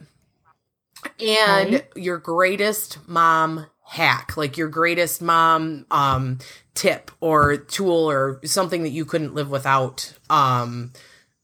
and 1.21 1.75
Okay. 1.77 1.87
your 1.97 2.19
greatest 2.19 2.99
mom 3.09 3.67
hack, 3.85 4.37
like 4.37 4.57
your 4.57 4.69
greatest 4.69 5.21
mom 5.23 5.87
um 5.91 6.39
tip 6.75 7.11
or 7.21 7.57
tool 7.57 8.11
or 8.11 8.41
something 8.45 8.83
that 8.83 8.91
you 8.91 9.05
couldn't 9.05 9.35
live 9.35 9.51
without. 9.51 10.13
Um, 10.29 10.93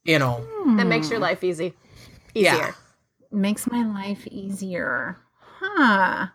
you 0.04 0.18
know, 0.18 0.44
That 0.76 0.86
makes 0.86 1.10
your 1.10 1.18
life 1.20 1.42
easy. 1.44 1.74
Yeah. 2.34 2.72
Makes 3.32 3.66
my 3.70 3.84
life 3.84 4.26
easier. 4.28 5.18
Huh. 5.60 6.28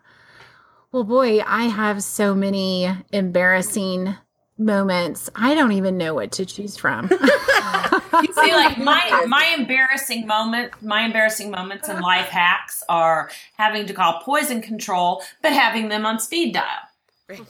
Well, 0.92 1.04
boy, 1.04 1.40
I 1.40 1.64
have 1.64 2.02
so 2.02 2.34
many 2.34 2.86
embarrassing 3.12 4.14
moments. 4.58 5.30
I 5.34 5.54
don't 5.54 5.72
even 5.72 5.96
know 5.96 6.12
what 6.12 6.32
to 6.32 6.44
choose 6.44 6.76
from. 6.76 7.08
See, 7.08 8.54
like 8.54 8.76
my 8.76 9.24
my 9.26 9.56
embarrassing 9.58 10.26
moment, 10.26 10.72
my 10.82 11.00
embarrassing 11.02 11.50
moments 11.50 11.88
and 11.88 12.00
life 12.02 12.28
hacks 12.28 12.82
are 12.90 13.30
having 13.56 13.86
to 13.86 13.94
call 13.94 14.20
poison 14.20 14.60
control, 14.60 15.22
but 15.40 15.52
having 15.54 15.88
them 15.88 16.04
on 16.04 16.18
speed 16.18 16.52
dial. 16.52 17.40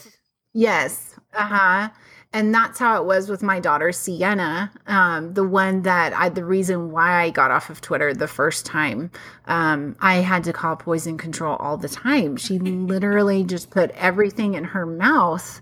yes. 0.52 1.16
Uh 1.34 1.42
huh. 1.42 1.88
And 2.34 2.54
that's 2.54 2.78
how 2.78 3.00
it 3.00 3.04
was 3.04 3.28
with 3.28 3.42
my 3.42 3.60
daughter 3.60 3.92
Sienna, 3.92 4.72
um, 4.86 5.34
the 5.34 5.44
one 5.44 5.82
that 5.82 6.14
I, 6.14 6.30
the 6.30 6.44
reason 6.44 6.90
why 6.90 7.22
I 7.22 7.30
got 7.30 7.50
off 7.50 7.68
of 7.68 7.82
Twitter 7.82 8.14
the 8.14 8.28
first 8.28 8.64
time. 8.64 9.10
Um, 9.46 9.96
I 10.00 10.16
had 10.16 10.44
to 10.44 10.52
call 10.52 10.76
poison 10.76 11.18
control 11.18 11.56
all 11.56 11.76
the 11.76 11.90
time. 11.90 12.36
She 12.36 12.58
literally 12.58 13.44
just 13.44 13.70
put 13.70 13.90
everything 13.90 14.54
in 14.54 14.64
her 14.64 14.86
mouth 14.86 15.60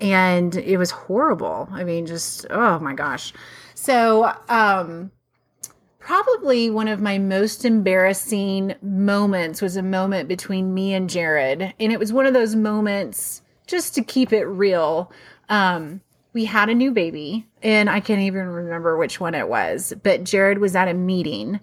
and 0.00 0.54
it 0.56 0.76
was 0.76 0.90
horrible. 0.90 1.68
I 1.70 1.84
mean, 1.84 2.06
just, 2.06 2.46
oh 2.50 2.78
my 2.78 2.94
gosh. 2.94 3.32
So, 3.74 4.32
um, 4.48 5.10
probably 5.98 6.70
one 6.70 6.88
of 6.88 7.00
my 7.00 7.18
most 7.18 7.64
embarrassing 7.64 8.74
moments 8.80 9.60
was 9.60 9.76
a 9.76 9.82
moment 9.82 10.28
between 10.28 10.72
me 10.72 10.94
and 10.94 11.10
Jared. 11.10 11.74
And 11.78 11.92
it 11.92 11.98
was 11.98 12.12
one 12.12 12.26
of 12.26 12.34
those 12.34 12.54
moments, 12.54 13.42
just 13.66 13.94
to 13.96 14.02
keep 14.02 14.32
it 14.32 14.44
real. 14.44 15.12
Um, 15.48 16.00
we 16.38 16.44
had 16.44 16.68
a 16.68 16.74
new 16.74 16.92
baby, 16.92 17.44
and 17.64 17.90
I 17.90 17.98
can't 17.98 18.20
even 18.20 18.46
remember 18.46 18.96
which 18.96 19.18
one 19.18 19.34
it 19.34 19.48
was. 19.48 19.92
But 20.04 20.22
Jared 20.22 20.58
was 20.58 20.76
at 20.76 20.86
a 20.86 20.94
meeting 20.94 21.58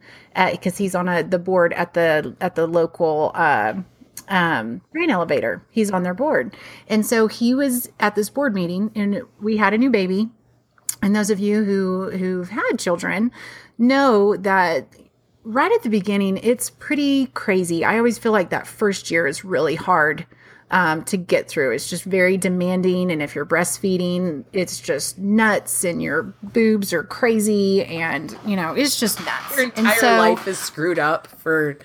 because 0.51 0.77
he's 0.77 0.93
on 0.93 1.07
a, 1.07 1.23
the 1.23 1.39
board 1.39 1.71
at 1.71 1.93
the 1.93 2.35
at 2.41 2.55
the 2.55 2.67
local 2.67 3.31
uh, 3.35 3.75
um, 4.27 4.81
grain 4.91 5.09
elevator. 5.09 5.65
He's 5.71 5.91
on 5.91 6.03
their 6.03 6.13
board, 6.13 6.57
and 6.89 7.05
so 7.05 7.27
he 7.27 7.55
was 7.55 7.87
at 8.01 8.15
this 8.15 8.29
board 8.29 8.53
meeting, 8.53 8.91
and 8.95 9.21
we 9.39 9.55
had 9.55 9.73
a 9.73 9.77
new 9.77 9.89
baby. 9.89 10.27
And 11.01 11.15
those 11.15 11.29
of 11.29 11.39
you 11.39 11.63
who 11.63 12.09
who've 12.09 12.49
had 12.49 12.73
children 12.77 13.31
know 13.77 14.35
that 14.35 14.93
right 15.45 15.71
at 15.71 15.83
the 15.83 15.89
beginning, 15.89 16.35
it's 16.43 16.69
pretty 16.69 17.27
crazy. 17.27 17.85
I 17.85 17.97
always 17.97 18.17
feel 18.17 18.33
like 18.33 18.49
that 18.49 18.67
first 18.67 19.09
year 19.09 19.25
is 19.25 19.45
really 19.45 19.75
hard 19.75 20.25
um, 20.71 21.03
to 21.05 21.17
get 21.17 21.47
through. 21.47 21.71
It's 21.71 21.89
just 21.89 22.03
very 22.03 22.37
demanding. 22.37 23.11
And 23.11 23.21
if 23.21 23.35
you're 23.35 23.45
breastfeeding, 23.45 24.45
it's 24.53 24.79
just 24.79 25.17
nuts 25.17 25.83
and 25.83 26.01
your 26.01 26.23
boobs 26.43 26.91
are 26.93 27.03
crazy. 27.03 27.83
And, 27.85 28.37
you 28.45 28.55
know, 28.55 28.73
it's 28.73 28.99
just 28.99 29.19
nuts. 29.23 29.55
your 29.55 29.65
And 29.65 29.77
entire 29.77 29.99
so- 29.99 30.17
life 30.17 30.47
is 30.47 30.57
screwed 30.57 30.99
up 30.99 31.27
for 31.27 31.77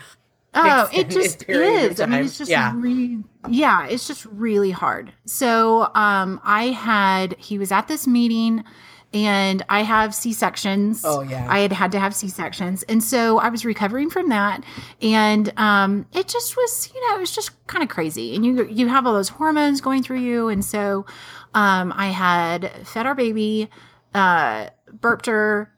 Oh, 0.53 0.89
it 0.93 1.11
just 1.11 1.45
is. 1.49 2.01
I 2.01 2.07
mean, 2.07 2.25
it's 2.25 2.37
just 2.37 2.51
Yeah. 2.51 2.73
really, 2.75 3.23
yeah, 3.49 3.87
it's 3.87 4.09
just 4.09 4.25
really 4.27 4.73
hard. 4.73 5.13
So, 5.25 5.91
um, 5.95 6.41
I 6.43 6.69
had 6.71 7.37
he 7.39 7.57
was 7.57 7.71
at 7.71 7.87
this 7.87 8.09
meeting, 8.09 8.65
and 9.13 9.63
I 9.69 9.83
have 9.83 10.15
C 10.15 10.33
sections. 10.33 11.03
Oh, 11.05 11.23
yeah. 11.23 11.47
I 11.49 11.61
had 11.61 11.73
had 11.73 11.93
to 11.93 11.99
have 12.01 12.15
C 12.15 12.29
sections, 12.29 12.83
and 12.85 13.03
so 13.03 13.39
I 13.39 13.49
was 13.49 13.65
recovering 13.65 14.09
from 14.11 14.29
that, 14.29 14.63
and 15.03 15.53
um, 15.59 16.07
it 16.13 16.29
just 16.29 16.57
was, 16.57 16.91
you 16.95 17.09
know, 17.09 17.17
it 17.17 17.21
was 17.21 17.35
just 17.35 17.51
kind 17.67 17.83
of 17.83 17.89
crazy, 17.89 18.35
and 18.37 18.45
you 18.47 18.67
you 18.67 18.89
have 18.89 19.07
all 19.07 19.13
those 19.15 19.29
hormones 19.31 19.81
going 19.81 20.03
through 20.03 20.21
you, 20.21 20.49
and 20.49 20.65
so, 20.65 21.07
um, 21.55 21.93
I 21.97 22.09
had 22.09 22.71
fed 22.87 23.07
our 23.07 23.15
baby, 23.15 23.69
uh, 24.15 24.69
burped 24.93 25.27
her, 25.27 25.73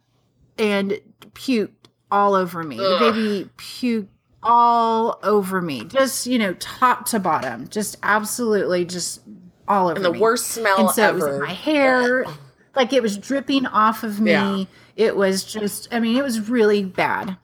and 0.59 1.01
puked 1.33 1.71
all 2.11 2.35
over 2.35 2.63
me. 2.63 2.77
The 2.77 2.97
baby 3.01 3.51
puked 3.57 4.09
all 4.43 5.19
over 5.23 5.63
me, 5.63 5.85
just 5.85 6.27
you 6.27 6.39
know, 6.39 6.53
top 6.55 7.07
to 7.07 7.19
bottom, 7.19 7.69
just 7.69 7.97
absolutely, 8.03 8.85
just 8.85 9.21
all 9.69 9.87
over 9.89 9.97
and 9.97 10.05
the 10.05 10.13
me. 10.13 10.19
worst 10.19 10.49
smell 10.49 10.81
And 10.81 10.91
so 10.91 11.09
it 11.09 11.15
was 11.15 11.25
in 11.25 11.29
ever. 11.31 11.47
my 11.47 11.53
hair. 11.53 12.27
Like 12.74 12.93
it 12.93 13.03
was 13.03 13.16
dripping 13.16 13.66
off 13.66 14.03
of 14.03 14.20
me. 14.20 14.31
Yeah. 14.31 14.65
It 14.94 15.16
was 15.16 15.44
just, 15.44 15.89
I 15.90 16.01
mean, 16.01 16.16
it 16.16 16.23
was 16.23 16.49
really 16.51 16.85
bad. 16.85 17.36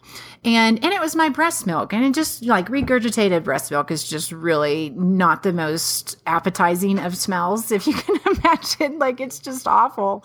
And 0.44 0.82
and 0.84 0.92
it 0.92 1.00
was 1.00 1.16
my 1.16 1.28
breast 1.28 1.66
milk. 1.66 1.92
And 1.92 2.04
it 2.04 2.14
just 2.14 2.44
like 2.44 2.68
regurgitated 2.68 3.42
breast 3.42 3.70
milk 3.70 3.90
is 3.90 4.08
just 4.08 4.30
really 4.30 4.90
not 4.90 5.42
the 5.42 5.52
most 5.52 6.16
appetizing 6.26 6.98
of 6.98 7.16
smells, 7.16 7.72
if 7.72 7.86
you 7.86 7.94
can 7.94 8.18
imagine. 8.36 8.98
Like 8.98 9.20
it's 9.20 9.38
just 9.38 9.66
awful. 9.66 10.24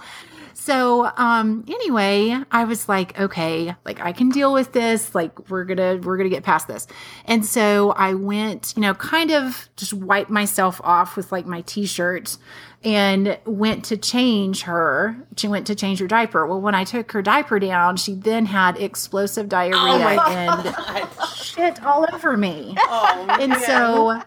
So 0.54 1.12
um 1.18 1.66
anyway, 1.68 2.38
I 2.52 2.64
was 2.64 2.88
like, 2.88 3.20
okay, 3.20 3.76
like 3.86 4.00
I 4.00 4.12
can 4.12 4.30
deal 4.30 4.54
with 4.54 4.72
this. 4.72 5.14
Like 5.14 5.50
we're 5.50 5.66
gonna 5.66 5.98
we're 5.98 6.18
gonna 6.18 6.30
get 6.30 6.44
past 6.44 6.68
this. 6.68 6.88
And 7.26 7.46
so 7.46 7.92
I 7.92 8.14
went, 8.14 8.74
you 8.76 8.82
know, 8.82 8.94
kind 8.94 9.32
of 9.32 9.70
just 9.76 9.94
wiped 9.94 10.30
myself 10.30 10.80
off 10.84 11.16
with 11.18 11.32
like 11.32 11.46
my 11.46 11.62
t-shirt 11.62 12.38
and 12.84 13.38
went 13.46 13.86
to 13.86 13.98
change 13.98 14.64
her. 14.64 15.16
She 15.38 15.48
went 15.48 15.68
to 15.68 15.76
change 15.76 16.00
her 16.00 16.08
diaper. 16.08 16.46
Well, 16.46 16.62
when 16.62 16.76
I 16.76 16.84
took 16.84 17.12
her 17.14 17.22
diaper 17.22 17.60
down, 17.60 17.96
she 17.98 18.14
then 18.14 18.46
had 18.46 18.78
explosive 18.78 19.50
diarrhea 19.50 20.22
and 20.22 21.10
shit 21.36 21.84
all 21.84 22.06
over 22.14 22.36
me. 22.38 22.76
Oh, 22.78 23.38
And 23.40 23.56
so 23.58 24.22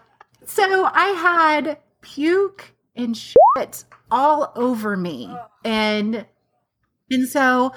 so 0.45 0.85
I 0.85 1.07
had 1.09 1.77
puke 2.01 2.73
and 2.95 3.15
shit 3.15 3.83
all 4.11 4.51
over 4.55 4.95
me. 4.97 5.33
And 5.63 6.25
and 7.09 7.27
so 7.27 7.73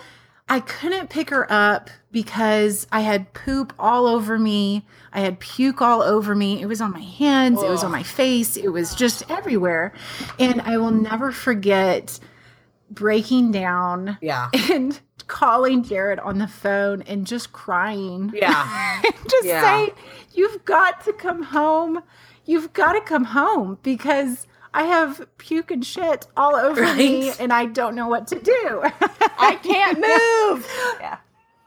I 0.48 0.60
couldn't 0.60 1.10
pick 1.10 1.30
her 1.30 1.50
up 1.50 1.90
because 2.10 2.86
I 2.90 3.00
had 3.02 3.32
poop 3.32 3.72
all 3.78 4.06
over 4.06 4.36
me. 4.38 4.84
I 5.12 5.20
had 5.20 5.38
puke 5.38 5.80
all 5.80 6.02
over 6.02 6.34
me. 6.34 6.60
It 6.60 6.66
was 6.66 6.80
on 6.80 6.92
my 6.92 7.00
hands, 7.00 7.62
it 7.62 7.68
was 7.70 7.84
on 7.84 7.92
my 7.92 8.02
face, 8.02 8.56
it 8.56 8.68
was 8.68 8.94
just 8.94 9.30
everywhere. 9.30 9.92
And 10.38 10.60
I 10.62 10.76
will 10.76 10.90
never 10.90 11.30
forget 11.30 12.18
breaking 12.90 13.52
down 13.52 14.18
yeah. 14.20 14.48
and 14.70 14.98
calling 15.28 15.84
Jared 15.84 16.18
on 16.18 16.38
the 16.38 16.48
phone 16.48 17.02
and 17.02 17.26
just 17.26 17.52
crying. 17.52 18.32
Yeah. 18.34 19.02
just 19.30 19.46
Yeah. 19.46 19.62
say, 19.86 19.92
You've 20.32 20.64
got 20.64 21.04
to 21.04 21.12
come 21.12 21.42
home. 21.44 22.02
You've 22.44 22.72
got 22.72 22.94
to 22.94 23.00
come 23.00 23.24
home 23.24 23.78
because 23.82 24.48
I 24.72 24.84
have 24.84 25.26
puke 25.38 25.70
and 25.70 25.84
shit 25.84 26.26
all 26.36 26.54
over 26.54 26.94
me 26.94 27.32
and 27.40 27.52
I 27.52 27.66
don't 27.66 27.94
know 27.94 28.08
what 28.08 28.26
to 28.28 28.38
do. 28.38 28.82
I 29.38 29.58
can't 29.62 29.98
move. 29.98 30.70
Yeah. 31.00 31.16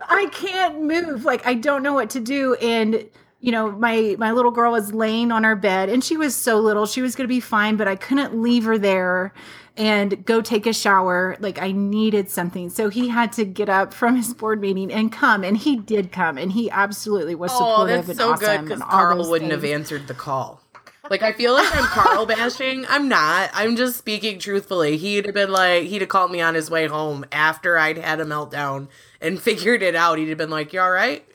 I 0.10 0.26
can't 0.28 0.82
move. 0.82 1.24
Like 1.24 1.46
I 1.48 1.54
don't 1.54 1.82
know 1.82 1.94
what 1.94 2.10
to 2.12 2.20
do. 2.20 2.56
And 2.56 3.10
you 3.40 3.52
know, 3.52 3.72
my 3.72 4.16
my 4.20 4.32
little 4.32 4.52
girl 4.52 4.72
was 4.74 4.94
laying 4.94 5.32
on 5.32 5.46
our 5.46 5.56
bed 5.56 5.90
and 5.90 6.04
she 6.04 6.18
was 6.18 6.36
so 6.36 6.60
little. 6.60 6.86
She 6.86 7.02
was 7.02 7.16
going 7.16 7.26
to 7.26 7.34
be 7.34 7.40
fine, 7.40 7.78
but 7.78 7.88
I 7.88 7.96
couldn't 7.96 8.42
leave 8.42 8.64
her 8.66 8.78
there 8.78 9.34
and 9.78 10.24
go 10.26 10.42
take 10.42 10.66
a 10.66 10.74
shower. 10.74 11.38
Like 11.40 11.62
I 11.62 11.72
needed 11.72 12.30
something. 12.30 12.70
So 12.70 12.90
he 12.90 13.08
had 13.10 13.32
to 13.34 13.46
get 13.46 13.70
up 13.70 13.94
from 13.94 14.16
his 14.18 14.34
board 14.34 14.60
meeting 14.62 14.92
and 14.92 15.12
come 15.12 15.44
and 15.44 15.58
he 15.58 15.78
did 15.78 16.12
come 16.12 16.38
and 16.38 16.52
he 16.52 16.70
absolutely 16.70 17.36
was 17.36 17.52
Oh, 17.54 17.58
supportive 17.60 18.08
that's 18.08 18.10
and 18.10 18.18
so 18.20 18.32
awesome 18.34 18.46
good 18.46 18.62
because 18.66 18.82
and 18.82 18.90
Carl 18.90 19.30
wouldn't 19.30 19.52
have 19.52 19.64
answered 19.66 20.08
the 20.08 20.14
call. 20.14 20.63
Like 21.10 21.22
I 21.22 21.34
feel 21.34 21.54
like 21.54 21.76
I'm 21.76 21.86
Carl 21.86 22.26
bashing. 22.26 22.86
I'm 22.88 23.10
not. 23.10 23.50
I'm 23.54 23.76
just 23.76 23.98
speaking 23.98 24.40
truthfully. 24.40 24.98
He'd 24.98 25.26
have 25.26 25.36
been 25.36 25.52
like, 25.52 25.84
he'd 25.84 26.02
have 26.02 26.10
called 26.10 26.32
me 26.32 26.40
on 26.42 26.56
his 26.56 26.70
way 26.70 26.88
home 26.88 27.26
after 27.32 27.78
I'd 27.78 27.98
had 27.98 28.20
a 28.20 28.26
meltdown 28.26 28.88
and 29.20 29.42
figured 29.42 29.82
it 29.84 29.96
out. 29.96 30.18
He'd 30.18 30.30
have 30.30 30.38
been 30.38 30.50
like, 30.50 30.74
"You 30.74 30.80
all 30.80 30.92
right?" 30.92 31.26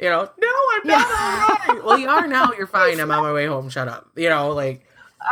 You 0.00 0.10
know, 0.10 0.28
no, 0.38 0.48
I'm 0.74 0.86
not 0.86 1.06
all 1.06 1.74
right. 1.74 1.84
Well, 1.84 1.98
you 1.98 2.08
are 2.08 2.26
now. 2.26 2.52
You're 2.56 2.66
fine. 2.66 3.00
I'm 3.00 3.10
on 3.10 3.22
my 3.22 3.32
way 3.32 3.46
home. 3.46 3.70
Shut 3.70 3.88
up. 3.88 4.10
You 4.16 4.28
know, 4.28 4.50
like 4.50 4.84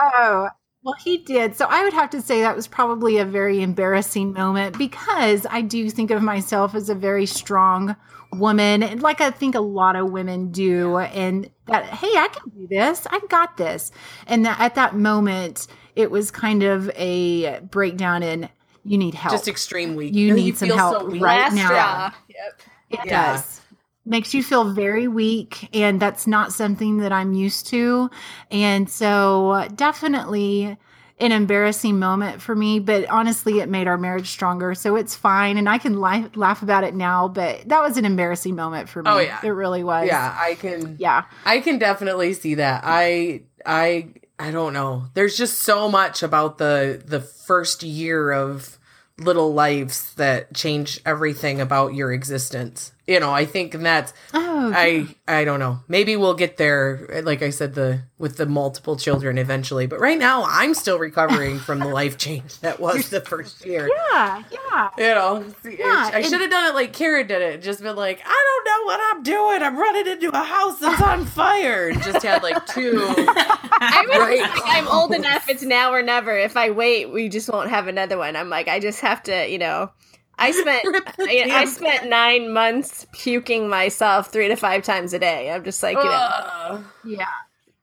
Oh, 0.02 0.48
well, 0.82 0.94
he 1.02 1.18
did. 1.18 1.56
So 1.56 1.66
I 1.68 1.82
would 1.82 1.92
have 1.94 2.10
to 2.10 2.20
say 2.22 2.42
that 2.42 2.56
was 2.56 2.66
probably 2.66 3.18
a 3.18 3.24
very 3.24 3.62
embarrassing 3.62 4.32
moment 4.32 4.76
because 4.78 5.46
I 5.50 5.62
do 5.62 5.88
think 5.90 6.10
of 6.10 6.22
myself 6.22 6.74
as 6.74 6.88
a 6.88 6.94
very 6.94 7.26
strong 7.26 7.96
woman, 8.32 8.82
and 8.82 9.02
like 9.02 9.20
I 9.20 9.30
think 9.30 9.54
a 9.54 9.60
lot 9.60 9.96
of 9.96 10.10
women 10.10 10.50
do, 10.50 10.98
and 10.98 11.48
that, 11.66 11.84
hey, 11.86 12.08
I 12.08 12.28
can 12.28 12.50
do 12.50 12.66
this. 12.68 13.06
I 13.10 13.20
got 13.28 13.56
this. 13.56 13.90
And 14.26 14.44
that 14.46 14.60
at 14.60 14.74
that 14.74 14.94
moment, 14.96 15.66
it 15.96 16.10
was 16.10 16.30
kind 16.30 16.62
of 16.62 16.90
a 16.96 17.60
breakdown 17.60 18.22
in 18.22 18.48
you 18.84 18.98
need 18.98 19.14
help. 19.14 19.32
just 19.34 19.48
extreme 19.48 19.94
weak. 19.96 20.14
You 20.14 20.28
And 20.28 20.36
need 20.36 20.58
some 20.58 20.68
help 20.68 21.08
weak. 21.10 21.22
right 21.22 21.52
now. 21.52 22.12
Yep. 22.28 22.62
It 22.90 23.00
Yeah. 23.06 23.32
does. 23.34 23.60
Makes 24.06 24.34
you 24.34 24.42
feel 24.42 24.70
very 24.74 25.08
weak, 25.08 25.70
and 25.74 25.98
that's 25.98 26.26
not 26.26 26.52
something 26.52 26.98
that 26.98 27.10
I'm 27.10 27.32
used 27.32 27.66
to. 27.68 28.10
And 28.50 28.90
so, 28.90 29.66
definitely 29.74 30.76
an 31.20 31.30
embarrassing 31.30 31.98
moment 31.98 32.42
for 32.42 32.54
me, 32.54 32.80
but 32.80 33.08
honestly, 33.08 33.60
it 33.60 33.68
made 33.68 33.86
our 33.86 33.96
marriage 33.96 34.28
stronger. 34.28 34.74
So 34.74 34.96
it's 34.96 35.14
fine, 35.14 35.58
and 35.58 35.68
I 35.68 35.78
can 35.78 36.00
laugh, 36.00 36.36
laugh 36.36 36.62
about 36.62 36.82
it 36.84 36.94
now, 36.94 37.28
but 37.28 37.68
that 37.68 37.82
was 37.82 37.96
an 37.96 38.04
embarrassing 38.04 38.56
moment 38.56 38.88
for 38.88 39.02
me. 39.02 39.10
Oh, 39.10 39.18
yeah. 39.18 39.38
It 39.42 39.50
really 39.50 39.84
was. 39.84 40.08
Yeah, 40.08 40.36
I 40.38 40.54
can. 40.54 40.96
Yeah. 40.98 41.24
I 41.44 41.60
can 41.60 41.78
definitely 41.78 42.32
see 42.32 42.54
that. 42.56 42.82
I 42.84 43.42
I 43.64 44.08
I 44.38 44.50
don't 44.50 44.72
know. 44.72 45.04
There's 45.14 45.36
just 45.36 45.60
so 45.62 45.88
much 45.88 46.22
about 46.22 46.58
the 46.58 47.02
the 47.04 47.20
first 47.20 47.82
year 47.82 48.32
of 48.32 48.78
little 49.18 49.54
lives 49.54 50.12
that 50.14 50.54
change 50.54 51.00
everything 51.06 51.60
about 51.60 51.94
your 51.94 52.12
existence. 52.12 52.92
You 53.06 53.20
know, 53.20 53.32
I 53.32 53.44
think 53.44 53.72
that's 53.72 54.14
Oh, 54.32 54.72
I 54.74 55.06
I 55.28 55.44
don't 55.44 55.58
know. 55.60 55.80
Maybe 55.88 56.16
we'll 56.16 56.34
get 56.34 56.56
there 56.56 57.20
like 57.24 57.42
I 57.42 57.50
said 57.50 57.74
the 57.74 58.04
with 58.16 58.38
the 58.38 58.46
multiple 58.46 58.96
children 58.96 59.36
eventually, 59.36 59.86
but 59.86 60.00
right 60.00 60.18
now 60.18 60.44
I'm 60.48 60.72
still 60.72 60.98
recovering 60.98 61.58
from 61.58 61.80
the 61.80 61.88
life 61.88 62.16
change 62.16 62.58
that 62.60 62.80
was 62.80 63.10
the 63.10 63.20
first 63.20 63.66
year. 63.66 63.90
yeah. 64.10 64.42
Yeah. 64.50 64.90
You 64.96 65.14
know, 65.14 65.44
Yeah, 65.64 66.10
I 66.14 66.22
should 66.22 66.40
have 66.40 66.50
done 66.50 66.64
it 66.70 66.74
like 66.74 66.92
Kara 66.94 67.24
did 67.24 67.42
it. 67.42 67.62
Just 67.62 67.82
been 67.82 67.94
like, 67.96 68.20
I 68.24 68.44
don't 68.64 68.64
know 68.64 68.86
what 68.86 69.00
I'm 69.16 69.22
doing. 69.22 69.62
I'm 69.62 69.76
running 69.76 70.06
into 70.10 70.30
a 70.30 70.42
house 70.42 70.78
that's 70.78 71.02
on 71.02 71.26
fire. 71.40 71.88
And 71.90 72.02
just 72.02 72.24
had 72.24 72.42
like 72.42 72.64
two. 72.66 72.96
I 73.06 74.04
was 74.08 74.18
Right. 74.18 74.40
like, 74.40 74.62
I'm 74.64 74.88
old 74.88 75.12
enough. 75.12 75.48
It's 75.50 75.62
now 75.62 75.92
or 75.92 76.02
never. 76.02 76.36
If 76.38 76.56
I 76.56 76.70
wait, 76.70 77.12
we 77.12 77.28
just 77.28 77.50
won't 77.52 77.68
have 77.70 77.86
another 77.86 78.16
one. 78.16 78.34
I'm 78.36 78.48
like, 78.48 78.68
I 78.68 78.80
just 78.80 79.00
have 79.00 79.22
to, 79.24 79.46
you 79.50 79.58
know. 79.58 79.90
I 80.38 80.50
spent 80.50 80.84
I, 81.18 81.48
I 81.50 81.64
spent 81.66 82.08
nine 82.08 82.52
months 82.52 83.06
puking 83.12 83.68
myself 83.68 84.32
three 84.32 84.48
to 84.48 84.56
five 84.56 84.82
times 84.82 85.12
a 85.12 85.18
day. 85.18 85.50
I'm 85.50 85.64
just 85.64 85.82
like, 85.82 85.96
you 85.96 86.04
know. 86.04 86.10
Ugh. 86.10 86.84
Yeah. 87.04 87.26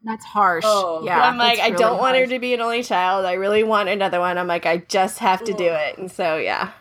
That's 0.03 0.25
harsh. 0.25 0.63
Oh, 0.65 1.03
yeah. 1.05 1.21
I'm 1.21 1.37
like, 1.37 1.57
that's 1.57 1.67
I 1.67 1.71
really 1.71 1.83
don't 1.83 1.99
want 1.99 2.17
her 2.17 2.25
to 2.27 2.39
be 2.39 2.53
an 2.53 2.61
only 2.61 2.81
child. 2.83 3.25
I 3.25 3.33
really 3.33 3.63
want 3.63 3.87
another 3.87 4.19
one. 4.19 4.37
I'm 4.37 4.47
like, 4.47 4.65
I 4.65 4.77
just 4.77 5.19
have 5.19 5.43
to 5.43 5.53
do 5.53 5.65
it. 5.65 5.97
And 5.99 6.11
so, 6.11 6.37
yeah. 6.37 6.71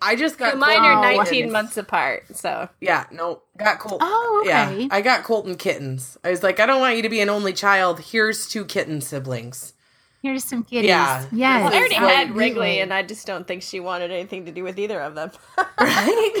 I 0.00 0.16
just 0.16 0.38
got 0.38 0.52
So 0.52 0.58
mine 0.58 0.78
are 0.78 1.00
19 1.00 1.24
kittens. 1.32 1.52
months 1.52 1.76
apart. 1.76 2.24
So, 2.36 2.68
Yeah, 2.80 3.06
no, 3.10 3.42
got 3.58 3.78
Colton. 3.80 4.06
Oh, 4.08 4.42
okay. 4.42 4.82
Yeah, 4.82 4.88
I 4.90 5.00
got 5.00 5.24
Colton 5.24 5.56
kittens. 5.56 6.16
I 6.22 6.30
was 6.30 6.42
like, 6.42 6.60
I 6.60 6.66
don't 6.66 6.80
want 6.80 6.96
you 6.96 7.02
to 7.02 7.08
be 7.08 7.20
an 7.20 7.28
only 7.28 7.52
child. 7.52 8.00
Here's 8.00 8.46
two 8.46 8.64
kitten 8.64 9.00
siblings. 9.00 9.72
Here's 10.24 10.42
some 10.42 10.62
kitties. 10.64 10.88
Yeah. 10.88 11.26
Yes. 11.32 11.64
well, 11.64 11.74
I 11.74 11.76
already 11.76 11.94
like, 11.96 12.14
had 12.14 12.34
Wrigley, 12.34 12.80
and 12.80 12.94
I 12.94 13.02
just 13.02 13.26
don't 13.26 13.46
think 13.46 13.60
she 13.60 13.78
wanted 13.78 14.10
anything 14.10 14.46
to 14.46 14.52
do 14.52 14.64
with 14.64 14.78
either 14.78 14.98
of 14.98 15.14
them. 15.14 15.30
Right? 15.78 16.30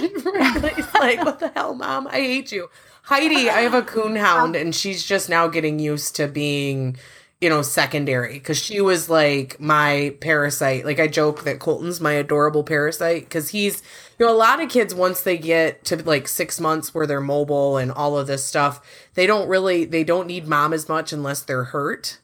It's 0.78 0.94
like, 0.94 1.22
what 1.22 1.38
the 1.38 1.48
hell, 1.48 1.74
mom? 1.74 2.06
I 2.06 2.20
hate 2.20 2.50
you. 2.50 2.70
Heidi, 3.02 3.50
I 3.50 3.60
have 3.60 3.74
a 3.74 3.82
coon 3.82 4.16
hound, 4.16 4.56
and 4.56 4.74
she's 4.74 5.04
just 5.04 5.28
now 5.28 5.48
getting 5.48 5.78
used 5.78 6.16
to 6.16 6.28
being, 6.28 6.96
you 7.42 7.50
know, 7.50 7.60
secondary 7.60 8.34
because 8.34 8.56
she 8.56 8.80
was 8.80 9.10
like 9.10 9.60
my 9.60 10.16
parasite. 10.22 10.86
Like, 10.86 10.98
I 10.98 11.06
joke 11.06 11.44
that 11.44 11.58
Colton's 11.58 12.00
my 12.00 12.12
adorable 12.12 12.64
parasite 12.64 13.24
because 13.24 13.50
he's, 13.50 13.82
you 14.18 14.24
know, 14.24 14.32
a 14.32 14.34
lot 14.34 14.62
of 14.62 14.70
kids, 14.70 14.94
once 14.94 15.20
they 15.20 15.36
get 15.36 15.84
to 15.84 16.02
like 16.02 16.26
six 16.26 16.58
months 16.58 16.94
where 16.94 17.06
they're 17.06 17.20
mobile 17.20 17.76
and 17.76 17.92
all 17.92 18.16
of 18.16 18.28
this 18.28 18.46
stuff, 18.46 18.80
they 19.12 19.26
don't 19.26 19.46
really, 19.46 19.84
they 19.84 20.04
don't 20.04 20.26
need 20.26 20.48
mom 20.48 20.72
as 20.72 20.88
much 20.88 21.12
unless 21.12 21.42
they're 21.42 21.64
hurt. 21.64 22.18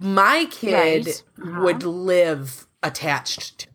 My 0.00 0.46
kid 0.50 1.06
Right. 1.06 1.22
Uh-huh. 1.42 1.60
would 1.62 1.82
live 1.82 2.66
attached 2.82 3.58
to 3.58 3.66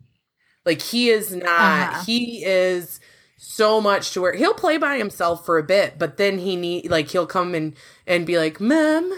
like 0.65 0.81
he 0.81 1.10
is 1.10 1.34
not. 1.35 1.47
Uh-huh. 1.89 2.03
He 2.06 2.43
is 2.43 2.99
so 3.38 3.80
much 3.80 4.11
to 4.14 4.22
where 4.22 4.34
he'll 4.34 4.56
play 4.56 4.77
by 4.77 4.97
himself 4.97 5.45
for 5.45 5.60
a 5.60 5.64
bit, 5.64 5.99
but 5.99 6.18
then 6.18 6.39
he 6.39 6.56
need 6.56 6.89
like 6.89 7.10
he'll 7.11 7.27
come 7.27 7.53
and 7.53 7.76
and 8.07 8.26
be 8.26 8.38
like, 8.39 8.60
"Mom, 8.60 9.10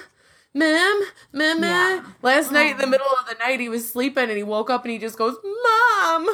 mom, 0.53 1.01
mom." 1.31 1.63
Yeah. 1.63 2.03
Last 2.21 2.51
night 2.51 2.71
in 2.71 2.77
the 2.79 2.87
middle 2.87 3.07
of 3.21 3.27
the 3.29 3.35
night, 3.39 3.61
he 3.61 3.69
was 3.69 3.89
sleeping 3.89 4.25
and 4.25 4.37
he 4.37 4.43
woke 4.43 4.69
up 4.69 4.83
and 4.83 4.91
he 4.91 4.97
just 4.97 5.17
goes, 5.17 5.37
"Mom," 5.43 6.27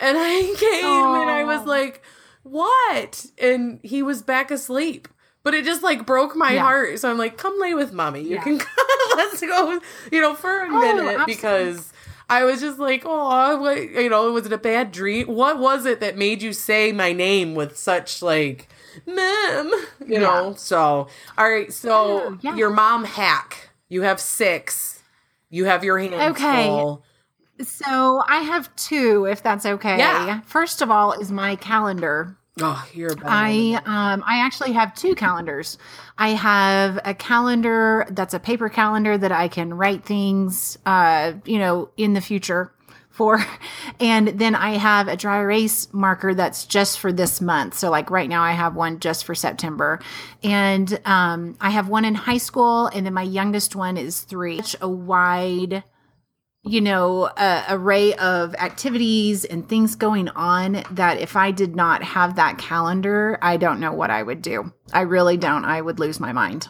and 0.00 0.18
I 0.18 0.54
came 0.58 1.20
and 1.20 1.30
I 1.30 1.44
was 1.44 1.64
like, 1.64 2.02
"What?" 2.42 3.26
And 3.38 3.78
he 3.84 4.02
was 4.02 4.22
back 4.22 4.50
asleep. 4.50 5.06
But 5.50 5.58
it 5.58 5.64
just 5.64 5.82
like 5.82 6.06
broke 6.06 6.36
my 6.36 6.52
Yeah. 6.54 6.62
heart. 6.62 7.00
So 7.00 7.10
I'm 7.10 7.18
like, 7.18 7.36
come 7.36 7.58
lay 7.58 7.74
with 7.74 7.92
mommy. 7.92 8.22
You 8.22 8.36
Yeah. 8.36 8.42
can 8.44 8.60
let's 9.16 9.40
go, 9.40 9.80
you 10.12 10.20
know, 10.20 10.36
for 10.36 10.48
a 10.64 10.68
Oh, 10.70 10.78
minute 10.78 11.18
absolutely. 11.18 11.34
because 11.34 11.92
I 12.28 12.44
was 12.44 12.60
just 12.60 12.78
like, 12.78 13.02
oh, 13.04 13.56
what, 13.60 13.82
you 13.82 14.08
know, 14.08 14.30
was 14.30 14.46
it 14.46 14.52
a 14.52 14.58
bad 14.58 14.92
dream? 14.92 15.26
What 15.26 15.58
was 15.58 15.86
it 15.86 15.98
that 15.98 16.16
made 16.16 16.40
you 16.40 16.52
say 16.52 16.92
my 16.92 17.12
name 17.12 17.56
with 17.56 17.76
such 17.76 18.22
like, 18.22 18.68
ma'am? 19.06 19.72
You 20.06 20.20
know. 20.20 20.54
So, 20.56 21.08
all 21.36 21.50
right. 21.50 21.72
So 21.72 21.90
Oh, 21.92 22.38
yeah. 22.42 22.54
your 22.54 22.70
mom 22.70 23.02
hack. 23.04 23.70
You 23.88 24.02
have 24.02 24.20
six. 24.20 25.02
You 25.48 25.64
have 25.64 25.82
your 25.82 25.98
hands 25.98 26.36
Okay. 26.36 26.68
full. 26.68 27.02
So 27.60 28.22
I 28.28 28.38
have 28.42 28.74
two, 28.76 29.26
if 29.26 29.42
that's 29.42 29.66
okay. 29.66 29.98
Yeah. 29.98 30.42
First 30.42 30.80
of 30.80 30.92
all, 30.92 31.12
is 31.12 31.32
my 31.32 31.56
calendar. 31.56 32.36
Oh, 32.60 32.86
you're 32.92 33.14
I 33.24 33.80
um 33.86 34.22
I 34.26 34.40
actually 34.40 34.72
have 34.72 34.94
two 34.94 35.14
calendars. 35.14 35.78
I 36.18 36.30
have 36.30 36.98
a 37.04 37.14
calendar 37.14 38.06
that's 38.10 38.34
a 38.34 38.40
paper 38.40 38.68
calendar 38.68 39.16
that 39.16 39.32
I 39.32 39.48
can 39.48 39.74
write 39.74 40.04
things 40.04 40.78
uh 40.86 41.32
you 41.44 41.58
know 41.58 41.90
in 41.96 42.12
the 42.14 42.20
future 42.20 42.72
for 43.10 43.44
and 44.00 44.28
then 44.28 44.54
I 44.54 44.72
have 44.72 45.08
a 45.08 45.16
dry 45.16 45.38
erase 45.40 45.92
marker 45.92 46.34
that's 46.34 46.66
just 46.66 46.98
for 46.98 47.12
this 47.12 47.40
month. 47.40 47.74
So 47.74 47.90
like 47.90 48.10
right 48.10 48.28
now 48.28 48.42
I 48.42 48.52
have 48.52 48.74
one 48.76 49.00
just 49.00 49.24
for 49.24 49.34
September. 49.34 50.00
And 50.42 51.00
um 51.04 51.56
I 51.60 51.70
have 51.70 51.88
one 51.88 52.04
in 52.04 52.14
high 52.14 52.38
school 52.38 52.86
and 52.88 53.06
then 53.06 53.14
my 53.14 53.22
youngest 53.22 53.74
one 53.74 53.96
is 53.96 54.20
3. 54.20 54.58
Such 54.58 54.76
a 54.80 54.88
wide 54.88 55.82
you 56.62 56.80
know, 56.80 57.30
a 57.36 57.64
array 57.70 58.14
of 58.14 58.54
activities 58.56 59.44
and 59.44 59.68
things 59.68 59.94
going 59.94 60.28
on 60.30 60.84
that 60.90 61.18
if 61.18 61.34
I 61.34 61.50
did 61.50 61.74
not 61.74 62.02
have 62.02 62.36
that 62.36 62.58
calendar, 62.58 63.38
I 63.40 63.56
don't 63.56 63.80
know 63.80 63.92
what 63.92 64.10
I 64.10 64.22
would 64.22 64.42
do. 64.42 64.72
I 64.92 65.02
really 65.02 65.36
don't. 65.36 65.64
I 65.64 65.80
would 65.80 65.98
lose 65.98 66.20
my 66.20 66.32
mind. 66.32 66.68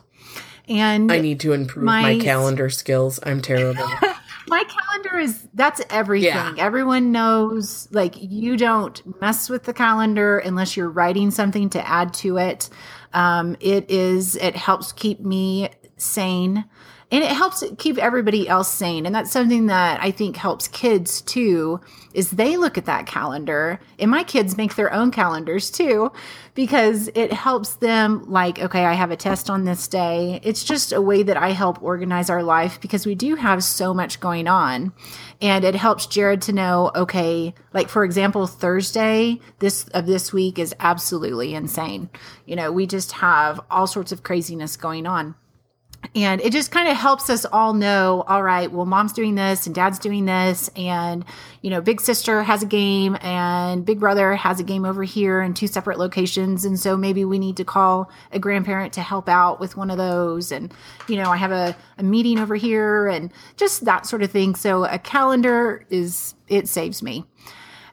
And 0.68 1.10
I 1.10 1.18
need 1.18 1.40
to 1.40 1.52
improve 1.52 1.84
my, 1.84 2.02
my- 2.02 2.18
calendar 2.20 2.70
skills. 2.70 3.18
I'm 3.24 3.42
terrible. 3.42 3.88
my 4.46 4.62
calendar 4.64 5.18
is 5.18 5.48
that's 5.54 5.80
everything. 5.90 6.28
Yeah. 6.28 6.54
Everyone 6.58 7.10
knows 7.10 7.88
like 7.90 8.14
you 8.16 8.56
don't 8.56 9.20
mess 9.20 9.50
with 9.50 9.64
the 9.64 9.72
calendar 9.72 10.38
unless 10.38 10.76
you're 10.76 10.90
writing 10.90 11.32
something 11.32 11.68
to 11.70 11.88
add 11.88 12.14
to 12.14 12.36
it. 12.36 12.68
Um, 13.12 13.56
it 13.58 13.90
is 13.90 14.36
it 14.36 14.54
helps 14.54 14.92
keep 14.92 15.18
me 15.20 15.70
sane 15.96 16.64
and 17.12 17.24
it 17.24 17.32
helps 17.32 17.64
keep 17.78 17.98
everybody 17.98 18.48
else 18.48 18.68
sane. 18.68 19.04
And 19.06 19.14
that's 19.14 19.32
something 19.32 19.66
that 19.66 20.00
i 20.02 20.10
think 20.10 20.36
helps 20.36 20.68
kids 20.68 21.20
too 21.20 21.80
is 22.12 22.30
they 22.30 22.56
look 22.56 22.76
at 22.76 22.86
that 22.86 23.06
calendar 23.06 23.80
and 23.98 24.10
my 24.10 24.24
kids 24.24 24.56
make 24.56 24.74
their 24.74 24.92
own 24.92 25.10
calendars 25.10 25.70
too 25.70 26.10
because 26.54 27.08
it 27.14 27.32
helps 27.32 27.74
them 27.74 28.24
like 28.28 28.58
okay 28.58 28.84
i 28.84 28.94
have 28.94 29.10
a 29.10 29.16
test 29.16 29.50
on 29.50 29.64
this 29.64 29.88
day. 29.88 30.40
It's 30.42 30.64
just 30.64 30.92
a 30.92 31.00
way 31.00 31.22
that 31.22 31.36
i 31.36 31.50
help 31.50 31.82
organize 31.82 32.30
our 32.30 32.42
life 32.42 32.80
because 32.80 33.06
we 33.06 33.14
do 33.14 33.34
have 33.36 33.62
so 33.62 33.92
much 33.94 34.20
going 34.20 34.48
on. 34.48 34.92
And 35.42 35.64
it 35.64 35.74
helps 35.74 36.06
jared 36.06 36.42
to 36.42 36.52
know 36.52 36.90
okay 36.94 37.54
like 37.72 37.88
for 37.88 38.04
example 38.04 38.46
thursday 38.46 39.40
this 39.58 39.84
of 39.88 40.06
this 40.06 40.32
week 40.32 40.58
is 40.58 40.74
absolutely 40.80 41.54
insane. 41.54 42.10
You 42.46 42.56
know 42.56 42.72
we 42.72 42.86
just 42.86 43.12
have 43.12 43.60
all 43.70 43.86
sorts 43.86 44.12
of 44.12 44.22
craziness 44.22 44.76
going 44.76 45.06
on 45.06 45.34
and 46.14 46.40
it 46.40 46.52
just 46.52 46.70
kind 46.70 46.88
of 46.88 46.96
helps 46.96 47.28
us 47.28 47.44
all 47.44 47.74
know 47.74 48.24
all 48.26 48.42
right 48.42 48.72
well 48.72 48.86
mom's 48.86 49.12
doing 49.12 49.34
this 49.34 49.66
and 49.66 49.74
dad's 49.74 49.98
doing 49.98 50.24
this 50.24 50.70
and 50.74 51.24
you 51.62 51.70
know 51.70 51.80
big 51.80 52.00
sister 52.00 52.42
has 52.42 52.62
a 52.62 52.66
game 52.66 53.16
and 53.20 53.84
big 53.84 54.00
brother 54.00 54.34
has 54.34 54.58
a 54.58 54.62
game 54.62 54.84
over 54.84 55.04
here 55.04 55.42
in 55.42 55.52
two 55.52 55.66
separate 55.66 55.98
locations 55.98 56.64
and 56.64 56.78
so 56.80 56.96
maybe 56.96 57.24
we 57.24 57.38
need 57.38 57.56
to 57.56 57.64
call 57.64 58.10
a 58.32 58.38
grandparent 58.38 58.92
to 58.92 59.02
help 59.02 59.28
out 59.28 59.60
with 59.60 59.76
one 59.76 59.90
of 59.90 59.98
those 59.98 60.50
and 60.50 60.72
you 61.06 61.16
know 61.16 61.30
i 61.30 61.36
have 61.36 61.52
a, 61.52 61.76
a 61.98 62.02
meeting 62.02 62.38
over 62.38 62.56
here 62.56 63.06
and 63.06 63.32
just 63.56 63.84
that 63.84 64.06
sort 64.06 64.22
of 64.22 64.30
thing 64.30 64.54
so 64.54 64.84
a 64.84 64.98
calendar 64.98 65.84
is 65.90 66.34
it 66.48 66.66
saves 66.66 67.02
me 67.02 67.24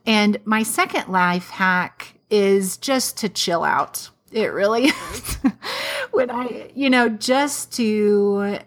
and 0.07 0.39
my 0.45 0.63
second 0.63 1.09
life 1.09 1.49
hack 1.49 2.17
is 2.29 2.77
just 2.77 3.17
to 3.17 3.29
chill 3.29 3.63
out. 3.63 4.09
It 4.41 4.53
really 4.53 4.85
is. 4.85 5.37
when 6.11 6.29
I, 6.29 6.69
you 6.75 6.89
know, 6.89 7.09
just 7.09 7.73
to 7.73 8.59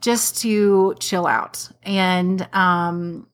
just 0.00 0.40
to 0.42 0.94
chill 1.00 1.26
out 1.26 1.68
and 1.82 2.46
um 2.52 3.26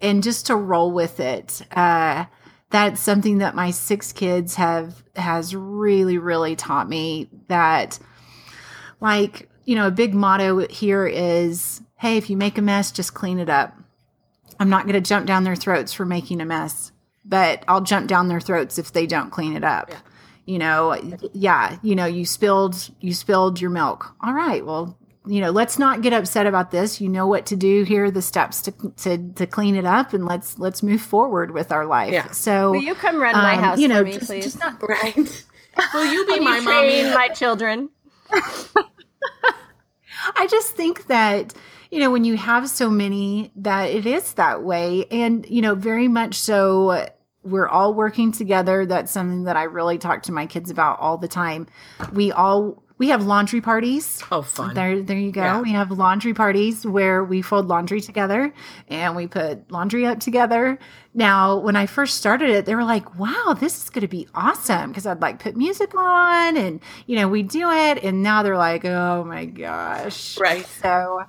and 0.00 0.22
just 0.22 0.46
to 0.46 0.56
roll 0.56 0.92
with 0.92 1.20
it. 1.20 1.62
Uh 1.70 2.26
that's 2.70 3.00
something 3.00 3.38
that 3.38 3.54
my 3.54 3.70
six 3.70 4.12
kids 4.12 4.56
have 4.56 5.04
has 5.14 5.54
really 5.54 6.18
really 6.18 6.56
taught 6.56 6.88
me 6.88 7.28
that 7.48 7.98
like, 9.00 9.48
you 9.64 9.76
know, 9.76 9.86
a 9.86 9.92
big 9.92 10.14
motto 10.14 10.66
here 10.68 11.06
is, 11.06 11.82
hey, 11.96 12.16
if 12.16 12.30
you 12.30 12.36
make 12.36 12.58
a 12.58 12.62
mess, 12.62 12.90
just 12.90 13.14
clean 13.14 13.38
it 13.38 13.50
up. 13.50 13.76
I'm 14.58 14.70
not 14.70 14.84
going 14.84 14.94
to 14.94 15.00
jump 15.00 15.26
down 15.26 15.44
their 15.44 15.56
throats 15.56 15.92
for 15.92 16.04
making 16.04 16.40
a 16.40 16.46
mess, 16.46 16.90
but 17.24 17.64
I'll 17.68 17.80
jump 17.80 18.08
down 18.08 18.28
their 18.28 18.40
throats 18.40 18.78
if 18.78 18.92
they 18.92 19.06
don't 19.06 19.30
clean 19.30 19.56
it 19.56 19.64
up. 19.64 19.90
You 20.46 20.58
know, 20.58 20.96
yeah, 21.32 21.78
you 21.82 21.94
know, 21.94 22.06
you 22.06 22.26
spilled 22.26 22.90
you 23.00 23.14
spilled 23.14 23.60
your 23.60 23.70
milk. 23.70 24.14
All 24.20 24.34
right, 24.34 24.64
well, 24.64 24.98
you 25.26 25.40
know, 25.40 25.50
let's 25.50 25.78
not 25.78 26.02
get 26.02 26.12
upset 26.12 26.46
about 26.46 26.70
this. 26.70 27.00
You 27.00 27.08
know 27.08 27.26
what 27.26 27.46
to 27.46 27.56
do. 27.56 27.82
Here 27.84 28.04
are 28.04 28.10
the 28.10 28.20
steps 28.22 28.60
to 28.62 28.72
to 28.98 29.32
to 29.34 29.46
clean 29.46 29.74
it 29.74 29.86
up, 29.86 30.12
and 30.12 30.26
let's 30.26 30.58
let's 30.58 30.82
move 30.82 31.00
forward 31.00 31.52
with 31.52 31.72
our 31.72 31.86
life. 31.86 32.12
Yeah. 32.12 32.30
So 32.32 32.72
Will 32.72 32.82
you 32.82 32.94
come 32.94 33.16
run 33.20 33.34
my 33.34 33.54
um, 33.54 33.62
house 33.62 33.78
you 33.78 33.88
know, 33.88 34.00
for 34.00 34.04
me, 34.04 34.12
just- 34.12 34.26
please? 34.26 34.44
just 34.44 34.60
not- 34.60 34.82
right? 34.86 35.16
Will 35.94 36.12
you 36.12 36.26
be 36.26 36.40
my 36.40 36.58
you 36.58 36.62
mommy? 36.62 37.02
my 37.14 37.28
children? 37.28 37.88
I 40.36 40.46
just 40.46 40.72
think 40.76 41.06
that, 41.08 41.54
you 41.90 42.00
know, 42.00 42.10
when 42.10 42.24
you 42.24 42.36
have 42.36 42.68
so 42.68 42.88
many, 42.90 43.50
that 43.56 43.90
it 43.90 44.06
is 44.06 44.34
that 44.34 44.62
way. 44.62 45.04
And, 45.10 45.46
you 45.48 45.60
know, 45.62 45.74
very 45.74 46.08
much 46.08 46.34
so, 46.36 47.08
we're 47.44 47.68
all 47.68 47.94
working 47.94 48.32
together. 48.32 48.86
That's 48.86 49.12
something 49.12 49.44
that 49.44 49.56
I 49.56 49.64
really 49.64 49.98
talk 49.98 50.22
to 50.24 50.32
my 50.32 50.46
kids 50.46 50.70
about 50.70 50.98
all 50.98 51.18
the 51.18 51.28
time. 51.28 51.66
We 52.12 52.32
all, 52.32 52.82
we 52.96 53.08
have 53.08 53.24
laundry 53.24 53.60
parties. 53.60 54.22
Oh, 54.30 54.42
fun. 54.42 54.74
There, 54.74 55.02
there 55.02 55.18
you 55.18 55.30
go. 55.30 55.42
Yeah. 55.42 55.60
We 55.60 55.72
have 55.72 55.90
laundry 55.90 56.32
parties 56.32 56.86
where 56.86 57.22
we 57.22 57.42
fold 57.42 57.68
laundry 57.68 58.00
together 58.00 58.54
and 58.88 59.14
we 59.14 59.26
put 59.26 59.70
laundry 59.70 60.06
up 60.06 60.20
together. 60.20 60.78
Now, 61.12 61.58
when 61.58 61.76
I 61.76 61.86
first 61.86 62.16
started 62.16 62.50
it, 62.50 62.64
they 62.64 62.74
were 62.74 62.84
like, 62.84 63.18
wow, 63.18 63.54
this 63.58 63.82
is 63.82 63.90
going 63.90 64.02
to 64.02 64.08
be 64.08 64.26
awesome. 64.34 64.94
Cause 64.94 65.06
I'd 65.06 65.20
like 65.20 65.38
put 65.38 65.56
music 65.56 65.94
on 65.94 66.56
and, 66.56 66.80
you 67.06 67.16
know, 67.16 67.28
we 67.28 67.42
do 67.42 67.70
it. 67.70 68.02
And 68.02 68.22
now 68.22 68.42
they're 68.42 68.56
like, 68.56 68.84
oh 68.84 69.24
my 69.24 69.44
gosh. 69.44 70.38
Right. 70.38 70.64
So, 70.64 71.24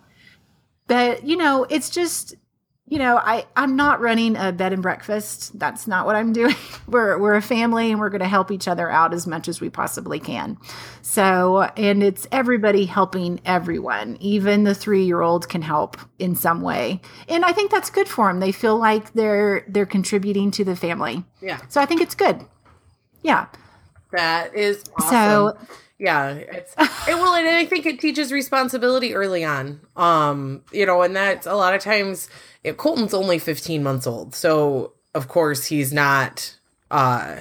but 0.88 1.26
you 1.26 1.36
know, 1.36 1.66
it's 1.70 1.90
just, 1.90 2.36
you 2.88 3.00
know, 3.00 3.18
I, 3.18 3.46
I'm 3.56 3.76
not 3.76 4.00
running 4.00 4.36
a 4.36 4.52
bed 4.52 4.72
and 4.72 4.84
breakfast. 4.84 5.58
That's 5.58 5.88
not 5.88 6.06
what 6.06 6.16
I'm 6.16 6.34
doing. 6.34 6.56
We're, 6.88 7.18
we're 7.18 7.34
a 7.34 7.42
family 7.42 7.90
and 7.90 8.00
we're 8.00 8.12
going 8.12 8.22
to 8.22 8.28
help 8.28 8.52
each 8.52 8.68
other 8.68 8.92
out 8.92 9.12
as 9.12 9.26
much 9.26 9.48
as 9.48 9.60
we 9.60 9.72
possibly 9.72 10.20
can. 10.20 10.56
So, 11.02 11.64
and 11.76 12.04
it's 12.04 12.28
everybody 12.32 12.86
helping 12.86 13.42
everyone. 13.44 14.18
Even 14.20 14.66
the 14.66 14.76
three 14.76 15.04
year 15.04 15.22
old 15.22 15.50
can 15.50 15.64
help 15.64 15.98
in 16.20 16.36
some 16.36 16.62
way. 16.62 17.02
And 17.28 17.44
I 17.44 17.54
think 17.54 17.72
that's 17.72 17.90
good 17.90 18.08
for 18.08 18.28
them. 18.28 18.40
They 18.40 18.52
feel 18.52 18.78
like 18.78 19.14
they're, 19.14 19.66
they're 19.68 19.88
contributing 19.88 20.52
to 20.52 20.64
the 20.64 20.76
family. 20.76 21.24
Yeah, 21.42 21.60
So 21.70 21.82
I 21.82 21.88
think 21.88 22.02
it's 22.02 22.14
good. 22.14 22.46
Yeah. 23.24 23.48
that 24.12 24.54
is 24.54 24.84
awesome. 25.00 25.10
So 25.10 25.58
yeah 25.98 26.32
it's 26.34 26.76
it 27.08 27.16
will 27.16 27.34
and 27.34 27.48
i 27.48 27.66
think 27.66 27.86
it 27.86 28.00
teaches 28.00 28.32
responsibility 28.32 29.14
early 29.14 29.44
on. 29.46 29.80
Um 29.96 30.62
you 30.72 30.86
know 30.86 31.02
and 31.02 31.16
that's 31.16 31.48
a 31.48 31.56
lot 31.56 31.74
of 31.74 31.82
times 31.82 32.30
it, 32.64 32.78
colton's 32.78 33.14
only 33.14 33.40
15 33.40 33.82
months 33.84 34.06
old 34.06 34.36
so 34.36 34.92
of 35.14 35.28
course 35.28 35.66
he's 35.66 35.94
not 35.94 36.56
uh 36.92 37.38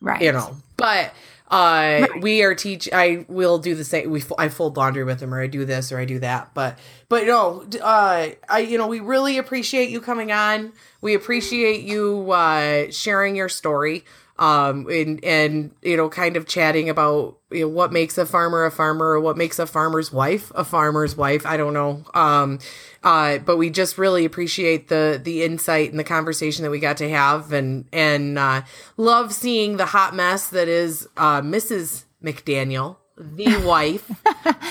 right. 0.00 0.22
you 0.22 0.30
know 0.30 0.56
but 0.76 1.12
uh 1.50 2.06
we 2.20 2.42
are 2.42 2.54
teach 2.54 2.88
i 2.92 3.24
will 3.28 3.58
do 3.58 3.74
the 3.74 3.84
same 3.84 4.10
we 4.10 4.22
i 4.38 4.48
fold 4.48 4.76
laundry 4.76 5.04
with 5.04 5.20
him 5.20 5.32
or 5.34 5.40
i 5.40 5.46
do 5.46 5.64
this 5.64 5.90
or 5.92 5.98
i 5.98 6.04
do 6.04 6.18
that 6.18 6.50
but 6.54 6.78
but 7.08 7.24
no 7.26 7.64
uh 7.82 8.28
i 8.48 8.58
you 8.58 8.78
know 8.78 8.86
we 8.86 9.00
really 9.00 9.38
appreciate 9.38 9.90
you 9.90 10.00
coming 10.00 10.32
on. 10.32 10.72
We 11.00 11.14
appreciate 11.14 11.82
you 11.82 12.30
uh 12.32 12.90
sharing 12.90 13.36
your 13.36 13.48
story 13.48 14.04
um 14.38 14.86
and 14.88 15.24
and 15.24 15.70
you 15.82 15.96
know 15.96 16.08
kind 16.08 16.36
of 16.36 16.46
chatting 16.46 16.88
about 16.88 17.38
you 17.50 17.62
know 17.62 17.68
what 17.68 17.92
makes 17.92 18.18
a 18.18 18.26
farmer 18.26 18.64
a 18.64 18.70
farmer 18.70 19.06
or 19.06 19.20
what 19.20 19.36
makes 19.36 19.58
a 19.58 19.66
farmer's 19.66 20.12
wife 20.12 20.52
a 20.54 20.64
farmer's 20.64 21.16
wife. 21.16 21.46
I 21.46 21.56
don't 21.56 21.72
know. 21.72 22.04
Um 22.14 22.58
uh 23.02 23.38
but 23.38 23.56
we 23.56 23.70
just 23.70 23.98
really 23.98 24.24
appreciate 24.24 24.88
the 24.88 25.20
the 25.22 25.42
insight 25.42 25.90
and 25.90 25.98
the 25.98 26.04
conversation 26.04 26.64
that 26.64 26.70
we 26.70 26.80
got 26.80 26.98
to 26.98 27.08
have. 27.08 27.52
And 27.52 27.86
and 27.92 28.38
uh 28.38 28.62
love 28.96 29.32
seeing 29.32 29.76
the 29.76 29.86
hot 29.86 30.14
mess 30.14 30.48
that 30.48 30.68
is 30.68 31.08
uh 31.16 31.40
mrs 31.40 32.04
mcdaniel 32.22 32.96
the 33.18 33.56
wife. 33.64 34.10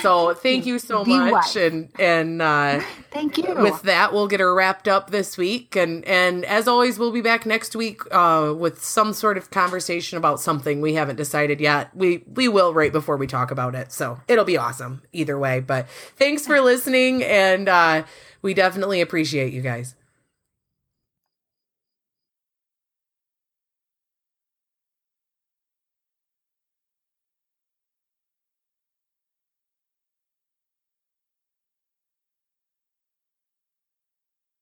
So 0.02 0.34
thank 0.36 0.66
you 0.66 0.78
so 0.80 1.04
The 1.04 1.10
much. 1.18 1.32
wife. 1.32 1.56
and 1.56 1.90
and 2.00 2.42
uh 2.42 2.80
Thank 3.12 3.38
you. 3.38 3.56
with 3.56 3.82
that 3.84 4.14
we'll 4.14 4.28
get 4.28 4.40
her 4.40 4.54
wrapped 4.54 4.88
up 4.88 5.10
this 5.10 5.38
week. 5.38 5.76
And 5.76 6.06
and 6.06 6.46
as 6.46 6.68
always 6.68 7.00
we'll 7.00 7.12
be 7.12 7.22
back 7.22 7.46
next 7.46 7.76
week 7.76 8.02
uh 8.12 8.54
with 8.56 8.84
some 8.84 9.14
sort 9.14 9.38
of 9.38 9.50
conversation 9.52 10.18
about 10.18 10.40
something 10.40 10.80
we 10.82 10.94
haven't 10.94 11.16
decided 11.16 11.60
yet. 11.60 11.96
We 11.96 12.24
we 12.28 12.48
will 12.48 12.74
right 12.74 12.92
before 12.92 13.18
we 13.18 13.26
talk 13.28 13.50
about 13.52 13.74
it. 13.74 13.92
So 13.92 14.20
it'll 14.28 14.46
be 14.46 14.58
awesome 14.58 15.02
either 15.12 15.40
way. 15.40 15.60
But 15.60 15.90
thanks 16.16 16.46
for 16.46 16.62
listening. 16.62 17.24
And 17.24 17.68
uh 17.68 18.04
we 18.44 18.54
definitely 18.54 19.02
appreciate 19.02 19.54
you 19.54 19.62
guys 19.62 19.96